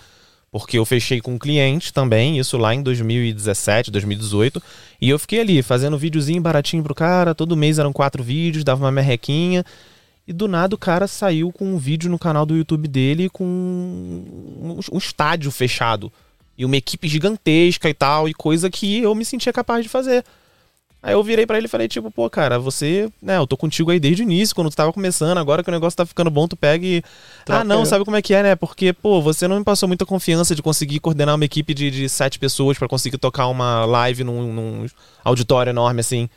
Porque 0.53 0.79
eu 0.79 0.85
fechei 0.85 1.19
com 1.19 1.33
um 1.33 1.39
cliente 1.39 1.95
também, 1.95 2.39
isso 2.39 2.59
lá 2.59 2.75
em 2.75 2.83
2017, 2.83 3.91
2018, 3.91 4.63
e 5.01 5.09
eu 5.09 5.19
fiquei 5.19 5.41
ali 5.41 5.63
fazendo 5.63 5.97
videozinho 5.97 6.43
baratinho 6.43 6.83
pro 6.83 6.95
cara, 6.95 7.35
todo 7.35 7.57
mês 7.57 7.79
eram 7.79 7.91
quatro 7.91 8.23
vídeos, 8.23 8.63
dava 8.63 8.85
uma 8.85 8.93
merrequinha, 8.93 9.65
e 10.29 10.33
do 10.33 10.47
nada 10.47 10.75
o 10.75 10.79
cara 10.79 11.09
saiu 11.09 11.51
com 11.51 11.65
um 11.65 11.79
vídeo 11.79 12.11
no 12.11 12.19
canal 12.19 12.45
do 12.45 12.55
YouTube 12.55 12.87
dele 12.87 13.31
com 13.31 13.45
um, 13.45 14.99
estádio 14.99 15.51
fechado. 15.51 16.13
E 16.57 16.67
uma 16.67 16.77
equipe 16.77 17.09
gigantesca 17.09 17.89
e 17.89 17.95
tal, 17.95 18.29
e 18.29 18.35
coisa 18.35 18.69
que 18.69 18.99
eu 18.99 19.15
me 19.15 19.25
sentia 19.25 19.55
capaz 19.55 19.83
de 19.83 19.89
fazer. 19.89 20.23
Aí 21.03 21.15
eu 21.15 21.23
virei 21.25 21.45
para 21.45 21.59
ele 21.59 21.67
e 21.67 21.69
falei, 21.69 21.89
tipo, 21.89 22.13
pô, 22.13 22.31
cara, 22.31 22.61
você, 22.61 23.11
né, 23.21 23.37
eu 23.37 23.47
tô 23.47 23.57
contigo 23.57 23.91
aí 23.91 23.99
desde 23.99 24.23
o 24.23 24.25
início, 24.25 24.55
quando 24.55 24.71
tu 24.71 24.77
tava 24.77 24.93
começando, 24.93 25.37
agora 25.37 25.63
que 25.63 25.69
o 25.69 25.73
negócio 25.73 25.97
tá 25.97 26.07
ficando 26.07 26.31
bom, 26.31 26.47
tu 26.47 26.57
pega 26.57 26.87
e. 26.87 27.03
Troca 27.45 27.63
ah, 27.63 27.65
não, 27.65 27.81
eu. 27.81 27.87
sabe 27.87 28.05
como 28.05 28.17
é 28.17 28.23
que 28.23 28.33
é, 28.33 28.43
né? 28.43 28.55
Porque, 28.55 28.93
pô, 28.93 29.21
você 29.21 29.49
não 29.49 29.59
me 29.59 29.65
passou 29.65 29.89
muita 29.89 30.07
confiança 30.07 30.55
de 30.55 30.63
conseguir 30.63 31.01
coordenar 31.01 31.35
uma 31.35 31.45
equipe 31.45 31.75
de, 31.75 31.91
de 31.91 32.09
sete 32.09 32.39
pessoas 32.39 32.79
para 32.79 32.87
conseguir 32.87 33.19
tocar 33.19 33.49
uma 33.49 33.85
live 33.85 34.23
num, 34.23 34.53
num 34.53 34.87
auditório 35.25 35.71
enorme 35.71 36.01
assim. 36.01 36.29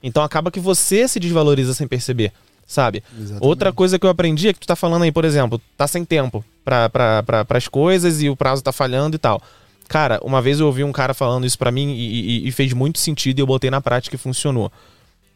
Então 0.00 0.22
acaba 0.22 0.52
que 0.52 0.60
você 0.60 1.08
se 1.08 1.18
desvaloriza 1.18 1.74
sem 1.74 1.88
perceber 1.88 2.32
sabe? 2.66 3.02
Exatamente. 3.16 3.46
Outra 3.46 3.72
coisa 3.72 3.98
que 3.98 4.04
eu 4.04 4.10
aprendi 4.10 4.48
é 4.48 4.52
que 4.52 4.58
tu 4.58 4.66
tá 4.66 4.74
falando 4.74 5.02
aí, 5.02 5.12
por 5.12 5.24
exemplo, 5.24 5.60
tá 5.76 5.86
sem 5.86 6.04
tempo 6.04 6.44
para 6.64 6.88
pra, 6.88 7.46
as 7.48 7.68
coisas 7.68 8.20
e 8.20 8.28
o 8.28 8.36
prazo 8.36 8.62
tá 8.62 8.72
falhando 8.72 9.14
e 9.14 9.18
tal. 9.18 9.40
Cara, 9.88 10.20
uma 10.22 10.42
vez 10.42 10.60
eu 10.60 10.66
ouvi 10.66 10.82
um 10.82 10.92
cara 10.92 11.14
falando 11.14 11.46
isso 11.46 11.58
para 11.58 11.70
mim 11.70 11.92
e, 11.92 12.44
e, 12.44 12.48
e, 12.48 12.52
fez 12.52 12.72
muito 12.72 12.98
sentido 12.98 13.38
e 13.38 13.42
eu 13.42 13.46
botei 13.46 13.70
na 13.70 13.80
prática 13.80 14.16
e 14.16 14.18
funcionou. 14.18 14.70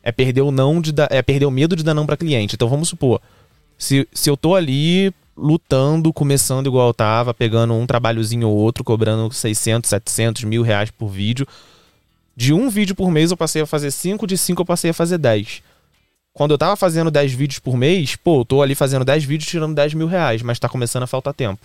É 0.02 0.10
perder 0.10 0.40
o 0.40 0.50
não 0.50 0.80
de 0.80 0.92
dar, 0.92 1.08
é 1.10 1.22
perder 1.22 1.46
o 1.46 1.50
medo 1.50 1.76
de 1.76 1.84
dar 1.84 1.94
não 1.94 2.06
para 2.06 2.16
cliente. 2.16 2.56
Então 2.56 2.68
vamos 2.68 2.88
supor, 2.88 3.20
se, 3.78 4.08
se 4.12 4.28
eu 4.28 4.36
tô 4.36 4.54
ali 4.54 5.12
lutando, 5.36 6.12
começando 6.12 6.66
igual 6.66 6.88
eu 6.88 6.94
tava, 6.94 7.32
pegando 7.32 7.74
um 7.74 7.86
trabalhozinho 7.86 8.48
ou 8.48 8.56
outro, 8.56 8.82
cobrando 8.82 9.32
600, 9.32 9.88
700, 9.88 10.44
mil 10.44 10.62
reais 10.62 10.90
por 10.90 11.08
vídeo, 11.08 11.46
de 12.36 12.52
um 12.52 12.68
vídeo 12.68 12.94
por 12.94 13.10
mês 13.10 13.30
eu 13.30 13.36
passei 13.36 13.62
a 13.62 13.66
fazer 13.66 13.90
5, 13.90 14.26
de 14.26 14.36
5 14.36 14.60
eu 14.60 14.66
passei 14.66 14.90
a 14.90 14.94
fazer 14.94 15.18
10 15.18 15.62
quando 16.32 16.52
eu 16.52 16.58
tava 16.58 16.76
fazendo 16.76 17.10
10 17.10 17.32
vídeos 17.32 17.58
por 17.58 17.76
mês, 17.76 18.16
pô, 18.16 18.40
eu 18.40 18.44
tô 18.44 18.62
ali 18.62 18.74
fazendo 18.74 19.04
10 19.04 19.24
vídeos 19.24 19.50
tirando 19.50 19.74
10 19.74 19.94
mil 19.94 20.06
reais, 20.06 20.42
mas 20.42 20.58
tá 20.58 20.68
começando 20.68 21.02
a 21.02 21.06
faltar 21.06 21.34
tempo. 21.34 21.60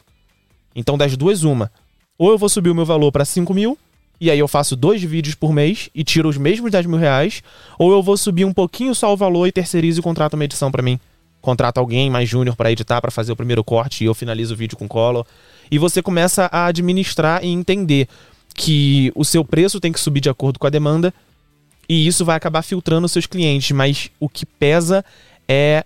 Então, 0.76 0.98
das 0.98 1.16
duas, 1.16 1.44
uma. 1.44 1.72
Ou 2.18 2.32
eu 2.32 2.38
vou 2.38 2.50
subir 2.50 2.70
o 2.70 2.76
meu 2.76 2.86
valor 2.86 3.12
para 3.12 3.26
5 3.26 3.54
mil, 3.54 3.78
e 4.20 4.32
aí 4.32 4.40
eu 4.40 4.48
faço 4.48 4.76
dois 4.76 5.04
vídeos 5.04 5.36
por 5.36 5.52
mês 5.52 5.90
e 5.94 6.04
tiro 6.04 6.30
os 6.30 6.38
mesmos 6.38 6.72
10 6.72 6.86
mil 6.86 6.98
reais, 6.98 7.44
ou 7.78 7.92
eu 7.92 8.02
vou 8.02 8.16
subir 8.16 8.46
um 8.46 8.54
pouquinho 8.54 8.96
só 8.96 9.12
o 9.14 9.18
valor 9.18 9.48
e 9.48 9.52
terceirizo 9.52 10.00
e 10.00 10.04
contrato 10.04 10.36
uma 10.36 10.46
edição 10.46 10.72
para 10.72 10.82
mim. 10.82 11.00
Contrato 11.42 11.78
alguém 11.78 12.10
mais 12.10 12.28
júnior 12.28 12.56
para 12.56 12.72
editar, 12.72 13.02
para 13.02 13.12
fazer 13.12 13.32
o 13.32 13.36
primeiro 13.36 13.64
corte 13.64 14.04
e 14.04 14.08
eu 14.08 14.16
finalizo 14.16 14.54
o 14.54 14.58
vídeo 14.58 14.78
com 14.78 14.88
color. 14.88 15.28
E 15.70 15.78
você 15.78 16.02
começa 16.02 16.50
a 16.52 16.66
administrar 16.66 17.44
e 17.44 17.50
entender 17.50 18.08
que 18.56 19.12
o 19.14 19.26
seu 19.26 19.44
preço 19.44 19.80
tem 19.80 19.92
que 19.92 20.00
subir 20.00 20.22
de 20.22 20.30
acordo 20.30 20.58
com 20.58 20.66
a 20.66 20.70
demanda 20.70 21.14
e 21.88 22.08
isso 22.08 22.26
vai 22.26 22.36
acabar 22.36 22.62
filtrando 22.62 23.06
os 23.06 23.12
seus 23.12 23.28
clientes, 23.28 23.72
mas 23.72 24.10
o 24.20 24.28
que 24.28 24.46
pesa 24.46 25.06
é 25.48 25.84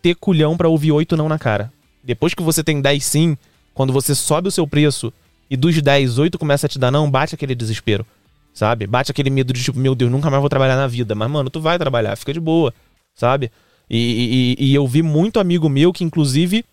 ter 0.00 0.14
culhão 0.14 0.56
para 0.56 0.68
ouvir 0.68 0.92
oito 0.92 1.16
não 1.16 1.28
na 1.28 1.38
cara. 1.38 1.72
Depois 2.02 2.32
que 2.32 2.42
você 2.42 2.62
tem 2.62 2.80
10 2.80 3.04
sim, 3.04 3.36
quando 3.74 3.92
você 3.92 4.14
sobe 4.14 4.48
o 4.48 4.52
seu 4.52 4.66
preço 4.66 5.12
e 5.50 5.56
dos 5.56 5.80
10, 5.80 6.18
8 6.18 6.38
começa 6.38 6.66
a 6.66 6.68
te 6.68 6.78
dar 6.78 6.90
não, 6.90 7.10
bate 7.10 7.34
aquele 7.34 7.54
desespero. 7.54 8.06
Sabe? 8.54 8.86
Bate 8.86 9.10
aquele 9.10 9.30
medo 9.30 9.52
de 9.52 9.62
tipo, 9.62 9.78
meu 9.78 9.94
Deus, 9.94 10.10
nunca 10.10 10.30
mais 10.30 10.40
vou 10.40 10.48
trabalhar 10.48 10.76
na 10.76 10.86
vida. 10.86 11.14
Mas, 11.14 11.30
mano, 11.30 11.50
tu 11.50 11.60
vai 11.60 11.78
trabalhar, 11.78 12.16
fica 12.16 12.32
de 12.32 12.40
boa, 12.40 12.72
sabe? 13.14 13.50
E, 13.88 14.56
e, 14.58 14.66
e 14.66 14.74
eu 14.74 14.86
vi 14.86 15.02
muito 15.02 15.40
amigo 15.40 15.68
meu 15.68 15.92
que, 15.92 16.04
inclusive, 16.04 16.64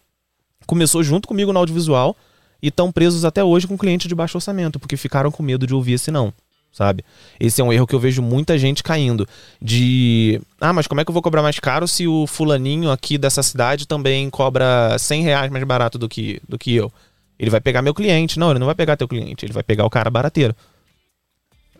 começou 0.65 1.03
junto 1.03 1.27
comigo 1.27 1.51
no 1.51 1.59
audiovisual 1.59 2.15
e 2.61 2.67
estão 2.67 2.91
presos 2.91 3.25
até 3.25 3.43
hoje 3.43 3.67
com 3.67 3.77
cliente 3.77 4.07
de 4.07 4.15
baixo 4.15 4.37
orçamento, 4.37 4.79
porque 4.79 4.97
ficaram 4.97 5.31
com 5.31 5.41
medo 5.41 5.65
de 5.65 5.73
ouvir 5.73 5.93
esse 5.93 6.11
não 6.11 6.33
sabe? 6.77 7.03
Esse 7.39 7.59
é 7.59 7.63
um 7.63 7.73
erro 7.73 7.87
que 7.87 7.95
eu 7.95 7.99
vejo 7.99 8.21
muita 8.21 8.55
gente 8.57 8.83
caindo. 8.83 9.27
De. 9.59 10.39
Ah, 10.61 10.71
mas 10.71 10.85
como 10.85 11.01
é 11.01 11.03
que 11.03 11.09
eu 11.09 11.13
vou 11.13 11.23
cobrar 11.23 11.41
mais 11.41 11.59
caro 11.59 11.87
se 11.87 12.07
o 12.07 12.27
fulaninho 12.27 12.91
aqui 12.91 13.17
dessa 13.17 13.41
cidade 13.41 13.87
também 13.87 14.29
cobra 14.29 14.95
100 14.99 15.23
reais 15.23 15.51
mais 15.51 15.63
barato 15.63 15.97
do 15.97 16.07
que, 16.07 16.39
do 16.47 16.57
que 16.57 16.75
eu? 16.75 16.91
Ele 17.39 17.49
vai 17.49 17.61
pegar 17.61 17.81
meu 17.81 17.93
cliente. 17.93 18.39
Não, 18.39 18.51
ele 18.51 18.59
não 18.59 18.65
vai 18.65 18.75
pegar 18.75 18.97
teu 18.97 19.07
cliente, 19.07 19.45
ele 19.45 19.53
vai 19.53 19.63
pegar 19.63 19.85
o 19.85 19.89
cara 19.89 20.09
barateiro. 20.09 20.55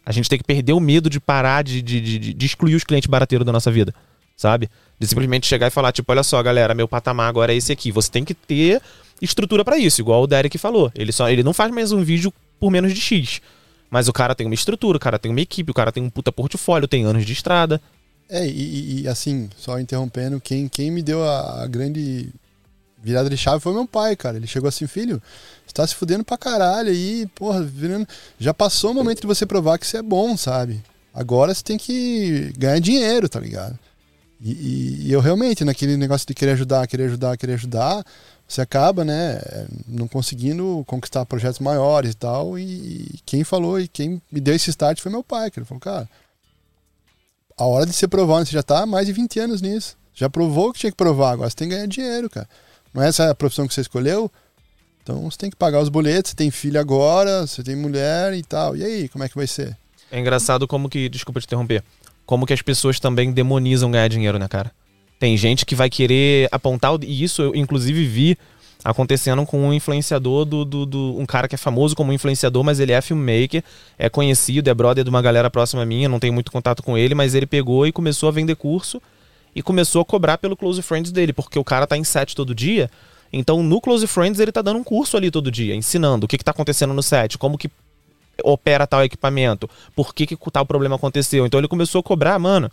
A 0.06 0.12
gente 0.12 0.30
tem 0.30 0.38
que 0.38 0.46
perder 0.46 0.74
o 0.74 0.80
medo 0.80 1.10
de 1.10 1.20
parar 1.20 1.64
de, 1.64 1.82
de, 1.82 2.00
de, 2.00 2.34
de 2.34 2.46
excluir 2.46 2.76
os 2.76 2.84
clientes 2.84 3.10
barateiros 3.10 3.46
da 3.46 3.52
nossa 3.52 3.70
vida, 3.70 3.94
sabe? 4.38 4.70
De 4.98 5.06
simplesmente 5.06 5.46
chegar 5.46 5.68
e 5.68 5.72
falar, 5.72 5.92
tipo, 5.92 6.10
olha 6.12 6.24
só, 6.24 6.42
galera, 6.42 6.74
meu 6.74 6.88
patamar 6.88 7.28
agora 7.28 7.54
é 7.54 7.58
esse 7.58 7.72
aqui. 7.74 7.92
Você 7.92 8.10
tem 8.10 8.24
que 8.24 8.34
ter 8.34 8.82
estrutura 9.22 9.66
para 9.66 9.78
isso, 9.78 10.00
igual 10.00 10.24
o 10.24 10.28
Derek 10.28 10.58
falou. 10.58 10.92
Ele, 10.96 11.12
só, 11.12 11.30
ele 11.30 11.44
não 11.44 11.54
faz 11.54 11.74
mais 11.74 11.92
um 11.92 12.04
vídeo 12.04 12.34
por 12.60 12.72
menos 12.72 12.94
de 12.94 13.02
X. 13.02 13.42
Mas 13.90 14.08
o 14.08 14.14
cara 14.14 14.36
tem 14.36 14.46
uma 14.46 14.54
estrutura, 14.54 14.98
o 14.98 15.00
cara 15.00 15.18
tem 15.20 15.32
uma 15.32 15.42
equipe, 15.42 15.72
o 15.72 15.74
cara 15.74 15.92
tem 15.92 16.04
um 16.04 16.10
puta 16.10 16.32
portfólio, 16.32 16.88
tem 16.88 17.04
anos 17.06 17.26
de 17.26 17.34
estrada. 17.34 17.82
É, 18.30 18.46
e, 18.46 19.02
e 19.02 19.08
assim, 19.08 19.50
só 19.58 19.80
interrompendo, 19.80 20.42
quem, 20.42 20.68
quem 20.68 20.92
me 20.92 21.02
deu 21.02 21.24
a, 21.24 21.64
a, 21.64 21.68
grande 21.68 22.30
virada 23.02 23.30
de 23.30 23.38
chave 23.38 23.62
foi 23.62 23.74
meu 23.74 23.88
pai, 23.88 24.16
cara. 24.16 24.38
Ele 24.38 24.48
chegou 24.48 24.68
assim, 24.68 24.88
filho, 24.88 25.22
você 25.66 25.74
tá 25.74 25.86
se 25.86 25.96
fudendo 25.96 26.24
pra 26.24 26.38
caralho 26.38 26.90
aí, 26.90 27.28
porra, 27.36 27.62
virando... 27.62 28.08
já 28.40 28.54
passou 28.54 28.92
o 28.92 28.94
momento 28.94 29.22
de 29.22 29.28
você 29.28 29.46
provar 29.46 29.78
que 29.78 29.88
você 29.88 29.98
é 29.98 30.02
bom, 30.02 30.36
sabe? 30.36 30.84
Agora 31.14 31.54
você 31.54 31.64
tem 31.64 31.78
que 31.78 32.54
ganhar 32.58 32.80
dinheiro, 32.80 33.28
tá 33.28 33.40
ligado? 33.40 33.78
E, 34.40 34.52
e, 34.52 35.08
e 35.08 35.12
eu 35.12 35.20
realmente, 35.20 35.66
naquele 35.66 35.98
negócio 35.98 36.28
de 36.28 36.34
querer 36.34 36.52
ajudar, 36.52 36.88
querer 36.88 37.06
ajudar, 37.06 37.38
querer 37.38 37.54
ajudar, 37.54 38.06
você 38.48 38.62
acaba, 38.62 39.04
né, 39.04 39.40
não 39.88 40.08
conseguindo 40.08 40.84
conquistar 40.88 41.26
projetos 41.26 41.60
maiores 41.60 42.12
e 42.12 42.16
tal. 42.16 42.58
E 42.58 43.20
quem 43.26 43.44
falou 43.44 43.80
e 43.80 43.88
quem 43.88 44.22
me 44.32 44.40
deu 44.40 44.56
esse 44.56 44.70
start 44.70 45.02
foi 45.02 45.12
meu 45.12 45.24
pai, 45.24 45.52
que 45.52 45.60
ele 45.60 45.66
falou, 45.66 45.82
cara, 45.82 46.10
a 47.58 47.66
hora 47.66 47.86
de 47.86 47.94
ser 47.94 48.08
provado, 48.08 48.46
você 48.46 48.52
já 48.52 48.64
tá 48.64 48.84
há 48.84 48.86
mais 48.86 49.08
de 49.08 49.14
20 49.14 49.40
anos 49.40 49.62
nisso. 49.62 49.98
Já 50.14 50.30
provou 50.30 50.72
que 50.72 50.80
tinha 50.80 50.92
que 50.92 50.98
provar, 50.98 51.32
agora 51.32 51.50
você 51.50 51.56
tem 51.56 51.68
que 51.68 51.76
ganhar 51.76 51.88
dinheiro, 51.88 52.30
cara. 52.30 52.48
Não 52.98 53.04
é 53.04 53.10
essa 53.10 53.30
a 53.30 53.36
profissão 53.36 53.68
que 53.68 53.76
você 53.76 53.82
escolheu? 53.82 54.32
Então 55.04 55.30
você 55.30 55.38
tem 55.38 55.52
que 55.52 55.56
pagar 55.56 55.80
os 55.80 55.88
boletos, 55.88 56.32
você 56.32 56.36
tem 56.36 56.50
filho 56.50 56.80
agora, 56.80 57.46
você 57.46 57.62
tem 57.62 57.76
mulher 57.76 58.34
e 58.34 58.42
tal. 58.42 58.76
E 58.76 58.84
aí, 58.84 59.08
como 59.08 59.24
é 59.24 59.30
que 59.30 59.36
vai 59.36 59.46
ser? 59.46 59.78
É 60.12 60.20
engraçado 60.20 60.68
como 60.68 60.90
que, 60.90 61.08
desculpa 61.08 61.40
te 61.40 61.46
interromper, 61.46 61.84
como 62.26 62.44
que 62.44 62.54
as 62.54 62.62
pessoas 62.64 63.00
também 63.00 63.32
demonizam 63.32 63.92
ganhar 63.92 64.08
dinheiro, 64.08 64.40
né, 64.40 64.48
cara? 64.48 64.72
Tem 65.20 65.38
gente 65.38 65.64
que 65.64 65.76
vai 65.76 65.92
querer 65.92 66.50
apontar, 66.52 66.92
e 67.04 67.24
isso 67.24 67.44
eu 67.44 67.56
inclusive 67.56 68.04
vi 68.04 68.36
acontecendo 68.84 69.46
com 69.46 69.68
um 69.68 69.72
influenciador 69.72 70.44
do, 70.44 70.66
do, 70.66 70.84
do, 70.88 71.20
um 71.20 71.26
cara 71.28 71.48
que 71.48 71.54
é 71.54 71.58
famoso 71.58 71.96
como 71.96 72.12
influenciador, 72.12 72.64
mas 72.64 72.80
ele 72.80 72.94
é 72.94 73.00
filmmaker, 73.00 73.64
é 74.00 74.10
conhecido, 74.10 74.72
é 74.72 74.74
brother 74.74 75.04
de 75.04 75.10
uma 75.12 75.22
galera 75.22 75.52
próxima 75.52 75.86
minha, 75.86 76.10
não 76.10 76.20
tenho 76.20 76.34
muito 76.34 76.52
contato 76.52 76.82
com 76.82 76.98
ele, 76.98 77.14
mas 77.14 77.36
ele 77.36 77.46
pegou 77.46 77.86
e 77.86 77.92
começou 77.92 78.28
a 78.28 78.32
vender 78.32 78.56
curso 78.56 79.00
e 79.58 79.62
começou 79.64 80.04
a 80.04 80.06
cobrar 80.06 80.38
pelo 80.38 80.56
Close 80.56 80.84
Friends 80.84 81.12
dele, 81.12 81.34
porque 81.34 81.58
o 81.58 81.64
cara 81.64 81.88
tá 81.88 81.98
em 81.98 82.04
set 82.04 82.36
todo 82.36 82.54
dia. 82.54 82.92
Então, 83.34 83.64
no 83.64 83.82
Close 83.82 84.06
Friends, 84.06 84.40
ele 84.40 84.52
tá 84.52 84.62
dando 84.62 84.78
um 84.78 84.84
curso 84.84 85.18
ali 85.18 85.32
todo 85.32 85.50
dia, 85.50 85.74
ensinando 85.74 86.26
o 86.26 86.30
que, 86.30 86.38
que 86.38 86.44
tá 86.44 86.52
acontecendo 86.52 86.94
no 86.94 87.02
set, 87.02 87.40
como 87.40 87.58
que 87.58 87.68
opera 88.44 88.86
tal 88.86 89.04
equipamento, 89.04 89.68
por 89.96 90.14
que, 90.14 90.28
que 90.28 90.38
tal 90.52 90.64
problema 90.64 90.96
aconteceu. 90.96 91.44
Então 91.44 91.60
ele 91.60 91.68
começou 91.68 92.02
a 92.02 92.04
cobrar, 92.04 92.38
mano, 92.38 92.70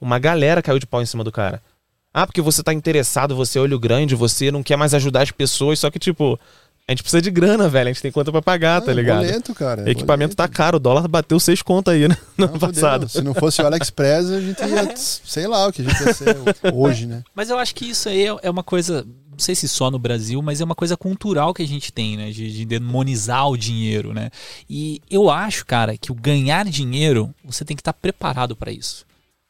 uma 0.00 0.16
galera 0.20 0.62
caiu 0.62 0.78
de 0.78 0.86
pau 0.86 1.02
em 1.02 1.06
cima 1.06 1.24
do 1.24 1.32
cara. 1.32 1.60
Ah, 2.14 2.24
porque 2.24 2.40
você 2.40 2.62
tá 2.62 2.72
interessado, 2.72 3.34
você 3.34 3.58
é 3.58 3.62
olho 3.62 3.76
grande, 3.76 4.14
você 4.14 4.52
não 4.52 4.62
quer 4.62 4.76
mais 4.76 4.94
ajudar 4.94 5.22
as 5.22 5.32
pessoas, 5.32 5.80
só 5.80 5.90
que, 5.90 5.98
tipo, 5.98 6.38
a 6.88 6.92
gente 6.92 7.02
precisa 7.02 7.20
de 7.20 7.30
grana, 7.30 7.68
velho. 7.68 7.90
A 7.90 7.92
gente 7.92 8.00
tem 8.00 8.10
conta 8.10 8.32
pra 8.32 8.40
pagar, 8.40 8.80
tá 8.80 8.90
ligado? 8.94 9.22
É 9.22 9.26
boleto, 9.26 9.54
cara. 9.54 9.86
É 9.86 9.90
Equipamento 9.90 10.34
tá 10.34 10.44
boleto. 10.44 10.56
tá 10.56 10.64
caro, 10.64 10.78
o 10.78 10.80
dólar 10.80 11.06
bateu 11.06 11.38
seis 11.38 11.60
contas 11.60 11.92
aí, 11.92 12.08
né? 12.08 12.16
No 12.38 12.46
ano 12.46 12.58
passado. 12.58 13.06
Se 13.06 13.20
não 13.20 13.34
fosse 13.34 13.60
o 13.60 13.66
AliExpress, 13.66 14.30
a 14.30 14.40
gente 14.40 14.62
ia, 14.62 14.96
sei 14.96 15.46
lá, 15.46 15.66
o 15.66 15.72
que 15.72 15.82
a 15.82 15.84
gente 15.84 16.02
ia 16.02 16.14
ser 16.14 16.36
hoje, 16.72 17.06
né? 17.06 17.22
Mas 17.34 17.50
eu 17.50 17.58
acho 17.58 17.74
que 17.74 17.90
isso 17.90 18.08
aí 18.08 18.24
é 18.42 18.50
uma 18.50 18.62
coisa, 18.62 19.04
não 19.30 19.38
sei 19.38 19.54
se 19.54 19.68
só 19.68 19.90
no 19.90 19.98
Brasil, 19.98 20.40
mas 20.40 20.62
é 20.62 20.64
uma 20.64 20.74
coisa 20.74 20.96
cultural 20.96 21.52
que 21.52 21.62
a 21.62 21.68
gente 21.68 21.92
tem, 21.92 22.16
né? 22.16 22.30
De, 22.30 22.50
de 22.50 22.64
demonizar 22.64 23.46
o 23.50 23.56
dinheiro, 23.56 24.14
né? 24.14 24.30
E 24.70 25.02
eu 25.10 25.28
acho, 25.28 25.66
cara, 25.66 25.94
que 25.94 26.10
o 26.10 26.14
ganhar 26.14 26.64
dinheiro, 26.64 27.34
você 27.44 27.66
tem 27.66 27.76
que 27.76 27.82
estar 27.82 27.92
tá 27.92 27.98
preparado 28.00 28.56
para 28.56 28.72
isso. 28.72 29.04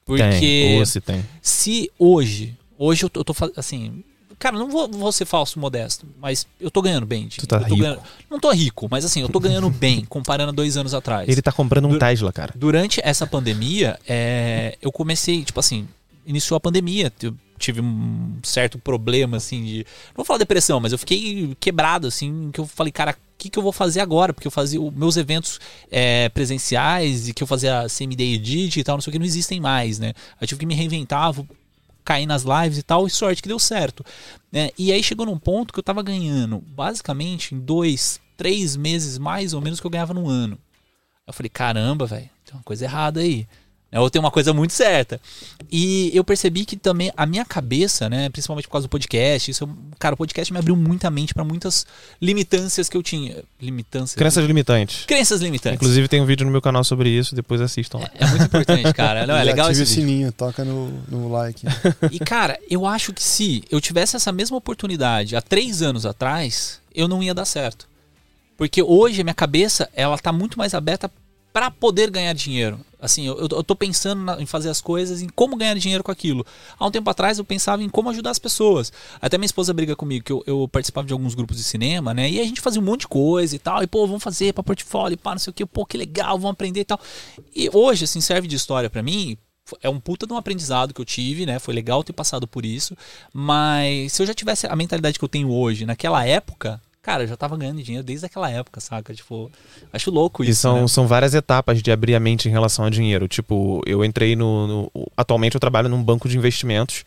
Porque 0.04 0.22
tem, 0.22 0.84
se, 0.86 1.00
tem. 1.00 1.24
se 1.40 1.90
hoje, 1.96 2.56
hoje 2.76 3.04
eu 3.04 3.10
tô, 3.10 3.20
eu 3.20 3.24
tô 3.24 3.34
assim, 3.56 4.02
cara, 4.38 4.58
não 4.58 4.70
vou, 4.70 4.88
vou 4.88 5.12
ser 5.12 5.24
falso 5.24 5.58
modesto, 5.58 6.06
mas 6.20 6.46
eu 6.60 6.70
tô 6.70 6.80
ganhando 6.80 7.06
bem. 7.06 7.28
Tu 7.28 7.46
tá 7.46 7.58
rico. 7.58 7.76
Ganhando, 7.76 8.00
não 8.30 8.38
tô 8.38 8.50
rico, 8.50 8.88
mas 8.90 9.04
assim, 9.04 9.20
eu 9.20 9.28
tô 9.28 9.40
ganhando 9.40 9.68
bem, 9.70 10.04
comparando 10.04 10.50
a 10.50 10.54
dois 10.54 10.76
anos 10.76 10.94
atrás. 10.94 11.28
Ele 11.28 11.42
tá 11.42 11.52
comprando 11.52 11.86
um 11.86 11.90
du 11.90 11.98
Tesla, 11.98 12.32
cara. 12.32 12.52
Durante 12.56 13.00
essa 13.02 13.26
pandemia, 13.26 13.98
é, 14.06 14.76
eu 14.80 14.92
comecei, 14.92 15.44
tipo 15.44 15.58
assim, 15.60 15.88
iniciou 16.26 16.56
a 16.56 16.60
pandemia, 16.60 17.12
eu 17.22 17.34
tive 17.58 17.80
um 17.80 18.38
certo 18.42 18.78
problema, 18.78 19.36
assim, 19.36 19.64
de. 19.64 19.78
Não 20.08 20.16
vou 20.16 20.24
falar 20.24 20.38
depressão, 20.38 20.78
mas 20.78 20.92
eu 20.92 20.98
fiquei 20.98 21.56
quebrado, 21.58 22.06
assim, 22.06 22.50
que 22.52 22.60
eu 22.60 22.66
falei, 22.66 22.92
cara, 22.92 23.12
o 23.12 23.14
que, 23.36 23.50
que 23.50 23.58
eu 23.58 23.62
vou 23.62 23.72
fazer 23.72 24.00
agora? 24.00 24.32
Porque 24.32 24.46
eu 24.46 24.52
fazia 24.52 24.80
os 24.80 24.92
meus 24.92 25.16
eventos 25.16 25.60
é, 25.90 26.28
presenciais 26.28 27.28
e 27.28 27.34
que 27.34 27.42
eu 27.42 27.46
fazia 27.46 27.86
CMD 27.88 28.34
Edit 28.34 28.80
e 28.80 28.84
tal, 28.84 28.96
não 28.96 29.00
sei 29.00 29.10
o 29.10 29.12
que, 29.12 29.18
não 29.18 29.26
existem 29.26 29.60
mais, 29.60 29.98
né? 29.98 30.12
Eu 30.40 30.46
tive 30.46 30.60
que 30.60 30.66
me 30.66 30.74
reinventar, 30.74 31.32
vou 31.32 31.46
cair 32.08 32.24
nas 32.24 32.42
lives 32.42 32.78
e 32.78 32.82
tal, 32.82 33.06
e 33.06 33.10
sorte 33.10 33.42
que 33.42 33.48
deu 33.48 33.58
certo. 33.58 34.02
Né? 34.50 34.70
E 34.78 34.90
aí 34.90 35.02
chegou 35.02 35.26
num 35.26 35.38
ponto 35.38 35.74
que 35.74 35.78
eu 35.78 35.82
tava 35.82 36.02
ganhando, 36.02 36.58
basicamente, 36.58 37.54
em 37.54 37.60
dois, 37.60 38.18
três 38.34 38.76
meses 38.76 39.18
mais 39.18 39.52
ou 39.52 39.60
menos 39.60 39.78
que 39.78 39.86
eu 39.86 39.90
ganhava 39.90 40.14
no 40.14 40.26
ano. 40.26 40.58
Eu 41.26 41.34
falei, 41.34 41.50
caramba, 41.50 42.06
velho, 42.06 42.30
tem 42.46 42.54
uma 42.54 42.62
coisa 42.62 42.86
errada 42.86 43.20
aí. 43.20 43.46
Né? 43.90 43.98
Ou 43.98 44.10
tem 44.10 44.20
uma 44.20 44.30
coisa 44.30 44.52
muito 44.52 44.72
certa. 44.72 45.20
E 45.70 46.10
eu 46.14 46.22
percebi 46.22 46.64
que 46.64 46.76
também 46.76 47.12
a 47.16 47.26
minha 47.26 47.44
cabeça, 47.44 48.08
né, 48.08 48.28
principalmente 48.28 48.66
por 48.66 48.72
causa 48.72 48.86
do 48.86 48.90
podcast, 48.90 49.50
isso, 49.50 49.68
cara, 49.98 50.14
o 50.14 50.16
podcast 50.16 50.52
me 50.52 50.58
abriu 50.58 50.76
muita 50.76 51.10
mente 51.10 51.34
para 51.34 51.44
muitas 51.44 51.86
limitâncias 52.20 52.88
que 52.88 52.96
eu 52.96 53.02
tinha. 53.02 53.42
Limitâncias. 53.60 54.14
Crenças 54.14 54.44
limitantes. 54.44 55.04
Crenças 55.06 55.40
limitantes. 55.40 55.76
Inclusive 55.76 56.08
tem 56.08 56.20
um 56.20 56.26
vídeo 56.26 56.44
no 56.44 56.52
meu 56.52 56.62
canal 56.62 56.84
sobre 56.84 57.10
isso, 57.10 57.34
depois 57.34 57.60
assistam 57.60 57.98
lá. 57.98 58.10
É, 58.18 58.24
é 58.24 58.26
muito 58.28 58.44
importante, 58.44 58.92
cara. 58.92 59.26
Não, 59.26 59.36
é 59.36 59.44
legal 59.44 59.70
esse 59.70 59.82
o 59.82 59.86
sininho, 59.86 60.30
toca 60.32 60.64
no, 60.64 60.88
no 61.08 61.28
like. 61.28 61.66
e 62.12 62.18
cara, 62.18 62.58
eu 62.70 62.86
acho 62.86 63.12
que 63.12 63.22
se 63.22 63.64
eu 63.70 63.80
tivesse 63.80 64.16
essa 64.16 64.32
mesma 64.32 64.56
oportunidade 64.56 65.34
há 65.34 65.42
três 65.42 65.82
anos 65.82 66.04
atrás, 66.04 66.80
eu 66.94 67.08
não 67.08 67.22
ia 67.22 67.34
dar 67.34 67.44
certo. 67.44 67.88
Porque 68.56 68.82
hoje 68.82 69.20
a 69.20 69.24
minha 69.24 69.34
cabeça, 69.34 69.88
ela 69.94 70.18
tá 70.18 70.32
muito 70.32 70.58
mais 70.58 70.74
aberta 70.74 71.10
para 71.58 71.72
poder 71.72 72.08
ganhar 72.08 72.32
dinheiro. 72.34 72.78
Assim, 73.00 73.26
eu, 73.26 73.36
eu 73.36 73.64
tô 73.64 73.74
pensando 73.74 74.22
na, 74.22 74.40
em 74.40 74.46
fazer 74.46 74.70
as 74.70 74.80
coisas, 74.80 75.20
em 75.20 75.28
como 75.28 75.56
ganhar 75.56 75.74
dinheiro 75.74 76.04
com 76.04 76.12
aquilo. 76.12 76.46
Há 76.78 76.86
um 76.86 76.90
tempo 76.90 77.10
atrás 77.10 77.36
eu 77.36 77.44
pensava 77.44 77.82
em 77.82 77.88
como 77.88 78.08
ajudar 78.10 78.30
as 78.30 78.38
pessoas. 78.38 78.92
Até 79.20 79.36
minha 79.36 79.46
esposa 79.46 79.74
briga 79.74 79.96
comigo, 79.96 80.24
que 80.24 80.30
eu, 80.30 80.44
eu 80.46 80.68
participava 80.68 81.08
de 81.08 81.12
alguns 81.12 81.34
grupos 81.34 81.56
de 81.56 81.64
cinema, 81.64 82.14
né? 82.14 82.30
E 82.30 82.38
a 82.38 82.44
gente 82.44 82.60
fazia 82.60 82.80
um 82.80 82.84
monte 82.84 83.00
de 83.00 83.08
coisa 83.08 83.56
e 83.56 83.58
tal. 83.58 83.82
E, 83.82 83.88
pô, 83.88 84.06
vamos 84.06 84.22
fazer 84.22 84.52
pra 84.52 84.62
portfólio, 84.62 85.18
pá, 85.18 85.32
não 85.32 85.40
sei 85.40 85.50
o 85.50 85.54
que. 85.54 85.66
Pô, 85.66 85.84
que 85.84 85.98
legal, 85.98 86.38
vamos 86.38 86.52
aprender 86.52 86.78
e 86.78 86.84
tal. 86.84 87.00
E 87.52 87.68
hoje, 87.72 88.04
assim, 88.04 88.20
serve 88.20 88.46
de 88.46 88.54
história 88.54 88.88
para 88.88 89.02
mim. 89.02 89.36
É 89.82 89.88
um 89.88 89.98
puta 89.98 90.28
de 90.28 90.32
um 90.32 90.36
aprendizado 90.36 90.94
que 90.94 91.00
eu 91.00 91.04
tive, 91.04 91.44
né? 91.44 91.58
Foi 91.58 91.74
legal 91.74 92.04
ter 92.04 92.12
passado 92.12 92.46
por 92.46 92.64
isso. 92.64 92.96
Mas 93.34 94.12
se 94.12 94.22
eu 94.22 94.26
já 94.28 94.32
tivesse 94.32 94.68
a 94.68 94.76
mentalidade 94.76 95.18
que 95.18 95.24
eu 95.24 95.28
tenho 95.28 95.50
hoje, 95.50 95.84
naquela 95.84 96.24
época, 96.24 96.80
cara, 97.02 97.22
eu 97.22 97.26
já 97.26 97.36
tava 97.36 97.56
ganhando 97.56 97.82
dinheiro 97.82 98.04
desde 98.04 98.26
aquela 98.26 98.50
época, 98.50 98.80
saca? 98.80 99.14
Tipo, 99.14 99.50
acho 99.92 100.10
louco 100.10 100.42
isso. 100.42 100.52
E 100.52 100.54
são, 100.54 100.80
né? 100.82 100.88
são 100.88 101.06
várias 101.06 101.34
etapas 101.34 101.82
de 101.82 101.90
abrir 101.90 102.14
a 102.14 102.20
mente 102.20 102.48
em 102.48 102.52
relação 102.52 102.84
a 102.84 102.90
dinheiro. 102.90 103.28
Tipo, 103.28 103.80
eu 103.86 104.04
entrei 104.04 104.36
no, 104.36 104.66
no. 104.66 104.92
Atualmente 105.16 105.54
eu 105.54 105.60
trabalho 105.60 105.88
num 105.88 106.02
banco 106.02 106.28
de 106.28 106.36
investimentos. 106.36 107.04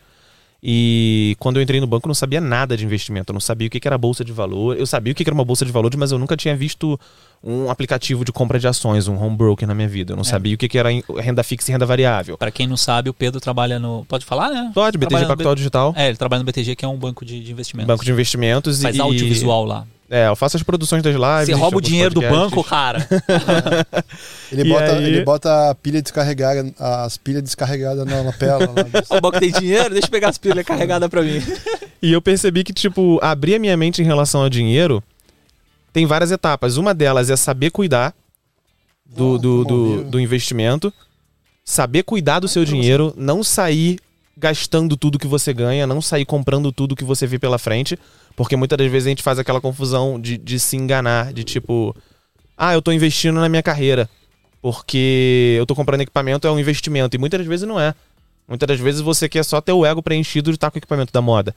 E 0.62 1.34
quando 1.40 1.56
eu 1.56 1.62
entrei 1.62 1.80
no 1.80 1.88
banco, 1.88 2.06
eu 2.06 2.08
não 2.08 2.14
sabia 2.14 2.40
nada 2.40 2.76
de 2.76 2.84
investimento. 2.84 3.32
Eu 3.32 3.34
não 3.34 3.40
sabia 3.40 3.66
o 3.66 3.70
que 3.70 3.80
era 3.84 3.98
bolsa 3.98 4.24
de 4.24 4.30
valor. 4.30 4.76
Eu 4.76 4.86
sabia 4.86 5.12
o 5.12 5.16
que 5.16 5.24
era 5.24 5.34
uma 5.34 5.44
bolsa 5.44 5.64
de 5.64 5.72
valores, 5.72 5.98
mas 5.98 6.12
eu 6.12 6.18
nunca 6.20 6.36
tinha 6.36 6.54
visto 6.54 6.98
um 7.42 7.68
aplicativo 7.68 8.24
de 8.24 8.30
compra 8.30 8.60
de 8.60 8.68
ações, 8.68 9.08
um 9.08 9.20
home 9.20 9.36
broker 9.36 9.66
na 9.66 9.74
minha 9.74 9.88
vida. 9.88 10.12
Eu 10.12 10.16
não 10.16 10.22
é. 10.22 10.24
sabia 10.24 10.54
o 10.54 10.58
que 10.58 10.78
era 10.78 10.90
renda 11.18 11.42
fixa 11.42 11.70
e 11.70 11.72
renda 11.72 11.84
variável. 11.84 12.38
Para 12.38 12.52
quem 12.52 12.68
não 12.68 12.76
sabe, 12.76 13.10
o 13.10 13.14
Pedro 13.14 13.40
trabalha 13.40 13.80
no. 13.80 14.04
Pode 14.04 14.24
falar, 14.24 14.50
né? 14.50 14.70
Pode, 14.72 14.96
BTG 14.96 15.26
Pactual 15.26 15.54
B... 15.54 15.58
Digital. 15.58 15.94
É, 15.96 16.06
ele 16.06 16.16
trabalha 16.16 16.38
no 16.38 16.46
BTG, 16.46 16.76
que 16.76 16.84
é 16.84 16.88
um 16.88 16.96
banco 16.96 17.24
de, 17.24 17.42
de 17.42 17.50
investimentos. 17.50 17.88
Banco 17.88 18.04
de 18.04 18.12
investimentos 18.12 18.80
Faz 18.80 18.94
e. 18.94 18.98
Faz 18.98 19.10
audiovisual 19.10 19.64
lá. 19.64 19.84
É, 20.14 20.28
eu 20.28 20.36
faço 20.36 20.58
as 20.58 20.62
produções 20.62 21.02
das 21.02 21.14
lives. 21.14 21.46
Você 21.46 21.52
rouba 21.54 21.78
o 21.78 21.80
dinheiro 21.80 22.12
podcasts. 22.12 22.38
do 22.38 22.50
banco, 22.50 22.62
cara. 22.62 23.08
ele, 24.52 24.68
bota, 24.68 24.92
aí... 24.92 25.04
ele 25.04 25.24
bota 25.24 25.70
a 25.70 25.74
pilha 25.74 26.02
descarregada, 26.02 26.70
as 26.78 27.16
pilhas 27.16 27.42
descarregadas 27.42 28.04
na 28.04 28.20
lapela. 28.20 28.68
o 29.08 29.20
banco 29.22 29.40
tem 29.40 29.50
dinheiro, 29.50 29.88
deixa 29.88 30.08
eu 30.08 30.10
pegar 30.10 30.28
as 30.28 30.36
pilhas 30.36 30.66
carregadas 30.66 31.08
pra 31.08 31.22
mim. 31.22 31.42
E 32.02 32.12
eu 32.12 32.20
percebi 32.20 32.62
que, 32.62 32.74
tipo, 32.74 33.18
abrir 33.22 33.54
a 33.54 33.58
minha 33.58 33.74
mente 33.74 34.02
em 34.02 34.04
relação 34.04 34.42
ao 34.42 34.50
dinheiro 34.50 35.02
tem 35.94 36.04
várias 36.04 36.30
etapas. 36.30 36.76
Uma 36.76 36.92
delas 36.92 37.30
é 37.30 37.36
saber 37.36 37.70
cuidar 37.70 38.14
do, 39.06 39.38
do, 39.38 39.64
do, 39.64 40.04
do 40.04 40.20
investimento, 40.20 40.92
saber 41.64 42.02
cuidar 42.02 42.38
do 42.38 42.48
seu 42.48 42.66
dinheiro, 42.66 43.14
não 43.16 43.42
sair 43.42 43.98
gastando 44.42 44.96
tudo 44.96 45.20
que 45.20 45.26
você 45.28 45.54
ganha, 45.54 45.86
não 45.86 46.02
sair 46.02 46.24
comprando 46.24 46.72
tudo 46.72 46.96
que 46.96 47.04
você 47.04 47.28
vê 47.28 47.38
pela 47.38 47.58
frente. 47.58 47.96
Porque 48.34 48.56
muitas 48.56 48.76
das 48.76 48.90
vezes 48.90 49.06
a 49.06 49.10
gente 49.10 49.22
faz 49.22 49.38
aquela 49.38 49.60
confusão 49.60 50.20
de, 50.20 50.36
de 50.36 50.58
se 50.58 50.76
enganar, 50.76 51.32
de 51.32 51.44
tipo, 51.44 51.94
ah, 52.58 52.74
eu 52.74 52.82
tô 52.82 52.90
investindo 52.90 53.38
na 53.38 53.48
minha 53.48 53.62
carreira. 53.62 54.10
Porque 54.60 55.54
eu 55.56 55.64
tô 55.64 55.76
comprando 55.76 56.00
equipamento, 56.00 56.46
é 56.46 56.50
um 56.50 56.58
investimento. 56.58 57.16
E 57.16 57.20
muitas 57.20 57.38
das 57.38 57.46
vezes 57.46 57.68
não 57.68 57.78
é. 57.78 57.94
Muitas 58.48 58.66
das 58.66 58.80
vezes 58.80 59.00
você 59.00 59.28
quer 59.28 59.44
só 59.44 59.60
ter 59.60 59.72
o 59.72 59.86
ego 59.86 60.02
preenchido 60.02 60.50
de 60.50 60.56
estar 60.56 60.70
com 60.70 60.76
o 60.76 60.80
equipamento 60.80 61.12
da 61.12 61.22
moda. 61.22 61.54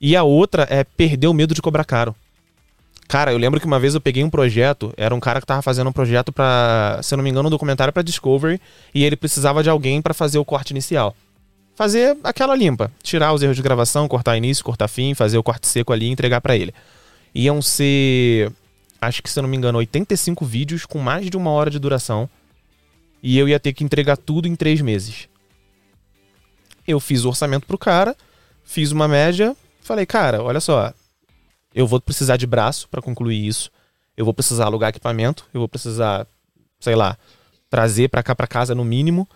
E 0.00 0.16
a 0.16 0.24
outra 0.24 0.66
é 0.68 0.82
perder 0.82 1.28
o 1.28 1.34
medo 1.34 1.54
de 1.54 1.62
cobrar 1.62 1.84
caro. 1.84 2.16
Cara, 3.06 3.32
eu 3.32 3.38
lembro 3.38 3.60
que 3.60 3.66
uma 3.66 3.78
vez 3.78 3.94
eu 3.94 4.00
peguei 4.00 4.22
um 4.24 4.28
projeto, 4.28 4.92
era 4.96 5.14
um 5.14 5.20
cara 5.20 5.40
que 5.40 5.46
tava 5.46 5.62
fazendo 5.62 5.88
um 5.88 5.92
projeto 5.92 6.32
para, 6.32 7.00
se 7.02 7.14
eu 7.14 7.16
não 7.16 7.24
me 7.24 7.30
engano, 7.30 7.48
um 7.48 7.50
documentário 7.50 7.92
para 7.92 8.02
Discovery, 8.02 8.60
e 8.94 9.02
ele 9.02 9.16
precisava 9.16 9.62
de 9.62 9.70
alguém 9.70 10.02
para 10.02 10.12
fazer 10.12 10.38
o 10.38 10.44
corte 10.44 10.72
inicial 10.72 11.14
fazer 11.78 12.18
aquela 12.24 12.56
limpa, 12.56 12.90
tirar 13.04 13.32
os 13.32 13.40
erros 13.40 13.54
de 13.54 13.62
gravação, 13.62 14.08
cortar 14.08 14.36
início, 14.36 14.64
cortar 14.64 14.88
fim, 14.88 15.14
fazer 15.14 15.38
o 15.38 15.44
corte 15.44 15.68
seco 15.68 15.92
ali 15.92 16.06
e 16.06 16.10
entregar 16.10 16.40
para 16.40 16.56
ele. 16.56 16.74
Iam 17.32 17.62
ser, 17.62 18.50
acho 19.00 19.22
que 19.22 19.30
se 19.30 19.38
eu 19.38 19.44
não 19.44 19.48
me 19.48 19.56
engano, 19.56 19.78
85 19.78 20.44
vídeos 20.44 20.84
com 20.84 20.98
mais 20.98 21.30
de 21.30 21.36
uma 21.36 21.52
hora 21.52 21.70
de 21.70 21.78
duração. 21.78 22.28
E 23.22 23.38
eu 23.38 23.48
ia 23.48 23.60
ter 23.60 23.72
que 23.72 23.84
entregar 23.84 24.16
tudo 24.16 24.48
em 24.48 24.56
três 24.56 24.80
meses. 24.80 25.28
Eu 26.84 26.98
fiz 26.98 27.24
o 27.24 27.28
orçamento 27.28 27.64
pro 27.64 27.78
cara, 27.78 28.16
fiz 28.64 28.90
uma 28.90 29.06
média, 29.06 29.56
falei, 29.80 30.04
cara, 30.04 30.42
olha 30.42 30.58
só, 30.58 30.92
eu 31.72 31.86
vou 31.86 32.00
precisar 32.00 32.36
de 32.36 32.46
braço 32.48 32.88
para 32.88 33.00
concluir 33.00 33.46
isso. 33.46 33.70
Eu 34.16 34.24
vou 34.24 34.34
precisar 34.34 34.64
alugar 34.64 34.90
equipamento, 34.90 35.46
eu 35.54 35.60
vou 35.60 35.68
precisar, 35.68 36.26
sei 36.80 36.96
lá, 36.96 37.16
trazer 37.70 38.08
para 38.08 38.24
cá 38.24 38.34
para 38.34 38.48
casa 38.48 38.74
no 38.74 38.84
mínimo. 38.84 39.28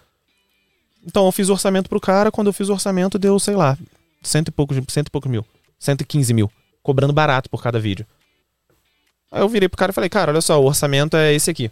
Então 1.05 1.27
eu 1.27 1.33
fiz 1.33 1.49
o 1.49 1.53
orçamento 1.53 1.89
pro 1.89 2.01
cara, 2.01 2.31
quando 2.31 2.47
eu 2.47 2.53
fiz 2.53 2.69
o 2.69 2.73
orçamento 2.73 3.19
deu, 3.19 3.39
sei 3.39 3.57
lá, 3.57 3.77
cento 4.23 4.49
e 4.49 4.51
poucos, 4.51 4.77
cento 4.89 5.09
e 5.09 5.11
poucos 5.11 5.31
mil. 5.31 5.45
115 5.79 6.33
mil. 6.33 6.51
Cobrando 6.83 7.13
barato 7.13 7.51
por 7.51 7.63
cada 7.63 7.79
vídeo. 7.79 8.07
Aí 9.31 9.41
eu 9.41 9.49
virei 9.49 9.69
pro 9.69 9.79
cara 9.79 9.91
e 9.91 9.95
falei, 9.95 10.11
cara, 10.11 10.31
olha 10.31 10.41
só, 10.41 10.61
o 10.61 10.67
orçamento 10.67 11.17
é 11.17 11.33
esse 11.33 11.51
aqui. 11.51 11.71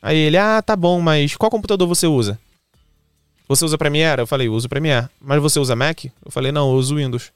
Aí 0.00 0.16
ele, 0.16 0.36
ah, 0.36 0.60
tá 0.60 0.74
bom, 0.74 1.00
mas 1.00 1.36
qual 1.36 1.50
computador 1.50 1.86
você 1.86 2.06
usa? 2.06 2.38
Você 3.46 3.64
usa 3.64 3.78
Premiere? 3.78 4.22
Eu 4.22 4.26
falei, 4.26 4.48
uso 4.48 4.68
Premiere. 4.68 5.08
Mas 5.20 5.40
você 5.40 5.60
usa 5.60 5.76
Mac? 5.76 6.04
Eu 6.04 6.30
falei, 6.30 6.50
não, 6.50 6.70
eu 6.70 6.76
uso 6.76 6.96
Windows. 6.96 7.30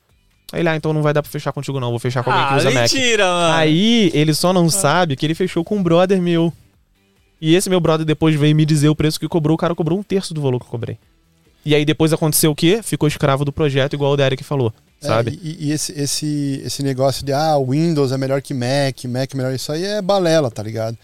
Aí 0.52 0.60
ele, 0.60 0.68
ah, 0.68 0.76
então 0.76 0.92
não 0.92 1.02
vai 1.02 1.12
dar 1.12 1.22
pra 1.22 1.30
fechar 1.30 1.52
contigo 1.52 1.78
não, 1.78 1.90
vou 1.90 1.98
fechar 1.98 2.24
com 2.24 2.30
alguém 2.30 2.44
ah, 2.44 2.48
que 2.48 2.54
usa 2.56 2.70
mentira, 2.70 3.24
Mac. 3.24 3.34
mano. 3.34 3.54
Aí 3.54 4.10
ele 4.14 4.34
só 4.34 4.52
não 4.52 4.68
sabe 4.68 5.16
que 5.16 5.26
ele 5.26 5.34
fechou 5.34 5.64
com 5.64 5.76
um 5.76 5.82
brother 5.82 6.20
meu. 6.20 6.52
E 7.46 7.54
esse 7.54 7.70
meu 7.70 7.78
brother 7.78 8.04
depois 8.04 8.34
veio 8.34 8.56
me 8.56 8.66
dizer 8.66 8.88
o 8.88 8.96
preço 8.96 9.20
que 9.20 9.28
cobrou, 9.28 9.54
o 9.54 9.58
cara 9.58 9.72
cobrou 9.72 9.96
um 9.96 10.02
terço 10.02 10.34
do 10.34 10.42
valor 10.42 10.58
que 10.58 10.66
eu 10.66 10.70
cobrei. 10.70 10.98
E 11.64 11.76
aí 11.76 11.84
depois 11.84 12.12
aconteceu 12.12 12.50
o 12.50 12.56
quê? 12.56 12.80
Ficou 12.82 13.06
escravo 13.08 13.44
do 13.44 13.52
projeto, 13.52 13.92
igual 13.92 14.10
o 14.10 14.16
Derek 14.16 14.42
falou, 14.42 14.74
É, 15.00 15.06
sabe? 15.06 15.38
e 15.40 15.68
e 15.68 15.70
esse, 15.70 15.92
esse, 15.92 16.60
esse 16.64 16.82
negócio 16.82 17.24
de 17.24 17.32
ah, 17.32 17.56
o 17.56 17.70
Windows 17.70 18.10
é 18.10 18.18
melhor 18.18 18.42
que 18.42 18.52
Mac, 18.52 19.04
Mac 19.04 19.32
é 19.32 19.36
melhor, 19.36 19.54
isso 19.54 19.70
aí 19.70 19.84
é 19.84 20.02
balela, 20.02 20.50
tá 20.50 20.60
ligado? 20.60 20.98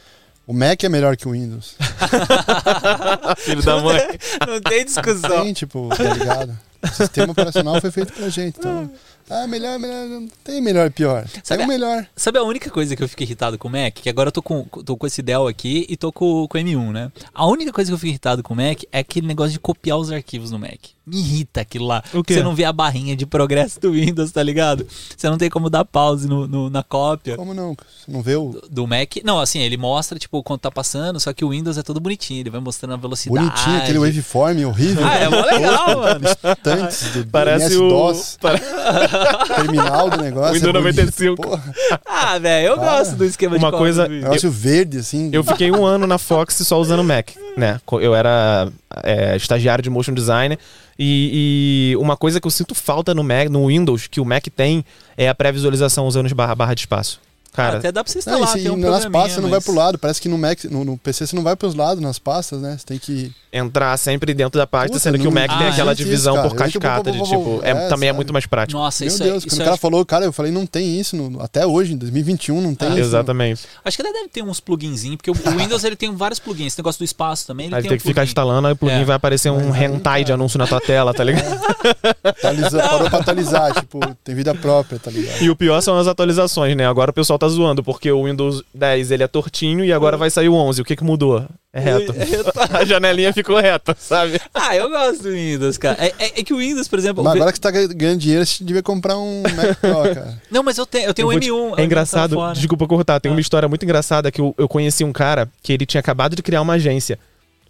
O 0.44 0.52
Mac 0.52 0.82
é 0.82 0.88
melhor 0.88 1.16
que 1.16 1.28
o 1.28 1.30
Windows. 1.30 1.76
Filho 3.38 3.62
da 3.62 3.80
mãe. 3.80 4.00
Não 4.44 4.60
tem 4.60 4.84
discussão. 4.84 5.44
Tem, 5.44 5.52
tipo, 5.52 5.88
tá 5.96 6.12
ligado? 6.12 6.58
O 6.82 6.88
sistema 6.88 7.30
operacional 7.30 7.80
foi 7.80 7.92
feito 7.92 8.12
pra 8.12 8.28
gente. 8.28 8.58
Então, 8.58 8.90
ah, 9.32 9.46
melhor, 9.46 9.78
melhor. 9.78 10.06
Não 10.06 10.28
tem 10.44 10.60
melhor 10.60 10.88
e 10.88 10.90
pior. 10.90 11.26
Sabe 11.42 11.58
Tem 11.58 11.66
o 11.66 11.68
melhor. 11.68 12.06
Sabe 12.14 12.38
a 12.38 12.42
única 12.42 12.70
coisa 12.70 12.94
que 12.94 13.02
eu 13.02 13.08
fico 13.08 13.22
irritado 13.22 13.56
com 13.56 13.68
o 13.68 13.70
Mac? 13.70 13.94
Que 13.94 14.10
agora 14.10 14.28
eu 14.28 14.32
tô 14.32 14.42
com, 14.42 14.64
tô 14.64 14.96
com 14.96 15.06
esse 15.06 15.22
Dell 15.22 15.46
aqui 15.46 15.86
e 15.88 15.96
tô 15.96 16.12
com, 16.12 16.46
com 16.46 16.58
o 16.58 16.60
M1, 16.60 16.92
né? 16.92 17.12
A 17.32 17.46
única 17.46 17.72
coisa 17.72 17.90
que 17.90 17.94
eu 17.94 17.98
fico 17.98 18.10
irritado 18.10 18.42
com 18.42 18.52
o 18.52 18.56
Mac 18.56 18.82
é 18.92 18.98
aquele 18.98 19.26
negócio 19.26 19.52
de 19.52 19.58
copiar 19.58 19.96
os 19.96 20.12
arquivos 20.12 20.50
no 20.50 20.58
Mac. 20.58 20.80
Me 21.04 21.18
irrita 21.18 21.60
aquilo 21.62 21.86
lá. 21.86 22.02
O 22.14 22.22
quê? 22.22 22.34
Você 22.34 22.42
não 22.44 22.54
vê 22.54 22.64
a 22.64 22.72
barrinha 22.72 23.16
de 23.16 23.26
progresso 23.26 23.80
do 23.80 23.90
Windows, 23.92 24.30
tá 24.30 24.42
ligado? 24.42 24.86
Você 25.16 25.28
não 25.28 25.36
tem 25.36 25.50
como 25.50 25.68
dar 25.68 25.84
pause 25.84 26.28
no, 26.28 26.46
no- 26.46 26.70
na 26.70 26.82
cópia. 26.84 27.36
Como 27.36 27.52
não? 27.52 27.74
Você 27.74 28.10
não 28.10 28.22
vê 28.22 28.36
o 28.36 28.60
Do 28.70 28.86
Mac, 28.86 29.16
não, 29.24 29.40
assim, 29.40 29.58
ele 29.60 29.76
mostra, 29.76 30.18
tipo, 30.18 30.40
quanto 30.44 30.60
tá 30.62 30.70
passando, 30.70 31.18
só 31.18 31.32
que 31.32 31.44
o 31.44 31.48
Windows 31.50 31.76
é 31.76 31.82
todo 31.82 31.98
bonitinho, 31.98 32.40
ele 32.40 32.50
vai 32.50 32.60
mostrando 32.60 32.94
a 32.94 32.96
velocidade. 32.96 33.44
bonitinho, 33.46 33.76
aquele 33.78 33.98
waveform 33.98 34.64
horrível. 34.64 35.04
Ah, 35.04 35.14
é 35.16 35.28
mó 35.28 35.44
legal, 35.44 35.98
mano. 36.00 36.20
Tantos 36.62 37.02
do 37.12 37.26
Parece 37.32 37.74
o. 37.76 37.82
MS-DOS, 37.82 38.38
Pare- 38.40 38.60
terminal 39.56 40.10
do 40.10 40.16
negócio. 40.18 40.54
Windows 40.54 40.74
é 40.74 40.78
bonito. 40.80 40.96
95. 41.02 41.42
Porra, 41.42 41.74
Ah, 42.06 42.38
velho, 42.38 42.68
eu 42.68 42.76
Cara, 42.76 42.98
gosto 42.98 43.16
do 43.16 43.24
esquema 43.24 43.58
de 43.58 43.64
uma 43.64 43.72
coisa- 43.72 44.06
do 44.06 44.14
negócio 44.14 44.50
verde, 44.50 44.98
assim. 44.98 45.30
Eu 45.32 45.42
fiquei 45.42 45.70
um 45.70 45.84
ano 45.84 46.06
na 46.06 46.18
Fox 46.18 46.54
só 46.66 46.80
usando 46.80 47.02
Mac, 47.02 47.30
né? 47.56 47.80
Eu 48.00 48.14
era 48.14 48.70
é, 49.02 49.36
estagiário 49.36 49.82
de 49.82 49.90
motion 49.90 50.14
designer 50.14 50.58
e, 50.98 51.92
e 51.92 51.96
uma 51.96 52.16
coisa 52.16 52.40
que 52.40 52.46
eu 52.46 52.50
sinto 52.50 52.74
falta 52.74 53.14
no 53.14 53.22
Mac, 53.24 53.48
no 53.48 53.66
Windows, 53.66 54.06
que 54.06 54.20
o 54.20 54.24
Mac 54.24 54.46
tem, 54.54 54.84
é 55.16 55.28
a 55.28 55.34
pré-visualização 55.34 56.06
usando 56.06 56.32
barra, 56.34 56.54
barra 56.54 56.74
de 56.74 56.80
espaço. 56.80 57.20
Cara, 57.52 57.78
Até 57.78 57.92
dá 57.92 58.02
pra 58.02 58.10
você 58.10 58.16
Não, 58.30 58.38
instalar, 58.38 58.56
e 58.56 58.58
se- 58.60 58.62
tem 58.66 58.72
um 58.72 58.76
nas 58.78 59.04
pastas 59.04 59.32
você 59.34 59.40
não 59.42 59.50
vai 59.50 59.58
mas- 59.58 59.64
pro 59.64 59.74
lado. 59.74 59.98
Parece 59.98 60.20
que 60.22 60.28
no 60.28 60.38
Mac, 60.38 60.64
no, 60.64 60.84
no 60.84 60.96
PC 60.96 61.26
você 61.26 61.36
não 61.36 61.42
vai 61.42 61.54
pros 61.54 61.74
lados 61.74 62.02
nas 62.02 62.18
pastas, 62.18 62.60
né? 62.62 62.76
Você 62.78 62.86
tem 62.86 62.98
que. 62.98 63.30
entrar 63.54 63.94
sempre 63.98 64.32
dentro 64.32 64.58
da 64.58 64.66
pasta, 64.66 64.88
Puta, 64.88 64.98
sendo 64.98 65.18
que 65.18 65.26
o 65.26 65.30
não 65.30 65.32
Mac 65.32 65.50
tem 65.58 65.66
Ah, 65.66 65.70
aquela 65.70 65.92
existe 65.92 66.04
divisão 66.06 66.32
isso, 66.36 66.42
por. 66.44 66.52
Eu, 66.52 66.56
cascata, 66.56 67.12
de 67.12 67.22
tipo, 67.22 67.60
é, 67.62 67.70
é, 67.72 67.88
também 67.90 68.08
é 68.08 68.12
muito 68.14 68.32
mais 68.32 68.46
prático. 68.46 68.80
Nossa, 68.80 69.04
Meu 69.04 69.08
isso 69.12 69.22
Deus, 69.22 69.28
é, 69.44 69.46
quando 69.46 69.52
isso 69.52 69.60
o 69.60 69.64
cara 69.66 69.76
falou, 69.76 70.06
cara, 70.06 70.24
eu 70.24 70.32
falei, 70.32 70.50
não 70.50 70.64
tem 70.64 70.98
isso. 70.98 71.14
no- 71.14 71.42
até 71.42 71.66
hoje, 71.66 71.92
em 71.92 71.96
2021, 71.98 72.62
não 72.62 72.74
tem 72.74 72.88
isso. 72.92 73.00
Exatamente. 73.00 73.64
Acho 73.84 73.94
que 73.98 74.02
ele 74.02 74.10
deve 74.14 74.28
ter 74.30 74.42
uns 74.42 74.58
pluginzinhos, 74.58 75.16
porque 75.18 75.30
o 75.30 75.34
Windows 75.34 75.84
ele 75.84 75.96
tem 75.96 76.10
vários 76.16 76.38
plugins. 76.40 76.68
Esse 76.68 76.78
negócio 76.78 76.98
do 77.00 77.04
espaço 77.04 77.46
também, 77.46 77.66
ele 77.66 77.74
Aí 77.74 77.82
tem 77.82 77.90
tem 77.90 77.96
um 77.98 78.00
que 78.00 78.06
ficar 78.08 78.24
instalando, 78.24 78.66
aí 78.68 78.72
o 78.72 78.76
plugin 78.76 79.02
É. 79.02 79.04
vai 79.04 79.16
aparecer 79.16 79.50
um 79.50 79.68
Mas 79.68 79.82
hentai 79.82 80.24
de 80.24 80.32
anúncio 80.32 80.58
na 80.58 80.66
tua 80.66 80.80
tela, 80.80 81.12
tá 81.12 81.22
ligado? 81.22 81.44
Parou 82.22 83.10
pra 83.10 83.18
atualizar, 83.18 83.74
tipo, 83.74 84.00
tem 84.24 84.34
vida 84.34 84.54
própria, 84.54 84.98
tá 84.98 85.10
ligado? 85.10 85.42
E 85.42 85.50
o 85.50 85.56
pior 85.56 85.80
são 85.80 85.98
as 85.98 86.06
atualizações, 86.06 86.74
né? 86.76 86.86
Agora 86.86 87.10
o 87.10 87.14
pessoal 87.14 87.38
tá 87.42 87.48
zoando, 87.48 87.82
porque 87.82 88.10
o 88.10 88.24
Windows 88.24 88.62
10 88.74 89.10
ele 89.10 89.22
é 89.22 89.26
tortinho 89.26 89.84
e 89.84 89.92
agora 89.92 90.16
vai 90.16 90.30
sair 90.30 90.48
o 90.48 90.54
11. 90.54 90.80
O 90.82 90.84
que 90.84 90.94
que 90.96 91.02
mudou? 91.04 91.44
É 91.72 91.80
reto. 91.80 92.14
A 92.72 92.84
janelinha 92.84 93.32
ficou 93.32 93.58
reta, 93.58 93.96
sabe? 93.98 94.40
Ah, 94.54 94.76
eu 94.76 94.88
gosto 94.88 95.22
do 95.24 95.30
Windows, 95.30 95.76
cara. 95.78 95.96
É, 95.98 96.12
é- 96.18 96.40
é 96.40 96.44
que 96.44 96.52
o 96.54 96.58
Windows, 96.58 96.86
por 96.88 96.98
exemplo. 96.98 97.24
Mas 97.24 97.34
agora 97.34 97.50
que 97.52 97.58
você 97.58 97.62
tá 97.62 97.70
ganhando 97.70 98.18
dinheiro, 98.18 98.44
você 98.46 98.62
devia 98.62 98.82
comprar 98.82 99.16
um 99.18 99.42
Mac 99.56 99.78
Pro, 99.80 100.14
cara. 100.14 100.42
Não, 100.50 100.62
mas 100.62 100.78
eu 100.78 100.86
tenho, 100.86 101.06
eu 101.06 101.14
tenho 101.14 101.32
Eu 101.32 101.40
te- 101.40 101.50
M1. 101.50 101.78
É 101.78 101.84
engraçado, 101.84 102.36
tá 102.36 102.52
desculpa 102.52 102.86
cortar, 102.86 103.18
tem 103.20 103.30
Ah. 103.30 103.34
uma 103.34 103.40
história 103.40 103.68
muito 103.68 103.82
engraçada 103.84 104.30
que 104.30 104.40
eu, 104.40 104.54
eu 104.58 104.68
conheci 104.68 105.02
um 105.02 105.12
cara 105.12 105.50
que 105.62 105.72
ele 105.72 105.84
tinha 105.86 106.00
acabado 106.00 106.36
de 106.36 106.42
criar 106.42 106.62
uma 106.62 106.74
agência. 106.74 107.18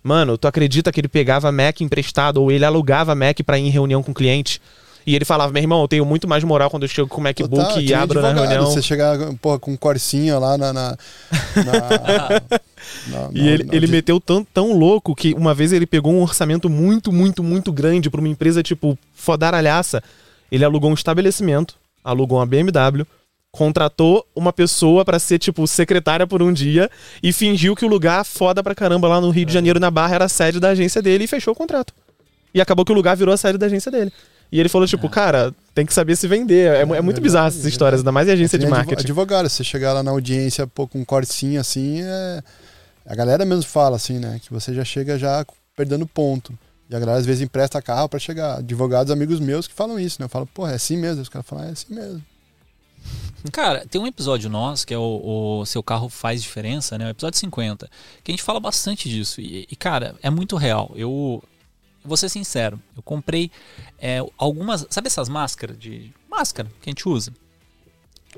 Mano, 0.03 0.37
tu 0.37 0.49
acredita 0.49 0.91
que 0.91 1.01
ele 1.01 1.09
pegava 1.09 1.53
Mac 1.53 1.81
emprestado 1.81 2.43
ou 2.43 2.51
ele 2.51 2.65
alugava 2.65 3.15
Mac 3.15 3.39
pra 3.47 3.57
ir 3.59 3.67
em 3.67 3.71
reunião 3.71 4.03
com 4.03 4.13
cliente? 4.13 4.61
E 5.07 5.15
ele 5.17 5.25
falava, 5.25 5.53
meu 5.53 5.63
irmão, 5.63 5.81
eu 5.83 5.89
tenho 5.89 6.05
muito 6.05 6.29
mais 6.29 6.45
moral 6.45 6.71
quando 6.71 6.85
eu 6.85 6.89
chego 6.89 7.09
com 7.09 7.21
o 7.21 7.25
MacBook 7.25 7.75
que 7.75 7.81
e 7.81 7.95
abro 7.95 8.21
na 8.21 8.29
advogado, 8.29 8.51
reunião. 8.51 8.71
Você 8.71 8.83
chegar, 8.83 9.19
porra, 9.41 9.59
com 9.59 9.73
um 9.73 9.77
corsinha 9.77 10.39
lá 10.39 10.57
na. 10.57 10.73
na, 10.73 10.83
na- 10.93 10.97
na- 13.09 13.29
E 13.33 13.43
na- 13.43 13.51
ele, 13.51 13.65
na- 13.65 13.75
ele 13.75 13.87
de- 13.87 13.93
meteu 13.93 14.21
tão, 14.21 14.45
tão 14.45 14.77
louco 14.79 15.15
que 15.15 15.35
uma 15.35 15.55
vez 15.55 15.73
ele 15.73 15.87
pegou 15.87 16.13
um 16.13 16.23
orçamento 16.23 16.69
muito, 16.71 17.13
muito, 17.13 17.43
muito 17.43 17.73
grande 17.73 18.11
pra 18.11 18.21
uma 18.21 18.29
empresa 18.29 18.63
tipo 18.63 18.99
fodaralhaça. 19.15 20.03
Ele 20.51 20.65
alugou 20.65 20.91
um 20.91 20.95
estabelecimento, 20.95 21.77
alugou 22.05 22.39
uma 22.39 22.47
BMW, 22.47 23.07
contratou 23.51 24.27
uma 24.35 24.53
pessoa 24.53 25.05
pra 25.05 25.19
ser 25.19 25.39
tipo 25.39 25.67
secretária 25.67 26.27
por 26.27 26.43
um 26.43 26.53
dia 26.53 26.91
e 27.23 27.33
fingiu 27.33 27.75
que 27.77 27.85
o 27.85 27.89
lugar 27.89 28.25
foda 28.25 28.63
pra 28.63 28.75
caramba 28.75 29.09
lá 29.09 29.21
no 29.21 29.31
Rio 29.31 29.47
de 29.47 29.53
Janeiro, 29.53 29.81
na 29.81 29.91
Barra, 29.91 30.15
era 30.15 30.25
a 30.27 30.29
sede 30.29 30.61
da 30.61 30.71
agência 30.71 31.03
dele 31.03 31.25
e 31.25 31.27
fechou 31.27 31.53
o 31.53 31.57
contrato. 31.57 31.93
E 32.55 32.61
acabou 32.61 32.85
que 32.85 32.93
o 32.93 32.95
lugar 32.95 33.17
virou 33.17 33.33
a 33.33 33.37
sede 33.37 33.57
da 33.59 33.67
agência 33.67 33.91
dele. 33.91 34.13
E 34.53 34.61
ele 34.61 34.69
falou, 34.69 34.87
tipo, 34.87 35.09
cara, 35.09 35.55
tem 35.75 35.87
que 35.87 35.95
saber 35.95 36.15
se 36.15 36.29
vender. 36.29 36.71
É, 36.75 36.85
mu- 36.85 36.95
é 36.95 37.01
muito 37.01 37.17
verdade, 37.17 37.21
bizarro 37.23 37.49
essas 37.49 37.65
é 37.65 37.69
histórias, 37.71 38.01
ainda 38.03 38.13
mais 38.13 38.29
em 38.29 38.33
agência 38.33 38.59
de 38.59 38.67
marketing. 38.67 39.01
Advogado, 39.01 39.49
você 39.49 39.65
chegar 39.65 39.95
lá 39.95 40.03
na 40.03 40.11
audiência 40.11 40.67
pô, 40.67 40.87
com 40.87 40.99
um 41.01 41.05
corsinho 41.07 41.59
assim, 41.59 42.03
é... 42.03 42.43
a 43.07 43.15
galera 43.15 43.47
mesmo 43.47 43.63
fala 43.63 43.97
assim, 43.97 44.19
né? 44.19 44.39
Que 44.45 44.53
você 44.53 44.75
já 44.75 44.85
chega 44.85 45.19
já 45.19 45.45
perdendo 45.75 46.07
ponto. 46.07 46.53
E 46.91 46.95
a 46.95 46.99
galera 47.01 47.19
às 47.19 47.25
vezes 47.25 47.41
empresta 47.41 47.81
carro 47.81 48.11
pra 48.11 48.19
chegar. 48.19 48.59
Advogados 48.59 49.11
amigos 49.11 49.41
meus 49.41 49.67
que 49.67 49.73
falam 49.73 49.99
isso, 49.99 50.21
né? 50.21 50.27
Eu 50.27 50.29
falo, 50.29 50.47
pô, 50.47 50.69
é 50.69 50.75
assim 50.75 50.99
mesmo. 50.99 51.23
Os 51.23 51.31
caras 51.31 51.47
falam, 51.49 51.65
é 51.65 51.71
assim 51.71 51.95
mesmo. 51.95 52.23
Cara, 53.51 53.85
tem 53.91 54.01
um 54.01 54.07
episódio 54.07 54.51
nosso 54.51 54.87
que 54.87 54.95
é 54.95 54.99
o, 54.99 55.61
o 55.61 55.67
Seu 55.67 55.83
Carro 55.83 56.09
Faz 56.09 56.43
Diferença, 56.43 56.97
né? 56.99 57.07
O 57.07 57.11
episódio 57.11 57.39
50, 57.41 57.91
que 58.23 58.31
a 58.31 58.33
gente 58.33 58.43
fala 58.43 58.61
bastante 58.61 59.09
disso. 59.09 59.41
E, 59.41 59.67
e, 59.71 59.75
cara, 59.75 60.15
é 60.23 60.31
muito 60.31 60.57
real. 60.57 60.93
Eu 60.95 61.43
vou 62.05 62.17
ser 62.17 62.29
sincero, 62.29 62.81
eu 62.97 63.03
comprei 63.03 63.51
é, 63.99 64.19
algumas. 64.37 64.87
Sabe 64.91 65.07
essas 65.07 65.29
máscaras 65.29 65.79
de. 65.79 66.13
Máscara 66.31 66.69
que 66.81 66.89
a 66.89 66.91
gente 66.91 67.09
usa? 67.09 67.33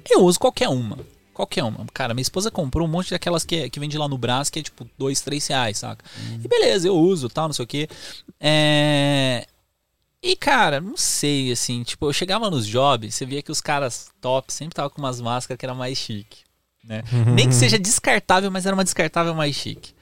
Eu 0.09 0.25
uso 0.25 0.39
qualquer 0.39 0.69
uma. 0.69 0.99
Qualquer 1.33 1.65
uma. 1.65 1.85
Cara, 1.93 2.15
minha 2.15 2.23
esposa 2.23 2.51
comprou 2.51 2.87
um 2.87 2.91
monte 2.91 3.11
daquelas 3.11 3.45
que, 3.45 3.69
que 3.69 3.81
vende 3.81 3.99
lá 3.99 4.09
no 4.09 4.19
Brás, 4.19 4.51
que 4.51 4.61
é 4.61 4.62
tipo 4.62 4.89
dois, 4.97 5.21
três 5.21 5.47
reais, 5.47 5.79
saca? 5.79 6.05
E 6.43 6.49
beleza, 6.49 6.89
eu 6.89 6.97
uso, 6.97 7.29
tal, 7.29 7.49
não 7.49 7.53
sei 7.53 7.65
o 7.65 7.69
quê. 7.69 7.89
É. 8.41 9.47
E, 10.23 10.37
cara, 10.37 10.81
não 10.81 10.97
sei, 10.97 11.53
assim, 11.53 11.83
tipo, 11.83 12.07
eu 12.07 12.12
chegava 12.12 12.49
nos 12.49 12.67
jobs, 12.67 13.15
você 13.15 13.27
via 13.27 13.43
que 13.43 13.53
os 13.53 13.61
caras 13.61 14.09
top 14.23 14.51
sempre 14.51 14.73
estavam 14.73 14.89
com 14.89 15.03
umas 15.03 15.21
máscaras 15.21 15.59
que 15.59 15.67
era 15.67 15.75
mais 15.75 15.99
chique, 15.99 16.39
né? 16.83 17.03
Nem 17.35 17.47
que 17.47 17.55
seja 17.55 17.79
descartável, 17.79 18.51
mas 18.51 18.65
era 18.65 18.75
uma 18.75 18.85
descartável 18.85 19.35
mais 19.35 19.55
chique. 19.55 19.93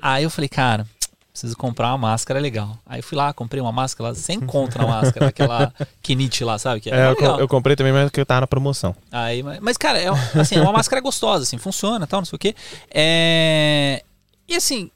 Aí 0.00 0.22
eu 0.22 0.30
falei, 0.30 0.48
cara, 0.48 0.86
preciso 1.32 1.56
comprar 1.56 1.88
uma 1.88 1.98
máscara 1.98 2.38
legal. 2.38 2.76
Aí 2.86 2.98
eu 3.00 3.02
fui 3.02 3.16
lá, 3.16 3.32
comprei 3.32 3.60
uma 3.60 3.72
máscara 3.72 4.10
lá, 4.10 4.14
sem 4.14 4.38
contra 4.38 4.84
a 4.84 4.86
máscara, 4.86 5.28
aquela 5.28 5.72
Kinit 6.02 6.44
lá, 6.44 6.58
sabe? 6.58 6.80
Que 6.80 6.90
É, 6.90 7.06
eu, 7.06 7.10
legal. 7.14 7.34
co- 7.36 7.40
eu 7.40 7.48
comprei 7.48 7.74
também, 7.74 7.92
mas 7.92 8.10
que 8.10 8.24
tava 8.24 8.42
na 8.42 8.46
promoção. 8.46 8.94
Aí, 9.10 9.42
mas, 9.42 9.58
mas, 9.60 9.76
cara, 9.78 9.98
é, 9.98 10.08
assim, 10.38 10.56
é 10.56 10.60
uma 10.60 10.72
máscara 10.72 11.00
gostosa, 11.00 11.44
assim, 11.44 11.56
funciona 11.58 12.06
tal, 12.06 12.20
não 12.20 12.26
sei 12.26 12.36
o 12.36 12.38
quê. 12.38 12.54
É... 12.90 14.02
E 14.48 14.54
assim, 14.54 14.90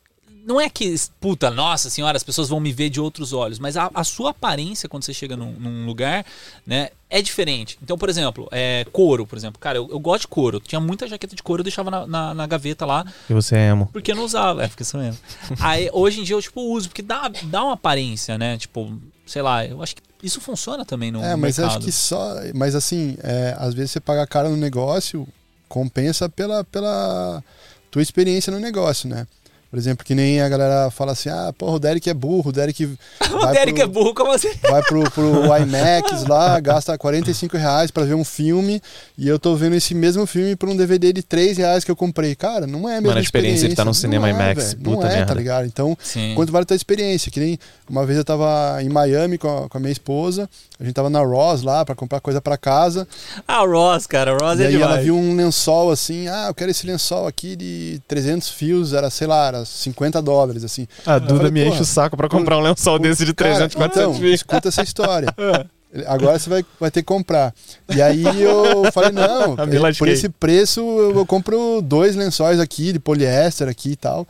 não 0.47 0.61
é 0.61 0.69
que, 0.69 0.95
puta, 1.21 1.51
nossa 1.51 1.89
senhora, 1.91 2.17
as 2.17 2.23
pessoas 2.23 2.49
vão 2.49 2.61
me 2.61 2.73
ver 2.73 2.91
de 2.91 3.01
outros 3.01 3.33
olhos, 3.33 3.59
mas 3.59 3.77
a, 3.77 3.91
a 3.95 4.05
sua 4.05 4.31
aparência 4.31 4.89
quando 4.89 5.05
você 5.05 5.15
chega 5.15 5.37
num, 5.37 5.53
num 5.53 5.87
lugar, 5.87 6.25
né, 6.67 6.91
é 7.09 7.23
diferente. 7.23 7.79
Então, 7.83 7.97
por 7.97 8.09
exemplo, 8.09 8.49
é, 8.51 8.85
couro, 8.93 9.27
por 9.27 9.37
exemplo. 9.39 9.59
Cara, 9.61 9.79
eu, 9.79 9.89
eu 9.91 9.99
gosto 9.99 10.23
de 10.23 10.29
couro. 10.29 10.59
Tinha 10.61 10.81
muita 10.81 11.07
jaqueta 11.07 11.37
de 11.37 11.43
couro, 11.43 11.61
eu 11.61 11.65
deixava 11.65 11.91
na, 11.91 12.07
na, 12.07 12.35
na 12.35 12.47
gaveta 12.47 12.85
lá, 12.85 13.05
E 13.31 13.33
você 13.33 13.57
é 13.57 13.69
emo. 13.69 13.89
porque 13.93 14.13
eu 14.13 14.17
não 14.17 14.25
usava. 14.25 14.65
É, 14.65 14.69
porque 14.69 14.85
sou 14.85 15.01
mesmo. 15.01 15.21
Aí, 15.61 15.89
hoje 15.93 16.21
em 16.21 16.25
dia 16.25 16.35
eu, 16.35 16.43
tipo, 16.43 16.61
uso, 16.61 16.89
porque 16.89 17.03
dá, 17.03 17.31
dá 17.45 17.63
uma 17.65 17.75
aparência, 17.75 18.37
né? 18.37 18.57
Tipo, 18.59 18.93
sei 19.27 19.43
lá, 19.43 19.65
eu 19.65 19.83
acho 19.83 19.95
que 19.97 20.03
isso 20.23 20.41
funciona 20.41 20.85
também 20.85 21.11
no 21.13 21.23
É, 21.23 21.37
mas 21.37 21.59
mercado. 21.59 21.77
acho 21.77 21.85
que 21.85 21.93
só. 21.93 22.35
Mas 22.55 22.75
assim, 22.75 23.17
é, 23.23 23.55
às 23.59 23.73
vezes 23.75 23.93
você 23.93 24.01
paga 24.01 24.27
caro 24.27 24.49
no 24.51 24.57
negócio, 24.57 25.29
compensa 25.69 26.29
pela, 26.29 26.65
pela 26.65 27.43
tua 27.91 28.03
experiência 28.03 28.51
no 28.53 28.59
negócio, 28.59 29.09
né? 29.09 29.27
Por 29.71 29.79
exemplo, 29.79 30.05
que 30.07 30.15
nem 30.15 30.41
a 30.41 30.49
galera 30.49 30.91
fala 30.91 31.13
assim: 31.13 31.29
ah, 31.29 31.53
porra, 31.57 31.73
o 31.73 31.79
Derek 31.79 32.09
é 32.09 32.15
burro, 32.15 32.51
o 32.51 32.53
Derek. 32.53 32.85
O 33.37 33.39
vai 33.41 33.53
Derek 33.53 33.75
pro- 33.75 33.83
é 33.83 33.87
burro, 33.87 34.15
como 34.15 34.33
assim? 34.33 34.49
vai 34.63 34.83
pro, 34.83 35.11
pro 35.11 35.45
IMAX 35.61 36.25
lá, 36.27 36.59
gasta 36.61 36.97
45 36.97 37.57
reais 37.57 37.91
pra 37.91 38.05
ver 38.05 38.15
um 38.15 38.25
filme 38.25 38.81
e 39.19 39.29
eu 39.29 39.39
tô 39.39 39.55
vendo 39.57 39.75
esse 39.75 39.95
mesmo 39.95 40.25
filme 40.27 40.55
por 40.57 40.69
um 40.69 40.77
DVD 40.77 41.13
de 41.13 41.23
3 41.23 41.59
reais 41.59 41.85
que 41.85 41.91
eu 41.91 41.97
comprei. 41.97 42.35
Cara, 42.35 42.67
não 42.67 42.89
é 42.89 42.93
a 42.93 43.01
mesma 43.01 43.09
Mano, 43.09 43.19
a 43.19 43.23
experiência 43.23 43.67
de 43.69 43.75
estar 43.75 43.85
num 43.85 43.89
Não 43.89 43.95
cinema 43.95 44.29
é, 44.29 44.31
IMAX, 44.31 44.75
puta 44.75 44.91
Não 45.03 45.07
é, 45.07 45.09
merda. 45.17 45.27
tá 45.27 45.35
ligado? 45.35 45.67
Então, 45.67 45.99
Sim. 46.01 46.33
quanto 46.35 46.51
vale 46.53 46.63
a 46.63 46.67
tua 46.67 46.77
experiência? 46.77 47.31
Que 47.31 47.41
nem 47.41 47.59
uma 47.91 48.07
vez 48.07 48.17
eu 48.17 48.25
tava 48.25 48.79
em 48.83 48.89
Miami 48.89 49.37
com 49.37 49.65
a, 49.65 49.69
com 49.69 49.77
a 49.77 49.81
minha 49.81 49.93
esposa, 49.93 50.49
a 50.79 50.85
gente 50.85 50.93
tava 50.95 51.09
na 51.09 51.21
Ross 51.21 51.63
lá 51.63 51.85
pra 51.85 51.95
comprar 51.95 52.21
coisa 52.21 52.41
pra 52.41 52.57
casa, 52.59 53.07
Ah, 53.49 53.61
Ross, 53.65 54.07
cara, 54.07 54.33
Ross 54.37 54.59
e 54.59 54.63
é 54.63 54.67
aí 54.67 54.73
demais. 54.73 54.93
ela 54.93 55.01
viu 55.03 55.17
um 55.17 55.35
lençol 55.35 55.91
assim, 55.91 56.29
ah, 56.29 56.47
eu 56.49 56.55
quero 56.55 56.71
esse 56.71 56.87
lençol 56.87 57.27
aqui 57.27 57.57
de 57.57 58.01
300 58.07 58.49
fios, 58.51 58.93
era, 58.93 59.09
sei 59.11 59.27
lá, 59.27 59.51
cara, 59.53 59.65
50 59.65 60.21
dólares, 60.21 60.65
assim. 60.65 60.87
A 61.07 61.19
Duda 61.19 61.37
falei, 61.37 61.51
me 61.53 61.65
enche 61.67 61.81
o 61.81 61.85
saco 61.85 62.17
pra 62.17 62.29
comprar 62.29 62.59
um 62.59 62.61
lençol 62.61 62.99
desse 62.99 63.25
de 63.25 63.33
300, 63.33 63.75
Cara, 63.75 63.89
400 63.89 63.97
então, 64.17 64.21
mil. 64.23 64.35
escuta 64.35 64.69
essa 64.69 64.83
história. 64.83 65.29
Agora 66.09 66.39
você 66.39 66.51
vai, 66.51 66.65
vai 66.79 66.91
ter 66.91 67.01
que 67.01 67.07
comprar. 67.07 67.55
E 67.95 68.03
aí 68.03 68.23
eu 68.43 68.91
falei, 68.93 69.13
não, 69.13 69.55
Ah, 69.59 69.63
é, 69.89 69.93
por 69.95 70.09
esse 70.09 70.29
preço 70.29 70.81
eu, 70.81 71.17
eu 71.17 71.25
compro 71.25 71.81
dois 71.81 72.15
lençóis 72.15 72.61
aqui 72.61 72.93
de 72.93 72.99
poliéster 72.99 73.67
aqui 73.67 73.93
e 73.93 73.97
tal. 73.97 74.27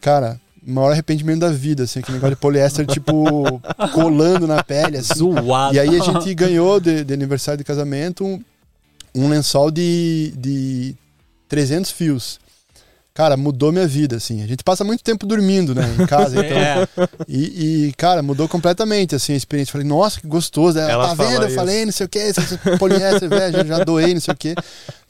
Cara, 0.00 0.38
maior 0.64 0.92
arrependimento 0.92 1.40
da 1.40 1.50
vida, 1.50 1.84
assim, 1.84 2.00
aquele 2.00 2.18
negócio 2.18 2.36
de 2.36 2.40
poliéster, 2.40 2.86
tipo, 2.86 3.60
colando 3.92 4.46
na 4.46 4.62
pele, 4.62 4.98
assim. 4.98 5.14
Zoado. 5.14 5.74
E 5.74 5.80
aí 5.80 6.00
a 6.00 6.04
gente 6.04 6.34
ganhou 6.34 6.78
de, 6.78 7.04
de 7.04 7.12
aniversário 7.12 7.58
de 7.58 7.64
casamento 7.64 8.24
um, 8.24 8.42
um 9.14 9.28
lençol 9.28 9.70
de, 9.70 10.32
de 10.36 10.94
300 11.48 11.90
fios. 11.90 12.40
Cara, 13.14 13.36
mudou 13.36 13.70
minha 13.70 13.86
vida, 13.86 14.16
assim. 14.16 14.42
A 14.42 14.46
gente 14.46 14.64
passa 14.64 14.82
muito 14.84 15.04
tempo 15.04 15.26
dormindo, 15.26 15.74
né, 15.74 15.82
em 15.98 16.06
casa, 16.06 16.34
então... 16.44 16.56
É. 16.56 16.88
E, 17.28 17.88
e, 17.88 17.92
cara, 17.92 18.22
mudou 18.22 18.48
completamente, 18.48 19.14
assim, 19.14 19.34
a 19.34 19.36
experiência. 19.36 19.72
Falei, 19.72 19.86
nossa, 19.86 20.18
que 20.18 20.26
gostoso. 20.26 20.78
Ela, 20.78 20.92
Ela 20.92 21.08
tá 21.08 21.14
vendo? 21.14 21.42
Eu 21.42 21.48
isso. 21.48 21.56
falei, 21.56 21.84
não 21.84 21.92
sei 21.92 22.06
o 22.06 22.08
que, 22.08 22.18
esse 22.18 22.40
poliéster, 22.78 23.28
velho, 23.28 23.58
já, 23.58 23.64
já 23.64 23.84
doei, 23.84 24.14
não 24.14 24.20
sei 24.20 24.32
o 24.32 24.36
que. 24.36 24.54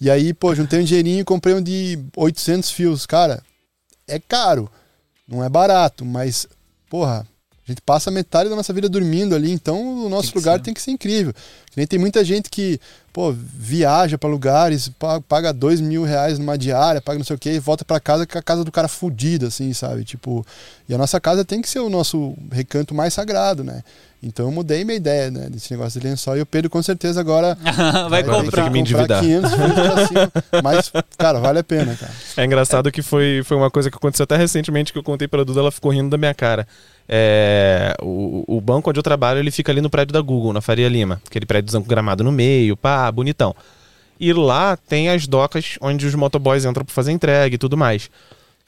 E 0.00 0.10
aí, 0.10 0.34
pô, 0.34 0.52
juntei 0.52 0.80
um 0.80 0.84
dinheirinho 0.84 1.20
e 1.20 1.24
comprei 1.24 1.54
um 1.54 1.62
de 1.62 1.96
800 2.16 2.70
fios. 2.72 3.06
Cara, 3.06 3.40
é 4.08 4.18
caro, 4.18 4.68
não 5.32 5.42
é 5.42 5.48
barato, 5.48 6.04
mas, 6.04 6.46
porra, 6.90 7.26
a 7.66 7.70
gente 7.70 7.80
passa 7.80 8.10
metade 8.10 8.50
da 8.50 8.56
nossa 8.56 8.72
vida 8.72 8.88
dormindo 8.88 9.34
ali, 9.34 9.50
então 9.50 10.04
o 10.04 10.09
nosso 10.09 10.32
Tem 10.32 10.38
lugar 10.40 10.59
ser. 10.59 10.62
tem 10.64 10.74
que 10.74 10.82
ser 10.82 10.90
incrível. 10.90 11.32
Que 11.72 11.78
nem 11.78 11.86
tem 11.86 11.98
muita 11.98 12.22
gente 12.22 12.50
que, 12.50 12.78
pô, 13.14 13.32
viaja 13.32 14.18
pra 14.18 14.28
lugares, 14.28 14.88
pa- 14.98 15.22
paga 15.22 15.52
dois 15.54 15.80
mil 15.80 16.04
reais 16.04 16.38
numa 16.38 16.58
diária, 16.58 17.00
paga 17.00 17.18
não 17.18 17.24
sei 17.24 17.34
o 17.34 17.38
que, 17.38 17.48
e 17.50 17.58
volta 17.58 17.82
pra 17.82 17.98
casa 17.98 18.26
com 18.26 18.38
a 18.38 18.42
casa 18.42 18.62
do 18.62 18.70
cara 18.70 18.88
fudida, 18.88 19.46
assim, 19.46 19.72
sabe? 19.72 20.04
Tipo, 20.04 20.46
e 20.86 20.94
a 20.94 20.98
nossa 20.98 21.18
casa 21.18 21.44
tem 21.46 21.62
que 21.62 21.68
ser 21.70 21.78
o 21.80 21.88
nosso 21.88 22.34
recanto 22.50 22.94
mais 22.94 23.14
sagrado, 23.14 23.64
né? 23.64 23.82
Então 24.22 24.46
eu 24.46 24.52
mudei 24.52 24.84
minha 24.84 24.96
ideia, 24.98 25.30
né, 25.32 25.48
desse 25.50 25.72
negócio 25.72 25.98
de 26.00 26.06
lençol. 26.06 26.36
E 26.36 26.42
o 26.42 26.46
Pedro, 26.46 26.70
com 26.70 26.80
certeza, 26.82 27.18
agora 27.18 27.56
vai 28.08 28.22
ter 28.22 28.30
comprar. 28.30 28.64
que 28.64 28.70
me 28.70 28.78
endividar. 28.78 29.20
500 29.20 29.50
fios 29.52 29.72
pra 29.72 30.06
cima. 30.06 30.32
Mas, 30.62 30.92
cara, 31.18 31.40
vale 31.40 31.58
a 31.58 31.64
pena, 31.64 31.96
cara. 31.96 32.12
É 32.36 32.44
engraçado 32.44 32.92
que 32.92 33.00
foi, 33.02 33.42
foi 33.44 33.56
uma 33.56 33.70
coisa 33.70 33.90
que 33.90 33.96
aconteceu 33.96 34.22
até 34.24 34.36
recentemente 34.36 34.92
que 34.92 34.98
eu 34.98 35.02
contei 35.02 35.26
pra 35.26 35.42
Duda, 35.42 35.58
ela 35.58 35.72
ficou 35.72 35.90
rindo 35.90 36.10
da 36.10 36.18
minha 36.18 36.34
cara. 36.34 36.68
É, 37.08 37.96
o, 38.00 38.44
o 38.46 38.60
banco 38.60 38.88
onde 38.88 38.98
eu 38.98 39.02
trabalho, 39.02 39.40
ele 39.40 39.50
fica 39.50 39.72
ali 39.72 39.80
no 39.80 39.90
prédio 39.90 40.12
da 40.12 40.20
Google, 40.20 40.52
na 40.52 40.60
Faria 40.60 40.88
Lima. 40.88 41.20
Aquele 41.26 41.44
prédiozão 41.44 41.61
com 41.70 41.89
gramado 41.89 42.24
no 42.24 42.32
meio, 42.32 42.76
pá, 42.76 43.10
bonitão. 43.10 43.55
E 44.18 44.32
lá 44.32 44.76
tem 44.76 45.09
as 45.09 45.26
docas 45.26 45.76
onde 45.80 46.06
os 46.06 46.14
motoboys 46.14 46.64
entram 46.64 46.84
pra 46.84 46.94
fazer 46.94 47.12
entrega 47.12 47.55
e 47.55 47.59
tudo 47.59 47.76
mais. 47.76 48.09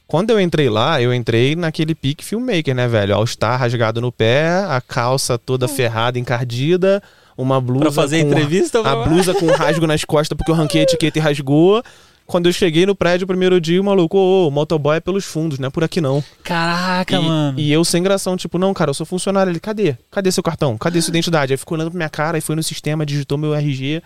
Quando 0.06 0.30
eu 0.30 0.40
entrei 0.40 0.68
lá, 0.68 1.00
eu 1.00 1.14
entrei 1.14 1.56
naquele 1.56 1.94
pique 1.94 2.24
filmmaker, 2.24 2.74
né, 2.74 2.86
velho? 2.86 3.14
All-Star 3.14 3.58
rasgado 3.58 4.00
no 4.00 4.12
pé, 4.12 4.48
a 4.68 4.80
calça 4.80 5.38
toda 5.38 5.66
ferrada, 5.66 6.18
encardida, 6.18 7.02
uma 7.38 7.60
blusa 7.60 7.84
Pra 7.84 7.92
fazer 7.92 8.22
com 8.22 8.28
entrevista? 8.30 8.80
a 8.80 8.96
blusa 9.06 9.32
com 9.32 9.46
um 9.46 9.52
rasgo 9.52 9.86
nas 9.86 10.04
costas 10.04 10.36
porque 10.36 10.50
eu 10.50 10.54
ranquei 10.54 10.80
a 10.82 10.84
etiqueta 10.84 11.18
e 11.18 11.22
rasgou. 11.22 11.82
Quando 12.26 12.46
eu 12.46 12.52
cheguei 12.52 12.86
no 12.86 12.94
prédio 12.94 13.24
o 13.24 13.28
primeiro 13.28 13.60
dia, 13.60 13.80
o 13.80 13.84
maluco, 13.84 14.16
ô, 14.16 14.44
ô, 14.44 14.48
o 14.48 14.50
motoboy 14.50 14.96
é 14.96 15.00
pelos 15.00 15.24
fundos, 15.24 15.58
não 15.58 15.68
é 15.68 15.70
por 15.70 15.84
aqui 15.84 16.00
não. 16.00 16.24
Caraca, 16.42 17.20
mano. 17.20 17.58
E, 17.58 17.68
e 17.68 17.72
eu 17.72 17.84
sem 17.84 18.02
gração, 18.02 18.36
tipo, 18.36 18.58
não, 18.58 18.72
cara, 18.72 18.90
eu 18.90 18.94
sou 18.94 19.04
funcionário. 19.04 19.50
Ele, 19.50 19.60
cadê? 19.60 19.96
Cadê 20.10 20.32
seu 20.32 20.42
cartão? 20.42 20.78
Cadê 20.78 21.00
sua 21.02 21.10
identidade? 21.10 21.52
Aí 21.52 21.56
ficou 21.56 21.76
olhando 21.76 21.90
pra 21.90 21.98
minha 21.98 22.08
cara, 22.08 22.38
aí 22.38 22.40
foi 22.40 22.56
no 22.56 22.62
sistema, 22.62 23.04
digitou 23.04 23.36
meu 23.36 23.54
RG. 23.54 24.02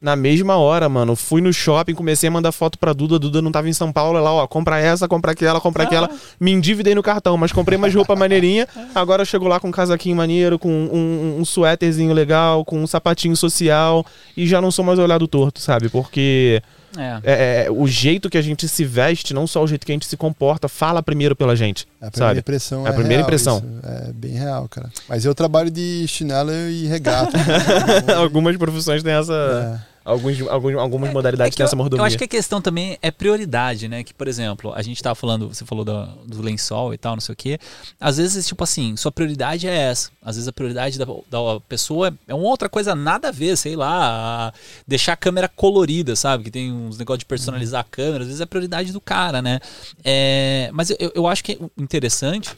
Na 0.00 0.16
mesma 0.16 0.56
hora, 0.56 0.88
mano, 0.88 1.14
fui 1.14 1.40
no 1.40 1.52
shopping, 1.52 1.94
comecei 1.94 2.28
a 2.28 2.32
mandar 2.32 2.50
foto 2.50 2.76
pra 2.76 2.92
Duda, 2.92 3.20
Duda 3.20 3.40
não 3.40 3.52
tava 3.52 3.68
em 3.68 3.72
São 3.72 3.92
Paulo, 3.92 4.18
ela, 4.18 4.32
ó, 4.32 4.46
compra 4.48 4.80
essa, 4.80 5.06
compra 5.06 5.30
aquela, 5.30 5.60
compra 5.60 5.84
aquela. 5.84 6.10
Me 6.40 6.50
endividei 6.50 6.92
no 6.92 7.04
cartão, 7.04 7.36
mas 7.36 7.52
comprei 7.52 7.78
mais 7.78 7.94
roupa 7.94 8.16
maneirinha. 8.16 8.66
Agora 8.96 9.22
eu 9.22 9.26
chego 9.26 9.46
lá 9.46 9.60
com 9.60 9.68
um 9.68 9.72
casaquinho 9.72 10.16
maneiro, 10.16 10.58
com 10.58 10.68
um, 10.68 11.36
um 11.38 11.44
suéterzinho 11.44 12.12
legal, 12.12 12.64
com 12.64 12.82
um 12.82 12.86
sapatinho 12.86 13.36
social, 13.36 14.04
e 14.36 14.44
já 14.44 14.60
não 14.60 14.72
sou 14.72 14.84
mais 14.84 14.98
olhado 14.98 15.28
torto, 15.28 15.60
sabe? 15.60 15.88
Porque 15.88 16.60
É. 16.96 17.20
é, 17.22 17.64
é, 17.66 17.70
o 17.70 17.86
jeito 17.86 18.28
que 18.28 18.36
a 18.38 18.42
gente 18.42 18.68
se 18.68 18.84
veste, 18.84 19.32
não 19.32 19.46
só 19.46 19.62
o 19.62 19.66
jeito 19.66 19.86
que 19.86 19.92
a 19.92 19.94
gente 19.94 20.06
se 20.06 20.16
comporta, 20.16 20.68
fala 20.68 21.02
primeiro 21.02 21.34
pela 21.34 21.56
gente, 21.56 21.86
A 22.00 22.10
primeira 22.10 22.28
sabe? 22.28 22.40
impressão 22.40 22.86
É 22.86 22.90
a 22.90 22.92
é 22.92 22.94
primeira 22.94 23.14
real 23.16 23.26
impressão. 23.26 23.56
isso. 23.58 24.08
É 24.08 24.12
bem 24.12 24.32
real, 24.32 24.68
cara. 24.68 24.90
Mas 25.08 25.24
eu 25.24 25.34
trabalho 25.34 25.70
de 25.70 26.06
chinelo 26.08 26.50
e 26.52 26.86
regata. 26.86 27.36
Algumas 28.16 28.56
profissões 28.56 29.02
têm 29.02 29.12
essa. 29.12 29.84
É. 30.04 30.10
Alguns, 30.10 30.40
alguns, 30.48 30.74
algumas 30.76 31.12
modalidades 31.12 31.48
É 31.48 31.50
que 31.50 31.56
têm 31.56 31.64
essa 31.64 31.76
mordomia. 31.76 32.02
eu 32.02 32.04
acho 32.06 32.18
que 32.18 32.24
a 32.24 32.28
questão 32.28 32.60
também 32.60 32.98
é 33.00 33.10
prioridade, 33.10 33.88
né? 33.88 34.02
Que, 34.02 34.12
por 34.12 34.26
exemplo, 34.28 34.72
a 34.74 34.82
gente 34.82 35.02
tava 35.02 35.14
falando, 35.14 35.48
você 35.54 35.64
falou 35.64 35.84
da- 35.84 36.08
do 36.26 36.42
lençol 36.42 36.92
e 36.92 36.98
tal, 36.98 37.14
não 37.14 37.20
sei 37.20 37.32
o 37.32 37.36
quê. 37.36 37.58
Às 38.00 38.16
vezes, 38.16 38.46
tipo 38.46 38.64
assim, 38.64 38.96
sua 38.96 39.12
prioridade 39.12 39.66
é 39.68 39.74
essa. 39.76 40.10
Às 40.20 40.36
vezes 40.36 40.48
a 40.48 40.52
prioridade 40.52 40.98
da, 40.98 41.04
da 41.04 41.60
pessoa 41.68 42.12
é 42.26 42.34
uma 42.34 42.48
outra 42.48 42.68
coisa 42.68 42.94
nada 42.94 43.28
a 43.28 43.32
ver, 43.32 43.56
sei 43.56 43.76
lá, 43.76 44.52
deixar 44.86 45.12
a 45.12 45.16
câmera 45.16 45.48
colorida, 45.48 46.16
sabe? 46.16 46.44
Que 46.44 46.50
tem 46.50 46.72
uns 46.72 46.98
negócios 46.98 47.20
de 47.20 47.26
personalizar 47.26 47.80
a 47.80 47.84
câmera, 47.84 48.20
às 48.22 48.26
vezes 48.26 48.40
é 48.40 48.44
a 48.44 48.46
prioridade 48.46 48.92
do 48.92 49.00
cara, 49.00 49.40
né? 49.40 49.60
É, 50.04 50.70
mas 50.72 50.90
eu, 50.90 51.12
eu 51.14 51.26
acho 51.26 51.42
que 51.44 51.52
é 51.52 51.58
interessante. 51.82 52.50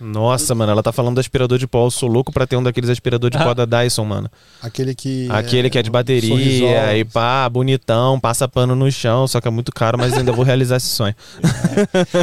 Nossa, 0.00 0.54
mano, 0.54 0.72
ela 0.72 0.82
tá 0.82 0.92
falando 0.92 1.14
do 1.14 1.20
aspirador 1.20 1.58
de 1.58 1.66
pó. 1.66 1.86
Eu 1.86 1.90
sou 1.90 2.08
louco 2.08 2.32
pra 2.32 2.46
ter 2.46 2.56
um 2.56 2.62
daqueles 2.62 2.90
aspirador 2.90 3.30
de 3.30 3.36
Ah. 3.38 3.44
pó 3.44 3.54
da 3.54 3.64
Dyson, 3.64 4.04
mano. 4.04 4.30
Aquele 4.62 4.94
que. 4.94 5.28
Aquele 5.30 5.70
que 5.70 5.78
é 5.78 5.82
de 5.82 5.90
bateria 5.90 6.96
e 6.96 7.04
pá, 7.04 7.48
bonitão, 7.48 8.18
passa 8.20 8.46
pano 8.48 8.74
no 8.76 8.90
chão, 8.90 9.26
só 9.26 9.40
que 9.40 9.48
é 9.48 9.50
muito 9.50 9.72
caro, 9.72 9.96
mas 9.98 10.12
ainda 10.14 10.32
vou 10.32 10.44
realizar 10.44 10.76
esse 10.76 10.88
sonho. 10.88 11.14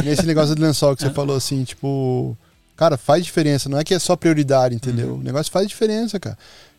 Nesse 0.04 0.26
negócio 0.26 0.54
do 0.54 0.62
lençol 0.62 0.94
que 0.96 1.02
você 1.02 1.10
falou 1.10 1.36
assim, 1.36 1.64
tipo. 1.64 2.36
Cara, 2.76 2.96
faz 2.96 3.24
diferença. 3.24 3.68
Não 3.68 3.78
é 3.78 3.84
que 3.84 3.94
é 3.94 3.98
só 4.00 4.16
prioridade, 4.16 4.74
entendeu? 4.74 5.10
Uhum. 5.10 5.20
O 5.20 5.22
negócio 5.22 5.50
faz 5.52 5.68
diferença, 5.68 6.18
cara. 6.18 6.36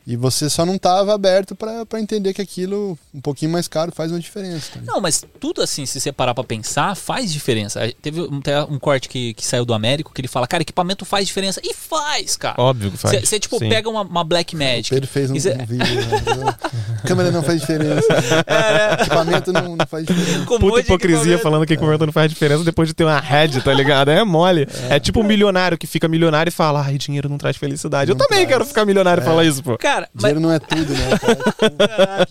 E 0.08 0.16
você 0.16 0.50
só 0.50 0.66
não 0.66 0.78
tava 0.78 1.14
aberto 1.16 1.56
pra 1.56 1.86
pra 1.86 2.00
entender 2.00 2.34
que 2.34 2.42
aquilo 2.42 2.98
um 3.14 3.20
pouquinho 3.22 3.52
mais 3.52 3.68
caro 3.68 3.92
faz 3.92 4.12
uma 4.12 4.20
diferença. 4.20 4.72
tá? 4.74 4.80
Não, 4.86 5.02
mas 5.02 5.24
tudo 5.40 5.62
assim, 5.62 5.86
se 5.86 6.00
você 6.00 6.12
parar 6.12 6.34
pra 6.36 6.44
pensar, 6.44 6.96
faz 6.96 7.32
diferença. 7.34 7.82
Teve 8.02 8.22
um, 8.22 8.38
até 8.38 8.64
um 8.64 8.78
corte 8.78 9.10
que, 9.10 9.34
que 9.34 9.46
saiu 9.46 9.66
do 9.66 9.74
Américo 9.74 10.14
que 10.14 10.22
ele 10.22 10.28
fala, 10.28 10.46
cara, 10.48 10.62
equipamento 10.62 11.06
faz 11.06 11.26
diferença. 11.26 11.60
E 11.64 11.74
faz, 11.74 12.36
cara. 12.36 12.56
Óbvio 12.62 12.92
que 12.92 12.98
faz. 12.98 13.28
Você, 13.28 13.40
tipo, 13.40 13.58
Sim. 13.58 13.70
pega 13.70 13.90
uma, 13.90 14.02
uma 14.04 14.24
Black 14.24 14.56
O 14.56 14.60
Magic. 14.60 14.90
Pedro 14.90 15.08
fez 15.10 15.32
um, 15.32 15.40
cê- 15.40 15.54
um 15.60 15.66
vídeo. 15.66 15.86
né? 15.86 16.56
Câmera 17.08 17.32
não 17.32 17.42
faz 17.44 17.62
diferença. 17.62 18.08
Equipamento 19.02 19.52
não, 19.54 19.76
não 19.76 19.86
faz 19.88 20.06
diferença. 20.06 20.46
com 20.46 20.60
Puta 20.60 20.80
hipocrisia 20.82 21.38
falando 21.40 21.66
que 21.66 21.74
equipamento 21.74 22.06
não 22.06 22.14
faz 22.14 22.30
diferença 22.32 22.64
depois 22.64 22.88
de 22.88 22.94
ter 22.94 23.04
uma 23.04 23.20
head, 23.20 23.62
tá 23.62 23.74
ligado? 23.74 24.10
É 24.12 24.24
mole. 24.24 24.68
É, 24.90 25.00
tipo 25.00 25.20
um 25.22 25.24
milionário 25.24 25.78
que 25.78 25.88
fica 25.88 26.08
milionário 26.08 26.50
e 26.50 26.52
fala, 26.54 26.82
ai, 26.84 26.98
dinheiro 26.98 27.28
não 27.30 27.38
traz 27.38 27.58
felicidade. 27.58 28.12
eu 28.12 28.16
Não 28.16 28.24
também 28.26 28.40
traz. 28.46 28.50
quero 28.54 28.66
ficar 28.66 28.86
milionário 28.86 29.22
e 29.22 29.26
falar 29.26 29.44
isso, 29.46 29.64
pô. 29.64 29.78
Cara, 29.78 29.95
mas, 30.14 30.20
Dinheiro 30.22 30.40
não 30.40 30.52
é 30.52 30.60
tudo, 30.60 30.94
né? 30.94 31.10
cara? 31.88 32.28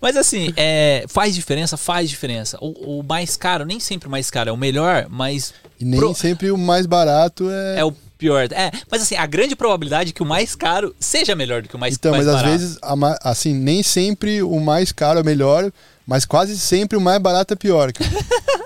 mas 0.00 0.16
assim, 0.16 0.52
é, 0.56 1.04
faz 1.08 1.34
diferença, 1.34 1.76
faz 1.76 2.08
diferença. 2.08 2.58
O, 2.60 3.00
o 3.00 3.02
mais 3.02 3.36
caro, 3.36 3.64
nem 3.64 3.80
sempre 3.80 4.08
o 4.08 4.10
mais 4.10 4.30
caro 4.30 4.50
é 4.50 4.52
o 4.52 4.56
melhor, 4.56 5.06
mas 5.08 5.52
E 5.80 5.84
nem 5.84 5.98
Pro- 5.98 6.14
sempre 6.14 6.50
o 6.50 6.58
mais 6.58 6.86
barato 6.86 7.48
é. 7.50 7.80
é 7.80 7.84
o 7.84 7.92
pior. 8.18 8.48
É, 8.52 8.70
mas 8.90 9.02
assim, 9.02 9.16
a 9.16 9.26
grande 9.26 9.54
probabilidade 9.54 10.10
é 10.10 10.12
que 10.12 10.22
o 10.22 10.26
mais 10.26 10.54
caro 10.54 10.94
seja 10.98 11.34
melhor 11.34 11.62
do 11.62 11.68
que 11.68 11.76
o 11.76 11.78
mais, 11.78 11.94
Então, 11.94 12.12
mais 12.12 12.26
mas 12.26 12.34
às 12.34 12.42
barato. 12.42 12.58
vezes, 12.60 12.78
a 12.82 12.96
ma- 12.96 13.18
assim, 13.22 13.54
nem 13.54 13.82
sempre 13.82 14.42
o 14.42 14.58
mais 14.60 14.90
caro 14.92 15.20
é 15.20 15.22
melhor, 15.22 15.70
mas 16.08 16.24
quase 16.24 16.58
sempre 16.58 16.96
o 16.96 17.00
mais 17.00 17.20
barato 17.20 17.52
é 17.52 17.56
pior. 17.56 17.92
cara. 17.92 18.10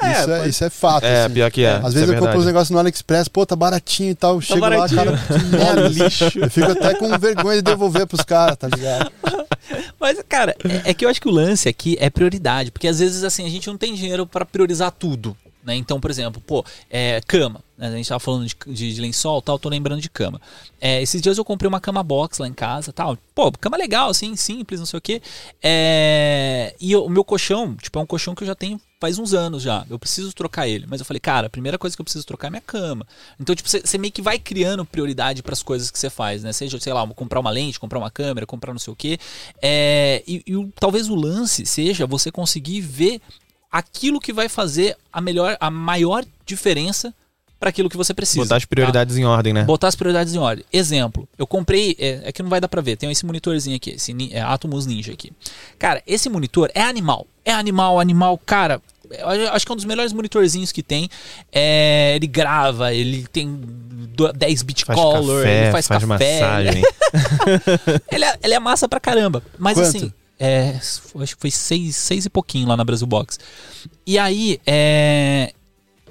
Isso, 0.02 0.30
é, 0.32 0.36
pode- 0.38 0.48
isso 0.50 0.64
é 0.64 0.70
fato. 0.70 1.04
É, 1.04 1.24
assim. 1.26 1.34
pior 1.34 1.48
que 1.50 1.64
é. 1.64 1.74
Às 1.76 1.84
isso 1.84 1.92
vezes 1.92 2.10
é 2.10 2.14
eu 2.14 2.18
compro 2.18 2.38
uns 2.40 2.44
negócios 2.46 2.70
no 2.70 2.78
AliExpress, 2.80 3.28
pô, 3.28 3.46
tá 3.46 3.54
baratinho 3.54 4.10
e 4.10 4.14
tal. 4.16 4.40
Chego 4.40 4.58
baratinho. 4.58 4.98
lá, 4.98 5.04
cara, 5.04 5.18
que 5.38 5.44
merda, 5.46 5.88
lixo. 5.88 6.24
Eu 6.40 6.50
fico 6.50 6.72
até 6.72 6.94
com 6.96 7.16
vergonha 7.18 7.56
de 7.58 7.62
devolver 7.62 8.04
pros 8.08 8.22
caras, 8.22 8.56
tá 8.56 8.66
ligado? 8.66 9.12
Mas, 10.00 10.18
cara, 10.28 10.56
é, 10.84 10.90
é 10.90 10.94
que 10.94 11.04
eu 11.04 11.08
acho 11.08 11.20
que 11.20 11.28
o 11.28 11.30
lance 11.30 11.68
aqui 11.68 11.96
é 12.00 12.10
prioridade, 12.10 12.72
porque 12.72 12.88
às 12.88 12.98
vezes, 12.98 13.22
assim, 13.22 13.46
a 13.46 13.48
gente 13.48 13.68
não 13.68 13.78
tem 13.78 13.94
dinheiro 13.94 14.26
pra 14.26 14.44
priorizar 14.44 14.90
tudo. 14.90 15.36
Né? 15.64 15.76
Então, 15.76 16.00
por 16.00 16.10
exemplo, 16.10 16.42
pô, 16.44 16.64
é, 16.90 17.20
cama. 17.26 17.62
né? 17.78 17.88
A 17.88 17.96
gente 17.96 18.08
tava 18.08 18.20
falando 18.20 18.46
de, 18.46 18.56
de, 18.66 18.94
de 18.94 19.00
lençol 19.00 19.40
tal, 19.40 19.58
tô 19.58 19.68
lembrando 19.68 20.00
de 20.00 20.10
cama. 20.10 20.40
É, 20.80 21.00
esses 21.00 21.22
dias 21.22 21.38
eu 21.38 21.44
comprei 21.44 21.68
uma 21.68 21.80
cama 21.80 22.02
box 22.02 22.38
lá 22.38 22.48
em 22.48 22.52
casa 22.52 22.92
tal. 22.92 23.16
Pô, 23.34 23.50
cama 23.52 23.76
legal, 23.76 24.10
assim, 24.10 24.34
simples, 24.34 24.80
não 24.80 24.86
sei 24.86 24.98
o 24.98 25.00
quê. 25.00 25.22
É, 25.62 26.74
e 26.80 26.94
o 26.96 27.08
meu 27.08 27.24
colchão, 27.24 27.76
tipo, 27.76 27.98
é 27.98 28.02
um 28.02 28.06
colchão 28.06 28.34
que 28.34 28.42
eu 28.42 28.46
já 28.46 28.54
tenho 28.54 28.80
faz 29.00 29.18
uns 29.18 29.34
anos 29.34 29.64
já. 29.64 29.84
Eu 29.90 29.98
preciso 29.98 30.32
trocar 30.32 30.68
ele. 30.68 30.86
Mas 30.88 31.00
eu 31.00 31.04
falei, 31.04 31.18
cara, 31.18 31.48
a 31.48 31.50
primeira 31.50 31.76
coisa 31.76 31.96
que 31.96 32.00
eu 32.00 32.04
preciso 32.04 32.24
trocar 32.24 32.46
é 32.46 32.50
minha 32.50 32.62
cama. 32.62 33.04
Então, 33.38 33.52
tipo, 33.52 33.68
você 33.68 33.98
meio 33.98 34.12
que 34.12 34.22
vai 34.22 34.38
criando 34.38 34.84
prioridade 34.84 35.42
para 35.42 35.52
as 35.52 35.62
coisas 35.62 35.90
que 35.90 35.98
você 35.98 36.08
faz, 36.08 36.44
né? 36.44 36.52
Seja, 36.52 36.78
sei 36.78 36.92
lá, 36.92 37.04
comprar 37.08 37.40
uma 37.40 37.50
lente, 37.50 37.80
comprar 37.80 37.98
uma 37.98 38.12
câmera, 38.12 38.46
comprar 38.46 38.72
não 38.72 38.78
sei 38.78 38.92
o 38.92 38.96
quê. 38.96 39.18
É, 39.60 40.22
e 40.26 40.42
e 40.46 40.72
talvez 40.78 41.08
o 41.08 41.16
lance 41.16 41.66
seja 41.66 42.06
você 42.06 42.30
conseguir 42.30 42.80
ver 42.80 43.20
aquilo 43.72 44.20
que 44.20 44.32
vai 44.32 44.48
fazer 44.50 44.96
a 45.10 45.20
melhor, 45.20 45.56
a 45.58 45.70
maior 45.70 46.24
diferença 46.44 47.14
para 47.58 47.70
aquilo 47.70 47.88
que 47.88 47.96
você 47.96 48.12
precisa. 48.12 48.44
Botar 48.44 48.56
as 48.56 48.64
tá? 48.64 48.68
prioridades 48.68 49.16
em 49.16 49.24
ordem, 49.24 49.52
né? 49.52 49.62
Botar 49.62 49.86
as 49.86 49.94
prioridades 49.94 50.34
em 50.34 50.38
ordem. 50.38 50.64
Exemplo, 50.72 51.28
eu 51.38 51.46
comprei, 51.46 51.96
é, 51.96 52.20
é 52.24 52.32
que 52.32 52.42
não 52.42 52.50
vai 52.50 52.60
dar 52.60 52.66
pra 52.68 52.82
ver, 52.82 52.96
tem 52.96 53.10
esse 53.10 53.24
monitorzinho 53.24 53.76
aqui, 53.76 53.90
esse 53.90 54.12
é, 54.32 54.42
Atomos 54.42 54.84
Ninja 54.84 55.12
aqui. 55.12 55.32
Cara, 55.78 56.02
esse 56.04 56.28
monitor 56.28 56.70
é 56.74 56.82
animal. 56.82 57.24
É 57.44 57.52
animal, 57.52 58.00
animal, 58.00 58.36
cara. 58.36 58.82
eu 59.08 59.52
acho 59.52 59.64
que 59.64 59.70
é 59.70 59.74
um 59.74 59.76
dos 59.76 59.84
melhores 59.84 60.12
monitorzinhos 60.12 60.72
que 60.72 60.82
tem. 60.82 61.08
É, 61.52 62.14
ele 62.16 62.26
grava, 62.26 62.92
ele 62.92 63.28
tem 63.28 63.60
10 64.34 64.62
bit 64.62 64.84
Faz 64.84 64.98
color, 64.98 65.42
café, 65.42 65.62
ele 65.62 65.72
faz, 65.72 65.86
faz 65.86 66.04
café. 66.04 66.40
massagem. 66.40 66.82
ele, 68.10 68.24
é, 68.24 68.38
ele 68.42 68.54
é 68.54 68.58
massa 68.58 68.88
pra 68.88 68.98
caramba. 68.98 69.40
Mas 69.56 69.78
Quanto? 69.78 69.86
assim, 69.86 70.12
é, 70.44 70.74
acho 70.76 71.36
que 71.36 71.40
foi 71.40 71.52
seis, 71.52 71.94
seis 71.94 72.26
e 72.26 72.30
pouquinho 72.30 72.66
lá 72.66 72.76
na 72.76 72.82
Brasil 72.82 73.06
Box. 73.06 73.38
E 74.04 74.18
aí, 74.18 74.60
é, 74.66 75.52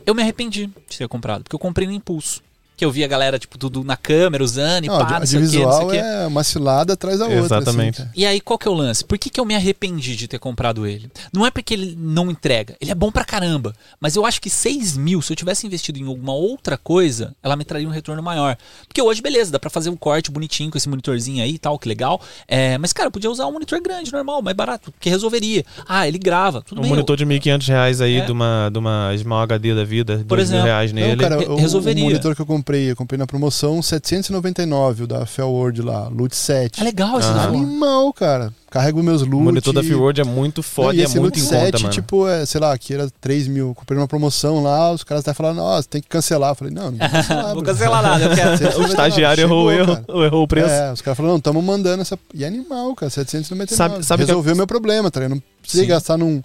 eu 0.05 0.15
me 0.15 0.21
arrependi 0.21 0.67
de 0.67 0.97
ter 0.97 1.07
comprado, 1.09 1.43
porque 1.43 1.53
eu 1.53 1.59
comprei 1.59 1.85
no 1.85 1.91
impulso. 1.91 2.41
Que 2.81 2.85
eu 2.85 2.91
vi 2.91 3.03
a 3.03 3.07
galera, 3.07 3.37
tipo, 3.37 3.59
tudo 3.59 3.83
na 3.83 3.95
câmera, 3.95 4.43
usando 4.43 4.85
e 4.85 4.87
Não, 4.87 4.97
pá, 4.97 5.19
não 5.19 5.25
sei 5.27 5.37
o 5.43 5.47
quê, 5.51 5.59
não 5.59 5.71
sei 5.71 5.85
o 5.85 5.89
quê. 5.91 5.97
é 5.97 6.25
uma 6.25 6.43
cilada 6.43 6.93
atrás 6.93 7.19
da 7.19 7.25
outra. 7.25 7.39
Exatamente. 7.59 7.89
assim, 8.01 8.07
cara. 8.07 8.11
E 8.15 8.25
aí, 8.25 8.41
qual 8.41 8.57
que 8.57 8.67
é 8.67 8.71
o 8.71 8.73
lance? 8.73 9.05
Por 9.05 9.19
que, 9.19 9.29
que 9.29 9.39
eu 9.39 9.45
me 9.45 9.53
arrependi 9.53 10.15
de 10.15 10.27
ter 10.27 10.39
comprado 10.39 10.87
ele? 10.87 11.11
Não 11.31 11.45
é 11.45 11.51
porque 11.51 11.75
ele 11.75 11.95
não 11.95 12.31
entrega. 12.31 12.75
Ele 12.81 12.89
é 12.89 12.95
bom 12.95 13.11
pra 13.11 13.23
caramba. 13.23 13.75
Mas 13.99 14.15
eu 14.15 14.25
acho 14.25 14.41
que 14.41 14.49
6 14.49 14.97
mil, 14.97 15.21
se 15.21 15.31
eu 15.31 15.35
tivesse 15.37 15.67
investido 15.67 15.99
em 15.99 16.07
alguma 16.07 16.33
outra 16.33 16.75
coisa, 16.75 17.35
ela 17.43 17.55
me 17.55 17.63
traria 17.63 17.87
um 17.87 17.91
retorno 17.91 18.23
maior. 18.23 18.57
Porque 18.87 18.99
hoje, 18.99 19.21
beleza, 19.21 19.51
dá 19.51 19.59
pra 19.59 19.69
fazer 19.69 19.91
um 19.91 19.95
corte 19.95 20.31
bonitinho 20.31 20.71
com 20.71 20.77
esse 20.79 20.89
monitorzinho 20.89 21.43
aí 21.43 21.51
e 21.51 21.59
tal, 21.59 21.77
que 21.77 21.87
legal. 21.87 22.19
É, 22.47 22.79
mas, 22.79 22.91
cara, 22.93 23.09
eu 23.09 23.11
podia 23.11 23.29
usar 23.29 23.45
um 23.45 23.51
monitor 23.51 23.79
grande, 23.79 24.11
normal, 24.11 24.41
mais 24.41 24.57
barato, 24.57 24.91
que 24.99 25.07
resolveria. 25.07 25.63
Ah, 25.87 26.07
ele 26.07 26.17
grava, 26.17 26.63
tudo 26.63 26.79
Um 26.79 26.81
bem. 26.81 26.89
monitor 26.89 27.15
de 27.15 27.27
1.500 27.27 27.67
reais 27.67 28.01
aí 28.01 28.15
É. 28.21 28.25
de, 28.25 28.31
uma, 28.31 28.69
de 28.73 28.79
uma 28.79 29.13
Small 29.19 29.41
HD 29.41 29.75
da 29.75 29.83
vida, 29.83 30.17
Por 30.27 30.37
2 30.37 30.49
mil 30.49 30.57
exemplo. 30.57 30.65
reais 30.65 30.91
Não, 30.91 30.99
nele. 30.99 31.21
cara, 31.21 31.37
re- 31.37 31.45
o, 31.45 31.55
resolveria. 31.57 32.03
o 32.03 32.07
monitor 32.07 32.35
que 32.35 32.41
eu 32.41 32.45
comprei, 32.47 32.70
eu 32.79 32.95
comprei 32.95 33.17
na 33.17 33.25
promoção 33.27 33.81
799, 33.81 35.03
o 35.03 35.07
da 35.07 35.25
Felword 35.25 35.81
lá, 35.81 36.07
Lute 36.07 36.35
7. 36.35 36.79
É 36.79 36.83
legal 36.83 37.19
esse 37.19 37.27
Ah. 37.29 37.43
Animal, 37.43 38.11
cara. 38.13 38.53
Carrego 38.69 39.03
meus 39.03 39.21
o 39.21 39.25
Lute. 39.25 39.43
monitor 39.43 39.73
da 39.73 39.83
Freeworld 39.83 40.21
é 40.21 40.23
muito 40.23 40.63
foda 40.63 40.89
Não, 40.89 40.95
e 40.95 41.01
é 41.01 41.03
esse 41.03 41.19
muito 41.19 41.35
Lute 41.35 41.39
em 41.41 41.43
conta, 41.49 41.59
7, 41.77 41.81
mano. 41.83 41.93
tipo, 41.93 42.27
é, 42.27 42.45
sei 42.45 42.61
lá, 42.61 42.71
aqui 42.73 42.93
era 42.93 43.09
3 43.19 43.47
mil. 43.47 43.73
Comprei 43.75 43.97
numa 43.97 44.07
promoção 44.07 44.63
lá, 44.63 44.91
os 44.93 45.03
caras 45.03 45.21
até 45.23 45.33
falaram, 45.33 45.57
nossa, 45.57 45.87
tem 45.89 46.01
que 46.01 46.07
cancelar. 46.07 46.51
Eu 46.51 46.55
falei, 46.55 46.73
não, 46.73 46.89
não 46.91 46.97
vou 46.97 47.09
cancelar. 47.09 47.53
Vou 47.55 47.63
cancelar 47.63 48.01
nada, 48.01 48.23
eu 48.23 48.29
quero. 48.35 48.57
799, 48.57 48.81
o 48.81 48.87
estagiário 48.87 49.41
errou, 49.41 49.67
o 49.67 49.69
chegou, 49.71 49.93
erro, 49.93 50.03
cara. 50.05 50.25
errou 50.25 50.43
o 50.43 50.47
preço. 50.47 50.69
É, 50.69 50.93
os 50.93 51.01
caras 51.01 51.17
falaram, 51.17 51.33
não, 51.33 51.37
estamos 51.39 51.63
mandando 51.63 52.01
essa. 52.01 52.17
E 52.33 52.43
é 52.45 52.47
animal, 52.47 52.95
cara, 52.95 53.09
799. 53.09 53.75
Sabe- 53.75 54.05
sabe 54.05 54.23
que 54.23 54.27
Resolveu 54.27 54.55
meu 54.55 54.65
problema, 54.67 55.11
tá 55.11 55.19
ligado? 55.19 55.35
Não 55.35 55.43
precisei 55.61 55.85
gastar 55.85 56.17
num, 56.17 56.41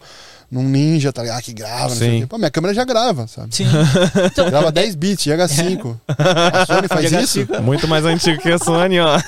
num 0.50 0.62
Ninja, 0.62 1.12
tá 1.12 1.22
ligado? 1.22 1.38
Ah, 1.38 1.42
que 1.42 1.52
grava, 1.52 1.88
não 1.88 1.96
sei 1.96 2.10
Sim. 2.10 2.16
o 2.16 2.20
quê. 2.20 2.26
Pô, 2.26 2.38
minha 2.38 2.50
câmera 2.50 2.72
já 2.74 2.84
grava, 2.84 3.26
sabe? 3.26 3.54
Sim. 3.54 3.66
Então, 4.26 4.48
Grava 4.50 4.70
10 4.70 4.94
bits, 4.94 5.26
H5. 5.26 5.98
A 6.08 6.66
Sony 6.66 6.88
faz 6.88 7.10
isso? 7.12 7.46
Muito 7.62 7.88
mais 7.88 8.04
antigo 8.04 8.40
que 8.40 8.50
a 8.50 8.58
Sony, 8.58 9.00
ó. 9.00 9.18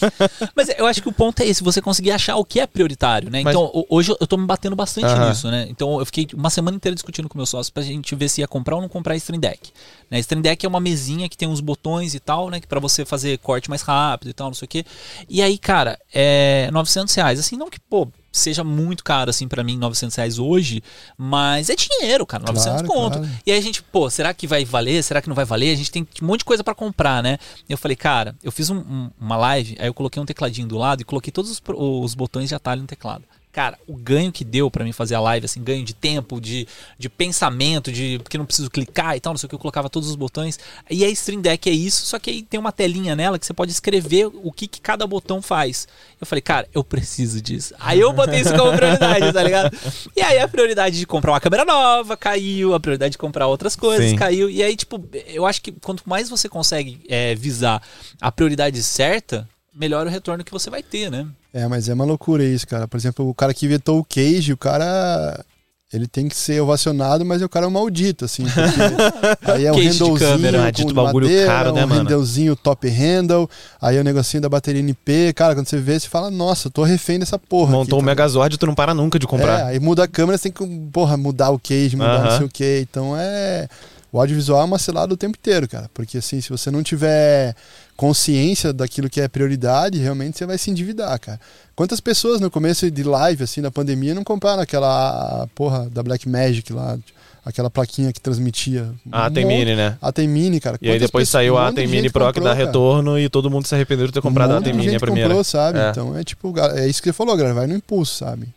Mas 0.54 0.68
eu 0.76 0.86
acho 0.86 1.00
que 1.02 1.08
o 1.08 1.12
ponto 1.12 1.40
é 1.40 1.46
esse, 1.46 1.62
você 1.62 1.80
conseguir 1.80 2.10
achar 2.10 2.36
o 2.36 2.44
que 2.44 2.60
é 2.60 2.66
prioritário, 2.66 3.30
né? 3.30 3.42
Mas- 3.42 3.54
Então, 3.54 3.64
ho- 3.72 3.86
hoje 3.88 4.14
eu 4.18 4.26
tô 4.26 4.36
me 4.36 4.46
batendo 4.46 4.74
bastante 4.76 5.06
Aham. 5.06 5.28
nisso, 5.28 5.50
né? 5.50 5.66
Então, 5.68 5.98
eu 5.98 6.06
fiquei 6.06 6.26
uma 6.34 6.50
semana 6.50 6.76
inteira 6.76 6.94
discutindo 6.94 7.28
com 7.28 7.38
meu 7.38 7.46
sócio 7.46 7.72
pra 7.72 7.82
gente 7.82 8.14
ver 8.14 8.28
se 8.28 8.40
ia 8.40 8.48
comprar 8.48 8.76
ou 8.76 8.82
não 8.82 8.88
comprar 8.88 9.16
Stream 9.16 9.40
Deck. 9.40 9.70
Né? 10.10 10.18
Stream 10.20 10.40
Deck 10.42 10.64
é 10.64 10.68
uma 10.68 10.80
mesinha 10.80 11.28
que 11.28 11.36
tem 11.36 11.48
uns 11.48 11.60
botões 11.60 12.14
e 12.14 12.20
tal, 12.20 12.50
né? 12.50 12.60
Que 12.60 12.66
pra 12.66 12.80
você 12.80 13.04
fazer 13.04 13.38
corte 13.38 13.68
mais 13.70 13.82
rápido 13.82 14.30
e 14.30 14.32
tal, 14.32 14.48
não 14.48 14.54
sei 14.54 14.66
o 14.66 14.68
quê. 14.68 14.84
E 15.28 15.40
aí, 15.42 15.58
cara, 15.58 15.98
é 16.12 16.68
900 16.72 17.14
reais. 17.14 17.38
Assim, 17.40 17.56
não 17.56 17.70
que, 17.70 17.78
pô, 17.80 18.08
seja 18.38 18.62
muito 18.64 19.02
caro, 19.04 19.30
assim, 19.30 19.46
pra 19.48 19.62
mim, 19.64 19.76
900 19.78 20.16
reais 20.16 20.38
hoje, 20.38 20.82
mas 21.16 21.70
é 21.70 21.74
dinheiro, 21.76 22.26
cara, 22.26 22.44
900 22.46 22.82
Claro, 22.82 22.86
conto. 22.88 23.18
claro. 23.18 23.32
E 23.46 23.52
aí 23.52 23.58
a 23.58 23.62
gente, 23.62 23.82
pô, 23.82 24.08
será 24.10 24.32
que 24.34 24.46
vai 24.46 24.64
valer? 24.64 25.02
Será 25.02 25.20
que 25.22 25.28
não 25.28 25.34
vai 25.36 25.44
valer? 25.44 25.72
A 25.72 25.76
gente 25.76 25.90
tem 25.90 26.06
um 26.22 26.26
monte 26.26 26.40
de 26.40 26.44
coisa 26.44 26.62
pra 26.64 26.74
comprar, 26.74 27.22
né? 27.22 27.38
E 27.68 27.72
eu 27.72 27.78
falei, 27.78 27.96
cara, 27.96 28.34
eu 28.42 28.52
fiz 28.52 28.70
um- 28.70 28.78
um- 28.78 29.10
uma 29.20 29.36
live, 29.36 29.76
aí 29.80 29.86
eu 29.88 29.94
coloquei 29.94 30.20
um 30.22 30.26
tecladinho 30.26 30.66
do 30.68 30.76
lado 30.76 31.00
e 31.00 31.04
coloquei 31.04 31.30
todos 31.32 31.50
os, 31.50 31.62
os 31.76 32.14
botões 32.14 32.48
de 32.48 32.54
atalho 32.54 32.80
no 32.82 32.86
teclado. 32.86 33.24
Cara, 33.56 33.78
o 33.86 33.96
ganho 33.96 34.30
que 34.30 34.44
deu 34.44 34.70
pra 34.70 34.84
mim 34.84 34.92
fazer 34.92 35.14
a 35.14 35.20
live, 35.20 35.46
assim, 35.46 35.64
ganho 35.64 35.82
de 35.82 35.94
tempo, 35.94 36.38
de, 36.42 36.68
de 36.98 37.08
pensamento, 37.08 37.90
de 37.90 38.18
porque 38.22 38.36
não 38.36 38.44
preciso 38.44 38.70
clicar 38.70 39.16
e 39.16 39.20
tal, 39.20 39.32
não 39.32 39.38
sei 39.38 39.46
o 39.46 39.48
que, 39.48 39.54
eu 39.54 39.58
colocava 39.58 39.88
todos 39.88 40.10
os 40.10 40.14
botões. 40.14 40.58
E 40.90 41.02
a 41.02 41.08
Stream 41.08 41.40
Deck 41.40 41.66
é 41.70 41.72
isso, 41.72 42.04
só 42.04 42.18
que 42.18 42.28
aí 42.28 42.42
tem 42.42 42.60
uma 42.60 42.70
telinha 42.70 43.16
nela 43.16 43.38
que 43.38 43.46
você 43.46 43.54
pode 43.54 43.72
escrever 43.72 44.26
o 44.26 44.52
que, 44.52 44.66
que 44.66 44.78
cada 44.78 45.06
botão 45.06 45.40
faz. 45.40 45.88
Eu 46.20 46.26
falei, 46.26 46.42
cara, 46.42 46.68
eu 46.74 46.84
preciso 46.84 47.40
disso. 47.40 47.72
Aí 47.80 47.98
eu 47.98 48.12
botei 48.12 48.40
isso 48.40 48.54
como 48.54 48.76
prioridade, 48.76 49.32
tá 49.32 49.42
ligado? 49.42 49.74
E 50.14 50.20
aí 50.20 50.38
a 50.38 50.46
prioridade 50.46 50.98
de 50.98 51.06
comprar 51.06 51.32
uma 51.32 51.40
câmera 51.40 51.64
nova 51.64 52.14
caiu, 52.14 52.74
a 52.74 52.78
prioridade 52.78 53.12
de 53.12 53.18
comprar 53.18 53.46
outras 53.46 53.74
coisas 53.74 54.10
Sim. 54.10 54.16
caiu. 54.16 54.50
E 54.50 54.62
aí, 54.62 54.76
tipo, 54.76 55.02
eu 55.28 55.46
acho 55.46 55.62
que 55.62 55.72
quanto 55.72 56.02
mais 56.04 56.28
você 56.28 56.46
consegue 56.46 57.00
é, 57.08 57.34
visar 57.34 57.80
a 58.20 58.30
prioridade 58.30 58.82
certa, 58.82 59.48
melhor 59.76 60.06
o 60.06 60.10
retorno 60.10 60.42
que 60.42 60.50
você 60.52 60.70
vai 60.70 60.82
ter, 60.82 61.10
né? 61.10 61.26
É, 61.52 61.66
mas 61.68 61.88
é 61.88 61.94
uma 61.94 62.04
loucura 62.04 62.42
isso, 62.44 62.66
cara. 62.66 62.88
Por 62.88 62.96
exemplo, 62.96 63.28
o 63.28 63.34
cara 63.34 63.52
que 63.54 63.66
inventou 63.66 63.98
o 63.98 64.04
Cage, 64.04 64.52
o 64.52 64.56
cara. 64.56 65.44
Ele 65.92 66.08
tem 66.08 66.28
que 66.28 66.36
ser 66.36 66.60
ovacionado, 66.60 67.24
mas 67.24 67.40
o 67.42 67.48
cara 67.48 67.64
é 67.64 67.68
um 67.68 67.72
maldito, 67.72 68.24
assim. 68.24 68.42
aí 69.46 69.66
é 69.66 69.70
um 69.72 69.76
handlezinho 69.76 70.14
câmera, 70.18 70.58
com 70.58 70.62
maldito 70.64 70.94
bagulho 70.94 71.26
madeira, 71.26 71.46
caro, 71.46 71.72
né, 71.72 71.84
um 71.84 71.88
mano? 71.88 72.00
handlezinho 72.00 72.56
top 72.56 72.88
handle, 72.88 73.48
aí 73.80 73.96
é 73.96 74.00
o 74.00 74.04
negocinho 74.04 74.40
da 74.40 74.48
bateria 74.48 74.80
NP. 74.80 75.32
Cara, 75.34 75.54
quando 75.54 75.68
você 75.68 75.78
vê, 75.78 75.98
você 75.98 76.08
fala, 76.08 76.28
nossa, 76.28 76.68
tô 76.68 76.82
refém 76.82 77.20
dessa 77.20 77.38
porra. 77.38 77.70
Montou 77.70 77.98
o 77.98 78.02
aqui, 78.02 78.06
tá 78.06 78.10
Megazord 78.10 78.54
e 78.56 78.58
tu 78.58 78.66
não 78.66 78.74
para 78.74 78.92
nunca 78.94 79.16
de 79.16 79.26
É, 79.26 79.28
comprar. 79.28 79.66
aí 79.66 79.78
muda 79.78 80.02
a 80.02 80.08
câmera, 80.08 80.36
você 80.36 80.50
tem 80.50 80.52
que, 80.52 80.90
porra, 80.90 81.16
mudar 81.16 81.50
o 81.50 81.58
cage, 81.58 81.94
mudar 81.96 82.18
não 82.18 82.26
Aham. 82.30 82.36
sei 82.38 82.46
o 82.46 82.50
que. 82.50 82.80
Então 82.90 83.16
é. 83.16 83.68
O 84.12 84.18
audiovisual 84.20 84.62
é 84.62 84.64
uma 84.64 84.78
cilada 84.78 85.14
o 85.14 85.16
tempo 85.16 85.36
inteiro, 85.38 85.68
cara. 85.68 85.88
Porque 85.94 86.18
assim, 86.18 86.40
se 86.40 86.48
você 86.50 86.68
não 86.70 86.82
tiver 86.82 87.54
consciência 87.96 88.72
daquilo 88.72 89.08
que 89.08 89.20
é 89.20 89.28
prioridade, 89.28 89.98
realmente 89.98 90.36
você 90.36 90.46
vai 90.46 90.58
se 90.58 90.70
endividar, 90.70 91.18
cara. 91.18 91.40
Quantas 91.74 92.00
pessoas 92.00 92.40
no 92.40 92.50
começo 92.50 92.90
de 92.90 93.02
live, 93.02 93.44
assim, 93.44 93.62
da 93.62 93.70
pandemia, 93.70 94.14
não 94.14 94.22
compraram 94.22 94.62
aquela 94.62 95.48
porra 95.54 95.88
da 95.90 96.02
Black 96.02 96.28
Magic 96.28 96.72
lá, 96.72 96.98
aquela 97.46 97.70
plaquinha 97.70 98.12
que 98.12 98.20
transmitia? 98.20 98.92
Ah, 99.10 99.28
Um 99.28 99.32
tem 99.32 99.46
Mini, 99.46 99.74
né? 99.74 99.96
A 100.02 100.12
tem 100.12 100.28
Mini, 100.28 100.60
cara. 100.60 100.76
E 100.82 100.90
aí 100.90 100.98
depois 100.98 101.22
pessoas- 101.22 101.28
saiu 101.28 101.56
a 101.56 101.70
Mini 101.72 102.10
Pro 102.10 102.30
que 102.32 102.40
dá 102.40 102.50
cara. 102.54 102.66
retorno 102.66 103.18
e 103.18 103.28
todo 103.30 103.48
mundo 103.50 103.66
se 103.66 103.74
arrependeu 103.74 104.06
de 104.06 104.12
ter 104.12 104.20
comprado 104.20 104.52
um 104.52 104.56
a 104.56 104.60
Mini 104.60 104.96
a 104.96 105.00
primeira. 105.00 105.28
comprou, 105.28 105.44
sabe? 105.44 105.78
É. 105.78 105.90
Então 105.90 106.14
é 106.16 106.22
tipo, 106.24 106.52
é 106.74 106.86
isso 106.88 107.00
que 107.00 107.08
você 107.08 107.12
falou, 107.14 107.34
galera. 107.36 107.54
Vai 107.54 107.66
no 107.66 107.74
impulso, 107.76 108.16
sabe? 108.18 108.48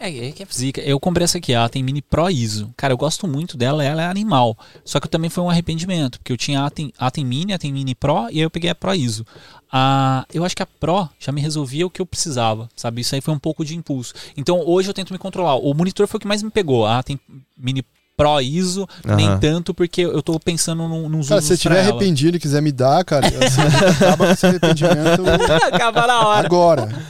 É, 0.00 0.28
é 0.28 0.32
que 0.32 0.42
é 0.42 0.46
zica. 0.52 0.80
Eu 0.80 0.98
comprei 0.98 1.24
essa 1.24 1.38
aqui, 1.38 1.52
tem 1.70 1.80
Mini 1.80 2.02
Pro 2.02 2.28
ISO. 2.28 2.74
Cara, 2.76 2.92
eu 2.92 2.98
gosto 2.98 3.28
muito 3.28 3.56
dela, 3.56 3.84
ela 3.84 4.02
é 4.02 4.06
animal. 4.06 4.58
Só 4.84 4.98
que 4.98 5.08
também 5.08 5.30
foi 5.30 5.44
um 5.44 5.48
arrependimento, 5.48 6.18
porque 6.18 6.32
eu 6.32 6.36
tinha 6.36 6.62
a 6.62 6.66
Atem, 6.66 6.92
a 6.98 7.06
Atem 7.06 7.24
Mini, 7.24 7.52
a 7.52 7.54
Atem 7.56 7.72
Mini 7.72 7.94
Pro, 7.94 8.26
e 8.28 8.38
aí 8.38 8.40
eu 8.40 8.50
peguei 8.50 8.68
a 8.68 8.74
Pro 8.74 8.92
ISO. 8.92 9.24
Ah, 9.72 10.26
eu 10.34 10.44
acho 10.44 10.56
que 10.56 10.62
a 10.62 10.66
Pro 10.66 11.08
já 11.20 11.30
me 11.30 11.40
resolvia 11.40 11.86
o 11.86 11.90
que 11.90 12.02
eu 12.02 12.06
precisava, 12.06 12.68
sabe? 12.74 13.00
Isso 13.00 13.14
aí 13.14 13.20
foi 13.20 13.32
um 13.32 13.38
pouco 13.38 13.64
de 13.64 13.76
impulso. 13.76 14.12
Então 14.36 14.60
hoje 14.66 14.90
eu 14.90 14.94
tento 14.94 15.12
me 15.12 15.18
controlar. 15.18 15.54
O 15.54 15.72
monitor 15.72 16.08
foi 16.08 16.18
o 16.18 16.20
que 16.20 16.26
mais 16.26 16.42
me 16.42 16.50
pegou. 16.50 16.84
A 16.84 16.98
Atem 16.98 17.18
Mini 17.56 17.84
Pro 18.16 18.40
ISO, 18.40 18.86
nem 19.04 19.26
Aham. 19.26 19.38
tanto, 19.40 19.72
porque 19.72 20.02
eu 20.02 20.22
tô 20.22 20.38
pensando 20.38 20.86
num, 20.86 21.08
nos 21.08 21.28
Cara, 21.28 21.38
usos 21.38 21.44
se 21.44 21.48
você 21.48 21.54
estiver 21.54 21.80
arrependido 21.80 22.36
e 22.36 22.40
quiser 22.40 22.60
me 22.60 22.70
dar, 22.70 23.02
cara, 23.04 23.26
assim, 23.44 23.60
acaba 23.62 24.26
com 24.26 24.32
esse 24.32 24.46
arrependimento 24.46 25.22
Acaba 25.72 26.06
na 26.06 26.28
hora. 26.28 26.46
agora. 26.46 27.06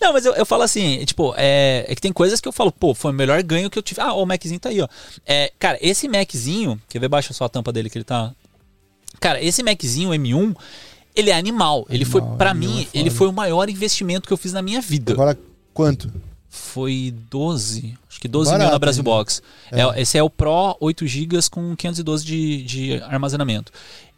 Não, 0.00 0.12
mas 0.12 0.26
eu, 0.26 0.34
eu 0.34 0.44
falo 0.44 0.62
assim, 0.62 1.04
tipo, 1.04 1.34
é, 1.36 1.86
é 1.88 1.94
que 1.94 2.00
tem 2.00 2.12
coisas 2.12 2.40
que 2.40 2.48
eu 2.48 2.52
falo, 2.52 2.70
pô, 2.72 2.94
foi 2.94 3.12
o 3.12 3.14
melhor 3.14 3.40
ganho 3.42 3.70
que 3.70 3.78
eu 3.78 3.82
tive. 3.82 4.00
Ah, 4.00 4.12
o 4.12 4.26
Maczinho 4.26 4.60
tá 4.60 4.68
aí, 4.68 4.80
ó. 4.80 4.88
É, 5.24 5.52
cara, 5.58 5.78
esse 5.80 6.08
Maczinho, 6.08 6.80
quer 6.88 6.98
ver 6.98 7.08
baixa 7.08 7.32
só 7.32 7.44
a 7.44 7.48
tampa 7.48 7.72
dele 7.72 7.88
que 7.88 7.96
ele 7.96 8.04
tá. 8.04 8.32
Cara, 9.20 9.42
esse 9.42 9.62
Maczinho 9.62 10.10
M1, 10.10 10.54
ele 11.14 11.30
é 11.30 11.34
animal. 11.36 11.86
Ele 11.88 12.04
foi, 12.04 12.20
Animal, 12.20 12.36
pra 12.36 12.50
animal 12.50 12.76
mim, 12.76 12.88
é 12.92 12.98
ele 12.98 13.10
foi 13.10 13.28
o 13.28 13.32
maior 13.32 13.68
investimento 13.70 14.26
que 14.26 14.32
eu 14.32 14.36
fiz 14.36 14.52
na 14.52 14.60
minha 14.60 14.80
vida. 14.80 15.12
Agora, 15.12 15.38
quanto? 15.72 16.12
Foi 16.54 17.12
12, 17.30 17.98
acho 18.08 18.20
que 18.20 18.28
12 18.28 18.50
Barato 18.50 18.64
mil 18.64 18.72
na 18.72 18.78
Brasil. 18.78 19.02
Box. 19.02 19.42
É, 19.72 20.00
esse 20.00 20.16
é 20.16 20.22
o 20.22 20.30
Pro 20.30 20.76
8 20.80 21.04
GB 21.04 21.36
com 21.50 21.74
512 21.74 22.24
de, 22.24 22.62
de 22.62 23.02
armazenamento. 23.02 23.72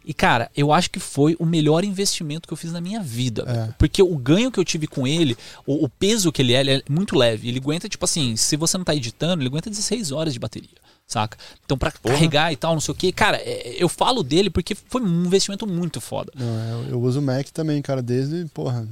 E, 0.05 0.13
cara, 0.13 0.49
eu 0.55 0.71
acho 0.71 0.89
que 0.91 0.99
foi 0.99 1.35
o 1.39 1.45
melhor 1.45 1.83
investimento 1.83 2.47
que 2.47 2.53
eu 2.53 2.57
fiz 2.57 2.71
na 2.71 2.79
minha 2.79 3.01
vida. 3.01 3.43
É. 3.45 3.73
Porque 3.77 4.01
o 4.01 4.15
ganho 4.15 4.51
que 4.51 4.59
eu 4.59 4.63
tive 4.63 4.87
com 4.87 5.05
ele, 5.05 5.35
o, 5.65 5.83
o 5.83 5.89
peso 5.89 6.31
que 6.31 6.41
ele 6.41 6.53
é, 6.53 6.61
ele 6.61 6.71
é 6.71 6.81
muito 6.87 7.17
leve. 7.17 7.49
Ele 7.49 7.57
aguenta, 7.57 7.89
tipo 7.89 8.05
assim, 8.05 8.37
se 8.37 8.55
você 8.55 8.77
não 8.77 8.85
tá 8.85 8.95
editando, 8.95 9.41
ele 9.41 9.49
aguenta 9.49 9.69
16 9.69 10.11
horas 10.11 10.31
de 10.31 10.39
bateria. 10.39 10.77
Saca? 11.07 11.37
Então, 11.65 11.77
pra 11.77 11.91
carregar 11.91 12.53
e 12.53 12.55
tal, 12.55 12.73
não 12.73 12.79
sei 12.79 12.91
o 12.91 12.95
que. 12.95 13.11
Cara, 13.11 13.37
é, 13.37 13.75
eu 13.77 13.89
falo 13.89 14.23
dele 14.23 14.49
porque 14.49 14.75
foi 14.75 15.01
um 15.01 15.25
investimento 15.25 15.65
muito 15.65 15.99
foda. 15.99 16.31
Não, 16.35 16.83
eu, 16.83 16.89
eu 16.91 17.01
uso 17.01 17.21
Mac 17.21 17.49
também, 17.49 17.81
cara, 17.81 18.01
desde, 18.01 18.45
porra, 18.53 18.87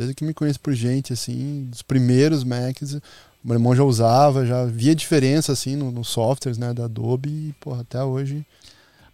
desde 0.00 0.14
que 0.14 0.24
me 0.24 0.32
conheço 0.32 0.58
por 0.58 0.72
gente, 0.72 1.12
assim, 1.12 1.66
dos 1.70 1.82
primeiros 1.82 2.42
Macs. 2.42 2.96
Meu 3.44 3.54
irmão 3.54 3.76
já 3.76 3.84
usava, 3.84 4.46
já 4.46 4.64
via 4.64 4.94
diferença, 4.94 5.52
assim, 5.52 5.76
no- 5.76 5.90
nos 5.92 6.08
softwares, 6.08 6.56
né, 6.58 6.72
da 6.72 6.84
Adobe 6.86 7.28
e, 7.28 7.54
porra, 7.60 7.82
até 7.82 8.02
hoje. 8.02 8.44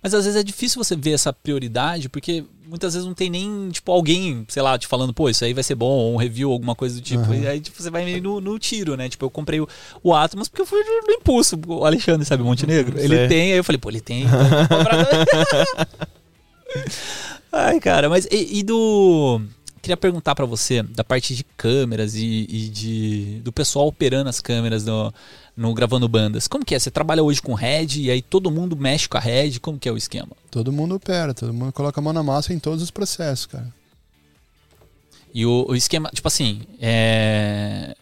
Mas 0.02 0.14
às 0.14 0.24
vezes 0.24 0.38
é 0.40 0.44
difícil 0.44 0.82
você 0.82 0.94
ver 0.94 1.12
essa 1.12 1.32
prioridade, 1.32 2.08
porque 2.08 2.44
muitas 2.68 2.94
vezes 2.94 3.04
não 3.06 3.14
tem 3.14 3.28
nem, 3.28 3.68
tipo, 3.70 3.90
alguém, 3.90 4.44
sei 4.48 4.62
lá, 4.62 4.78
te 4.78 4.86
falando, 4.86 5.12
pô, 5.12 5.28
isso 5.28 5.44
aí 5.44 5.52
vai 5.52 5.64
ser 5.64 5.74
bom, 5.74 5.86
ou 5.90 6.14
um 6.14 6.16
review, 6.16 6.52
alguma 6.52 6.76
coisa 6.76 6.94
do 6.94 7.00
tipo. 7.00 7.22
Aham. 7.24 7.34
E 7.36 7.46
aí, 7.48 7.60
tipo, 7.60 7.82
você 7.82 7.90
vai 7.90 8.04
meio 8.04 8.22
no, 8.22 8.40
no 8.40 8.56
tiro, 8.58 8.96
né? 8.96 9.08
Tipo, 9.08 9.24
eu 9.24 9.30
comprei 9.30 9.60
o, 9.60 9.68
o 10.04 10.14
Atmos 10.14 10.48
porque 10.48 10.62
eu 10.62 10.66
fui 10.66 10.78
no, 10.84 11.06
no 11.08 11.12
impulso. 11.12 11.58
O 11.66 11.84
Alexandre, 11.84 12.24
sabe, 12.24 12.42
Montenegro? 12.44 12.96
Ele 12.98 13.16
Sei. 13.16 13.28
tem, 13.28 13.52
aí 13.52 13.58
eu 13.58 13.64
falei, 13.64 13.78
pô, 13.80 13.90
ele 13.90 14.00
tem. 14.00 14.22
então. 14.24 14.38
Ai, 17.52 17.80
cara, 17.80 18.08
mas 18.08 18.26
e, 18.30 18.58
e 18.58 18.62
do. 18.62 19.40
Queria 19.86 19.96
perguntar 19.96 20.34
para 20.34 20.44
você 20.44 20.82
da 20.82 21.04
parte 21.04 21.34
de 21.34 21.44
câmeras 21.56 22.16
e, 22.16 22.46
e, 22.50 22.68
de 22.68 23.40
do 23.44 23.52
pessoal 23.52 23.86
operando 23.86 24.28
as 24.28 24.40
câmeras 24.40 24.84
no, 24.84 25.14
no 25.56 25.72
gravando 25.72 26.08
bandas. 26.08 26.48
Como 26.48 26.64
que 26.64 26.74
é? 26.74 26.78
Você 26.78 26.90
trabalha 26.90 27.22
hoje 27.22 27.40
com 27.40 27.54
head 27.54 28.02
e 28.02 28.10
aí 28.10 28.20
todo 28.20 28.50
mundo 28.50 28.76
mexe 28.76 29.08
com 29.08 29.16
a 29.16 29.20
head? 29.20 29.60
Como 29.60 29.78
que 29.78 29.88
é 29.88 29.92
o 29.92 29.96
esquema? 29.96 30.30
Todo 30.50 30.72
mundo 30.72 30.96
opera, 30.96 31.32
todo 31.32 31.54
mundo 31.54 31.72
coloca 31.72 32.00
a 32.00 32.02
mão 32.02 32.12
na 32.12 32.22
massa 32.22 32.52
em 32.52 32.58
todos 32.58 32.82
os 32.82 32.90
processos, 32.90 33.46
cara. 33.46 33.72
E 35.32 35.46
o, 35.46 35.66
o 35.68 35.76
esquema, 35.76 36.10
tipo 36.12 36.26
assim, 36.26 36.62
é 36.80 37.94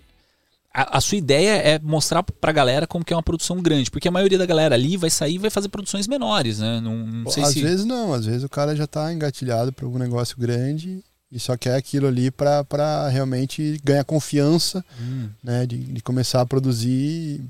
a, 0.73 0.99
a, 0.99 1.01
sua 1.01 1.19
ideia 1.19 1.57
é 1.57 1.79
mostrar 1.79 2.23
pra 2.23 2.51
galera 2.51 2.87
como 2.87 3.05
que 3.05 3.13
é 3.13 3.17
uma 3.17 3.23
produção 3.23 3.61
grande, 3.61 3.91
porque 3.91 4.09
a 4.09 4.11
maioria 4.11 4.39
da 4.39 4.47
galera 4.47 4.75
ali 4.75 4.97
vai 4.97 5.11
sair 5.11 5.35
e 5.35 5.39
vai 5.39 5.51
fazer 5.51 5.69
produções 5.69 6.09
menores, 6.09 6.61
né? 6.61 6.81
Não, 6.81 6.97
não 6.97 7.31
sei 7.31 7.43
às 7.43 7.51
se... 7.51 7.63
vezes 7.63 7.85
não, 7.85 8.15
às 8.15 8.25
vezes 8.25 8.43
o 8.43 8.49
cara 8.49 8.75
já 8.75 8.87
tá 8.87 9.13
engatilhado 9.13 9.73
para 9.73 9.85
algum 9.85 9.99
negócio 9.99 10.37
grande 10.39 11.05
e 11.35 11.41
só 11.41 11.57
quer 11.57 11.75
aquilo 11.75 12.07
ali 12.07 12.31
para 12.31 13.09
realmente 13.09 13.81
ganhar 13.83 14.05
confiança, 14.05 14.85
hum. 15.01 15.29
né? 15.43 15.67
De, 15.67 15.77
de, 15.77 16.01
começar 16.01 16.41
a 16.41 16.47
produzir 16.47 17.41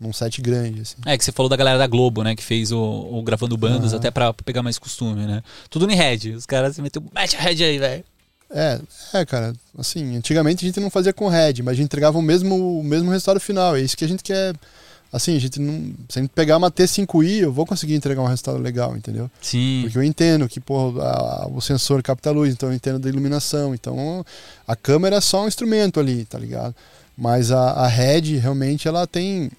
num 0.00 0.12
set 0.12 0.40
grande, 0.40 0.80
assim. 0.80 0.96
É, 1.04 1.18
que 1.18 1.24
você 1.24 1.32
falou 1.32 1.50
da 1.50 1.56
galera 1.56 1.76
da 1.76 1.88
Globo, 1.88 2.22
né? 2.22 2.36
Que 2.36 2.42
fez 2.42 2.70
o, 2.70 2.78
o 2.80 3.20
gravando 3.22 3.56
bandas 3.56 3.90
uhum. 3.90 3.98
até 3.98 4.12
para 4.12 4.32
pegar 4.32 4.62
mais 4.62 4.78
costume, 4.78 5.26
né? 5.26 5.42
Tudo 5.68 5.88
no 5.88 5.92
head. 5.92 6.30
Os 6.30 6.46
caras 6.46 6.76
se 6.76 6.82
meteu, 6.82 7.02
mete 7.12 7.36
a 7.36 7.40
head 7.40 7.64
aí, 7.64 7.78
velho. 7.78 8.04
É, 8.54 8.78
é, 9.14 9.24
cara, 9.24 9.54
assim, 9.76 10.16
antigamente 10.16 10.64
a 10.64 10.68
gente 10.68 10.78
não 10.78 10.90
fazia 10.90 11.12
com 11.12 11.26
Red, 11.26 11.54
mas 11.64 11.68
a 11.68 11.74
gente 11.74 11.86
entregava 11.86 12.18
o 12.18 12.22
mesmo, 12.22 12.78
o 12.78 12.84
mesmo 12.84 13.10
resultado 13.10 13.40
final. 13.40 13.74
É 13.74 13.80
isso 13.80 13.96
que 13.96 14.04
a 14.04 14.08
gente 14.08 14.22
quer. 14.22 14.54
Assim, 15.12 15.36
a 15.36 15.38
gente 15.38 15.60
não. 15.60 15.92
Se 16.08 16.18
a 16.18 16.22
gente 16.22 16.30
pegar 16.30 16.56
uma 16.56 16.70
T5i, 16.70 17.40
eu 17.40 17.52
vou 17.52 17.66
conseguir 17.66 17.94
entregar 17.94 18.22
um 18.22 18.26
resultado 18.26 18.56
legal, 18.56 18.96
entendeu? 18.96 19.30
Sim. 19.42 19.80
Porque 19.82 19.98
eu 19.98 20.02
entendo 20.02 20.48
que, 20.48 20.58
pô, 20.58 20.98
a, 21.00 21.48
o 21.52 21.60
sensor 21.60 22.02
capta 22.02 22.30
a 22.30 22.32
luz, 22.32 22.50
então 22.52 22.70
eu 22.70 22.74
entendo 22.74 22.98
da 22.98 23.10
iluminação. 23.10 23.74
Então 23.74 24.24
a 24.66 24.74
câmera 24.74 25.16
é 25.16 25.20
só 25.20 25.44
um 25.44 25.48
instrumento 25.48 26.00
ali, 26.00 26.24
tá 26.24 26.38
ligado? 26.38 26.74
Mas 27.16 27.52
a, 27.52 27.72
a 27.72 27.86
Red 27.86 28.38
realmente 28.38 28.88
ela 28.88 29.06
tem 29.06 29.50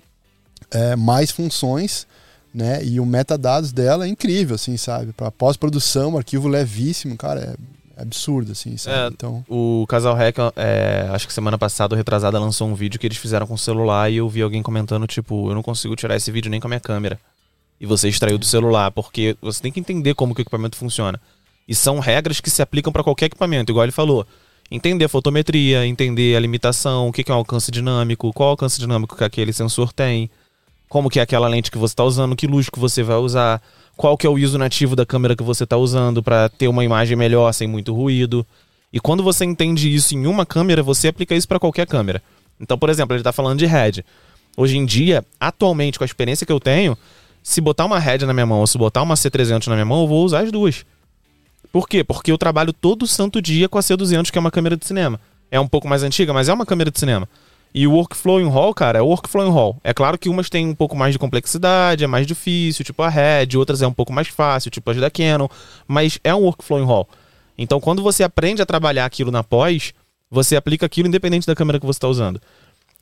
é, 0.71 0.95
mais 0.95 1.29
funções, 1.29 2.07
né? 2.51 2.83
E 2.83 2.99
o 2.99 3.05
metadados 3.05 3.71
dela 3.71 4.05
é 4.05 4.09
incrível, 4.09 4.55
assim, 4.55 4.75
sabe? 4.75 5.13
Para 5.13 5.29
pós-produção, 5.29 6.17
arquivo 6.17 6.47
levíssimo, 6.47 7.15
cara, 7.15 7.41
é 7.41 7.55
absurdo, 7.97 8.51
assim? 8.51 8.75
É, 8.87 9.07
então... 9.07 9.45
O 9.47 9.85
Casal 9.87 10.15
Rec, 10.15 10.37
é, 10.55 11.07
acho 11.11 11.27
que 11.27 11.33
semana 11.33 11.57
passada, 11.57 11.95
retrasada, 11.95 12.39
lançou 12.39 12.67
um 12.67 12.75
vídeo 12.75 12.99
que 12.99 13.07
eles 13.07 13.17
fizeram 13.17 13.45
com 13.45 13.53
o 13.53 13.57
celular 13.57 14.11
e 14.11 14.17
eu 14.17 14.27
vi 14.27 14.41
alguém 14.41 14.63
comentando, 14.63 15.05
tipo, 15.07 15.49
eu 15.49 15.55
não 15.55 15.63
consigo 15.63 15.95
tirar 15.95 16.15
esse 16.15 16.31
vídeo 16.31 16.49
nem 16.49 16.59
com 16.59 16.67
a 16.67 16.69
minha 16.69 16.79
câmera. 16.79 17.19
E 17.79 17.85
você 17.85 18.07
extraiu 18.09 18.37
do 18.37 18.45
celular, 18.45 18.91
porque 18.91 19.35
você 19.41 19.61
tem 19.61 19.71
que 19.71 19.79
entender 19.79 20.13
como 20.13 20.33
que 20.33 20.41
o 20.41 20.43
equipamento 20.43 20.77
funciona. 20.77 21.19
E 21.67 21.75
são 21.75 21.99
regras 21.99 22.39
que 22.39 22.49
se 22.49 22.61
aplicam 22.61 22.91
para 22.91 23.03
qualquer 23.03 23.25
equipamento, 23.25 23.71
igual 23.71 23.85
ele 23.85 23.91
falou. 23.91 24.25
Entender 24.71 25.05
a 25.05 25.09
fotometria, 25.09 25.85
entender 25.85 26.35
a 26.35 26.39
limitação, 26.39 27.07
o 27.07 27.11
que 27.11 27.29
é 27.29 27.33
um 27.33 27.37
alcance 27.37 27.69
dinâmico, 27.69 28.33
qual 28.33 28.49
alcance 28.49 28.79
dinâmico 28.79 29.15
que 29.15 29.23
aquele 29.23 29.53
sensor 29.53 29.93
tem, 29.93 30.29
como 30.89 31.09
que 31.09 31.19
é 31.19 31.23
aquela 31.23 31.47
lente 31.47 31.71
que 31.71 31.77
você 31.77 31.93
está 31.93 32.03
usando, 32.03 32.35
que 32.35 32.47
luz 32.47 32.69
que 32.69 32.79
você 32.79 33.03
vai 33.03 33.17
usar 33.17 33.61
qual 33.95 34.17
que 34.17 34.25
é 34.25 34.29
o 34.29 34.37
ISO 34.37 34.57
nativo 34.57 34.95
da 34.95 35.05
câmera 35.05 35.35
que 35.35 35.43
você 35.43 35.63
está 35.63 35.77
usando 35.77 36.21
para 36.23 36.49
ter 36.49 36.67
uma 36.67 36.83
imagem 36.83 37.15
melhor 37.15 37.51
sem 37.53 37.67
muito 37.67 37.93
ruído. 37.93 38.45
E 38.91 38.99
quando 38.99 39.23
você 39.23 39.45
entende 39.45 39.93
isso 39.93 40.15
em 40.15 40.25
uma 40.25 40.45
câmera, 40.45 40.83
você 40.83 41.07
aplica 41.07 41.35
isso 41.35 41.47
para 41.47 41.59
qualquer 41.59 41.87
câmera. 41.87 42.21
Então, 42.59 42.77
por 42.77 42.89
exemplo, 42.89 43.13
ele 43.13 43.21
está 43.21 43.31
falando 43.31 43.59
de 43.59 43.65
head. 43.65 44.05
Hoje 44.55 44.77
em 44.77 44.85
dia, 44.85 45.25
atualmente, 45.39 45.97
com 45.97 46.03
a 46.03 46.05
experiência 46.05 46.45
que 46.45 46.51
eu 46.51 46.59
tenho, 46.59 46.97
se 47.41 47.59
botar 47.59 47.85
uma 47.85 47.99
head 47.99 48.25
na 48.25 48.33
minha 48.33 48.45
mão 48.45 48.59
ou 48.59 48.67
se 48.67 48.77
botar 48.77 49.01
uma 49.01 49.15
C300 49.15 49.67
na 49.67 49.75
minha 49.75 49.85
mão, 49.85 50.01
eu 50.01 50.07
vou 50.07 50.23
usar 50.23 50.41
as 50.41 50.51
duas. 50.51 50.85
Por 51.71 51.89
quê? 51.89 52.03
Porque 52.03 52.31
eu 52.31 52.37
trabalho 52.37 52.71
todo 52.71 53.07
santo 53.07 53.41
dia 53.41 53.67
com 53.67 53.77
a 53.77 53.81
C200, 53.81 54.29
que 54.29 54.37
é 54.37 54.41
uma 54.41 54.51
câmera 54.51 54.77
de 54.77 54.85
cinema. 54.85 55.19
É 55.49 55.59
um 55.59 55.67
pouco 55.67 55.87
mais 55.87 56.03
antiga, 56.03 56.31
mas 56.31 56.47
é 56.47 56.53
uma 56.53 56.65
câmera 56.65 56.91
de 56.91 56.99
cinema. 56.99 57.27
E 57.73 57.87
o 57.87 57.91
workflow 57.91 58.39
em 58.39 58.47
hall, 58.47 58.73
cara, 58.73 58.99
é 58.99 59.01
workflow 59.01 59.47
em 59.47 59.51
hall. 59.51 59.79
É 59.83 59.93
claro 59.93 60.17
que 60.17 60.29
umas 60.29 60.49
têm 60.49 60.67
um 60.67 60.75
pouco 60.75 60.95
mais 60.95 61.13
de 61.13 61.19
complexidade, 61.19 62.03
é 62.03 62.07
mais 62.07 62.27
difícil, 62.27 62.85
tipo 62.85 63.01
a 63.01 63.09
Red, 63.09 63.57
outras 63.57 63.81
é 63.81 63.87
um 63.87 63.93
pouco 63.93 64.13
mais 64.13 64.27
fácil, 64.27 64.69
tipo 64.69 64.91
as 64.91 64.97
da 64.97 65.09
Canon, 65.09 65.47
mas 65.87 66.19
é 66.23 66.33
um 66.35 66.41
workflow 66.41 66.79
em 66.79 66.85
hall. 66.85 67.09
Então, 67.57 67.79
quando 67.79 68.03
você 68.03 68.23
aprende 68.23 68.61
a 68.61 68.65
trabalhar 68.65 69.05
aquilo 69.05 69.31
na 69.31 69.43
pós, 69.43 69.93
você 70.29 70.55
aplica 70.55 70.85
aquilo 70.85 71.07
independente 71.07 71.47
da 71.47 71.55
câmera 71.55 71.79
que 71.79 71.85
você 71.85 71.97
está 71.97 72.07
usando. 72.07 72.39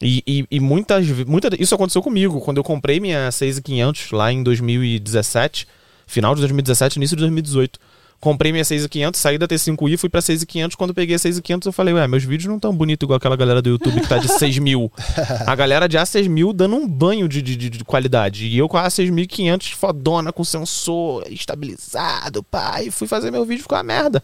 E, 0.02 0.24
e, 0.26 0.46
e, 0.50 0.60
muitas, 0.60 1.08
muitas. 1.26 1.52
Isso 1.60 1.76
aconteceu 1.76 2.02
comigo. 2.02 2.42
Quando 2.42 2.58
eu 2.58 2.64
comprei 2.64 3.00
minha 3.00 3.32
6500 3.32 4.12
lá 4.12 4.32
em 4.32 4.42
2017, 4.42 5.68
final 6.08 6.34
de 6.34 6.42
2017, 6.42 6.98
início 6.98 7.16
de 7.16 7.22
2018 7.22 7.80
comprei 8.22 8.52
minha 8.52 8.64
6500, 8.64 9.20
saí 9.20 9.38
da 9.38 9.48
T5i, 9.48 9.98
fui 9.98 10.08
pra 10.08 10.22
6500. 10.22 10.76
Quando 10.76 10.94
peguei 10.94 11.16
a 11.16 11.20
6500, 11.20 11.66
eu 11.66 11.74
falei, 11.74 11.94
ué, 11.94 12.08
meus 12.08 12.24
vídeos 12.24 12.48
não 12.48 12.60
tão 12.60 12.74
bonitos 12.74 13.06
igual 13.06 13.18
aquela 13.18 13.36
galera 13.36 13.62
do 13.62 13.70
YouTube 13.70 14.00
que 14.00 14.08
tá 14.08 14.20
de 14.20 14.28
6000. 14.32 14.90
a 15.46 15.56
galera 15.56 15.90
de 15.90 15.98
A6000 15.98 16.54
dando 16.54 16.76
um 16.76 16.88
banho 16.88 17.28
de, 17.28 17.42
de, 17.42 17.58
de 17.58 17.84
qualidade. 17.84 18.46
E 18.46 18.58
eu 18.58 18.70
com 18.70 18.78
a 18.78 18.88
A6500 18.88 19.74
fodona, 19.74 20.32
com 20.32 20.44
sensor 20.44 21.26
estabilizado, 21.30 22.44
pai, 22.44 22.92
fui 22.92 23.08
fazer 23.08 23.32
meu 23.32 23.44
vídeo 23.44 23.64
ficou 23.64 23.78
uma 23.78 23.84
merda. 23.84 24.24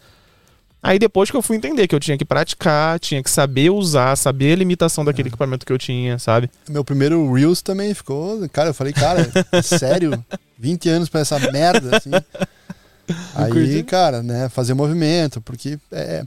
Aí 0.80 0.96
depois 0.96 1.28
que 1.28 1.36
eu 1.36 1.42
fui 1.42 1.56
entender 1.56 1.88
que 1.88 1.94
eu 1.94 1.98
tinha 1.98 2.16
que 2.16 2.24
praticar, 2.24 3.00
tinha 3.00 3.20
que 3.20 3.28
saber 3.28 3.68
usar, 3.70 4.14
saber 4.14 4.52
a 4.52 4.56
limitação 4.56 5.04
daquele 5.04 5.26
é. 5.26 5.30
equipamento 5.30 5.66
que 5.66 5.72
eu 5.72 5.78
tinha, 5.78 6.20
sabe? 6.20 6.48
Meu 6.68 6.84
primeiro 6.84 7.32
Reels 7.32 7.60
também 7.60 7.92
ficou. 7.92 8.48
Cara, 8.50 8.70
eu 8.70 8.74
falei, 8.74 8.92
cara, 8.92 9.28
sério? 9.60 10.24
20 10.56 10.88
anos 10.88 11.08
pra 11.08 11.20
essa 11.20 11.36
merda, 11.50 11.96
assim. 11.96 12.10
Aí, 13.34 13.82
cara, 13.82 14.22
né, 14.22 14.48
fazer 14.48 14.74
movimento, 14.74 15.40
porque 15.40 15.78
é, 15.92 16.24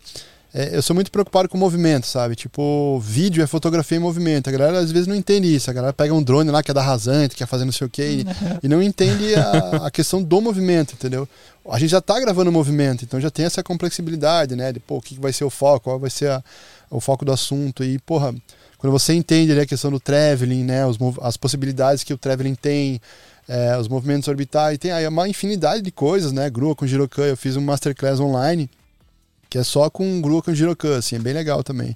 é, 0.53 0.75
eu 0.75 0.81
sou 0.81 0.93
muito 0.93 1.09
preocupado 1.11 1.47
com 1.47 1.57
movimento, 1.57 2.05
sabe? 2.05 2.35
Tipo, 2.35 2.99
vídeo 2.99 3.41
é 3.41 3.47
fotografia 3.47 3.97
em 3.97 4.01
movimento. 4.01 4.49
A 4.49 4.51
galera 4.51 4.79
às 4.79 4.91
vezes 4.91 5.07
não 5.07 5.15
entende 5.15 5.53
isso. 5.53 5.69
A 5.69 5.73
galera 5.73 5.93
pega 5.93 6.13
um 6.13 6.21
drone 6.21 6.51
lá 6.51 6.61
que 6.61 6.71
é 6.71 6.73
da 6.73 6.81
rasante, 6.81 7.35
quer 7.35 7.45
fazer 7.45 7.63
não 7.63 7.71
sei 7.71 7.87
o 7.87 7.89
quê, 7.89 8.03
e, 8.03 8.25
e 8.65 8.67
não 8.67 8.83
entende 8.83 9.33
a, 9.35 9.87
a, 9.87 9.91
questão 9.91 10.21
do 10.21 10.41
movimento, 10.41 10.93
entendeu? 10.93 11.27
A 11.69 11.79
gente 11.79 11.91
já 11.91 12.01
tá 12.01 12.19
gravando 12.19 12.51
movimento, 12.51 13.05
então 13.05 13.21
já 13.21 13.31
tem 13.31 13.45
essa 13.45 13.63
complexibilidade, 13.63 14.55
né? 14.55 14.73
De, 14.73 14.79
pô, 14.79 14.97
o 14.97 15.01
que 15.01 15.17
vai 15.17 15.31
ser 15.31 15.45
o 15.45 15.49
foco, 15.49 15.85
qual 15.85 15.99
vai 15.99 16.09
ser 16.09 16.29
a, 16.29 16.43
o 16.89 16.99
foco 16.99 17.23
do 17.23 17.31
assunto. 17.31 17.81
E, 17.81 17.97
porra, 17.99 18.35
quando 18.77 18.91
você 18.91 19.13
entende 19.13 19.53
ali 19.53 19.61
a 19.61 19.65
questão 19.65 19.89
do 19.89 20.01
traveling, 20.01 20.65
né? 20.65 20.85
Os, 20.85 20.97
as 21.21 21.37
possibilidades 21.37 22.03
que 22.03 22.13
o 22.13 22.17
traveling 22.17 22.55
tem, 22.55 22.99
é, 23.47 23.77
os 23.77 23.87
movimentos 23.87 24.27
orbitais, 24.27 24.77
tem 24.77 24.91
aí 24.91 25.07
uma 25.07 25.27
infinidade 25.27 25.81
de 25.81 25.91
coisas, 25.91 26.31
né? 26.31 26.49
Grua 26.49 26.75
com 26.75 26.87
Girocan, 26.87 27.25
eu 27.25 27.37
fiz 27.37 27.57
um 27.57 27.61
masterclass 27.61 28.19
online 28.19 28.69
que 29.51 29.57
é 29.57 29.63
só 29.65 29.89
com 29.89 30.21
grua 30.21 30.41
com 30.41 30.55
Girocan, 30.55 30.97
assim, 30.97 31.17
é 31.17 31.19
bem 31.19 31.33
legal 31.33 31.61
também. 31.61 31.95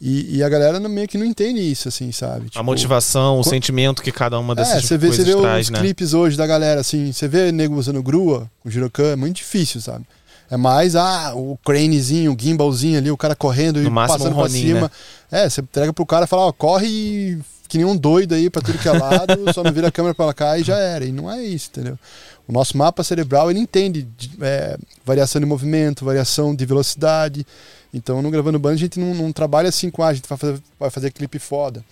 E, 0.00 0.36
e, 0.36 0.42
a 0.44 0.48
galera 0.48 0.78
meio 0.80 1.08
que 1.08 1.18
não 1.18 1.24
entende 1.24 1.60
isso, 1.60 1.88
assim, 1.88 2.12
sabe? 2.12 2.46
Tipo, 2.46 2.58
a 2.58 2.62
motivação, 2.62 3.40
o 3.40 3.44
sentimento 3.44 4.00
que 4.00 4.12
cada 4.12 4.38
uma 4.38 4.54
dessas 4.54 4.76
é, 4.76 4.80
você 4.80 4.98
vê, 4.98 5.08
coisas 5.08 5.26
você 5.26 5.34
vê 5.34 5.40
traz, 5.40 5.66
os 5.66 5.70
né? 5.70 5.78
clipes 5.80 6.14
hoje 6.14 6.36
da 6.36 6.46
galera, 6.46 6.80
assim, 6.80 7.10
você 7.10 7.26
vê 7.26 7.50
nego 7.50 7.74
usando 7.74 8.00
grua 8.00 8.48
com 8.62 8.70
Girocan, 8.70 9.12
é 9.12 9.16
muito 9.16 9.36
difícil, 9.36 9.80
sabe? 9.80 10.04
É 10.48 10.56
mais, 10.56 10.94
ah, 10.94 11.32
o 11.34 11.58
cranezinho, 11.64 12.32
o 12.32 12.36
gimbalzinho 12.38 12.98
ali, 12.98 13.10
o 13.10 13.16
cara 13.16 13.34
correndo 13.34 13.80
no 13.80 13.88
e 13.88 13.92
passando 13.92 14.30
um 14.30 14.34
Ronin, 14.34 14.50
pra 14.50 14.60
cima. 14.60 14.92
Né? 15.32 15.44
É, 15.44 15.50
você 15.50 15.62
entrega 15.62 15.92
pro 15.92 16.06
cara 16.06 16.26
e 16.26 16.28
fala, 16.28 16.42
ó, 16.42 16.52
corre 16.52 16.86
e 16.86 17.38
que 17.74 17.78
nem 17.78 17.84
um 17.84 17.96
doido 17.96 18.34
aí 18.36 18.48
pra 18.48 18.62
tudo 18.62 18.78
que 18.78 18.88
é 18.88 18.92
lado, 18.92 19.52
só 19.52 19.64
não 19.64 19.72
vira 19.72 19.88
a 19.88 19.90
câmera 19.90 20.14
pra 20.14 20.32
cá 20.32 20.56
e 20.56 20.62
já 20.62 20.78
era. 20.78 21.04
E 21.04 21.10
não 21.10 21.28
é 21.28 21.42
isso, 21.42 21.70
entendeu? 21.72 21.98
O 22.46 22.52
nosso 22.52 22.78
mapa 22.78 23.02
cerebral, 23.02 23.50
ele 23.50 23.58
entende 23.58 24.06
é, 24.40 24.78
variação 25.04 25.40
de 25.40 25.46
movimento, 25.46 26.04
variação 26.04 26.54
de 26.54 26.64
velocidade. 26.64 27.44
Então, 27.92 28.22
no 28.22 28.30
Gravando 28.30 28.60
Band, 28.60 28.74
a 28.74 28.76
gente 28.76 29.00
não, 29.00 29.12
não 29.12 29.32
trabalha 29.32 29.70
assim 29.70 29.90
com, 29.90 30.04
ah, 30.04 30.08
a 30.08 30.14
gente 30.14 30.28
vai 30.28 30.38
fazer, 30.38 30.62
vai 30.78 30.88
fazer 30.88 31.10
clipe 31.10 31.40
foda. 31.40 31.84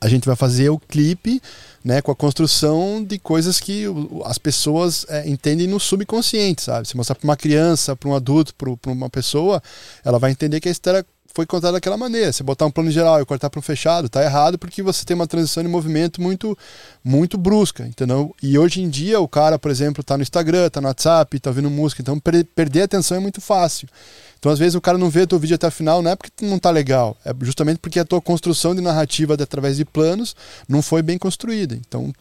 A 0.00 0.08
gente 0.08 0.26
vai 0.26 0.34
fazer 0.34 0.68
o 0.68 0.80
clipe 0.80 1.40
né, 1.84 2.02
com 2.02 2.10
a 2.10 2.16
construção 2.16 3.04
de 3.04 3.16
coisas 3.16 3.60
que 3.60 3.84
as 4.24 4.36
pessoas 4.36 5.06
é, 5.08 5.28
entendem 5.28 5.68
no 5.68 5.78
subconsciente, 5.78 6.62
sabe? 6.62 6.88
Se 6.88 6.96
mostrar 6.96 7.14
para 7.14 7.24
uma 7.24 7.36
criança, 7.36 7.94
para 7.94 8.08
um 8.08 8.16
adulto, 8.16 8.52
para 8.52 8.90
uma 8.90 9.08
pessoa, 9.08 9.62
ela 10.04 10.18
vai 10.18 10.32
entender 10.32 10.58
que 10.58 10.68
a 10.68 10.72
história 10.72 11.06
foi 11.34 11.44
contada 11.44 11.72
daquela 11.72 11.96
maneira. 11.96 12.32
Você 12.32 12.42
botar 12.44 12.64
um 12.64 12.70
plano 12.70 12.90
geral 12.90 13.20
e 13.20 13.24
cortar 13.24 13.50
para 13.50 13.58
um 13.58 13.62
fechado, 13.62 14.08
tá 14.08 14.22
errado 14.22 14.56
porque 14.56 14.82
você 14.82 15.04
tem 15.04 15.14
uma 15.14 15.26
transição 15.26 15.62
de 15.62 15.68
movimento 15.68 16.22
muito 16.22 16.56
muito 17.02 17.36
brusca, 17.36 17.84
entendeu? 17.84 18.34
E 18.40 18.56
hoje 18.56 18.80
em 18.80 18.88
dia 18.88 19.20
o 19.20 19.26
cara, 19.26 19.58
por 19.58 19.70
exemplo, 19.70 20.04
tá 20.04 20.16
no 20.16 20.22
Instagram, 20.22 20.70
tá 20.70 20.80
no 20.80 20.86
WhatsApp, 20.86 21.38
tá 21.40 21.50
ouvindo 21.50 21.68
música, 21.68 22.00
então 22.00 22.18
per 22.20 22.44
perder 22.54 22.82
a 22.82 22.84
atenção 22.84 23.16
é 23.16 23.20
muito 23.20 23.40
fácil. 23.40 23.88
Então 24.38 24.52
às 24.52 24.58
vezes 24.58 24.76
o 24.76 24.80
cara 24.80 24.96
não 24.96 25.10
vê 25.10 25.22
o 25.22 25.26
teu 25.26 25.38
vídeo 25.38 25.56
até 25.56 25.66
o 25.66 25.72
final, 25.72 26.00
não 26.00 26.12
é 26.12 26.16
porque 26.16 26.30
não 26.46 26.58
tá 26.58 26.70
legal, 26.70 27.16
é 27.24 27.34
justamente 27.42 27.78
porque 27.78 27.98
a 27.98 28.04
tua 28.04 28.20
construção 28.20 28.74
de 28.74 28.80
narrativa 28.80 29.34
através 29.34 29.76
de 29.76 29.84
planos 29.84 30.36
não 30.68 30.80
foi 30.80 31.02
bem 31.02 31.18
construída. 31.18 31.74
Então 31.74 32.12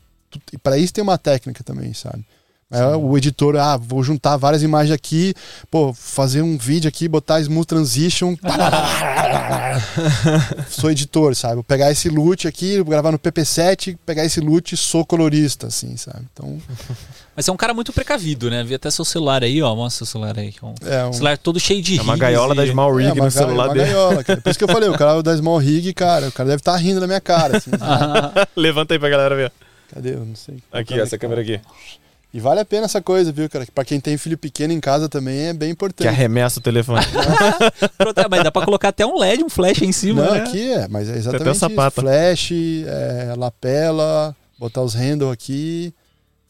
para 0.64 0.80
isso 0.80 0.92
tem 0.92 1.04
uma 1.04 1.18
técnica 1.20 1.64
também, 1.64 1.94
sabe? 1.94 2.26
É, 2.74 2.96
o 2.96 3.16
editor, 3.18 3.56
ah, 3.58 3.78
vou 3.78 4.04
juntar 4.04 4.38
várias 4.38 4.64
imagens 4.64 4.94
aqui, 4.96 5.34
pô, 5.70 5.94
fazer 5.94 6.42
um 6.42 6.58
vídeo 6.58 6.88
aqui, 6.88 7.08
botar 7.08 7.40
smooth 7.42 7.68
transition. 7.68 8.36
sou 10.70 10.92
editor, 10.92 11.36
sabe? 11.36 11.56
Vou 11.56 11.64
pegar 11.64 11.92
esse 11.92 12.10
loot 12.10 12.48
aqui, 12.48 12.78
vou 12.78 12.86
gravar 12.86 13.12
no 13.12 13.20
PP7, 13.20 13.98
pegar 14.06 14.26
esse 14.26 14.40
loot, 14.40 14.76
sou 14.78 15.06
colorista, 15.06 15.68
assim, 15.68 15.96
sabe? 15.98 16.26
Então. 16.34 16.58
Mas 17.36 17.48
é 17.48 17.52
um 17.52 17.58
cara 17.58 17.74
muito 17.74 17.92
precavido, 17.92 18.50
né? 18.50 18.64
Vi 18.64 18.76
até 18.76 18.92
seu 18.92 19.04
celular 19.04 19.44
aí, 19.44 19.62
ó. 19.62 19.76
Mostra 19.76 20.06
seu 20.06 20.12
celular 20.12 20.38
aí. 20.38 20.54
Um 20.62 20.74
É, 20.86 21.06
um- 21.06 21.14
celular 21.14 21.38
todo 21.38 21.60
cheio 21.60 21.82
de 21.82 21.98
É 21.98 22.02
uma 22.02 22.16
gaiola 22.16 22.54
e- 22.54 22.58
da 22.58 22.68
Small 22.68 22.96
Rig 22.96 23.10
é, 23.10 23.14
uma 23.14 23.26
no 23.26 23.32
celular 23.32 23.56
ga- 23.56 23.64
uma 23.70 23.74
dele. 23.74 23.86
gaiola, 23.88 24.24
cara. 24.24 24.42
Por 24.42 24.50
isso 24.52 24.60
que 24.60 24.64
eu 24.64 24.68
falei, 24.70 24.90
o 24.90 24.98
cara 24.98 25.24
da 25.24 25.36
Small 25.36 25.58
Rig, 25.58 25.94
cara, 25.94 26.28
o 26.28 26.32
cara 26.32 26.50
deve 26.50 26.60
estar 26.62 26.76
rindo 26.78 27.00
da 27.00 27.08
minha 27.08 27.22
cara, 27.22 27.58
assim. 27.58 27.72
Levanta 28.56 28.94
aí 28.94 29.00
pra 29.00 29.10
galera 29.10 29.36
ver. 29.36 29.52
Cadê? 29.92 30.14
Eu 30.14 30.26
não 30.26 30.36
sei. 30.36 30.58
Aqui, 30.72 31.00
essa 31.00 31.18
câmera 31.18 31.42
aqui. 31.42 31.60
E 32.34 32.40
vale 32.40 32.60
a 32.60 32.66
pena 32.66 32.86
essa 32.86 33.00
coisa, 33.00 33.32
viu, 33.32 33.48
cara? 33.48 33.68
Pra 33.76 33.86
quem 33.86 34.00
tem 34.00 34.18
filho 34.18 34.38
pequeno 34.38 34.74
em 34.74 34.80
casa 34.80 35.08
também 35.08 35.50
é 35.50 35.54
bem 35.54 35.70
Que 35.70 35.74
importante. 35.74 36.08
arremessa 36.08 36.60
o 36.60 36.64
telefone. 36.64 37.06
Pronto, 37.96 38.20
é, 38.20 38.28
mas 38.28 38.44
dá 38.44 38.52
pra 38.52 38.66
colocar 38.66 38.90
até 38.90 39.06
um 39.06 39.20
LED, 39.20 39.44
um 39.44 39.50
flash 39.50 39.84
em 39.84 39.92
cima, 39.92 40.24
Não, 40.26 40.34
né? 40.34 40.40
aqui 40.42 40.72
é, 40.74 40.88
mas 40.88 41.08
é 41.10 41.16
exatamente 41.18 41.52
isso. 41.52 41.60
sapata. 41.60 42.02
Flash, 42.02 42.52
é, 42.88 43.34
lapela, 43.38 44.36
botar 44.58 44.82
os 44.82 44.96
handle 44.96 45.30
aqui. 45.32 45.94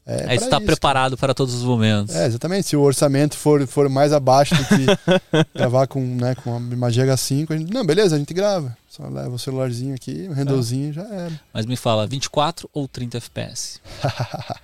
É 0.05 0.25
Aí 0.31 0.37
você 0.37 0.47
pra 0.47 0.49
tá 0.51 0.57
isso, 0.57 0.65
preparado 0.65 1.17
para 1.17 1.33
todos 1.33 1.53
os 1.53 1.63
momentos. 1.63 2.15
É, 2.15 2.25
exatamente. 2.27 2.67
Se 2.67 2.75
o 2.77 2.81
orçamento 2.81 3.35
for, 3.37 3.65
for 3.67 3.87
mais 3.89 4.11
abaixo 4.13 4.55
do 4.55 4.63
que 4.65 4.85
gravar 5.55 5.87
com, 5.87 5.99
né, 5.99 6.33
com 6.35 6.55
uma 6.57 6.73
imagem 6.73 7.05
H5, 7.05 7.51
a 7.51 7.57
gente, 7.57 7.73
não, 7.73 7.85
beleza, 7.85 8.15
a 8.15 8.19
gente 8.19 8.33
grava. 8.33 8.75
Só 8.89 9.03
leva 9.07 9.29
o 9.29 9.39
celularzinho 9.39 9.95
aqui, 9.95 10.27
o 10.29 10.33
handlezinho 10.33 10.93
já 10.93 11.03
era. 11.03 11.31
Mas 11.53 11.65
me 11.65 11.75
fala, 11.75 12.05
24 12.07 12.69
ou 12.73 12.87
30 12.87 13.17
FPS? 13.17 13.79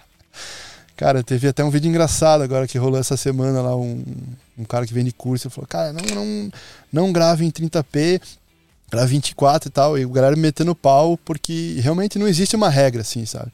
Cara, 1.00 1.24
teve 1.24 1.48
até 1.48 1.64
um 1.64 1.70
vídeo 1.70 1.88
engraçado 1.88 2.44
agora 2.44 2.68
que 2.68 2.78
rolou 2.78 3.00
essa 3.00 3.16
semana 3.16 3.62
lá, 3.62 3.74
um, 3.74 4.04
um 4.58 4.66
cara 4.66 4.86
que 4.86 4.94
vende 4.94 5.14
curso, 5.14 5.50
falou, 5.50 5.66
cara, 5.66 5.94
não, 5.94 6.04
não, 6.14 6.52
não 6.92 7.14
grave 7.14 7.46
em 7.46 7.50
30p, 7.50 8.22
grave 8.92 9.12
24 9.12 9.70
e 9.70 9.72
tal, 9.72 9.98
e 9.98 10.06
o 10.06 10.10
galera 10.10 10.36
me 10.36 10.42
metendo 10.42 10.76
pau, 10.76 11.18
porque 11.24 11.80
realmente 11.80 12.20
não 12.20 12.28
existe 12.28 12.54
uma 12.54 12.68
regra, 12.68 13.00
assim, 13.00 13.26
sabe? 13.26 13.50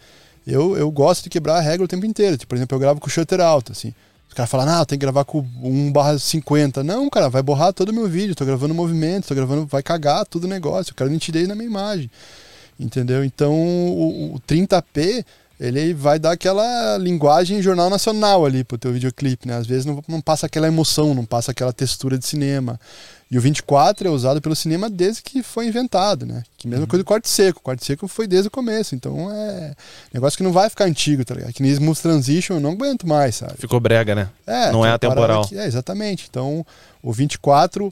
Eu, 0.48 0.76
eu 0.76 0.90
gosto 0.90 1.26
de 1.26 1.30
quebrar 1.30 1.58
a 1.58 1.62
regra 1.62 1.86
o 1.86 1.88
tempo 1.88 2.08
inteiro, 2.08 2.36
tipo, 2.36 2.50
por 2.50 2.56
exemplo, 2.56 2.76
eu 2.76 2.80
gravo 2.80 3.00
com 3.00 3.08
shutter 3.08 3.40
alto, 3.40 3.74
assim, 3.74 3.94
os 4.28 4.34
caras 4.34 4.50
falam, 4.50 4.66
não, 4.66 4.84
tem 4.84 4.98
que 4.98 5.06
gravar 5.06 5.24
com 5.24 5.46
1 5.62 5.92
barra 5.92 6.18
50, 6.18 6.84
não, 6.84 7.08
cara, 7.12 7.30
vai 7.30 7.44
borrar 7.44 7.72
todo 7.74 7.90
o 7.90 7.94
meu 7.94 8.08
vídeo, 8.10 8.34
tô 8.34 8.44
gravando 8.44 8.74
movimento, 8.74 9.28
tô 9.28 9.36
gravando, 9.36 9.68
vai 9.68 9.84
cagar 9.84 10.26
tudo 10.26 10.46
o 10.46 10.48
negócio, 10.48 10.90
eu 10.90 10.96
quero 10.96 11.12
nitidez 11.12 11.48
na 11.48 11.54
minha 11.54 11.70
imagem, 11.70 12.10
entendeu? 12.80 13.24
Então, 13.24 13.54
o, 13.54 14.34
o 14.34 14.40
30p 14.40 15.24
ele 15.60 15.94
vai 15.94 16.20
dar 16.20 16.32
aquela 16.32 16.98
linguagem 16.98 17.62
jornal 17.62 17.90
nacional 17.90 18.46
ali 18.46 18.64
pro 18.64 18.78
teu 18.78 18.92
videoclipe, 18.92 19.48
né? 19.48 19.56
Às 19.56 19.66
vezes 19.66 19.86
não, 19.86 20.04
não 20.08 20.20
passa 20.22 20.46
aquela 20.46 20.68
emoção, 20.68 21.14
não 21.14 21.26
passa 21.26 21.52
aquela 21.52 21.72
textura 21.72 22.18
de 22.18 22.26
cinema. 22.26 22.80
E 23.32 23.38
o 23.38 23.42
24 23.42 24.08
é 24.08 24.12
usado 24.12 24.40
pelo 24.42 24.56
cinema 24.56 24.88
desde 24.90 25.22
que 25.24 25.42
foi 25.42 25.68
inventado, 25.68 26.26
né? 26.26 26.44
Que 26.58 26.68
mesma 26.68 26.86
coisa 26.86 27.04
do 27.04 27.08
corte 27.08 27.28
seco. 27.28 27.60
O 27.60 27.62
corte 27.64 27.84
seco 27.84 28.08
foi 28.08 28.28
desde 28.28 28.50
o 28.50 28.52
começo. 28.52 28.94
Então 28.94 29.32
é 29.32 29.74
negócio 30.14 30.38
que 30.38 30.44
não 30.44 30.52
vai 30.52 30.70
ficar 30.70 30.86
antigo, 30.86 31.26
tá 31.26 31.34
ligado? 31.34 31.52
Que 31.54 31.64
nem 31.64 31.72
Smooth 31.72 32.02
Transition 32.02 32.56
eu 32.58 32.60
não 32.62 32.72
aguento 32.72 33.08
mais, 33.08 33.36
sabe? 33.36 33.54
Ficou 33.58 33.80
brega, 33.80 34.14
né? 34.14 34.30
É, 34.46 34.72
Não 34.72 34.86
é 34.86 34.92
atemporal. 34.92 35.48
que- 35.48 35.58
é, 35.58 35.66
exatamente. 35.66 36.28
Então, 36.30 36.66
o 37.02 37.12
24 37.12 37.92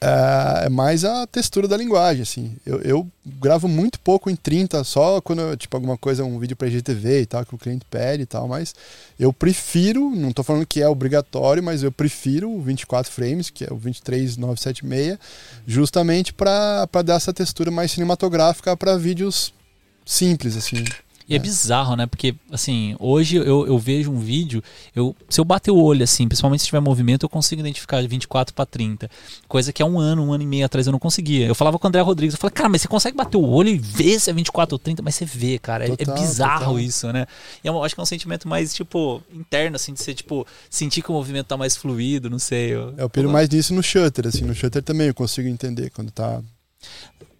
é, 0.00 0.66
é 0.66 0.68
mais 0.68 1.04
a 1.04 1.26
textura 1.26 1.66
da 1.66 1.76
linguagem, 1.76 2.22
assim. 2.22 2.56
Eu, 2.64 2.80
eu 2.82 3.08
gravo 3.26 3.66
muito 3.66 3.98
pouco 4.00 4.30
em 4.30 4.36
30, 4.36 4.82
só 4.84 5.20
quando, 5.20 5.56
tipo, 5.56 5.76
alguma 5.76 5.96
coisa, 5.98 6.24
um 6.24 6.38
vídeo 6.38 6.56
pra 6.56 6.68
IGTV 6.68 7.22
e 7.22 7.26
tal, 7.26 7.44
que 7.44 7.54
o 7.54 7.58
cliente 7.58 7.84
pede 7.90 8.22
e 8.22 8.26
tal, 8.26 8.46
mas 8.46 8.74
eu 9.18 9.32
prefiro, 9.32 10.10
não 10.10 10.32
tô 10.32 10.42
falando 10.42 10.66
que 10.66 10.80
é 10.80 10.88
obrigatório, 10.88 11.62
mas 11.62 11.82
eu 11.82 11.90
prefiro 11.90 12.50
o 12.50 12.62
24 12.62 13.12
frames, 13.12 13.50
que 13.50 13.64
é 13.64 13.68
o 13.72 13.76
23976, 13.76 15.18
justamente 15.66 16.32
pra 16.32 16.86
dar 17.04 17.14
essa 17.14 17.32
textura 17.32 17.70
mais 17.70 17.90
cinematográfica 17.90 18.76
pra 18.76 18.96
vídeos 18.96 19.52
simples, 20.04 20.56
assim. 20.56 20.84
E 21.28 21.34
é 21.36 21.38
bizarro, 21.38 21.94
né? 21.94 22.06
Porque, 22.06 22.34
assim, 22.50 22.96
hoje 22.98 23.36
eu, 23.36 23.66
eu 23.66 23.78
vejo 23.78 24.10
um 24.10 24.18
vídeo, 24.18 24.62
eu, 24.96 25.14
se 25.28 25.38
eu 25.38 25.44
bater 25.44 25.70
o 25.70 25.76
olho, 25.76 26.02
assim, 26.02 26.26
principalmente 26.26 26.60
se 26.60 26.66
tiver 26.66 26.80
movimento, 26.80 27.24
eu 27.24 27.28
consigo 27.28 27.60
identificar 27.60 28.00
de 28.00 28.08
24 28.08 28.54
para 28.54 28.64
30. 28.64 29.10
Coisa 29.46 29.70
que 29.70 29.82
há 29.82 29.86
um 29.86 29.98
ano, 29.98 30.24
um 30.24 30.32
ano 30.32 30.42
e 30.42 30.46
meio 30.46 30.64
atrás 30.64 30.86
eu 30.86 30.92
não 30.92 30.98
conseguia. 30.98 31.46
Eu 31.46 31.54
falava 31.54 31.78
com 31.78 31.86
o 31.86 31.88
André 31.88 32.00
Rodrigues, 32.00 32.34
eu 32.34 32.40
falei, 32.40 32.54
cara, 32.54 32.68
mas 32.70 32.80
você 32.80 32.88
consegue 32.88 33.14
bater 33.16 33.36
o 33.36 33.46
olho 33.46 33.68
e 33.68 33.76
ver 33.76 34.18
se 34.18 34.30
é 34.30 34.32
24 34.32 34.74
ou 34.74 34.78
30? 34.78 35.02
Mas 35.02 35.16
você 35.16 35.26
vê, 35.26 35.58
cara. 35.58 35.84
É- 35.84 35.88
Total, 35.96 36.16
é 36.16 36.20
bizarro 36.20 36.58
total. 36.60 36.80
isso, 36.80 37.12
né? 37.12 37.26
E 37.62 37.66
eu 37.68 37.84
acho 37.84 37.94
que 37.94 38.00
é 38.00 38.02
um 38.02 38.06
sentimento 38.06 38.48
mais, 38.48 38.72
tipo, 38.74 39.22
interno, 39.30 39.76
assim, 39.76 39.92
de 39.92 40.00
ser, 40.02 40.14
tipo, 40.14 40.46
sentir 40.70 41.02
que 41.02 41.10
o 41.10 41.14
movimento 41.14 41.46
tá 41.48 41.56
mais 41.58 41.76
fluido, 41.76 42.30
não 42.30 42.38
sei. 42.38 42.74
Eu, 42.74 42.94
Eu 42.96 43.10
piro 43.10 43.30
mais 43.30 43.50
nisso 43.50 43.74
no 43.74 43.82
shutter, 43.82 44.26
assim. 44.28 44.44
No 44.46 44.54
shutter 44.54 44.82
também 44.82 45.08
eu 45.08 45.14
consigo 45.14 45.46
entender 45.46 45.90
quando 45.90 46.10
tá 46.10 46.40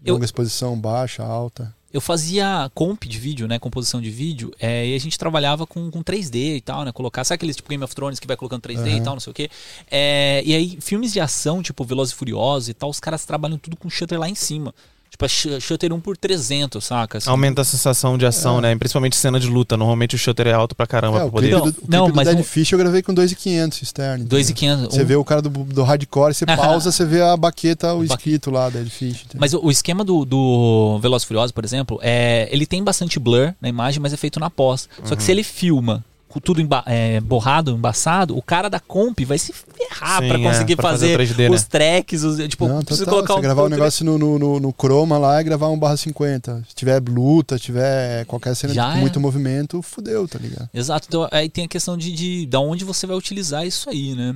Eu- 0.04 0.12
longa 0.14 0.26
exposição, 0.26 0.78
baixa, 0.78 1.22
alta. 1.24 1.74
Eu 1.92 2.00
fazia 2.00 2.70
comp 2.74 3.04
de 3.04 3.18
vídeo, 3.18 3.48
né? 3.48 3.58
Composição 3.58 4.00
de 4.00 4.10
vídeo, 4.10 4.52
é, 4.60 4.88
e 4.88 4.94
a 4.94 4.98
gente 4.98 5.18
trabalhava 5.18 5.66
com, 5.66 5.90
com 5.90 6.02
3D 6.02 6.56
e 6.56 6.60
tal, 6.60 6.84
né? 6.84 6.92
Colocar, 6.92 7.24
sabe 7.24 7.36
aqueles 7.36 7.56
tipo 7.56 7.68
Game 7.68 7.82
of 7.82 7.94
Thrones 7.94 8.20
que 8.20 8.26
vai 8.26 8.36
colocando 8.36 8.62
3D 8.62 8.86
e 8.86 8.90
Aham. 8.94 9.02
tal, 9.02 9.14
não 9.14 9.20
sei 9.20 9.30
o 9.30 9.34
quê. 9.34 9.50
É, 9.90 10.42
e 10.44 10.54
aí, 10.54 10.78
filmes 10.80 11.12
de 11.12 11.20
ação, 11.20 11.62
tipo 11.62 11.84
Velozes 11.84 12.12
e 12.12 12.16
Furiosos 12.16 12.68
e 12.68 12.74
tal, 12.74 12.90
os 12.90 13.00
caras 13.00 13.24
trabalham 13.24 13.56
tudo 13.56 13.76
com 13.76 13.88
shutter 13.88 14.18
lá 14.18 14.28
em 14.28 14.34
cima. 14.34 14.74
Tipo, 15.10 15.24
é 15.24 15.28
sh- 15.28 15.58
shutter 15.60 15.92
1 15.92 16.00
por 16.00 16.16
300, 16.16 16.84
saca? 16.84 17.18
Assim. 17.18 17.28
Aumenta 17.30 17.62
a 17.62 17.64
sensação 17.64 18.16
de 18.18 18.24
ação, 18.26 18.60
né? 18.60 18.76
Principalmente 18.76 19.16
cena 19.16 19.40
de 19.40 19.46
luta. 19.48 19.76
Normalmente 19.76 20.14
o 20.14 20.18
shutter 20.18 20.46
é 20.46 20.52
alto 20.52 20.74
pra 20.76 20.86
caramba 20.86 21.16
É, 21.16 21.20
pra 21.20 21.28
o 21.28 21.30
poder. 21.32 21.50
do, 21.50 21.56
o 21.56 21.64
não, 21.64 21.72
clipe 22.04 22.12
do 22.12 22.16
mas 22.16 22.28
Dead 22.28 22.40
o- 22.40 22.44
Fish 22.44 22.72
eu 22.72 22.78
gravei 22.78 23.02
com 23.02 23.12
2.500 23.14 23.82
externo. 23.82 24.24
2,500. 24.24 24.94
Você 24.94 25.02
um- 25.02 25.06
vê 25.06 25.16
o 25.16 25.24
cara 25.24 25.42
do, 25.42 25.48
do 25.50 25.82
hardcore, 25.82 26.34
você 26.34 26.44
pausa, 26.46 26.92
você 26.92 27.04
vê 27.04 27.20
a 27.22 27.36
baqueta, 27.36 27.94
o 27.94 28.04
escrito 28.04 28.50
lá, 28.50 28.68
Dead 28.70 28.88
Fish. 28.88 29.22
entendeu? 29.24 29.38
Mas 29.40 29.54
o, 29.54 29.60
o 29.64 29.70
esquema 29.70 30.04
do, 30.04 30.24
do 30.24 30.98
Velozes 31.00 31.24
e 31.24 31.28
Furiosos, 31.28 31.52
por 31.52 31.64
exemplo, 31.64 31.98
é, 32.02 32.48
ele 32.52 32.66
tem 32.66 32.82
bastante 32.84 33.18
blur 33.18 33.54
na 33.60 33.68
imagem, 33.68 34.00
mas 34.00 34.12
é 34.12 34.16
feito 34.16 34.38
na 34.38 34.50
pós. 34.50 34.88
Só 35.04 35.10
Uhum. 35.10 35.16
que 35.16 35.22
se 35.22 35.32
ele 35.32 35.42
filma 35.42 36.04
tudo 36.42 36.60
emba- 36.60 36.84
é, 36.86 37.20
borrado, 37.20 37.72
embaçado, 37.72 38.36
o 38.36 38.42
cara 38.42 38.68
da 38.68 38.78
comp 38.78 39.18
vai 39.24 39.38
se 39.38 39.52
ferrar 39.52 40.18
pra 40.18 40.38
é, 40.38 40.42
conseguir 40.42 40.76
pra 40.76 40.90
fazer 40.90 41.16
fazer, 41.16 41.32
o 41.32 41.36
3D, 41.36 41.50
os 41.54 41.62
né? 41.62 41.66
tracks, 41.70 42.22
os, 42.22 42.48
tipo, 42.48 42.68
Não, 42.68 42.82
precisa 42.82 43.04
total, 43.06 43.18
colocar 43.24 43.32
você 43.34 43.38
um 43.38 43.42
gravar 43.42 43.62
o 43.62 43.64
filtro- 43.64 43.78
negócio 43.78 44.04
no, 44.04 44.18
no, 44.18 44.38
no, 44.38 44.60
no 44.60 44.72
chroma 44.78 45.16
lá 45.18 45.40
e 45.40 45.44
gravar 45.44 45.68
um 45.68 45.78
barra 45.78 45.96
50. 45.96 46.64
Se 46.68 46.74
tiver 46.74 47.02
luta, 47.02 47.56
se 47.58 47.64
tiver 47.64 48.24
qualquer 48.26 48.54
cena 48.54 48.74
Já 48.74 48.92
com 48.92 48.98
é. 48.98 49.00
muito 49.00 49.18
movimento, 49.18 49.80
fudeu, 49.82 50.28
tá 50.28 50.38
ligado? 50.38 50.68
Exato, 50.72 51.06
então 51.08 51.28
aí 51.32 51.48
tem 51.48 51.64
a 51.64 51.68
questão 51.68 51.96
de, 51.96 52.12
de 52.12 52.46
da 52.46 52.60
onde 52.60 52.84
você 52.84 53.06
vai 53.06 53.16
utilizar 53.16 53.66
isso 53.66 53.88
aí, 53.88 54.14
né? 54.14 54.34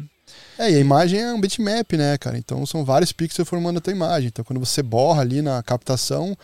É, 0.58 0.70
e 0.70 0.76
a 0.76 0.80
imagem 0.80 1.20
é 1.20 1.32
um 1.34 1.40
bitmap, 1.40 1.92
né, 1.92 2.16
cara? 2.16 2.38
Então 2.38 2.64
são 2.64 2.84
vários 2.84 3.12
pixels 3.12 3.46
formando 3.46 3.76
a 3.78 3.80
tua 3.80 3.92
imagem. 3.92 4.28
Então 4.28 4.42
quando 4.44 4.60
você 4.60 4.82
borra 4.82 5.20
ali 5.20 5.42
na 5.42 5.62
captação, 5.62 6.34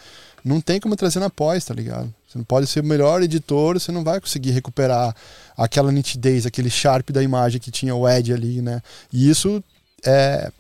não 0.45 0.61
tem 0.61 0.79
como 0.79 0.95
trazer 0.95 1.21
na 1.21 1.31
pós, 1.31 1.65
tá 1.65 1.73
ligado? 1.73 2.13
Você 2.29 2.37
não 2.37 2.45
pode 2.45 2.67
ser 2.67 2.81
o 2.81 2.85
melhor 2.85 3.23
editor, 3.23 3.81
você 3.81 3.91
não 3.91 4.05
vai 4.05 4.21
conseguir 4.21 4.51
recuperar 4.51 5.17
aquela 5.57 5.91
nitidez, 5.91 6.45
aquele 6.45 6.69
sharp 6.69 7.11
da 7.11 7.23
imagem 7.23 7.59
que 7.59 7.71
tinha 7.71 7.95
o 7.95 8.07
Ed 8.07 8.33
ali, 8.35 8.61
né? 8.61 8.83
E 9.11 9.31
isso 9.31 9.65
é, 10.05 10.53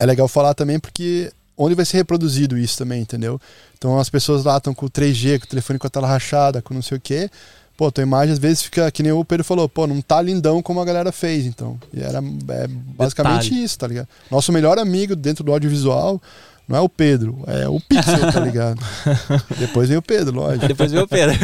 é 0.00 0.06
legal 0.06 0.26
falar 0.26 0.52
também 0.54 0.80
porque 0.80 1.32
onde 1.56 1.76
vai 1.76 1.84
ser 1.84 1.98
reproduzido 1.98 2.58
isso 2.58 2.76
também, 2.76 3.00
entendeu? 3.00 3.40
Então 3.78 3.98
as 4.00 4.10
pessoas 4.10 4.44
lá 4.44 4.56
estão 4.56 4.74
com 4.74 4.86
o 4.86 4.90
3G, 4.90 5.38
com 5.38 5.44
o 5.44 5.48
telefone 5.48 5.78
com 5.78 5.86
a 5.86 5.90
tela 5.90 6.08
rachada, 6.08 6.60
com 6.60 6.74
não 6.74 6.82
sei 6.82 6.98
o 6.98 7.00
quê. 7.00 7.30
Pô, 7.76 7.92
tua 7.92 8.02
imagem 8.02 8.32
às 8.32 8.38
vezes 8.38 8.62
fica, 8.62 8.90
que 8.90 9.02
nem 9.02 9.12
o 9.12 9.24
Pedro 9.24 9.44
falou, 9.44 9.68
pô, 9.68 9.86
não 9.86 10.00
tá 10.00 10.20
lindão 10.20 10.60
como 10.60 10.80
a 10.80 10.84
galera 10.84 11.12
fez, 11.12 11.46
então. 11.46 11.78
E 11.92 12.00
era 12.00 12.18
é, 12.18 12.66
basicamente 12.66 13.44
Detalhe. 13.44 13.64
isso, 13.64 13.78
tá 13.78 13.86
ligado? 13.86 14.08
Nosso 14.28 14.50
melhor 14.50 14.76
amigo 14.78 15.14
dentro 15.14 15.44
do 15.44 15.52
audiovisual 15.52 16.20
não 16.68 16.78
é 16.78 16.80
o 16.80 16.88
Pedro, 16.88 17.44
é 17.46 17.68
o 17.68 17.80
Pixel, 17.80 18.32
tá 18.32 18.40
ligado? 18.40 18.80
Depois 19.58 19.88
vem 19.88 19.98
o 19.98 20.02
Pedro, 20.02 20.34
lógico. 20.34 20.66
Depois 20.66 20.90
veio 20.90 21.04
o 21.04 21.08
Pedro. 21.08 21.38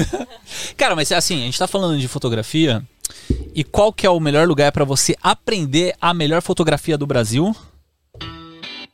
Cara, 0.77 0.97
mas 0.97 1.13
assim, 1.13 1.43
a 1.43 1.45
gente 1.45 1.59
tá 1.59 1.69
falando 1.69 1.99
de 1.99 2.09
fotografia. 2.09 2.83
E 3.55 3.63
qual 3.63 3.93
que 3.93 4.07
é 4.07 4.11
o 4.11 4.19
melhor 4.19 4.49
lugar 4.49 4.73
pra 4.73 4.85
você 4.85 5.15
aprender 5.23 5.95
a 6.01 6.13
melhor 6.13 6.43
fotografia 6.43 6.99
do 6.99 7.07
Brasil? 7.07 7.55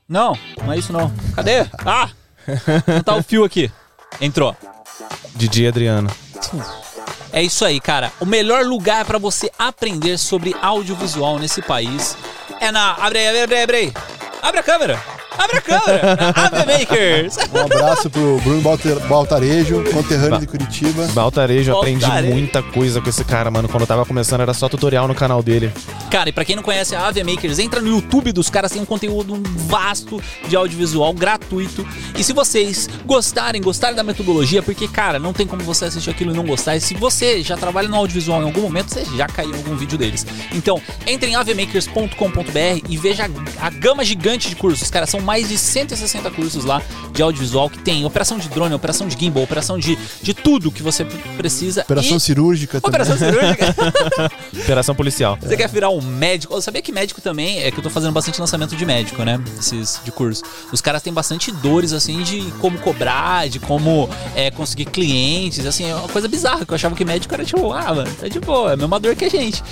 Não, 0.08 0.36
não 0.62 0.72
é 0.72 0.78
isso 0.78 0.92
não. 0.92 1.12
Cadê? 1.34 1.66
Ah! 1.78 2.10
Não 2.86 3.02
tá 3.02 3.14
o 3.14 3.22
fio 3.22 3.44
aqui. 3.44 3.70
Entrou. 4.20 4.56
Didi 5.34 5.66
Adriano. 5.66 6.10
É 7.32 7.42
isso 7.42 7.64
aí, 7.64 7.80
cara. 7.80 8.12
O 8.20 8.26
melhor 8.26 8.64
lugar 8.64 9.04
pra 9.04 9.18
você 9.18 9.50
aprender 9.58 10.18
sobre 10.18 10.54
audiovisual 10.60 11.38
nesse 11.38 11.62
país 11.62 12.16
é 12.60 12.72
na. 12.72 12.92
Abre 12.94 13.18
aí, 13.18 13.42
abre 13.42 13.54
aí, 13.54 13.62
abre 13.62 13.76
aí. 13.76 13.92
Abre 14.42 14.60
a 14.60 14.62
câmera. 14.62 15.17
Abre 15.38 15.56
a 15.56 15.60
câmera. 15.60 16.16
Na 16.16 16.46
AV 16.46 16.66
Makers. 16.66 17.36
Um 17.54 17.58
abraço 17.60 18.10
pro 18.10 18.38
Bruno 18.42 18.60
Baltar- 18.60 18.98
Baltarejo, 19.08 19.84
conterrâneo 19.92 20.40
de 20.40 20.46
Curitiba. 20.46 21.06
Baltarejo, 21.14 21.76
aprendi 21.76 22.00
Baltarejo. 22.04 22.32
muita 22.34 22.62
coisa 22.62 23.00
com 23.00 23.08
esse 23.08 23.24
cara, 23.24 23.50
mano. 23.50 23.68
Quando 23.68 23.82
eu 23.82 23.86
tava 23.86 24.04
começando 24.04 24.40
era 24.40 24.52
só 24.52 24.68
tutorial 24.68 25.06
no 25.06 25.14
canal 25.14 25.42
dele. 25.42 25.72
Cara, 26.10 26.28
e 26.28 26.32
pra 26.32 26.44
quem 26.44 26.56
não 26.56 26.62
conhece 26.62 26.94
a 26.96 27.06
Ave 27.06 27.22
Makers, 27.22 27.58
entra 27.58 27.80
no 27.80 27.88
YouTube 27.88 28.32
dos 28.32 28.50
caras, 28.50 28.72
tem 28.72 28.80
um 28.82 28.84
conteúdo 28.86 29.40
vasto 29.66 30.20
de 30.48 30.56
audiovisual 30.56 31.12
gratuito. 31.12 31.86
E 32.16 32.24
se 32.24 32.32
vocês 32.32 32.88
gostarem, 33.06 33.60
gostarem 33.62 33.94
da 33.94 34.02
metodologia, 34.02 34.62
porque, 34.62 34.88
cara, 34.88 35.18
não 35.18 35.32
tem 35.32 35.46
como 35.46 35.62
você 35.62 35.84
assistir 35.84 36.10
aquilo 36.10 36.32
e 36.32 36.36
não 36.36 36.44
gostar. 36.44 36.76
E 36.76 36.80
se 36.80 36.94
você 36.94 37.42
já 37.42 37.56
trabalha 37.56 37.88
no 37.88 37.96
audiovisual 37.96 38.40
em 38.42 38.44
algum 38.46 38.62
momento, 38.62 38.88
você 38.92 39.04
já 39.16 39.26
caiu 39.26 39.50
em 39.52 39.56
algum 39.56 39.76
vídeo 39.76 39.96
deles. 39.98 40.26
Então, 40.52 40.80
entre 41.06 41.30
em 41.30 41.34
avemakers.com.br 41.36 42.82
e 42.88 42.96
veja 42.96 43.28
a, 43.60 43.66
a 43.66 43.70
gama 43.70 44.04
gigante 44.04 44.48
de 44.48 44.56
cursos. 44.56 44.90
Cara, 44.90 45.06
são 45.06 45.20
mais 45.28 45.46
de 45.46 45.58
160 45.58 46.30
cursos 46.30 46.64
lá 46.64 46.80
de 47.12 47.20
audiovisual 47.20 47.68
que 47.68 47.78
tem 47.80 48.02
operação 48.06 48.38
de 48.38 48.48
drone, 48.48 48.74
operação 48.74 49.06
de 49.06 49.14
gimbal, 49.14 49.42
operação 49.44 49.78
de, 49.78 49.98
de 50.22 50.32
tudo 50.32 50.72
que 50.72 50.82
você 50.82 51.04
precisa. 51.36 51.82
Operação 51.82 52.16
e... 52.16 52.20
cirúrgica 52.20 52.80
também. 52.80 52.88
Operação 52.88 53.18
cirúrgica. 53.18 53.74
Operação 54.64 54.94
policial. 54.94 55.38
Você 55.38 55.54
quer 55.54 55.68
virar 55.68 55.90
um 55.90 56.00
médico? 56.00 56.54
Eu 56.54 56.62
sabia 56.62 56.80
que 56.80 56.90
médico 56.90 57.20
também, 57.20 57.62
é 57.62 57.70
que 57.70 57.78
eu 57.78 57.82
tô 57.82 57.90
fazendo 57.90 58.12
bastante 58.12 58.40
lançamento 58.40 58.74
de 58.74 58.86
médico, 58.86 59.22
né? 59.22 59.38
Esses 59.58 60.00
de 60.02 60.10
curso. 60.10 60.42
Os 60.72 60.80
caras 60.80 61.02
têm 61.02 61.12
bastante 61.12 61.52
dores, 61.52 61.92
assim, 61.92 62.22
de 62.22 62.50
como 62.52 62.78
cobrar, 62.78 63.50
de 63.50 63.60
como 63.60 64.08
é, 64.34 64.50
conseguir 64.50 64.86
clientes, 64.86 65.66
assim, 65.66 65.90
é 65.90 65.94
uma 65.94 66.08
coisa 66.08 66.26
bizarra, 66.26 66.64
que 66.64 66.72
eu 66.72 66.74
achava 66.74 66.94
que 66.94 67.04
médico 67.04 67.34
era 67.34 67.44
tipo, 67.44 67.70
ah, 67.70 67.94
mano, 67.94 68.10
tá 68.18 68.28
de 68.28 68.40
boa, 68.40 68.70
é 68.70 68.74
a 68.74 68.76
mesma 68.78 68.98
dor 68.98 69.14
que 69.14 69.26
a 69.26 69.30
gente. 69.30 69.62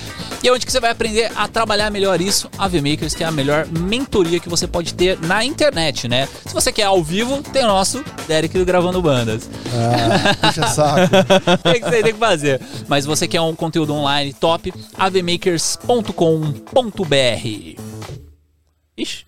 E 0.43 0.47
é 0.47 0.53
onde 0.53 0.67
que 0.67 0.71
você 0.71 0.79
vai 0.79 0.91
aprender 0.91 1.31
a 1.35 1.47
trabalhar 1.47 1.89
melhor 1.89 2.21
isso? 2.21 2.47
A 2.59 2.67
VMakers, 2.67 3.15
que 3.15 3.23
é 3.23 3.25
a 3.25 3.31
melhor 3.31 3.65
mentoria 3.67 4.39
que 4.39 4.49
você 4.49 4.67
pode 4.67 4.93
ter 4.93 5.17
na 5.21 5.46
internet, 5.47 6.07
né? 6.07 6.27
Se 6.45 6.53
você 6.53 6.71
quer 6.71 6.83
ao 6.83 7.03
vivo, 7.03 7.41
tem 7.41 7.63
o 7.63 7.67
nosso 7.67 8.03
Derek 8.27 8.55
do 8.57 8.65
Gravando 8.65 9.01
Bandas. 9.01 9.49
Ah, 9.73 10.35
puxa 10.47 10.67
saco. 10.71 11.09
tem 11.63 11.81
que 11.81 11.89
tem 11.89 12.03
que 12.03 12.13
fazer. 12.13 12.61
Mas 12.87 13.05
você 13.05 13.27
quer 13.27 13.41
um 13.41 13.55
conteúdo 13.55 13.93
online 13.93 14.33
top, 14.33 14.73
avmakers.com.br. 14.97 17.81
Ixi. 18.97 19.25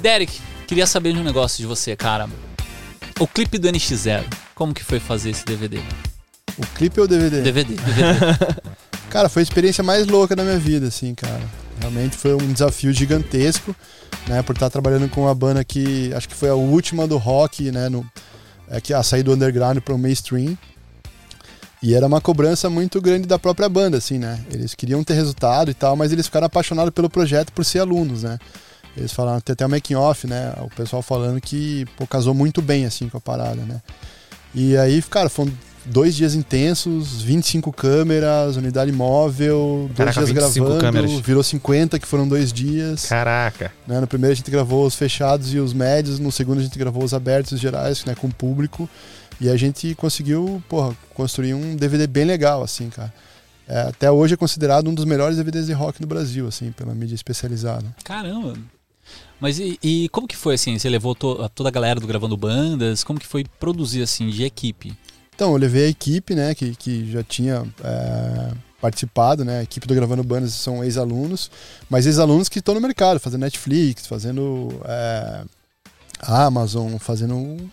Derek, 0.00 0.40
queria 0.66 0.86
saber 0.86 1.12
de 1.14 1.18
um 1.18 1.24
negócio 1.24 1.58
de 1.58 1.66
você, 1.66 1.96
cara. 1.96 2.28
O 3.18 3.26
clipe 3.26 3.58
do 3.58 3.68
NX0, 3.68 4.24
como 4.54 4.74
que 4.74 4.84
foi 4.84 5.00
fazer 5.00 5.30
esse 5.30 5.44
DVD? 5.44 5.78
O 6.58 6.66
clipe 6.74 7.00
ou 7.00 7.06
o 7.06 7.08
DVD? 7.08 7.40
DVD, 7.42 7.74
DVD. 7.74 8.72
Cara, 9.14 9.28
foi 9.28 9.42
a 9.42 9.44
experiência 9.44 9.84
mais 9.84 10.08
louca 10.08 10.34
da 10.34 10.42
minha 10.42 10.58
vida, 10.58 10.88
assim, 10.88 11.14
cara. 11.14 11.40
Realmente 11.78 12.16
foi 12.16 12.34
um 12.34 12.52
desafio 12.52 12.92
gigantesco, 12.92 13.72
né? 14.26 14.42
Por 14.42 14.54
estar 14.56 14.68
trabalhando 14.68 15.08
com 15.08 15.20
uma 15.20 15.34
banda 15.36 15.62
que 15.62 16.12
acho 16.14 16.28
que 16.28 16.34
foi 16.34 16.48
a 16.48 16.56
última 16.56 17.06
do 17.06 17.16
rock, 17.16 17.70
né? 17.70 17.88
No, 17.88 18.04
é, 18.68 18.80
que 18.80 18.92
a 18.92 19.04
sair 19.04 19.22
do 19.22 19.32
underground 19.32 19.78
para 19.78 19.94
o 19.94 19.98
mainstream. 19.98 20.58
E 21.80 21.94
era 21.94 22.04
uma 22.08 22.20
cobrança 22.20 22.68
muito 22.68 23.00
grande 23.00 23.28
da 23.28 23.38
própria 23.38 23.68
banda, 23.68 23.98
assim, 23.98 24.18
né? 24.18 24.44
Eles 24.50 24.74
queriam 24.74 25.04
ter 25.04 25.14
resultado 25.14 25.70
e 25.70 25.74
tal, 25.74 25.94
mas 25.94 26.10
eles 26.10 26.26
ficaram 26.26 26.48
apaixonados 26.48 26.92
pelo 26.92 27.08
projeto 27.08 27.52
por 27.52 27.64
ser 27.64 27.78
alunos, 27.78 28.24
né? 28.24 28.36
Eles 28.96 29.12
falaram, 29.12 29.40
tem 29.40 29.52
até 29.52 29.64
o 29.64 29.70
making 29.70 29.94
off, 29.94 30.26
né? 30.26 30.52
O 30.58 30.70
pessoal 30.70 31.02
falando 31.02 31.40
que 31.40 31.86
pô, 31.96 32.04
casou 32.04 32.34
muito 32.34 32.60
bem, 32.60 32.84
assim, 32.84 33.08
com 33.08 33.18
a 33.18 33.20
parada, 33.20 33.62
né? 33.62 33.80
E 34.52 34.76
aí, 34.76 35.00
cara, 35.02 35.28
foram 35.28 35.52
dois 35.86 36.14
dias 36.14 36.34
intensos, 36.34 37.22
25 37.22 37.72
câmeras, 37.72 38.56
unidade 38.56 38.90
móvel, 38.92 39.90
dois 39.94 39.96
Caraca, 40.14 40.18
dias 40.24 40.28
25 40.30 40.64
gravando, 40.66 40.80
câmeras. 40.80 41.20
virou 41.20 41.42
50, 41.42 41.98
que 41.98 42.06
foram 42.06 42.26
dois 42.26 42.52
dias. 42.52 43.06
Caraca. 43.06 43.72
Né? 43.86 44.00
No 44.00 44.06
primeiro 44.06 44.32
a 44.32 44.36
gente 44.36 44.50
gravou 44.50 44.86
os 44.86 44.94
fechados 44.94 45.52
e 45.54 45.58
os 45.58 45.72
médios, 45.72 46.18
no 46.18 46.30
segundo 46.32 46.58
a 46.60 46.62
gente 46.62 46.78
gravou 46.78 47.04
os 47.04 47.12
abertos 47.14 47.52
e 47.52 47.54
os 47.56 47.60
gerais, 47.60 48.04
né, 48.04 48.14
com 48.14 48.26
o 48.28 48.34
público. 48.34 48.88
E 49.40 49.48
a 49.48 49.56
gente 49.56 49.94
conseguiu, 49.96 50.62
porra, 50.68 50.96
construir 51.12 51.54
um 51.54 51.74
DVD 51.74 52.06
bem 52.06 52.24
legal, 52.24 52.62
assim, 52.62 52.88
cara. 52.88 53.12
É, 53.66 53.80
até 53.80 54.10
hoje 54.10 54.34
é 54.34 54.36
considerado 54.36 54.88
um 54.88 54.94
dos 54.94 55.04
melhores 55.04 55.36
DVDs 55.36 55.66
de 55.66 55.72
rock 55.72 56.00
no 56.00 56.06
Brasil, 56.06 56.46
assim, 56.46 56.70
pela 56.70 56.94
mídia 56.94 57.14
especializada. 57.14 57.84
Caramba. 58.04 58.54
Mas 59.40 59.58
e, 59.58 59.78
e 59.82 60.08
como 60.10 60.28
que 60.28 60.36
foi 60.36 60.54
assim? 60.54 60.78
Você 60.78 60.88
levou 60.88 61.14
to- 61.14 61.48
toda 61.54 61.68
a 61.68 61.72
galera 61.72 61.98
do 61.98 62.06
Gravando 62.06 62.36
Bandas? 62.36 63.02
Como 63.02 63.18
que 63.18 63.26
foi 63.26 63.44
produzir 63.58 64.02
assim 64.02 64.28
de 64.30 64.44
equipe? 64.44 64.94
Então, 65.34 65.52
eu 65.52 65.56
levei 65.56 65.86
a 65.86 65.88
equipe, 65.88 66.34
né, 66.34 66.54
que, 66.54 66.76
que 66.76 67.10
já 67.10 67.22
tinha 67.22 67.66
é, 67.82 68.52
participado, 68.80 69.44
né, 69.44 69.58
a 69.58 69.62
equipe 69.62 69.86
do 69.86 69.94
Gravando 69.94 70.22
Bandas 70.22 70.52
são 70.52 70.84
ex-alunos, 70.84 71.50
mas 71.90 72.06
ex-alunos 72.06 72.48
que 72.48 72.60
estão 72.60 72.74
no 72.74 72.80
mercado, 72.80 73.18
fazendo 73.18 73.40
Netflix, 73.40 74.06
fazendo 74.06 74.80
é, 74.84 75.44
Amazon, 76.20 76.96
fazendo... 76.98 77.68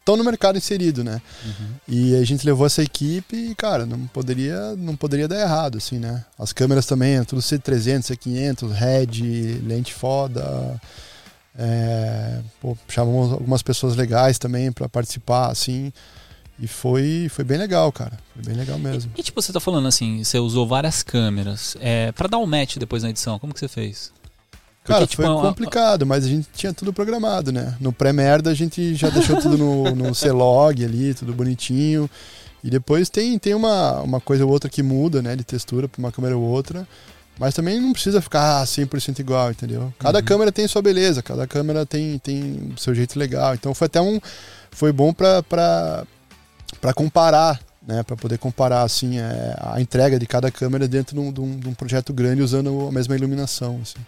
Estão 0.00 0.16
no 0.16 0.24
mercado 0.24 0.56
inserido, 0.56 1.04
né? 1.04 1.20
E 1.86 2.16
a 2.16 2.24
gente 2.24 2.44
levou 2.44 2.66
essa 2.66 2.82
equipe 2.82 3.36
e, 3.36 3.54
cara, 3.54 3.84
não 3.84 4.06
poderia, 4.06 4.74
não 4.74 4.96
poderia 4.96 5.28
dar 5.28 5.38
errado, 5.38 5.76
assim, 5.76 5.98
né? 5.98 6.24
As 6.38 6.54
câmeras 6.54 6.86
também, 6.86 7.18
é 7.18 7.24
tudo 7.24 7.42
C300, 7.42 8.16
C500, 8.16 8.70
Red, 8.72 9.60
lente 9.62 9.92
foda. 9.92 10.80
É, 11.56 12.40
pô, 12.60 12.76
chamamos 12.88 13.30
algumas 13.30 13.62
pessoas 13.62 13.94
legais 13.94 14.38
também 14.38 14.72
para 14.72 14.88
participar, 14.88 15.50
assim. 15.50 15.92
E 16.60 16.66
foi, 16.68 17.28
foi 17.30 17.44
bem 17.44 17.56
legal, 17.56 17.90
cara. 17.90 18.18
Foi 18.34 18.44
bem 18.44 18.54
legal 18.54 18.78
mesmo. 18.78 19.10
E 19.16 19.22
tipo, 19.22 19.40
você 19.40 19.52
tá 19.52 19.60
falando 19.60 19.88
assim, 19.88 20.22
você 20.22 20.38
usou 20.38 20.66
várias 20.66 21.02
câmeras. 21.02 21.76
É, 21.80 22.12
para 22.12 22.28
dar 22.28 22.38
um 22.38 22.46
match 22.46 22.76
depois 22.76 23.02
na 23.02 23.10
edição, 23.10 23.38
como 23.38 23.54
que 23.54 23.60
você 23.60 23.68
fez? 23.68 24.12
Cara, 24.84 25.06
tipo, 25.06 25.22
foi 25.22 25.32
a- 25.32 25.40
complicado, 25.40 26.04
mas 26.06 26.24
a 26.24 26.28
gente 26.28 26.48
tinha 26.54 26.72
tudo 26.74 26.92
programado, 26.92 27.50
né? 27.52 27.76
No 27.80 27.92
pré-merda 27.92 28.50
a 28.50 28.54
gente 28.54 28.94
já 28.94 29.08
deixou 29.08 29.40
tudo 29.40 29.56
no, 29.56 29.94
no 29.96 30.14
C-Log 30.14 30.84
ali, 30.84 31.14
tudo 31.14 31.32
bonitinho. 31.32 32.10
E 32.62 32.68
depois 32.68 33.08
tem, 33.08 33.38
tem 33.38 33.54
uma, 33.54 34.00
uma 34.02 34.20
coisa 34.20 34.44
ou 34.44 34.50
outra 34.52 34.68
que 34.68 34.82
muda, 34.82 35.22
né? 35.22 35.34
De 35.36 35.44
textura 35.44 35.88
pra 35.88 35.98
uma 35.98 36.12
câmera 36.12 36.36
ou 36.36 36.42
outra. 36.42 36.86
Mas 37.38 37.54
também 37.54 37.80
não 37.80 37.94
precisa 37.94 38.20
ficar 38.20 38.62
100% 38.66 39.18
igual, 39.20 39.50
entendeu? 39.50 39.90
Cada 39.98 40.18
Uhum. 40.18 40.24
câmera 40.26 40.52
tem 40.52 40.68
sua 40.68 40.82
beleza, 40.82 41.22
cada 41.22 41.46
câmera 41.46 41.86
tem, 41.86 42.18
tem 42.18 42.74
o 42.76 42.78
seu 42.78 42.94
jeito 42.94 43.18
legal. 43.18 43.54
Então 43.54 43.72
foi 43.72 43.86
até 43.86 43.98
um. 44.00 44.20
Foi 44.70 44.92
bom 44.92 45.10
pra, 45.12 45.42
pra, 45.42 46.06
pra 46.80 46.92
comparar, 46.94 47.60
né? 47.86 48.02
Pra 48.02 48.16
poder 48.16 48.38
comparar, 48.38 48.82
assim, 48.82 49.18
é, 49.18 49.56
a 49.60 49.80
entrega 49.80 50.18
de 50.18 50.26
cada 50.26 50.50
câmera 50.50 50.86
dentro 50.88 51.14
de 51.14 51.20
um, 51.20 51.32
de 51.32 51.40
um- 51.40 51.58
de 51.58 51.68
um 51.68 51.74
projeto 51.74 52.12
grande 52.12 52.42
usando 52.42 52.88
a 52.88 52.92
mesma 52.92 53.14
iluminação, 53.16 53.80
assim. 53.82 53.98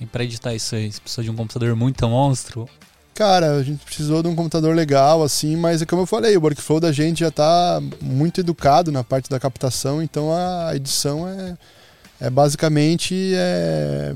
E 0.00 0.06
pra 0.06 0.24
editar 0.24 0.54
isso 0.54 0.74
aí, 0.74 0.90
você 0.90 1.00
precisou 1.00 1.24
de 1.24 1.30
um 1.30 1.36
computador 1.36 1.74
muito 1.76 2.08
monstro. 2.08 2.68
Cara, 3.14 3.56
a 3.56 3.62
gente 3.62 3.84
precisou 3.84 4.22
de 4.22 4.28
um 4.28 4.34
computador 4.34 4.74
legal, 4.74 5.22
assim, 5.22 5.54
mas 5.56 5.82
é 5.82 5.86
como 5.86 6.02
eu 6.02 6.06
falei, 6.06 6.34
o 6.36 6.40
workflow 6.40 6.80
da 6.80 6.90
gente 6.90 7.20
já 7.20 7.30
tá 7.30 7.78
muito 8.00 8.40
educado 8.40 8.90
na 8.90 9.04
parte 9.04 9.28
da 9.28 9.38
captação, 9.38 10.02
então 10.02 10.32
a 10.32 10.74
edição 10.74 11.28
é, 11.28 11.54
é 12.18 12.30
basicamente 12.30 13.32
é, 13.34 14.14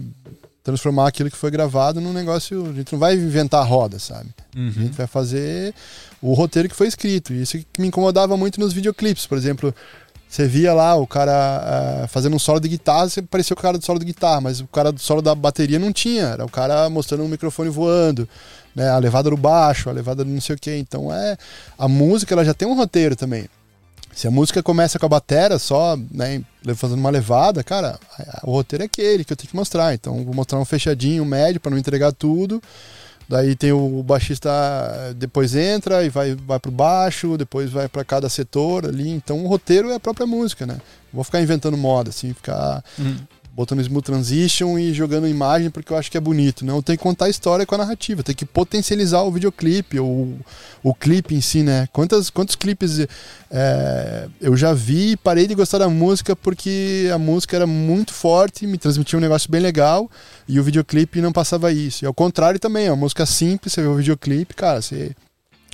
transformar 0.64 1.06
aquilo 1.08 1.30
que 1.30 1.36
foi 1.36 1.50
gravado 1.50 2.00
num 2.00 2.12
negócio. 2.12 2.66
A 2.68 2.72
gente 2.72 2.92
não 2.92 2.98
vai 2.98 3.14
inventar 3.14 3.60
a 3.60 3.64
roda, 3.64 3.98
sabe? 3.98 4.30
A 4.56 4.58
Uhum. 4.58 4.72
gente 4.72 4.94
vai 4.96 5.06
fazer 5.06 5.74
o 6.22 6.32
roteiro 6.32 6.68
que 6.68 6.74
foi 6.74 6.88
escrito. 6.88 7.32
E 7.34 7.42
isso 7.42 7.58
que 7.72 7.80
me 7.80 7.88
incomodava 7.88 8.36
muito 8.36 8.58
nos 8.58 8.72
videoclipes, 8.72 9.26
por 9.26 9.36
exemplo. 9.38 9.72
Você 10.26 10.48
via 10.48 10.72
lá 10.74 10.96
o 10.96 11.06
cara 11.06 11.32
ah, 12.02 12.08
fazendo 12.08 12.34
um 12.34 12.38
solo 12.40 12.58
de 12.58 12.68
guitarra, 12.68 13.08
você 13.08 13.22
parecia 13.22 13.54
o 13.54 13.56
cara 13.60 13.78
do 13.78 13.84
solo 13.84 14.00
de 14.00 14.04
guitarra, 14.06 14.40
mas 14.40 14.58
o 14.58 14.66
cara 14.66 14.90
do 14.90 14.98
solo 14.98 15.22
da 15.22 15.32
bateria 15.34 15.78
não 15.78 15.92
tinha. 15.92 16.24
Era 16.24 16.44
o 16.44 16.50
cara 16.50 16.88
mostrando 16.90 17.22
um 17.22 17.28
microfone 17.28 17.68
voando, 17.70 18.28
né? 18.74 18.88
A 18.88 18.98
levada 18.98 19.30
do 19.30 19.36
baixo, 19.36 19.88
a 19.88 19.92
levada 19.92 20.24
do 20.24 20.30
não 20.30 20.40
sei 20.40 20.56
o 20.56 20.58
quê. 20.58 20.76
Então 20.76 21.14
é. 21.14 21.36
A 21.78 21.86
música 21.86 22.34
ela 22.34 22.44
já 22.44 22.54
tem 22.54 22.66
um 22.66 22.74
roteiro 22.74 23.14
também. 23.14 23.44
Se 24.14 24.28
a 24.28 24.30
música 24.30 24.62
começa 24.62 24.98
com 24.98 25.06
a 25.06 25.08
batera 25.08 25.58
só, 25.58 25.96
né, 26.10 26.42
fazendo 26.76 27.00
uma 27.00 27.10
levada, 27.10 27.64
cara, 27.64 27.98
o 28.44 28.52
roteiro 28.52 28.84
é 28.84 28.86
aquele 28.86 29.24
que 29.24 29.32
eu 29.32 29.36
tenho 29.36 29.50
que 29.50 29.56
mostrar. 29.56 29.92
Então 29.92 30.24
vou 30.24 30.34
mostrar 30.34 30.58
um 30.58 30.64
fechadinho, 30.64 31.24
um 31.24 31.26
médio, 31.26 31.60
para 31.60 31.70
não 31.70 31.78
entregar 31.78 32.12
tudo. 32.12 32.62
Daí 33.28 33.56
tem 33.56 33.72
o 33.72 34.02
baixista, 34.02 34.50
depois 35.16 35.54
entra 35.54 36.04
e 36.04 36.10
vai, 36.10 36.34
vai 36.34 36.60
pro 36.60 36.70
baixo, 36.70 37.38
depois 37.38 37.70
vai 37.70 37.88
para 37.88 38.04
cada 38.04 38.28
setor 38.28 38.86
ali. 38.86 39.10
Então 39.10 39.44
o 39.44 39.48
roteiro 39.48 39.90
é 39.90 39.94
a 39.94 40.00
própria 40.00 40.26
música, 40.26 40.66
né? 40.66 40.76
Vou 41.12 41.24
ficar 41.24 41.40
inventando 41.40 41.76
moda, 41.76 42.10
assim, 42.10 42.32
ficar 42.32 42.84
Uhum. 42.98 43.16
Botando 43.54 43.80
smooth 43.80 44.04
transition 44.04 44.76
e 44.78 44.92
jogando 44.92 45.28
imagem 45.28 45.70
porque 45.70 45.92
eu 45.92 45.96
acho 45.96 46.10
que 46.10 46.16
é 46.16 46.20
bonito. 46.20 46.64
Não, 46.64 46.82
tem 46.82 46.96
que 46.96 47.02
contar 47.02 47.26
a 47.26 47.28
história 47.28 47.64
com 47.64 47.74
a 47.74 47.78
narrativa, 47.78 48.22
tem 48.22 48.34
que 48.34 48.44
potencializar 48.44 49.22
o 49.22 49.30
videoclipe, 49.30 49.98
ou 49.98 50.36
o 50.82 50.92
clipe 50.92 51.34
em 51.34 51.40
si, 51.40 51.62
né? 51.62 51.88
Quantas, 51.92 52.30
quantos 52.30 52.56
clipes 52.56 53.06
é, 53.50 54.28
eu 54.40 54.56
já 54.56 54.74
vi 54.74 55.12
e 55.12 55.16
parei 55.16 55.46
de 55.46 55.54
gostar 55.54 55.78
da 55.78 55.88
música 55.88 56.34
porque 56.34 57.08
a 57.14 57.18
música 57.18 57.56
era 57.56 57.66
muito 57.66 58.12
forte, 58.12 58.66
me 58.66 58.76
transmitia 58.76 59.18
um 59.18 59.22
negócio 59.22 59.50
bem 59.50 59.60
legal 59.60 60.10
e 60.48 60.58
o 60.58 60.62
videoclipe 60.64 61.20
não 61.20 61.32
passava 61.32 61.72
isso. 61.72 62.04
E 62.04 62.06
ao 62.06 62.14
contrário 62.14 62.58
também, 62.58 62.86
é 62.86 62.90
uma 62.90 62.96
música 62.96 63.24
simples, 63.24 63.72
você 63.72 63.82
vê 63.82 63.88
o 63.88 63.94
videoclipe, 63.94 64.54
cara, 64.54 64.82
você 64.82 65.14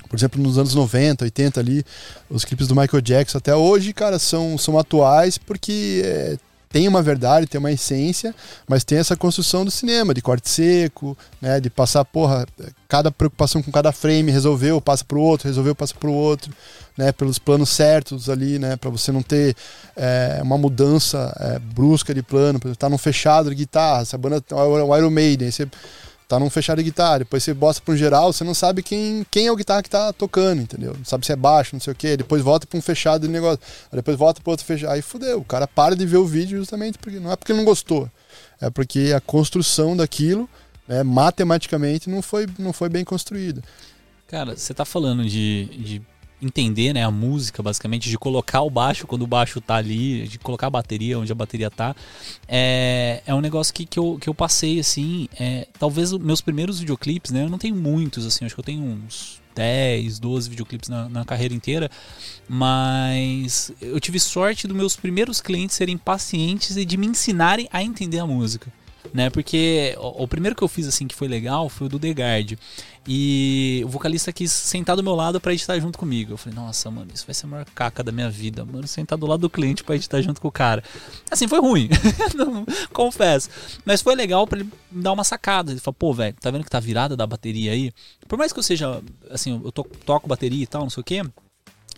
por 0.07 0.17
exemplo, 0.17 0.43
nos 0.43 0.57
anos 0.57 0.75
90, 0.75 1.23
80 1.23 1.59
ali, 1.61 1.85
os 2.29 2.43
clipes 2.43 2.67
do 2.67 2.75
Michael 2.75 2.99
Jackson 3.01 3.37
até 3.37 3.55
hoje, 3.55 3.93
cara, 3.93 4.19
são, 4.19 4.57
são 4.57 4.77
atuais 4.77 5.37
porque 5.37 6.01
é, 6.03 6.37
tem 6.71 6.87
uma 6.87 7.01
verdade, 7.01 7.47
tem 7.47 7.59
uma 7.59 7.71
essência, 7.71 8.33
mas 8.67 8.83
tem 8.83 8.97
essa 8.97 9.15
construção 9.15 9.65
do 9.65 9.71
cinema, 9.71 10.13
de 10.13 10.21
corte 10.21 10.49
seco, 10.49 11.17
né? 11.41 11.59
De 11.59 11.69
passar, 11.69 12.05
porra, 12.05 12.45
cada 12.87 13.11
preocupação 13.11 13.61
com 13.61 13.71
cada 13.71 13.91
frame, 13.91 14.31
resolveu, 14.31 14.79
passa 14.79 15.03
pro 15.03 15.19
outro, 15.19 15.47
resolveu, 15.47 15.75
passa 15.75 15.93
pro 15.93 16.11
outro, 16.11 16.51
né? 16.97 17.11
Pelos 17.11 17.37
planos 17.37 17.69
certos 17.69 18.29
ali, 18.29 18.57
né? 18.57 18.77
Para 18.77 18.89
você 18.89 19.11
não 19.11 19.21
ter 19.21 19.55
é, 19.95 20.39
uma 20.41 20.57
mudança 20.57 21.35
é, 21.39 21.59
brusca 21.59 22.13
de 22.13 22.23
plano, 22.23 22.59
exemplo, 22.59 22.75
tá 22.75 22.89
num 22.89 22.97
fechado 22.97 23.49
de 23.49 23.55
guitarra, 23.55 24.03
essa 24.03 24.17
banda, 24.17 24.43
o 24.51 24.97
Iron 24.97 25.09
Maiden, 25.09 25.51
você 25.51 25.67
tá 26.31 26.39
num 26.39 26.49
fechado 26.49 26.77
de 26.77 26.85
guitarra, 26.85 27.19
depois 27.19 27.43
você 27.43 27.53
bosta 27.53 27.81
para 27.83 27.93
um 27.93 27.97
geral, 27.97 28.31
você 28.31 28.43
não 28.45 28.53
sabe 28.53 28.81
quem, 28.81 29.25
quem 29.29 29.47
é 29.47 29.51
o 29.51 29.55
guitarra 29.55 29.83
que 29.83 29.89
tá 29.89 30.13
tocando, 30.13 30.61
entendeu? 30.61 30.95
Não 30.97 31.03
sabe 31.03 31.25
se 31.25 31.33
é 31.33 31.35
baixo, 31.35 31.75
não 31.75 31.81
sei 31.81 31.91
o 31.91 31.95
quê, 31.95 32.15
depois 32.15 32.41
volta 32.41 32.65
para 32.65 32.79
um 32.79 32.81
fechado 32.81 33.27
de 33.27 33.33
negócio, 33.33 33.59
depois 33.91 34.15
volta 34.17 34.39
para 34.41 34.51
outro 34.51 34.65
fechado, 34.65 34.93
aí 34.93 35.01
fudeu, 35.01 35.39
o 35.39 35.43
cara 35.43 35.67
para 35.67 35.93
de 35.93 36.05
ver 36.05 36.17
o 36.17 36.25
vídeo 36.25 36.57
justamente 36.57 36.97
porque 36.97 37.19
não 37.19 37.33
é 37.33 37.35
porque 37.35 37.51
ele 37.51 37.59
não 37.59 37.65
gostou, 37.65 38.09
é 38.61 38.69
porque 38.69 39.11
a 39.13 39.19
construção 39.19 39.95
daquilo, 39.97 40.49
né, 40.87 41.03
matematicamente 41.03 42.09
não 42.09 42.21
foi, 42.21 42.47
não 42.57 42.71
foi 42.71 42.87
bem 42.87 43.03
construída. 43.03 43.61
Cara, 44.25 44.55
você 44.55 44.73
tá 44.73 44.85
falando 44.85 45.25
de, 45.25 45.65
de 45.65 46.01
entender 46.41 46.93
né, 46.93 47.03
a 47.03 47.11
música, 47.11 47.61
basicamente, 47.61 48.09
de 48.09 48.17
colocar 48.17 48.61
o 48.61 48.69
baixo 48.69 49.05
quando 49.05 49.21
o 49.21 49.27
baixo 49.27 49.61
tá 49.61 49.75
ali, 49.75 50.27
de 50.27 50.39
colocar 50.39 50.67
a 50.67 50.69
bateria 50.69 51.19
onde 51.19 51.31
a 51.31 51.35
bateria 51.35 51.69
tá. 51.69 51.95
É, 52.47 53.21
é 53.25 53.33
um 53.33 53.41
negócio 53.41 53.73
que, 53.73 53.85
que, 53.85 53.99
eu, 53.99 54.17
que 54.19 54.27
eu 54.27 54.33
passei, 54.33 54.79
assim, 54.79 55.27
é, 55.39 55.67
talvez 55.77 56.11
meus 56.13 56.41
primeiros 56.41 56.79
videoclipes, 56.79 57.31
né? 57.31 57.43
Eu 57.43 57.49
não 57.49 57.57
tenho 57.57 57.75
muitos, 57.75 58.25
assim, 58.25 58.45
acho 58.45 58.55
que 58.55 58.59
eu 58.59 58.65
tenho 58.65 58.83
uns 58.83 59.41
10, 59.55 60.19
12 60.19 60.49
videoclipes 60.49 60.89
na, 60.89 61.09
na, 61.09 61.25
carreira 61.25 61.53
inteira, 61.53 61.91
mas 62.47 63.71
eu 63.81 63.99
tive 63.99 64.19
sorte 64.19 64.67
dos 64.67 64.75
meus 64.75 64.95
primeiros 64.95 65.41
clientes 65.41 65.75
serem 65.75 65.97
pacientes 65.97 66.77
e 66.77 66.85
de 66.85 66.97
me 66.97 67.07
ensinarem 67.07 67.67
a 67.71 67.83
entender 67.83 68.19
a 68.19 68.25
música 68.25 68.71
né? 69.13 69.29
Porque 69.29 69.95
o, 69.99 70.23
o, 70.23 70.27
primeiro 70.27 70.55
que 70.55 70.63
eu 70.63 70.67
fiz 70.67 70.87
assim 70.87 71.07
que 71.07 71.15
foi 71.15 71.27
legal 71.27 71.69
foi 71.69 71.87
o 71.87 71.89
do 71.89 71.99
The 71.99 72.11
Guard. 72.11 72.53
E 73.07 73.81
o 73.83 73.87
vocalista 73.87 74.31
quis 74.31 74.51
sentar 74.51 74.95
do 74.95 75.03
meu 75.03 75.15
lado 75.15 75.41
para 75.41 75.53
editar 75.53 75.79
junto 75.79 75.97
comigo. 75.97 76.33
Eu 76.33 76.37
falei, 76.37 76.57
nossa, 76.57 76.89
mano, 76.91 77.09
isso 77.13 77.25
vai 77.25 77.33
ser 77.33 77.47
a 77.47 77.49
maior 77.49 77.65
caca 77.73 78.03
da 78.03 78.11
minha 78.11 78.29
vida, 78.29 78.63
mano, 78.63 78.87
sentar 78.87 79.17
do 79.17 79.25
lado 79.25 79.39
do 79.39 79.49
cliente 79.49 79.83
para 79.83 79.95
editar 79.95 80.21
junto 80.21 80.39
com 80.39 80.47
o 80.47 80.51
cara. 80.51 80.83
Assim, 81.29 81.47
foi 81.47 81.59
ruim, 81.59 81.89
confesso. 82.93 83.49
Mas 83.83 84.01
foi 84.01 84.15
legal 84.15 84.45
para 84.45 84.59
ele 84.59 84.69
dar 84.91 85.13
uma 85.13 85.23
sacada. 85.23 85.71
Ele 85.71 85.79
falou, 85.79 85.95
pô, 85.95 86.13
velho, 86.13 86.35
tá 86.39 86.51
vendo 86.51 86.63
que 86.63 86.69
tá 86.69 86.79
virada 86.79 87.17
da 87.17 87.25
bateria 87.25 87.71
aí? 87.71 87.91
Por 88.27 88.37
mais 88.37 88.53
que 88.53 88.59
eu 88.59 88.63
seja, 88.63 89.01
assim, 89.31 89.59
eu 89.63 89.71
to 89.71 89.83
toco 90.05 90.27
bateria 90.27 90.63
e 90.63 90.67
tal, 90.67 90.83
não 90.83 90.89
sei 90.89 91.01
o 91.01 91.03
quê 91.03 91.23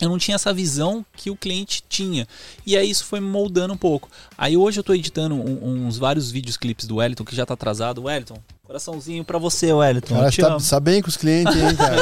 eu 0.00 0.08
não 0.08 0.18
tinha 0.18 0.34
essa 0.34 0.52
visão 0.52 1.04
que 1.16 1.30
o 1.30 1.36
cliente 1.36 1.82
tinha. 1.88 2.26
E 2.66 2.76
aí 2.76 2.90
isso 2.90 3.04
foi 3.04 3.20
moldando 3.20 3.74
um 3.74 3.76
pouco. 3.76 4.10
Aí 4.36 4.56
hoje 4.56 4.78
eu 4.78 4.82
estou 4.82 4.94
editando 4.94 5.34
um, 5.34 5.86
uns 5.86 5.98
vários 5.98 6.30
vídeos 6.30 6.56
clipes 6.56 6.86
do 6.86 6.96
Wellington, 6.96 7.24
que 7.24 7.36
já 7.36 7.42
está 7.42 7.54
atrasado. 7.54 8.02
Wellington, 8.02 8.38
Coraçãozinho 8.74 9.24
pra 9.24 9.38
você, 9.38 9.72
Wellington. 9.72 10.16
Cara, 10.16 10.32
tá, 10.32 10.56
tá, 10.58 10.80
bem 10.80 11.00
com 11.00 11.06
os 11.06 11.16
clientes, 11.16 11.54
hein, 11.54 11.76
cara? 11.76 11.96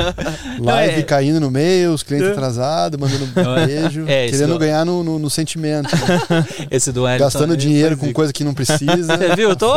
Live 0.58 1.00
é... 1.00 1.02
caindo 1.02 1.38
no 1.38 1.50
meio, 1.50 1.92
os 1.92 2.02
clientes 2.02 2.30
atrasados, 2.30 2.98
mandando 2.98 3.26
um 3.26 3.66
beijo. 3.66 4.06
É, 4.08 4.26
querendo 4.30 4.54
do... 4.54 4.58
ganhar 4.58 4.86
no, 4.86 5.04
no, 5.04 5.18
no 5.18 5.28
sentimento. 5.28 5.90
Esse 6.70 6.90
do 6.90 7.02
Wellington. 7.02 7.22
Gastando 7.22 7.54
dinheiro 7.54 7.98
com 7.98 8.10
coisa 8.14 8.32
que 8.32 8.42
não 8.42 8.54
precisa. 8.54 9.14
Você 9.14 9.28
viu? 9.36 9.50
Eu 9.50 9.56
tô, 9.56 9.70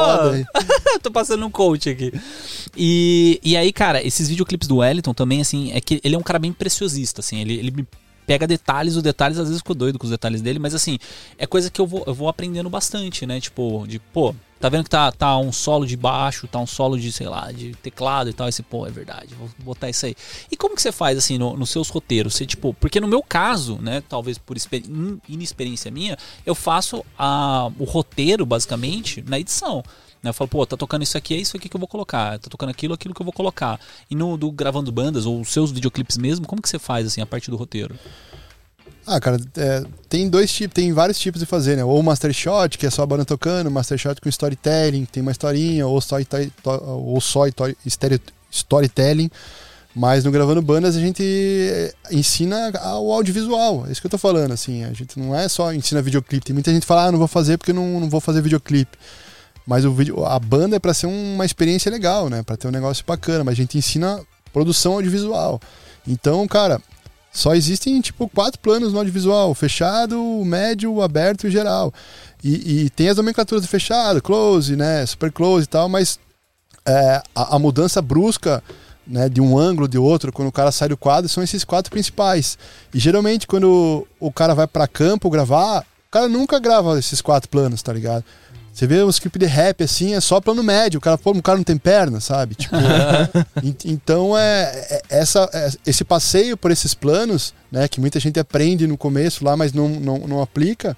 tô 1.04 1.12
passando 1.12 1.46
um 1.46 1.52
coach 1.52 1.90
aqui. 1.90 2.14
E, 2.74 3.38
e 3.44 3.58
aí, 3.58 3.74
cara, 3.74 4.02
esses 4.02 4.30
videoclipes 4.30 4.66
do 4.66 4.78
Wellington 4.78 5.14
também, 5.14 5.42
assim, 5.42 5.74
é 5.74 5.82
que 5.82 6.00
ele 6.06 6.16
é 6.16 6.18
um 6.18 6.24
cara 6.24 6.40
bem 6.40 6.54
preciosista, 6.54 7.20
assim. 7.20 7.42
Ele, 7.42 7.56
ele 7.56 7.72
me 7.72 7.86
pega 8.26 8.48
detalhes, 8.48 8.96
os 8.96 9.04
detalhes 9.04 9.38
às 9.40 9.48
vezes 9.48 9.60
ficou 9.60 9.76
doido 9.76 10.00
com 10.00 10.06
os 10.06 10.12
detalhes 10.12 10.42
dele, 10.42 10.60
mas 10.60 10.74
assim, 10.74 11.00
é 11.38 11.46
coisa 11.46 11.70
que 11.70 11.82
eu 11.82 11.88
vou, 11.88 12.04
eu 12.08 12.14
vou 12.14 12.30
aprendendo 12.30 12.70
bastante, 12.70 13.26
né? 13.26 13.42
Tipo, 13.42 13.86
de, 13.86 14.00
pô, 14.00 14.34
Tá 14.60 14.68
vendo 14.68 14.84
que 14.84 14.90
tá, 14.90 15.12
tá 15.12 15.38
um 15.38 15.52
solo 15.52 15.86
de 15.86 15.96
baixo, 15.96 16.48
tá 16.48 16.60
um 16.60 16.68
solo 16.68 17.00
de, 17.00 17.12
sei 17.12 17.28
lá, 17.28 17.52
de 17.52 17.74
teclado 17.76 18.30
e 18.30 18.34
tal. 18.34 18.50
Esse, 18.50 18.62
pô, 18.62 18.86
é 18.86 18.92
verdade, 18.92 19.34
vou 19.36 19.50
botar 19.60 19.90
isso 19.90 20.06
aí. 20.06 20.16
E 20.52 20.58
como 20.58 20.76
que 20.76 20.82
você 20.82 20.92
faz, 20.92 21.18
assim, 21.18 21.38
no, 21.38 21.56
nos 21.56 21.70
seus 21.70 21.88
roteiros? 21.90 22.36
Você, 22.36 22.46
tipo, 22.46 22.74
porque 22.74 23.00
no 23.00 23.08
meu 23.08 23.24
caso, 23.24 23.78
né, 23.82 24.04
talvez 24.10 24.38
por 24.38 24.58
inexperiência 25.28 25.90
minha, 25.90 26.18
eu 26.46 26.54
faço 26.54 27.06
a, 27.18 27.72
o 27.80 27.86
roteiro, 27.86 28.46
basicamente, 28.46 29.24
na 29.26 29.40
edição. 29.40 29.82
Né? 30.22 30.30
Eu 30.30 30.34
falo, 30.34 30.50
pô, 30.50 30.66
tá 30.66 30.76
tocando 30.76 31.04
isso 31.04 31.18
aqui, 31.18 31.36
é 31.36 31.38
isso 31.38 31.56
aqui 31.56 31.70
que 31.70 31.76
eu 31.76 31.80
vou 31.80 31.88
colocar. 31.88 32.38
Tá 32.40 32.50
tocando 32.50 32.70
aquilo, 32.70 32.94
aquilo 32.94 33.14
que 33.14 33.22
eu 33.22 33.26
vou 33.26 33.34
colocar. 33.34 33.80
E 34.10 34.16
no 34.16 34.38
do 34.38 34.52
gravando 34.52 34.92
bandas, 34.92 35.26
ou 35.26 35.44
seus 35.46 35.72
videoclipes 35.72 36.18
mesmo, 36.18 36.46
como 36.46 36.62
que 36.62 36.68
você 36.68 36.80
faz, 36.80 37.08
assim, 37.08 37.22
a 37.22 37.26
parte 37.26 37.50
do 37.50 37.56
roteiro? 37.56 37.98
Ah, 39.12 39.20
cara, 39.20 39.40
é, 39.58 39.84
tem 40.08 40.30
dois 40.30 40.54
tipos, 40.54 40.76
tem 40.76 40.94
vários 40.94 41.18
tipos 41.18 41.40
de 41.40 41.48
fazer, 41.48 41.76
né? 41.76 41.84
Ou 41.84 42.04
master 42.04 42.32
shot, 42.32 42.78
que 42.78 42.86
é 42.86 42.92
só 42.92 43.02
a 43.02 43.08
banda 43.08 43.26
tocando, 43.26 43.72
master 43.72 43.98
shot 43.98 44.22
com 44.22 44.30
storytelling, 44.30 45.04
tem 45.06 45.24
uma 45.24 45.32
historinha, 45.32 45.88
ou 45.88 46.00
só, 46.00 46.18
ou 46.86 47.20
só 47.20 47.46
storytelling. 48.52 49.32
Mas 49.96 50.24
no 50.24 50.30
Gravando 50.30 50.62
Bandas 50.62 50.96
a 50.96 51.00
gente 51.00 51.24
é, 51.24 51.92
ensina 52.12 52.72
o 53.00 53.12
audiovisual, 53.12 53.88
é 53.88 53.92
isso 53.92 54.00
que 54.00 54.06
eu 54.06 54.12
tô 54.12 54.20
falando, 54.20 54.52
assim. 54.52 54.84
A 54.84 54.94
gente 54.94 55.20
não 55.20 55.36
é 55.36 55.50
só 55.50 55.74
ensina 55.74 56.04
videoclipe. 56.04 56.46
Tem 56.46 56.54
muita 56.54 56.72
gente 56.72 56.82
que 56.82 56.88
fala, 56.88 57.06
ah, 57.06 57.12
não 57.12 57.18
vou 57.18 57.28
fazer 57.28 57.58
porque 57.58 57.74
não, 57.74 58.00
não 58.00 58.12
vou 58.12 58.22
fazer 58.22 58.44
videoclipe. 58.44 58.96
Mas 59.66 59.86
o 59.86 59.92
vídeo, 59.92 60.24
a 60.24 60.38
banda 60.38 60.76
é 60.76 60.80
para 60.80 60.94
ser 60.94 61.08
uma 61.08 61.46
experiência 61.48 61.92
legal, 61.92 62.30
né? 62.30 62.44
Para 62.44 62.56
ter 62.56 62.68
um 62.68 62.72
negócio 62.72 63.04
bacana, 63.08 63.44
mas 63.44 63.54
a 63.54 63.58
gente 63.58 63.76
ensina 63.76 64.22
produção 64.54 64.94
audiovisual. 64.94 65.60
Então, 66.08 66.48
cara, 66.48 66.80
só 67.32 67.54
existem, 67.54 68.02
tipo, 68.02 68.28
quatro 68.28 68.60
planos 68.60 68.92
no 68.92 69.00
audiovisual: 69.00 69.54
fechado, 69.54 70.20
médio, 70.46 71.02
aberto 71.02 71.48
e 71.48 71.52
geral. 71.52 71.94
E, 72.44 72.86
e 72.86 72.90
tem 72.90 73.10
as 73.10 73.18
nomenclaturas 73.18 73.64
de 73.64 73.70
fechado, 73.70 74.22
close, 74.22 74.76
né? 74.76 75.06
Super 75.06 75.32
close 75.32 75.66
e 75.66 75.68
tal, 75.68 75.88
mas 75.88 76.20
é, 76.86 77.22
a, 77.36 77.56
a, 77.56 77.60
mudança 77.60 78.02
brusca 78.02 78.64
né, 79.06 79.30
de 79.30 79.42
um 79.42 79.58
ângulo, 79.58 79.88
de 79.88 79.98
outro, 79.98 80.32
quando 80.32 80.48
o 80.48 80.52
cara 80.52 80.72
sai 80.72 80.90
do 80.90 80.98
quadro, 80.98 81.30
são 81.30 81.44
esses 81.44 81.64
quatro 81.64 81.92
principais. 81.92 82.58
E 82.94 83.00
geralmente, 83.00 83.46
quando 83.46 84.08
o 84.20 84.32
cara 84.32 84.54
vai 84.54 84.68
para 84.68 84.88
campo 84.88 85.30
gravar, 85.30 85.82
o 85.82 86.12
cara 86.12 86.28
nunca 86.28 86.60
grava 86.60 86.98
esses 86.98 87.22
quatro 87.22 87.50
planos, 87.50 87.82
tá 87.82 87.94
ligado? 87.94 88.24
Você 88.80 88.88
vê 88.88 89.04
um 89.04 89.10
script 89.10 89.38
de 89.38 89.46
rap 89.46 89.84
assim, 89.84 90.16
é 90.16 90.22
só 90.22 90.40
plano 90.40 90.64
médio. 90.64 91.00
O 91.00 91.02
cara, 91.02 91.18
pô, 91.18 91.32
o 91.32 91.44
cara 91.44 91.58
não 91.58 91.66
tem 91.66 91.78
perna, 91.78 92.22
sabe? 92.22 92.56
Tipo, 92.56 92.78
então 93.84 94.38
é, 94.38 94.72
é 94.90 95.02
essa, 95.10 95.50
é, 95.52 95.70
esse 95.86 96.06
passeio 96.06 96.56
por 96.56 96.72
esses 96.72 96.94
planos, 96.94 97.54
né, 97.70 97.90
que 97.90 98.00
muita 98.00 98.22
gente 98.22 98.40
aprende 98.40 98.88
no 98.88 98.98
começo 98.98 99.44
lá, 99.44 99.58
mas 99.58 99.74
não, 99.74 99.90
não, 99.90 100.20
não 100.20 100.42
aplica. 100.42 100.96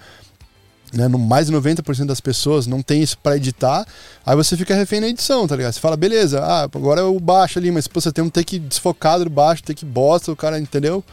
Né, 0.94 1.08
no 1.08 1.18
mais 1.18 1.48
de 1.48 1.54
90% 1.54 2.06
das 2.06 2.22
pessoas 2.22 2.68
não 2.68 2.84
tem 2.84 3.02
isso 3.02 3.18
para 3.18 3.38
editar, 3.38 3.84
aí 4.24 4.36
você 4.36 4.56
fica 4.56 4.76
refém 4.76 5.00
na 5.00 5.08
edição, 5.08 5.48
tá 5.48 5.56
ligado? 5.56 5.74
Você 5.74 5.80
fala, 5.80 5.98
beleza, 5.98 6.40
ah, 6.40 6.64
agora 6.66 7.02
é 7.02 7.04
o 7.04 7.20
baixo 7.20 7.58
ali, 7.58 7.72
mas 7.72 7.88
pô, 7.88 8.00
você 8.00 8.12
tem 8.12 8.24
um 8.24 8.30
take 8.30 8.60
desfocado 8.60 9.24
do 9.24 9.30
baixo, 9.30 9.64
take 9.64 9.86
bosta, 9.86 10.32
o 10.32 10.36
cara, 10.36 10.60
entendeu? 10.60 11.04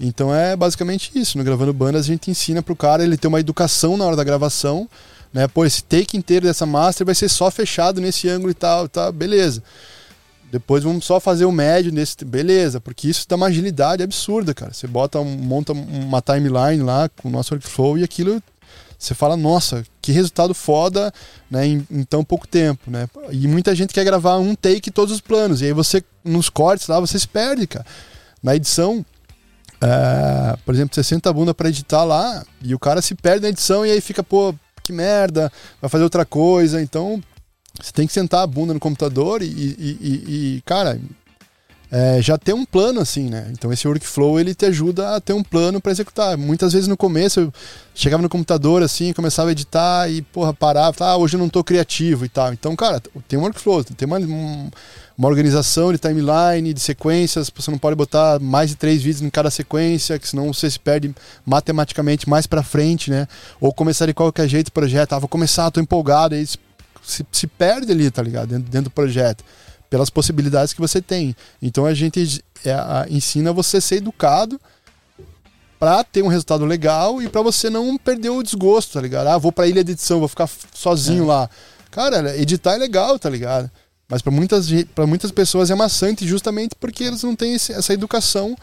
Então 0.00 0.34
é 0.34 0.56
basicamente 0.56 1.10
isso. 1.14 1.36
No 1.36 1.44
Gravando 1.44 1.74
Bandas 1.74 2.06
a 2.06 2.08
gente 2.08 2.30
ensina 2.30 2.62
pro 2.62 2.76
cara 2.76 3.02
ele 3.02 3.18
ter 3.18 3.28
uma 3.28 3.40
educação 3.40 3.98
na 3.98 4.04
hora 4.06 4.16
da 4.16 4.24
gravação, 4.24 4.88
né? 5.36 5.46
Pô, 5.46 5.66
esse 5.66 5.84
take 5.84 6.16
inteiro 6.16 6.46
dessa 6.46 6.64
master 6.64 7.04
vai 7.04 7.14
ser 7.14 7.28
só 7.28 7.50
fechado 7.50 8.00
nesse 8.00 8.26
ângulo 8.26 8.50
e 8.50 8.54
tal, 8.54 8.88
tá, 8.88 9.12
beleza. 9.12 9.62
Depois 10.50 10.82
vamos 10.82 11.04
só 11.04 11.20
fazer 11.20 11.44
o 11.44 11.52
médio 11.52 11.92
nesse, 11.92 12.24
beleza, 12.24 12.80
porque 12.80 13.06
isso 13.06 13.26
dá 13.28 13.36
uma 13.36 13.48
agilidade 13.48 14.02
absurda, 14.02 14.54
cara. 14.54 14.72
Você 14.72 14.86
bota, 14.86 15.22
monta 15.22 15.74
uma 15.74 16.22
timeline 16.22 16.82
lá 16.82 17.10
com 17.10 17.28
o 17.28 17.30
nosso 17.30 17.52
workflow 17.52 17.98
e 17.98 18.02
aquilo 18.04 18.42
você 18.98 19.14
fala, 19.14 19.36
nossa, 19.36 19.84
que 20.00 20.10
resultado 20.10 20.54
foda, 20.54 21.12
né, 21.50 21.66
em, 21.66 21.86
em, 21.90 22.02
tão 22.02 22.24
pouco 22.24 22.48
tempo, 22.48 22.90
né? 22.90 23.06
E 23.30 23.46
muita 23.46 23.74
gente 23.74 23.92
quer 23.92 24.04
gravar 24.04 24.38
um 24.38 24.54
take 24.54 24.90
todos 24.90 25.12
os 25.12 25.20
planos, 25.20 25.60
e 25.60 25.66
aí 25.66 25.72
você, 25.74 26.02
nos 26.24 26.48
cortes 26.48 26.88
lá, 26.88 26.98
você 26.98 27.18
se 27.18 27.28
perde, 27.28 27.66
cara. 27.66 27.84
Na 28.42 28.56
edição, 28.56 29.04
é, 29.82 30.56
por 30.64 30.74
exemplo, 30.74 30.94
você 30.94 31.04
senta 31.04 31.28
a 31.28 31.32
bunda 31.34 31.52
para 31.52 31.68
editar 31.68 32.04
lá, 32.04 32.42
e 32.62 32.74
o 32.74 32.78
cara 32.78 33.02
se 33.02 33.14
perde 33.14 33.42
na 33.42 33.50
edição, 33.50 33.84
e 33.84 33.90
aí 33.90 34.00
fica, 34.00 34.24
pô, 34.24 34.54
que 34.86 34.92
merda, 34.92 35.52
vai 35.80 35.90
fazer 35.90 36.04
outra 36.04 36.24
coisa. 36.24 36.80
Então, 36.80 37.22
você 37.80 37.92
tem 37.92 38.06
que 38.06 38.12
sentar 38.12 38.42
a 38.42 38.46
bunda 38.46 38.72
no 38.72 38.80
computador 38.80 39.42
e, 39.42 39.46
e, 39.46 39.98
e, 40.00 40.56
e 40.56 40.62
cara, 40.64 40.98
é, 41.90 42.20
já 42.20 42.36
ter 42.36 42.52
um 42.52 42.64
plano 42.64 43.00
assim, 43.00 43.28
né? 43.28 43.48
Então 43.52 43.72
esse 43.72 43.86
workflow 43.86 44.40
ele 44.40 44.54
te 44.54 44.66
ajuda 44.66 45.14
a 45.14 45.20
ter 45.20 45.32
um 45.32 45.42
plano 45.42 45.80
para 45.80 45.92
executar. 45.92 46.36
Muitas 46.36 46.72
vezes 46.72 46.88
no 46.88 46.96
começo 46.96 47.40
eu 47.40 47.52
chegava 47.94 48.22
no 48.22 48.28
computador 48.28 48.82
assim, 48.82 49.12
começava 49.12 49.50
a 49.50 49.52
editar 49.52 50.10
e 50.10 50.20
porra 50.20 50.52
parava, 50.52 51.04
ah, 51.04 51.16
hoje 51.16 51.36
eu 51.36 51.38
não 51.38 51.48
tô 51.48 51.62
criativo 51.62 52.24
e 52.24 52.28
tal. 52.28 52.52
Então, 52.52 52.74
cara, 52.74 53.00
tem 53.28 53.38
um 53.38 53.42
workflow, 53.42 53.84
tem 53.84 54.06
uma, 54.06 54.18
uma 54.18 55.28
organização 55.28 55.92
de 55.92 55.98
timeline, 55.98 56.74
de 56.74 56.80
sequências, 56.80 57.50
você 57.54 57.70
não 57.70 57.78
pode 57.78 57.94
botar 57.94 58.40
mais 58.40 58.70
de 58.70 58.76
três 58.76 59.00
vídeos 59.00 59.22
em 59.22 59.30
cada 59.30 59.50
sequência, 59.50 60.18
que 60.18 60.28
senão 60.28 60.52
você 60.52 60.68
se 60.68 60.80
perde 60.80 61.14
matematicamente 61.44 62.28
mais 62.28 62.48
para 62.48 62.64
frente, 62.64 63.10
né? 63.10 63.28
Ou 63.60 63.72
começar 63.72 64.06
de 64.06 64.14
qualquer 64.14 64.48
jeito 64.48 64.68
o 64.68 64.72
projeto, 64.72 65.12
ah, 65.12 65.18
vou 65.20 65.28
começar, 65.28 65.70
tô 65.70 65.80
empolgado, 65.80 66.34
aí 66.34 66.44
se, 66.44 66.58
se 67.30 67.46
perde 67.46 67.92
ali, 67.92 68.10
tá 68.10 68.22
ligado? 68.22 68.48
Dentro, 68.48 68.70
dentro 68.70 68.90
do 68.90 68.90
projeto 68.90 69.44
pelas 69.88 70.10
possibilidades 70.10 70.72
que 70.72 70.80
você 70.80 71.00
tem. 71.00 71.34
Então 71.60 71.86
a 71.86 71.94
gente 71.94 72.42
é, 72.64 72.72
a, 72.72 73.06
ensina 73.08 73.52
você 73.52 73.78
a 73.78 73.80
ser 73.80 73.96
educado 73.96 74.60
pra 75.78 76.02
ter 76.02 76.22
um 76.22 76.28
resultado 76.28 76.64
legal 76.64 77.20
e 77.22 77.28
pra 77.28 77.42
você 77.42 77.68
não 77.68 77.96
perder 77.96 78.30
o 78.30 78.42
desgosto, 78.42 78.94
tá 78.94 79.00
ligado? 79.00 79.26
Ah, 79.28 79.38
vou 79.38 79.52
pra 79.52 79.66
ilha 79.66 79.84
de 79.84 79.92
edição, 79.92 80.18
vou 80.18 80.28
ficar 80.28 80.48
sozinho 80.74 81.24
é. 81.24 81.26
lá. 81.26 81.50
Cara, 81.90 82.36
editar 82.36 82.74
é 82.74 82.78
legal, 82.78 83.18
tá 83.18 83.28
ligado? 83.28 83.70
Mas 84.08 84.22
para 84.22 84.32
muitas, 84.32 84.68
pra 84.94 85.06
muitas 85.06 85.30
pessoas 85.30 85.70
é 85.70 85.74
maçante 85.74 86.26
justamente 86.26 86.74
porque 86.78 87.04
eles 87.04 87.22
não 87.22 87.34
têm 87.34 87.54
esse, 87.54 87.72
essa 87.72 87.92
educação, 87.92 88.56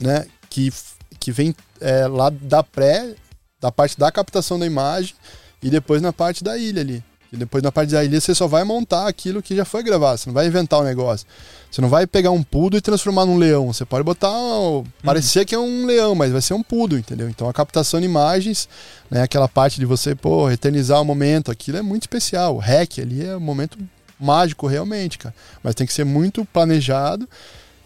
né? 0.00 0.26
Que, 0.48 0.72
que 1.18 1.32
vem 1.32 1.54
é, 1.80 2.06
lá 2.06 2.30
da 2.30 2.62
pré, 2.62 3.14
da 3.60 3.72
parte 3.72 3.98
da 3.98 4.10
captação 4.12 4.58
da 4.58 4.66
imagem 4.66 5.14
e 5.62 5.70
depois 5.70 6.00
na 6.00 6.12
parte 6.12 6.44
da 6.44 6.56
ilha 6.56 6.80
ali. 6.80 7.04
E 7.32 7.36
depois 7.36 7.62
na 7.62 7.72
parte 7.72 7.90
da 7.90 8.04
ilha 8.04 8.20
você 8.20 8.34
só 8.34 8.46
vai 8.46 8.62
montar 8.62 9.08
aquilo 9.08 9.42
que 9.42 9.56
já 9.56 9.64
foi 9.64 9.82
gravado, 9.82 10.18
você 10.18 10.28
não 10.28 10.34
vai 10.34 10.46
inventar 10.46 10.80
o 10.80 10.82
um 10.82 10.84
negócio. 10.84 11.26
Você 11.70 11.80
não 11.80 11.88
vai 11.88 12.06
pegar 12.06 12.30
um 12.30 12.42
pudo 12.42 12.76
e 12.76 12.80
transformar 12.82 13.24
num 13.24 13.38
leão. 13.38 13.72
Você 13.72 13.86
pode 13.86 14.04
botar. 14.04 14.30
Hum. 14.30 14.84
parecer 15.02 15.46
que 15.46 15.54
é 15.54 15.58
um 15.58 15.86
leão, 15.86 16.14
mas 16.14 16.30
vai 16.30 16.42
ser 16.42 16.52
um 16.52 16.62
pudo, 16.62 16.98
entendeu? 16.98 17.30
Então 17.30 17.48
a 17.48 17.52
captação 17.52 17.98
de 17.98 18.04
imagens, 18.04 18.68
né, 19.10 19.22
aquela 19.22 19.48
parte 19.48 19.80
de 19.80 19.86
você, 19.86 20.14
pô, 20.14 20.50
eternizar 20.50 21.00
o 21.00 21.04
momento, 21.04 21.50
aquilo 21.50 21.78
é 21.78 21.82
muito 21.82 22.02
especial. 22.02 22.56
O 22.56 22.58
hack 22.58 22.98
ali 22.98 23.24
é 23.24 23.34
um 23.34 23.40
momento 23.40 23.78
mágico 24.20 24.66
realmente, 24.66 25.16
cara. 25.16 25.34
Mas 25.62 25.74
tem 25.74 25.86
que 25.86 25.92
ser 25.94 26.04
muito 26.04 26.44
planejado. 26.44 27.26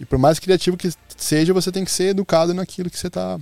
E 0.01 0.05
por 0.05 0.19
mais 0.19 0.41
criativo 0.41 0.77
que 0.77 0.91
seja, 1.17 1.55
você 1.55 1.71
tem 1.71 1.85
que 1.85 1.91
ser 1.93 2.09
educado 2.09 2.53
naquilo 2.53 2.91
que 2.91 2.99
você 2.99 3.07
está 3.07 3.39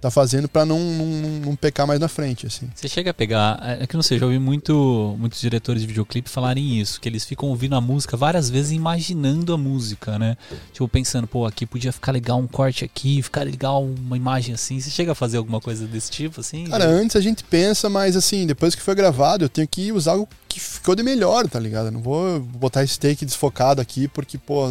tá 0.00 0.10
fazendo 0.10 0.48
para 0.48 0.64
não, 0.64 0.78
não, 0.78 1.06
não, 1.46 1.56
pecar 1.56 1.86
mais 1.86 2.00
na 2.00 2.08
frente, 2.08 2.46
assim. 2.46 2.68
Você 2.74 2.88
chega 2.88 3.10
a 3.10 3.14
pegar, 3.14 3.60
é 3.80 3.86
que 3.86 3.94
não 3.94 4.02
sei, 4.02 4.18
já 4.18 4.26
ouvi 4.26 4.38
muito, 4.38 5.16
muitos 5.18 5.40
diretores 5.40 5.82
de 5.82 5.88
videoclipe 5.88 6.28
falarem 6.28 6.78
isso, 6.80 7.00
que 7.00 7.08
eles 7.08 7.24
ficam 7.24 7.48
ouvindo 7.48 7.74
a 7.74 7.80
música 7.80 8.16
várias 8.16 8.48
vezes 8.48 8.72
imaginando 8.72 9.52
a 9.52 9.58
música, 9.58 10.18
né? 10.18 10.36
Tipo, 10.72 10.88
pensando, 10.88 11.26
pô, 11.26 11.46
aqui 11.46 11.66
podia 11.66 11.92
ficar 11.92 12.12
legal 12.12 12.38
um 12.38 12.46
corte 12.46 12.84
aqui, 12.84 13.22
ficar 13.22 13.42
legal 13.42 13.84
uma 13.84 14.16
imagem 14.16 14.54
assim. 14.54 14.80
Você 14.80 14.90
chega 14.90 15.12
a 15.12 15.14
fazer 15.14 15.38
alguma 15.38 15.60
coisa 15.60 15.86
desse 15.86 16.10
tipo, 16.10 16.40
assim? 16.40 16.64
Cara, 16.64 16.86
antes 16.86 17.16
a 17.16 17.20
gente 17.20 17.44
pensa, 17.44 17.88
mas 17.88 18.16
assim, 18.16 18.46
depois 18.46 18.74
que 18.74 18.82
foi 18.82 18.94
gravado, 18.94 19.44
eu 19.44 19.48
tenho 19.48 19.68
que 19.68 19.92
usar 19.92 20.14
o 20.14 20.28
que 20.48 20.58
ficou 20.58 20.94
de 20.94 21.02
melhor, 21.02 21.46
tá 21.48 21.60
ligado? 21.60 21.90
não 21.90 22.00
vou 22.00 22.40
botar 22.40 22.82
esse 22.82 22.98
take 22.98 23.24
desfocado 23.24 23.80
aqui 23.80 24.08
porque, 24.08 24.38
pô, 24.38 24.64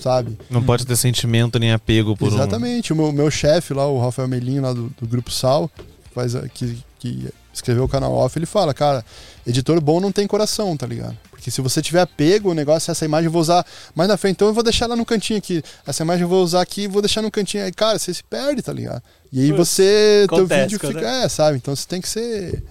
sabe? 0.00 0.38
Não 0.48 0.62
pode 0.62 0.86
ter 0.86 0.96
sentimento 0.96 1.58
nem 1.58 1.72
apego 1.72 2.16
por 2.16 2.28
Exatamente. 2.28 2.92
Um... 2.92 2.96
O 2.96 2.98
meu, 2.98 3.12
meu 3.12 3.30
chefe 3.30 3.74
lá, 3.74 3.86
o 3.86 3.98
Rafael 3.98 4.28
Melinho, 4.28 4.62
lá 4.62 4.72
do, 4.72 4.88
do 4.98 5.06
Grupo 5.06 5.30
Sal, 5.30 5.70
faz, 6.14 6.34
que, 6.54 6.78
que 6.98 7.28
escreveu 7.52 7.84
o 7.84 7.88
canal 7.88 8.12
off, 8.12 8.38
ele 8.38 8.46
fala, 8.46 8.72
cara, 8.72 9.04
editor 9.46 9.80
bom 9.80 10.00
não 10.00 10.12
tem 10.12 10.26
coração, 10.26 10.76
tá 10.76 10.86
ligado? 10.86 11.16
Porque 11.30 11.50
se 11.50 11.60
você 11.60 11.82
tiver 11.82 12.00
apego, 12.00 12.50
o 12.50 12.54
negócio, 12.54 12.90
essa 12.90 13.04
imagem 13.04 13.26
eu 13.26 13.30
vou 13.32 13.42
usar 13.42 13.64
mais 13.94 14.08
na 14.08 14.16
frente, 14.16 14.36
então 14.36 14.48
eu 14.48 14.54
vou 14.54 14.62
deixar 14.62 14.86
ela 14.86 14.96
no 14.96 15.04
cantinho 15.04 15.38
aqui. 15.38 15.62
Essa 15.86 16.02
imagem 16.02 16.22
eu 16.22 16.28
vou 16.28 16.42
usar 16.42 16.62
aqui 16.62 16.82
e 16.82 16.88
vou 16.88 17.02
deixar 17.02 17.22
no 17.22 17.30
cantinho. 17.30 17.64
Aí, 17.64 17.72
cara, 17.72 17.98
você 17.98 18.12
se 18.12 18.24
perde, 18.24 18.62
tá 18.62 18.72
ligado? 18.72 19.02
E 19.32 19.40
aí 19.40 19.52
você, 19.52 20.24
Acontece, 20.26 20.48
teu 20.48 20.62
vídeo 20.62 20.80
fica, 20.80 21.00
né? 21.00 21.24
é, 21.24 21.28
sabe? 21.28 21.58
Então 21.58 21.74
você 21.74 21.86
tem 21.86 22.00
que 22.00 22.08
ser 22.08 22.62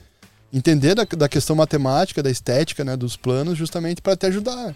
entender 0.57 0.95
da, 0.95 1.03
da 1.03 1.27
questão 1.27 1.55
matemática, 1.55 2.23
da 2.23 2.31
estética, 2.31 2.83
né, 2.83 2.95
dos 2.95 3.17
planos, 3.17 3.57
justamente 3.57 4.01
para 4.01 4.15
te 4.15 4.25
ajudar 4.27 4.75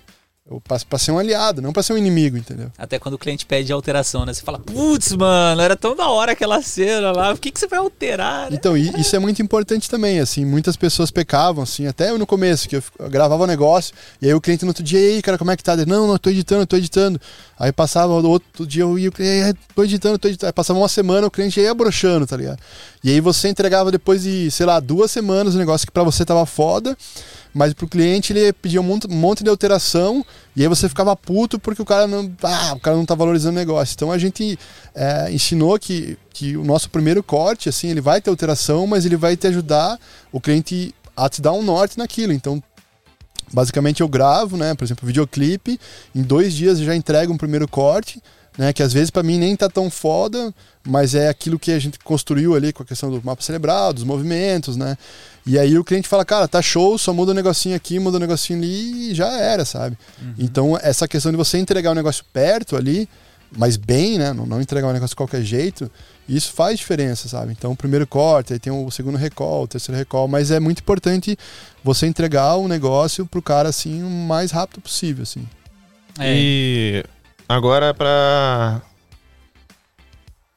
para 0.64 0.98
ser 0.98 1.12
um 1.12 1.20
aliado, 1.20 1.62
não 1.62 1.72
para 1.72 1.84
ser 1.84 1.94
um 1.94 1.98
inimigo, 1.98 2.36
entendeu? 2.36 2.72
Até 2.78 2.98
quando 2.98 3.14
o 3.14 3.18
cliente 3.18 3.46
pede 3.46 3.72
alteração, 3.72 4.26
né? 4.26 4.34
Você 4.34 4.42
fala, 4.42 4.58
putz, 4.58 5.12
mano, 5.14 5.62
era 5.62 5.76
tão 5.76 5.96
da 5.96 6.10
hora 6.10 6.32
aquela 6.32 6.62
cena 6.62 7.12
lá, 7.12 7.32
o 7.32 7.38
que, 7.38 7.52
que 7.52 7.60
você 7.60 7.68
vai 7.68 7.78
alterar? 7.78 8.50
Né? 8.50 8.58
Então, 8.60 8.76
isso 8.76 9.16
é 9.16 9.20
muito 9.20 9.42
importante 9.42 9.90
também, 9.90 10.20
assim, 10.20 10.46
muitas 10.46 10.76
pessoas 10.76 11.12
pecavam, 11.12 11.64
assim, 11.64 11.86
até 11.86 12.10
eu 12.10 12.18
no 12.18 12.26
começo, 12.26 12.68
que 12.68 12.78
eu, 12.78 12.84
gravava 13.10 13.44
o 13.44 13.46
um 13.46 13.48
negócio, 13.48 13.94
e 14.20 14.28
aí 14.28 14.34
o 14.34 14.42
cliente 14.42 14.66
no 14.66 14.70
outro 14.70 14.84
dia, 14.84 15.00
e 15.00 15.16
aí, 15.16 15.22
cara, 15.22 15.38
como 15.38 15.52
é 15.52 15.58
que 15.58 15.64
tá? 15.64 15.76
Não, 15.78 16.08
não, 16.08 16.14
eu 16.14 16.20
tô 16.20 16.30
editando, 16.30 16.62
eu 16.64 16.68
tô 16.68 16.78
editando. 16.78 17.22
Aí 17.60 17.72
passava 17.72 18.14
outro 18.14 18.66
dia, 18.66 18.84
eu 18.84 18.98
ia, 18.98 19.12
tô 19.76 19.84
editando, 19.84 20.18
tô 20.18 20.30
editando. 20.30 20.48
Aí 20.48 20.54
passava 20.54 20.80
uma 20.80 20.88
semana, 20.88 21.28
o 21.28 21.32
cliente 21.32 21.60
ia 21.60 21.74
broxando, 21.74 22.26
tá 22.26 22.38
ligado? 22.38 22.60
E 23.04 23.12
aí 23.12 23.20
você 23.20 23.50
entregava 23.50 23.92
depois 23.92 24.24
de, 24.24 24.50
sei 24.50 24.66
lá, 24.66 24.80
duas 24.80 25.12
semanas 25.12 25.54
o 25.54 25.58
um 25.58 25.60
negócio 25.60 25.86
que 25.86 25.92
para 25.92 26.04
você 26.04 26.24
tava 26.24 26.46
foda, 26.46 26.98
mas 27.54 27.74
pro 27.74 27.88
cliente 27.88 28.32
ele 28.32 28.54
pedia 28.54 28.80
um 28.80 29.00
monte, 29.10 29.44
de 29.44 29.50
alteração 29.50 30.26
e 30.56 30.62
aí 30.62 30.68
você 30.68 30.88
ficava 30.88 31.16
puto 31.16 31.60
porque 31.60 31.82
o 31.82 31.86
cara 31.86 32.08
não, 32.08 32.32
ah, 32.44 32.74
o 32.76 32.80
cara 32.80 32.96
não 32.96 33.06
tá 33.06 33.16
valorizando 33.16 33.56
o 33.56 33.60
negócio. 33.60 33.94
Então 33.94 34.12
a 34.12 34.18
gente 34.18 34.58
é, 34.94 35.32
ensinou 35.32 35.78
que, 35.80 36.18
que 36.32 36.56
o 36.56 36.64
nosso 36.64 36.90
primeiro 36.90 37.24
corte, 37.24 37.70
assim, 37.70 37.90
ele 37.90 38.02
vai 38.02 38.22
ter 38.22 38.30
alteração, 38.30 38.86
mas 38.86 39.06
ele 39.06 39.18
vai 39.18 39.36
te 39.36 39.48
ajudar 39.48 40.00
o 40.32 40.40
cliente 40.40 40.94
a 41.16 41.28
te 41.28 41.42
dar 41.42 41.54
um 41.54 41.64
norte 41.64 41.98
naquilo. 41.98 42.34
Então 42.34 42.62
basicamente 43.52 44.02
eu 44.02 44.08
gravo, 44.08 44.58
né, 44.58 44.76
por 44.76 44.84
exemplo, 44.84 45.08
videoclipe, 45.08 45.80
em 46.14 46.22
dois 46.22 46.54
dias 46.54 46.80
eu 46.80 46.86
já 46.86 46.96
entrego 46.96 47.34
um 47.34 47.38
primeiro 47.38 47.68
corte 47.68 48.22
né? 48.60 48.74
Que 48.74 48.84
às 48.84 48.92
vezes 48.92 49.10
para 49.10 49.24
mim 49.24 49.38
nem 49.38 49.56
tá 49.56 49.70
tão 49.70 49.90
foda, 49.90 50.54
mas 50.86 51.16
é 51.16 51.30
aquilo 51.30 51.58
que 51.58 51.72
a 51.72 51.80
gente 51.80 51.98
construiu 52.00 52.56
ali 52.56 52.74
com 52.74 52.84
a 52.84 52.86
questão 52.86 53.10
do 53.10 53.22
mapa 53.24 53.42
cerebral, 53.42 53.94
dos 53.94 54.04
movimentos, 54.04 54.76
né? 54.76 54.98
E 55.50 55.58
aí 55.58 55.78
o 55.80 55.84
cliente 55.84 56.08
fala, 56.08 56.24
cara, 56.24 56.48
tá 56.48 56.62
show, 56.62 56.96
só 56.98 57.12
muda 57.12 57.32
o 57.32 57.34
um 57.34 57.36
negocinho 57.36 57.76
aqui, 57.76 57.98
muda 57.98 58.18
o 58.18 58.20
um 58.20 58.22
negocinho 58.22 58.60
ali 58.60 59.12
e 59.12 59.16
já 59.16 59.32
era, 59.32 59.66
sabe? 59.66 59.98
Uhum. 60.22 60.34
Então 60.38 60.80
essa 60.80 61.08
questão 61.08 61.32
de 61.32 61.38
você 61.38 61.58
entregar 61.58 61.92
o 61.92 61.96
negócio 61.96 62.24
perto 62.32 62.76
ali, 62.76 63.10
mas 63.58 63.76
bem, 63.76 64.20
né? 64.20 64.32
Não, 64.32 64.46
não 64.46 64.62
entregar 64.62 64.88
o 64.88 64.94
negócio 64.94 65.14
de 65.14 65.18
qualquer 65.18 65.42
jeito, 65.42 65.90
isso 66.28 66.54
faz 66.54 66.78
diferença, 66.78 67.28
sabe? 67.28 67.52
Então 67.52 67.72
o 67.72 67.76
primeiro 67.76 68.06
corte, 68.06 68.54
aí 68.54 68.60
tem 68.60 68.72
o 68.72 68.92
segundo 68.92 69.18
recall, 69.18 69.64
o 69.64 69.68
terceiro 69.68 69.98
recall, 69.98 70.28
mas 70.28 70.52
é 70.52 70.60
muito 70.60 70.80
importante 70.80 71.36
você 71.84 72.06
entregar 72.06 72.56
o 72.56 72.68
negócio 72.68 73.26
pro 73.26 73.42
cara 73.42 73.70
assim 73.70 74.04
o 74.04 74.10
mais 74.10 74.52
rápido 74.52 74.82
possível, 74.82 75.24
assim. 75.24 75.48
É. 76.20 76.36
E 76.36 77.04
Agora 77.50 77.96
para 77.96 78.80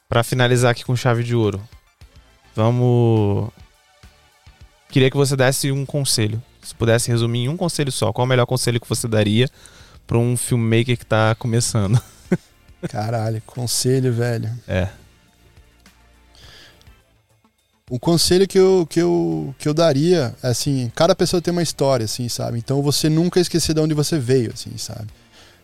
para 0.06 0.22
finalizar 0.22 0.72
aqui 0.72 0.84
com 0.84 0.94
chave 0.94 1.24
de 1.24 1.34
ouro. 1.34 1.58
Vamos 2.54 3.50
Queria 4.92 5.10
que 5.10 5.16
você 5.16 5.34
desse 5.34 5.72
um 5.72 5.86
conselho. 5.86 6.40
Se 6.62 6.74
pudesse 6.74 7.10
resumir 7.10 7.44
em 7.44 7.48
um 7.48 7.56
conselho 7.56 7.90
só, 7.90 8.12
qual 8.12 8.24
é 8.24 8.26
o 8.26 8.28
melhor 8.28 8.44
conselho 8.44 8.78
que 8.78 8.86
você 8.86 9.08
daria 9.08 9.48
para 10.06 10.18
um 10.18 10.36
filmmaker 10.36 10.98
que 10.98 11.06
tá 11.06 11.34
começando? 11.34 11.98
Caralho, 12.90 13.42
conselho, 13.46 14.12
velho. 14.12 14.50
É. 14.68 14.88
O 17.88 17.98
conselho 17.98 18.46
que 18.46 18.58
eu, 18.58 18.86
que 18.88 19.00
eu, 19.00 19.54
que 19.58 19.66
eu 19.66 19.72
daria 19.72 20.34
é 20.42 20.48
assim, 20.48 20.92
cada 20.94 21.14
pessoa 21.14 21.40
tem 21.40 21.52
uma 21.52 21.62
história, 21.62 22.04
assim, 22.04 22.28
sabe? 22.28 22.58
Então 22.58 22.82
você 22.82 23.08
nunca 23.08 23.40
esquecer 23.40 23.72
de 23.72 23.80
onde 23.80 23.94
você 23.94 24.18
veio, 24.18 24.52
assim, 24.52 24.76
sabe? 24.76 25.08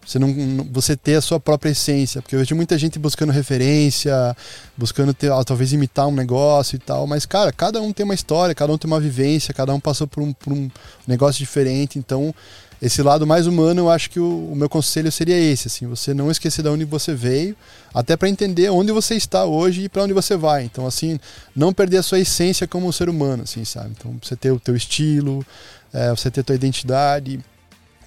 Você 0.09 0.19
não, 0.19 0.35
você 0.73 0.97
ter 0.97 1.17
a 1.17 1.21
sua 1.21 1.39
própria 1.39 1.69
essência, 1.71 2.23
porque 2.23 2.35
eu 2.35 2.39
vejo 2.39 2.57
muita 2.57 2.79
gente 2.79 2.99
buscando 2.99 3.31
referência, 3.31 4.35
buscando 4.75 5.13
ter, 5.13 5.31
ah, 5.31 5.45
talvez 5.45 5.75
imitar 5.75 6.07
um 6.07 6.15
negócio 6.15 6.77
e 6.77 6.79
tal, 6.79 7.07
mas 7.07 7.27
cara, 7.27 7.53
cada 7.53 7.79
um 7.83 7.93
tem 7.93 8.05
uma 8.05 8.15
história, 8.15 8.55
cada 8.55 8.73
um 8.73 8.79
tem 8.79 8.91
uma 8.91 8.99
vivência, 8.99 9.53
cada 9.53 9.75
um 9.75 9.79
passou 9.79 10.07
por 10.07 10.23
um, 10.23 10.33
por 10.33 10.51
um 10.51 10.71
negócio 11.07 11.39
diferente, 11.39 11.99
então 11.99 12.35
esse 12.81 13.03
lado 13.03 13.27
mais 13.27 13.47
humano, 13.47 13.83
eu 13.83 13.91
acho 13.91 14.09
que 14.09 14.19
o, 14.19 14.51
o 14.51 14.57
meu 14.57 14.67
conselho 14.67 15.13
seria 15.13 15.37
esse, 15.37 15.69
assim, 15.69 15.87
você 15.87 16.15
não 16.15 16.31
esquecer 16.31 16.63
de 16.63 16.71
onde 16.71 16.87
você 16.87 17.13
veio, 17.13 17.55
até 17.93 18.17
para 18.17 18.31
entender 18.31 18.71
onde 18.71 18.91
você 18.93 19.15
está 19.15 19.45
hoje 19.45 19.83
e 19.83 19.89
para 19.91 20.05
onde 20.05 20.15
você 20.15 20.39
vai. 20.39 20.65
Então, 20.65 20.87
assim, 20.87 21.21
não 21.55 21.71
perder 21.71 21.99
a 21.99 22.03
sua 22.03 22.19
essência 22.19 22.67
como 22.67 22.87
um 22.87 22.93
ser 22.93 23.11
humano, 23.11 23.43
assim, 23.43 23.63
sabe? 23.63 23.91
Então, 23.99 24.17
você 24.23 24.35
ter 24.35 24.53
o 24.53 24.61
teu 24.61 24.75
estilo, 24.75 25.45
é, 25.93 26.09
você 26.11 26.31
ter 26.31 26.41
a 26.41 26.45
tua 26.45 26.55
identidade, 26.55 27.41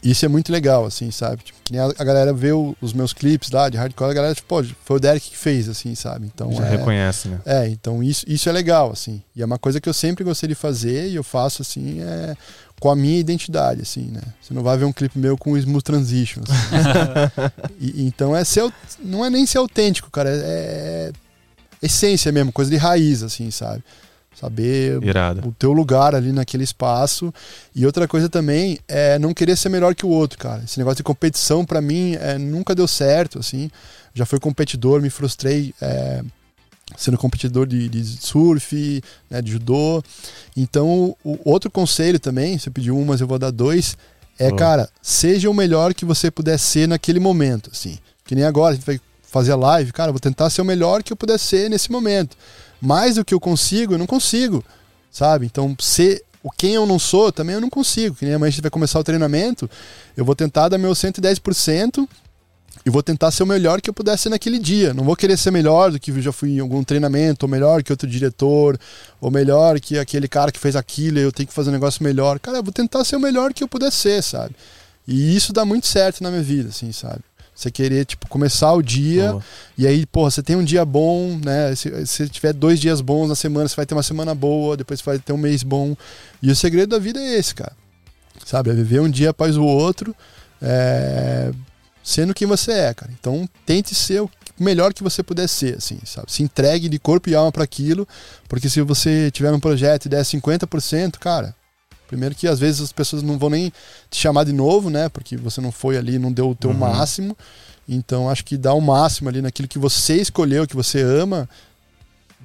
isso 0.03 0.25
é 0.25 0.27
muito 0.27 0.51
legal, 0.51 0.85
assim, 0.85 1.11
sabe? 1.11 1.43
Tipo, 1.43 1.59
que 1.63 1.71
nem 1.71 1.81
a, 1.81 1.85
a 1.85 2.03
galera 2.03 2.33
vê 2.33 2.51
o, 2.51 2.75
os 2.81 2.91
meus 2.91 3.13
clipes 3.13 3.51
lá 3.51 3.69
de 3.69 3.77
hardcore, 3.77 4.11
a 4.11 4.13
galera, 4.13 4.35
tipo, 4.35 4.47
pô, 4.47 4.63
foi 4.83 4.97
o 4.97 4.99
Derek 4.99 5.29
que 5.29 5.37
fez, 5.37 5.69
assim, 5.69 5.93
sabe? 5.93 6.25
Então, 6.33 6.51
Já 6.53 6.65
é, 6.65 6.69
reconhece, 6.71 7.27
né? 7.27 7.39
É, 7.45 7.67
então 7.67 8.01
isso, 8.01 8.25
isso 8.27 8.49
é 8.49 8.51
legal, 8.51 8.91
assim. 8.91 9.21
E 9.35 9.41
é 9.41 9.45
uma 9.45 9.59
coisa 9.59 9.79
que 9.79 9.87
eu 9.87 9.93
sempre 9.93 10.23
gostei 10.23 10.49
de 10.49 10.55
fazer 10.55 11.07
e 11.07 11.15
eu 11.15 11.23
faço, 11.23 11.61
assim, 11.61 12.01
é, 12.01 12.35
com 12.79 12.89
a 12.89 12.95
minha 12.95 13.19
identidade, 13.19 13.83
assim, 13.83 14.05
né? 14.05 14.21
Você 14.41 14.55
não 14.55 14.63
vai 14.63 14.75
ver 14.75 14.85
um 14.85 14.91
clipe 14.91 15.19
meu 15.19 15.37
com 15.37 15.55
smooth 15.55 15.83
transitions. 15.83 16.47
Assim. 16.49 17.71
e, 17.79 18.03
então 18.07 18.35
é 18.35 18.43
ser, 18.43 18.71
não 18.99 19.23
é 19.23 19.29
nem 19.29 19.45
ser 19.45 19.59
autêntico, 19.59 20.09
cara, 20.09 20.29
é, 20.29 20.33
é 20.33 21.11
essência 21.85 22.31
mesmo, 22.31 22.51
coisa 22.51 22.71
de 22.71 22.77
raiz, 22.77 23.21
assim, 23.21 23.51
sabe? 23.51 23.83
Saber 24.41 25.01
Irado. 25.03 25.47
o 25.47 25.51
teu 25.51 25.71
lugar 25.71 26.15
ali 26.15 26.31
naquele 26.31 26.63
espaço. 26.63 27.31
E 27.75 27.85
outra 27.85 28.07
coisa 28.07 28.27
também 28.27 28.79
é 28.87 29.19
não 29.19 29.33
querer 29.33 29.55
ser 29.55 29.69
melhor 29.69 29.93
que 29.93 30.05
o 30.05 30.09
outro, 30.09 30.39
cara. 30.39 30.63
Esse 30.65 30.79
negócio 30.79 30.97
de 30.97 31.03
competição 31.03 31.63
para 31.63 31.79
mim 31.79 32.17
é, 32.19 32.37
nunca 32.39 32.73
deu 32.73 32.87
certo, 32.87 33.37
assim. 33.37 33.69
Já 34.13 34.25
fui 34.25 34.39
competidor, 34.39 34.99
me 34.99 35.11
frustrei 35.11 35.73
é, 35.79 36.23
sendo 36.97 37.17
competidor 37.17 37.67
de, 37.67 37.87
de 37.87 38.03
surf, 38.03 39.03
né, 39.29 39.41
de 39.41 39.51
judô. 39.51 40.03
Então, 40.57 41.15
o 41.23 41.37
outro 41.45 41.69
conselho 41.69 42.19
também, 42.19 42.57
você 42.57 42.71
pediu 42.71 42.97
um, 42.97 43.05
mas 43.05 43.21
eu 43.21 43.27
vou 43.27 43.37
dar 43.37 43.51
dois, 43.51 43.95
é, 44.39 44.47
oh. 44.47 44.55
cara, 44.55 44.89
seja 45.01 45.49
o 45.49 45.53
melhor 45.53 45.93
que 45.93 46.03
você 46.03 46.31
puder 46.31 46.57
ser 46.57 46.87
naquele 46.87 47.19
momento, 47.19 47.69
assim. 47.71 47.99
Que 48.25 48.33
nem 48.33 48.43
agora, 48.43 48.73
a 48.73 48.75
gente 48.75 48.85
vai 48.85 48.99
fazer 49.21 49.51
a 49.51 49.55
live, 49.55 49.93
cara, 49.93 50.11
vou 50.11 50.19
tentar 50.19 50.49
ser 50.49 50.61
o 50.61 50.65
melhor 50.65 51.03
que 51.03 51.13
eu 51.13 51.17
puder 51.17 51.37
ser 51.37 51.69
nesse 51.69 51.89
momento 51.91 52.35
mais 52.81 53.15
do 53.15 53.25
que 53.25 53.33
eu 53.33 53.39
consigo, 53.39 53.93
eu 53.93 53.97
não 53.97 54.07
consigo, 54.07 54.63
sabe? 55.11 55.45
Então, 55.45 55.75
ser 55.79 56.23
o 56.43 56.49
quem 56.49 56.73
eu 56.73 56.85
não 56.85 56.97
sou, 56.97 57.31
também 57.31 57.53
eu 57.53 57.61
não 57.61 57.69
consigo. 57.69 58.15
Que 58.15 58.25
nem 58.25 58.33
amanhã 58.33 58.47
a 58.47 58.51
gente 58.51 58.61
vai 58.61 58.71
começar 58.71 58.99
o 58.99 59.03
treinamento, 59.03 59.69
eu 60.17 60.25
vou 60.25 60.35
tentar 60.35 60.69
dar 60.69 60.77
meu 60.77 60.91
110%, 60.91 62.07
e 62.85 62.89
vou 62.89 63.03
tentar 63.03 63.29
ser 63.31 63.43
o 63.43 63.45
melhor 63.45 63.81
que 63.81 63.89
eu 63.89 63.93
pudesse 63.93 64.27
naquele 64.29 64.57
dia. 64.57 64.93
Não 64.93 65.03
vou 65.03 65.15
querer 65.15 65.37
ser 65.37 65.51
melhor 65.51 65.91
do 65.91 65.99
que 65.99 66.09
eu 66.09 66.21
já 66.21 66.31
fui 66.31 66.51
em 66.51 66.59
algum 66.59 66.83
treinamento, 66.83 67.45
ou 67.45 67.49
melhor 67.49 67.83
que 67.83 67.91
outro 67.91 68.09
diretor, 68.09 68.79
ou 69.19 69.29
melhor 69.29 69.79
que 69.79 69.99
aquele 69.99 70.27
cara 70.27 70.51
que 70.51 70.59
fez 70.59 70.75
aquilo 70.75 71.19
eu 71.19 71.31
tenho 71.31 71.47
que 71.47 71.53
fazer 71.53 71.69
um 71.69 71.73
negócio 71.73 72.03
melhor. 72.03 72.39
Cara, 72.39 72.57
eu 72.57 72.63
vou 72.63 72.73
tentar 72.73 73.03
ser 73.03 73.15
o 73.15 73.19
melhor 73.19 73.53
que 73.53 73.63
eu 73.63 73.67
puder 73.67 73.91
ser, 73.91 74.23
sabe? 74.23 74.55
E 75.07 75.35
isso 75.35 75.53
dá 75.53 75.65
muito 75.65 75.87
certo 75.87 76.23
na 76.23 76.31
minha 76.31 76.41
vida, 76.41 76.69
assim, 76.69 76.91
sabe? 76.91 77.19
Você 77.61 77.69
querer, 77.69 78.05
tipo, 78.05 78.27
começar 78.27 78.73
o 78.73 78.81
dia 78.81 79.33
Boa. 79.33 79.43
e 79.77 79.85
aí, 79.85 80.05
porra, 80.07 80.31
você 80.31 80.41
tem 80.41 80.55
um 80.55 80.63
dia 80.63 80.83
bom, 80.83 81.39
né? 81.43 81.75
Se, 81.75 82.07
se 82.07 82.27
tiver 82.27 82.53
dois 82.53 82.79
dias 82.79 83.01
bons 83.01 83.29
na 83.29 83.35
semana, 83.35 83.67
você 83.67 83.75
vai 83.75 83.85
ter 83.85 83.93
uma 83.93 84.01
semana 84.01 84.33
boa, 84.33 84.75
depois 84.75 84.99
você 84.99 85.05
vai 85.05 85.19
ter 85.19 85.31
um 85.31 85.37
mês 85.37 85.61
bom. 85.61 85.95
E 86.41 86.49
o 86.49 86.55
segredo 86.55 86.89
da 86.89 86.99
vida 86.99 87.19
é 87.19 87.37
esse, 87.37 87.53
cara. 87.53 87.73
Sabe? 88.43 88.71
É 88.71 88.73
viver 88.73 88.99
um 88.99 89.09
dia 89.09 89.29
após 89.29 89.57
o 89.57 89.63
outro, 89.63 90.15
é, 90.59 91.51
sendo 92.03 92.33
quem 92.33 92.47
você 92.47 92.71
é, 92.71 92.93
cara. 92.95 93.11
Então, 93.19 93.47
tente 93.63 93.93
ser 93.93 94.21
o 94.21 94.31
melhor 94.59 94.91
que 94.91 95.03
você 95.03 95.21
puder 95.21 95.47
ser, 95.47 95.77
assim, 95.77 95.99
sabe? 96.03 96.31
Se 96.31 96.41
entregue 96.41 96.89
de 96.89 96.97
corpo 96.97 97.29
e 97.29 97.35
alma 97.35 97.51
para 97.51 97.63
aquilo, 97.63 98.07
porque 98.49 98.69
se 98.69 98.81
você 98.81 99.29
tiver 99.29 99.51
um 99.53 99.59
projeto 99.59 100.05
e 100.05 100.09
der 100.09 100.23
50%, 100.23 101.19
cara, 101.19 101.55
primeiro 102.11 102.35
que 102.35 102.45
às 102.45 102.59
vezes 102.59 102.81
as 102.81 102.91
pessoas 102.91 103.23
não 103.23 103.37
vão 103.39 103.49
nem 103.49 103.71
te 104.09 104.19
chamar 104.19 104.43
de 104.43 104.51
novo, 104.51 104.89
né? 104.89 105.07
Porque 105.07 105.37
você 105.37 105.61
não 105.61 105.71
foi 105.71 105.97
ali, 105.97 106.19
não 106.19 106.29
deu 106.31 106.49
o 106.49 106.55
teu 106.55 106.69
Uhum. 106.71 106.75
máximo. 106.77 107.37
Então, 107.87 108.29
acho 108.29 108.43
que 108.43 108.57
dar 108.57 108.73
o 108.73 108.81
máximo 108.81 109.29
ali 109.29 109.41
naquilo 109.41 109.67
que 109.67 109.79
você 109.79 110.15
escolheu, 110.17 110.67
que 110.67 110.75
você 110.75 111.01
ama, 111.01 111.49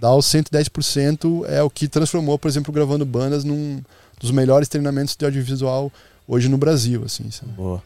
dar 0.00 0.14
os 0.14 0.24
110% 0.26 1.44
é 1.48 1.62
o 1.62 1.68
que 1.68 1.88
transformou, 1.88 2.38
por 2.38 2.48
exemplo, 2.48 2.72
gravando 2.72 3.04
bandas 3.04 3.42
num 3.44 3.82
dos 4.20 4.30
melhores 4.30 4.68
treinamentos 4.68 5.14
de 5.16 5.24
audiovisual 5.24 5.92
hoje 6.28 6.48
no 6.48 6.56
Brasil, 6.56 7.02
assim, 7.04 7.30
sabe? 7.30 7.52
Boa. 7.52 7.82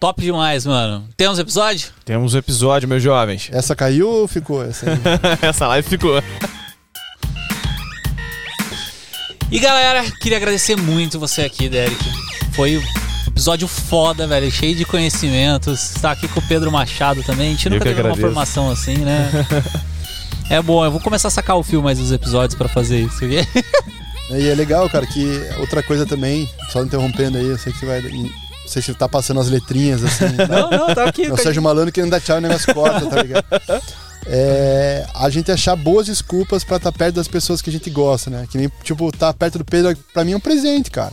Top 0.00 0.20
demais, 0.20 0.66
mano. 0.66 1.08
Temos 1.16 1.38
episódio? 1.38 1.90
Temos 2.04 2.34
um 2.34 2.38
episódio, 2.38 2.88
meus 2.88 3.02
jovens. 3.02 3.48
Essa 3.52 3.76
caiu 3.76 4.08
ou 4.08 4.26
ficou? 4.28 4.62
Essa 4.64 4.90
aí? 4.90 4.98
Essa 5.48 5.68
live 5.68 5.88
ficou. 5.88 6.20
E 9.52 9.58
galera, 9.58 10.10
queria 10.12 10.38
agradecer 10.38 10.76
muito 10.76 11.20
você 11.20 11.42
aqui, 11.42 11.68
Derek. 11.68 12.02
Foi 12.54 12.78
um 12.78 12.82
episódio 13.26 13.68
foda, 13.68 14.26
velho, 14.26 14.50
cheio 14.50 14.74
de 14.74 14.86
conhecimentos. 14.86 15.94
Está 15.94 16.12
aqui 16.12 16.26
com 16.26 16.40
o 16.40 16.48
Pedro 16.48 16.72
Machado 16.72 17.22
também. 17.22 17.48
A 17.48 17.50
gente 17.50 17.68
nunca 17.68 17.80
que 17.80 17.88
teve 17.90 18.00
uma 18.00 18.12
agradeço. 18.12 18.26
formação 18.26 18.70
assim, 18.70 18.96
né? 18.96 19.30
É 20.50 20.60
bom, 20.60 20.84
eu 20.84 20.90
vou 20.90 21.00
começar 21.00 21.28
a 21.28 21.30
sacar 21.30 21.56
o 21.56 21.62
fio 21.62 21.82
mais 21.82 21.98
dos 21.98 22.12
episódios 22.12 22.54
pra 22.56 22.68
fazer 22.68 23.00
isso. 23.00 23.24
ok? 23.24 23.46
E 24.30 24.48
é 24.48 24.54
legal, 24.54 24.88
cara, 24.88 25.06
que 25.06 25.26
outra 25.58 25.82
coisa 25.82 26.06
também, 26.06 26.48
só 26.70 26.82
interrompendo 26.82 27.36
aí, 27.36 27.46
eu 27.46 27.58
sei 27.58 27.70
que 27.70 27.78
você 27.80 27.84
vai. 27.84 28.00
Não 28.00 28.30
sei 28.66 28.80
se 28.80 28.94
tá 28.94 29.06
passando 29.06 29.40
as 29.40 29.50
letrinhas 29.50 30.02
assim. 30.02 30.24
Não, 30.48 30.70
não, 30.70 30.94
tá 30.94 31.04
aqui. 31.04 31.24
É 31.24 31.32
o 31.32 31.36
tá 31.36 31.42
Sérgio 31.42 31.60
Malandro 31.60 31.92
querendo 31.92 32.10
dar 32.10 32.20
tchau 32.20 32.36
e 32.36 32.38
o 32.38 32.42
negócio 32.42 32.74
corta, 32.74 33.04
tá 33.04 33.22
ligado? 33.22 33.44
É, 34.26 35.06
a 35.14 35.28
gente 35.30 35.50
achar 35.50 35.74
boas 35.76 36.06
desculpas 36.06 36.62
pra 36.64 36.76
estar 36.76 36.92
perto 36.92 37.16
das 37.16 37.28
pessoas 37.28 37.60
que 37.60 37.68
a 37.70 37.72
gente 37.72 37.90
gosta, 37.90 38.30
né? 38.30 38.46
Que 38.50 38.56
nem, 38.58 38.70
tipo, 38.82 39.10
tá 39.10 39.32
perto 39.32 39.58
do 39.58 39.64
Pedro, 39.64 39.96
pra 40.12 40.24
mim 40.24 40.32
é 40.32 40.36
um 40.36 40.40
presente, 40.40 40.90
cara. 40.90 41.12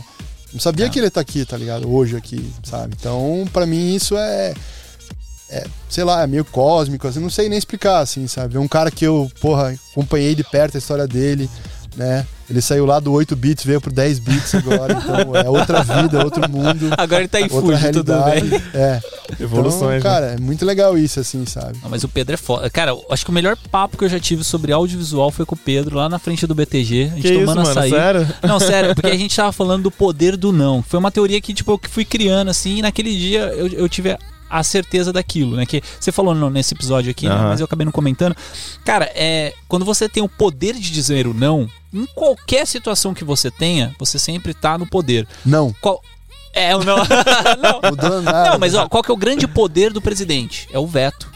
Não 0.52 0.60
sabia 0.60 0.86
É. 0.86 0.88
que 0.88 0.98
ele 0.98 1.10
tá 1.10 1.20
aqui, 1.20 1.44
tá 1.44 1.56
ligado? 1.56 1.88
Hoje 1.92 2.16
aqui, 2.16 2.52
sabe? 2.64 2.94
Então, 2.98 3.44
pra 3.52 3.66
mim, 3.66 3.94
isso 3.94 4.16
é. 4.16 4.54
é, 5.48 5.66
sei 5.88 6.04
lá, 6.04 6.22
é 6.22 6.26
meio 6.26 6.44
cósmico, 6.44 7.06
assim, 7.08 7.18
não 7.20 7.30
sei 7.30 7.48
nem 7.48 7.58
explicar, 7.58 7.98
assim, 8.00 8.26
sabe? 8.28 8.56
É 8.56 8.60
um 8.60 8.68
cara 8.68 8.90
que 8.90 9.04
eu, 9.04 9.30
porra, 9.40 9.74
acompanhei 9.92 10.34
de 10.34 10.44
perto 10.44 10.76
a 10.76 10.78
história 10.78 11.06
dele, 11.06 11.48
né? 11.96 12.24
Ele 12.50 12.60
saiu 12.60 12.84
lá 12.84 12.98
do 12.98 13.12
8 13.12 13.36
bits, 13.36 13.64
veio 13.64 13.80
pro 13.80 13.92
10 13.92 14.18
bits 14.18 14.54
agora, 14.56 14.92
então 14.92 15.36
é 15.36 15.48
outra 15.48 15.82
vida, 15.84 16.24
outro 16.24 16.50
mundo, 16.50 16.90
Agora 16.98 17.20
ele 17.22 17.28
tá 17.28 17.40
em 17.40 17.44
outra 17.44 17.60
tudo 17.92 18.12
realidade. 18.12 18.48
bem. 18.48 18.62
É. 18.74 19.00
Evoluções, 19.38 19.76
então, 19.82 19.90
né? 19.90 20.00
cara, 20.00 20.26
é 20.32 20.36
muito 20.36 20.64
legal 20.66 20.98
isso, 20.98 21.20
assim, 21.20 21.46
sabe? 21.46 21.78
Não, 21.82 21.88
mas 21.88 22.02
o 22.02 22.08
Pedro 22.08 22.34
é 22.34 22.36
foda. 22.36 22.68
Cara, 22.68 22.90
eu 22.90 23.04
acho 23.10 23.24
que 23.24 23.30
o 23.30 23.34
melhor 23.34 23.56
papo 23.70 23.96
que 23.96 24.04
eu 24.04 24.08
já 24.08 24.18
tive 24.18 24.42
sobre 24.42 24.72
audiovisual 24.72 25.30
foi 25.30 25.46
com 25.46 25.54
o 25.54 25.58
Pedro, 25.58 25.96
lá 25.96 26.08
na 26.08 26.18
frente 26.18 26.44
do 26.46 26.54
BTG. 26.54 27.04
A 27.04 27.14
gente 27.14 27.22
Que 27.22 27.28
isso, 27.28 27.40
tomando 27.40 27.58
mano? 27.58 27.70
açaí. 27.70 27.90
Sério? 27.90 28.28
Não, 28.42 28.58
sério, 28.58 28.94
porque 28.96 29.10
a 29.10 29.16
gente 29.16 29.34
tava 29.36 29.52
falando 29.52 29.84
do 29.84 29.90
poder 29.90 30.36
do 30.36 30.50
não. 30.52 30.82
Foi 30.82 30.98
uma 30.98 31.12
teoria 31.12 31.40
que, 31.40 31.54
tipo, 31.54 31.70
eu 31.70 31.78
que 31.78 31.88
fui 31.88 32.04
criando, 32.04 32.48
assim, 32.50 32.78
e 32.78 32.82
naquele 32.82 33.16
dia 33.16 33.42
eu, 33.56 33.68
eu 33.68 33.88
tive 33.88 34.18
a 34.50 34.64
certeza 34.64 35.12
daquilo, 35.12 35.54
né? 35.56 35.64
Que 35.64 35.80
você 36.00 36.10
falou 36.10 36.34
no- 36.34 36.50
nesse 36.50 36.74
episódio 36.74 37.12
aqui, 37.12 37.28
né? 37.28 37.34
Aham. 37.36 37.48
Mas 37.50 37.60
eu 37.60 37.66
acabei 37.66 37.84
não 37.84 37.92
comentando. 37.92 38.34
Cara, 38.84 39.08
é. 39.14 39.54
Quando 39.68 39.84
você 39.84 40.08
tem 40.08 40.20
o 40.24 40.28
poder 40.28 40.74
de 40.74 40.90
dizer 40.90 41.28
o 41.28 41.32
não, 41.32 41.68
em 41.92 42.06
qualquer 42.06 42.66
situação 42.66 43.14
que 43.14 43.24
você 43.24 43.50
tenha, 43.50 43.94
você 43.98 44.18
sempre 44.18 44.54
tá 44.54 44.78
no 44.78 44.86
poder. 44.86 45.26
Não, 45.44 45.74
Qual. 45.80 46.00
É, 46.52 46.74
o 46.74 46.82
não. 46.82 46.96
não. 47.62 47.90
mudando 47.90 48.22
nada. 48.22 48.50
Não, 48.50 48.58
mas 48.58 48.74
ó, 48.74 48.88
qual 48.88 49.02
que 49.02 49.10
é 49.10 49.14
o 49.14 49.16
grande 49.16 49.46
poder 49.46 49.92
do 49.92 50.00
presidente? 50.00 50.68
É 50.72 50.78
o 50.78 50.86
veto. 50.86 51.30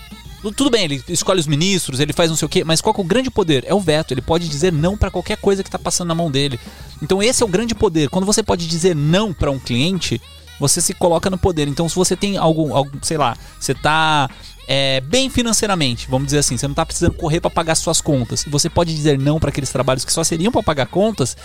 Tudo 0.56 0.68
bem, 0.68 0.85
ele 0.85 1.02
escolhe 1.09 1.40
os 1.40 1.47
ministros, 1.47 2.01
ele 2.01 2.12
faz 2.12 2.28
não 2.28 2.36
sei 2.36 2.44
o 2.44 2.48
quê, 2.48 2.64
mas 2.64 2.81
qual 2.82 2.93
que 2.93 3.01
é 3.01 3.05
o 3.05 3.06
grande 3.06 3.31
poder? 3.31 3.64
É 3.66 3.72
o 3.72 3.81
veto. 3.81 4.12
Ele 4.12 4.20
pode 4.20 4.47
dizer 4.48 4.72
não 4.72 4.97
pra 4.97 5.10
qualquer 5.10 5.39
coisa 5.39 5.62
que 5.64 5.70
tá 5.70 5.78
passando 5.78 6.09
na 6.09 6.14
mão 6.14 6.31
dele. 6.31 6.60
Então 7.02 7.22
esse 7.22 7.43
é 7.43 7.47
o 7.47 7.48
grande 7.48 7.74
poder. 7.74 8.10
Quando 8.10 8.26
você 8.26 8.43
pode 8.43 8.66
dizer 8.66 8.94
não 8.94 9.32
pra 9.32 9.51
um 9.51 9.59
cliente, 9.59 10.20
você 10.60 10.82
se 10.82 10.93
coloca 10.93 11.31
no 11.31 11.39
poder. 11.39 11.66
Então 11.66 11.89
se 11.89 11.94
você 11.94 12.14
tem 12.14 12.36
algum, 12.36 12.76
algum 12.76 12.98
sei 13.02 13.16
lá, 13.16 13.36
você 13.59 13.74
tá 13.74 14.28
é, 14.66 15.01
bem 15.01 15.28
financeiramente, 15.31 16.07
vamos 16.09 16.27
dizer 16.27 16.39
assim, 16.39 16.57
você 16.57 16.66
não 16.66 16.74
tá 16.74 16.85
precisando 16.86 17.12
correr 17.15 17.41
pra 17.41 17.51
pagar 17.51 17.74
suas 17.74 18.01
contas. 18.01 18.45
E 18.47 18.51
você 18.51 18.69
pode 18.70 18.95
dizer 18.95 19.19
não 19.19 19.39
pra 19.39 19.51
aqueles 19.51 19.70
trabalhos 19.70 20.05
que 20.05 20.12
só 20.12 20.24
seriam 20.24 20.51
pra 20.53 20.62
pagar 20.62 20.86
contas, 20.86 21.36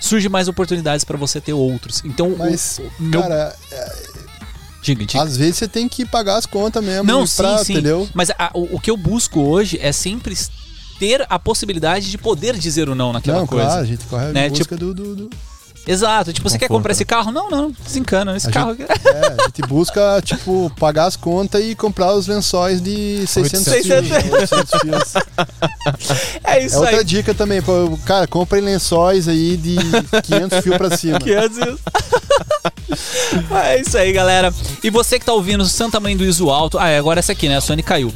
surge 0.00 0.28
mais 0.28 0.48
oportunidades 0.48 1.04
pra 1.04 1.16
você 1.16 1.40
ter 1.40 1.52
outros. 1.52 2.02
Então 2.04 2.28
o- 2.32 2.38
Mas, 2.38 2.78
o, 2.78 3.02
meu 3.02 3.20
cara, 3.22 3.54
diga, 4.82 5.04
diga. 5.04 5.22
às 5.22 5.36
vezes 5.36 5.56
você 5.56 5.68
tem 5.68 5.88
que 5.88 6.04
pagar 6.04 6.36
as 6.36 6.46
contas 6.46 6.82
mesmo. 6.84 7.04
Não, 7.04 7.26
pra, 7.26 7.58
sim, 7.58 7.64
sim. 7.64 7.72
Entendeu? 7.74 8.08
Mas 8.14 8.30
a- 8.30 8.50
o, 8.54 8.76
o 8.76 8.80
que 8.80 8.90
eu 8.90 8.96
busco 8.96 9.40
hoje 9.40 9.78
é 9.80 9.92
sempre 9.92 10.36
ter 10.98 11.26
a 11.28 11.38
possibilidade 11.38 12.10
de 12.10 12.16
poder 12.18 12.56
dizer 12.56 12.88
o 12.88 12.94
não 12.94 13.12
naquela 13.12 13.40
Não, 13.40 13.46
coisa. 13.46 13.66
claro, 13.66 13.82
a 13.82 13.84
gente 13.84 14.04
corre 14.06 14.32
Né, 14.32 14.46
em 14.46 14.50
busca 14.50 14.76
do, 14.76 14.94
do, 14.94 15.16
do- 15.16 15.30
Exato. 15.86 16.32
Tipo, 16.32 16.48
você 16.48 16.58
quer 16.58 16.68
comprar 16.68 16.92
esse 16.92 17.04
carro? 17.04 17.30
Não, 17.30 17.48
não. 17.48 17.70
Desencana. 17.70 18.36
Esse 18.36 18.48
A 18.48 18.52
carro 18.52 18.70
aqui. 18.70 18.84
É, 19.06 19.26
a 19.42 19.46
gente 19.46 19.62
busca, 19.68 20.20
tipo, 20.22 20.70
pagar 20.78 21.06
as 21.06 21.16
contas 21.16 21.62
e 21.64 21.74
comprar 21.74 22.12
os 22.14 22.26
lençóis 22.26 22.80
de 22.82 23.24
600 23.26 23.66
800. 23.68 24.08
fios. 24.08 24.32
800 24.32 24.80
fios. 24.80 25.14
É 26.44 26.56
É 26.58 26.64
isso 26.64 26.78
outra 26.78 26.98
aí. 26.98 27.04
dica 27.04 27.32
também, 27.34 27.60
cara, 28.04 28.26
comprem 28.26 28.62
lençóis 28.62 29.28
aí 29.28 29.56
de 29.56 29.76
500 30.24 30.60
fios 30.60 30.76
pra 30.76 30.96
cima. 30.96 31.18
Que 31.20 31.34
antes 31.34 31.56
isso. 31.58 31.78
é 33.54 33.80
isso 33.80 33.96
aí, 33.96 34.12
galera. 34.12 34.52
E 34.82 34.90
você 34.90 35.18
que 35.18 35.24
tá 35.24 35.32
ouvindo 35.32 35.64
Santa 35.66 36.00
Mãe 36.00 36.16
do 36.16 36.24
Iso 36.24 36.50
Alto. 36.50 36.78
Ah, 36.78 36.88
é, 36.88 36.98
agora 36.98 37.20
essa 37.20 37.32
aqui, 37.32 37.48
né? 37.48 37.56
A 37.56 37.60
Sony 37.60 37.82
caiu. 37.82 38.12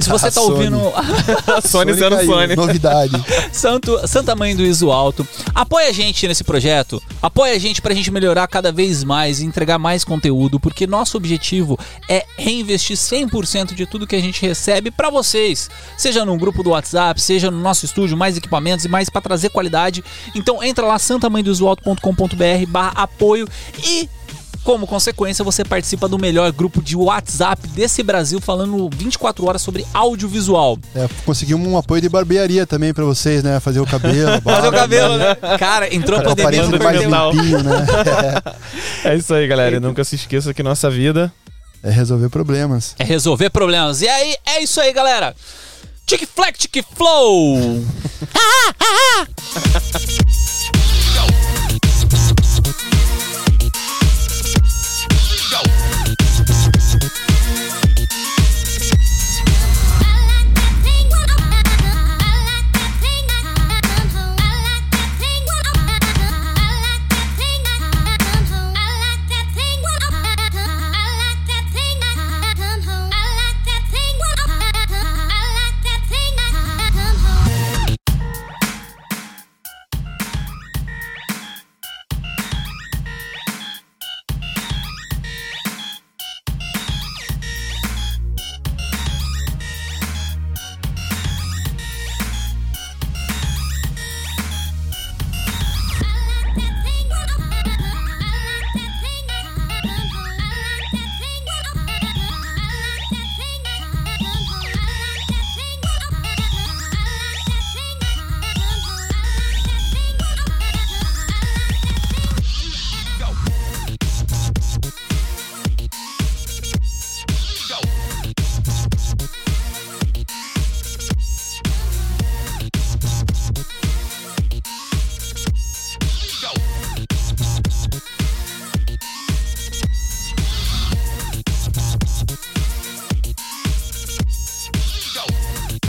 Se 0.00 0.08
você 0.08 0.26
A 0.28 0.30
tá 0.30 0.40
Sony. 0.40 0.52
ouvindo 0.52 0.80
Sony 1.66 1.94
sendo 1.94 2.16
caiu, 2.16 2.26
Sony. 2.30 2.56
Novidade. 2.56 3.24
Santo, 3.52 4.00
Santa 4.06 4.34
Mãe 4.34 4.54
do 4.56 4.64
Iso 4.64 4.90
Alto, 4.90 5.26
apoia 5.54 5.88
a 5.88 5.92
gente 5.92 6.26
nesse 6.26 6.42
projeto. 6.44 7.02
Apoia 7.22 7.54
a 7.54 7.58
gente 7.58 7.82
pra 7.82 7.94
gente 7.94 8.10
melhorar 8.10 8.46
cada 8.48 8.72
vez 8.72 9.04
mais 9.04 9.40
e 9.40 9.44
entregar 9.44 9.78
mais 9.78 10.04
conteúdo, 10.04 10.58
porque 10.58 10.86
nosso 10.86 11.16
objetivo 11.16 11.78
é 12.08 12.24
reinvestir 12.36 12.96
100% 12.96 13.74
de 13.74 13.86
tudo 13.86 14.06
que 14.06 14.16
a 14.16 14.20
gente 14.20 14.40
recebe 14.42 14.90
pra 14.90 15.10
vocês. 15.10 15.68
Seja 15.96 16.24
num 16.24 16.38
grupo 16.38 16.62
do 16.62 16.70
WhatsApp, 16.70 17.20
seja 17.20 17.50
no 17.50 17.60
nosso 17.60 17.84
estúdio, 17.84 18.16
mais 18.16 18.36
equipamentos 18.36 18.84
e 18.84 18.88
mais 18.88 19.08
pra 19.10 19.20
trazer 19.20 19.50
qualidade. 19.50 20.02
Então 20.34 20.62
entra 20.62 20.86
lá 20.86 20.98
santamãedoisoalto.com.br 20.98 22.66
barra 22.68 22.92
apoio 22.96 23.48
e 23.84 24.08
como 24.64 24.86
consequência, 24.86 25.44
você 25.44 25.64
participa 25.64 26.08
do 26.08 26.18
melhor 26.18 26.50
grupo 26.52 26.82
de 26.82 26.96
WhatsApp 26.96 27.66
desse 27.68 28.02
Brasil 28.02 28.40
falando 28.40 28.88
24 28.94 29.46
horas 29.46 29.62
sobre 29.62 29.86
audiovisual. 29.94 30.78
É, 30.94 31.08
conseguimos 31.24 31.66
um 31.66 31.76
apoio 31.78 32.02
de 32.02 32.08
barbearia 32.08 32.66
também 32.66 32.92
pra 32.92 33.04
vocês, 33.04 33.42
né? 33.42 33.58
Fazer 33.60 33.80
o 33.80 33.86
cabelo. 33.86 34.30
a 34.32 34.40
Fazer 34.42 34.58
o 34.68 34.70
barba, 34.70 34.78
cabelo, 34.78 35.16
né? 35.16 35.34
Cara, 35.58 35.94
entrou 35.94 36.18
a 36.18 36.22
Pra 36.22 36.34
pandemia, 36.34 36.62
não 36.68 36.78
perdeu. 36.78 37.30
limpinho, 37.32 37.62
né? 37.62 37.86
É 39.04 39.16
isso 39.16 39.32
aí, 39.34 39.46
galera. 39.46 39.76
E 39.76 39.80
nunca 39.80 40.04
se 40.04 40.16
esqueça 40.16 40.52
que 40.52 40.62
nossa 40.62 40.90
vida 40.90 41.32
É 41.82 41.90
resolver 41.90 42.28
problemas. 42.28 42.94
É 42.98 43.04
resolver 43.04 43.50
problemas. 43.50 44.02
E 44.02 44.08
aí, 44.08 44.34
é 44.46 44.62
isso 44.62 44.80
aí, 44.80 44.92
galera. 44.92 45.34
Tic 46.06 46.26
Flex, 46.34 46.58
Tic 46.58 46.84
Flow. 46.94 47.56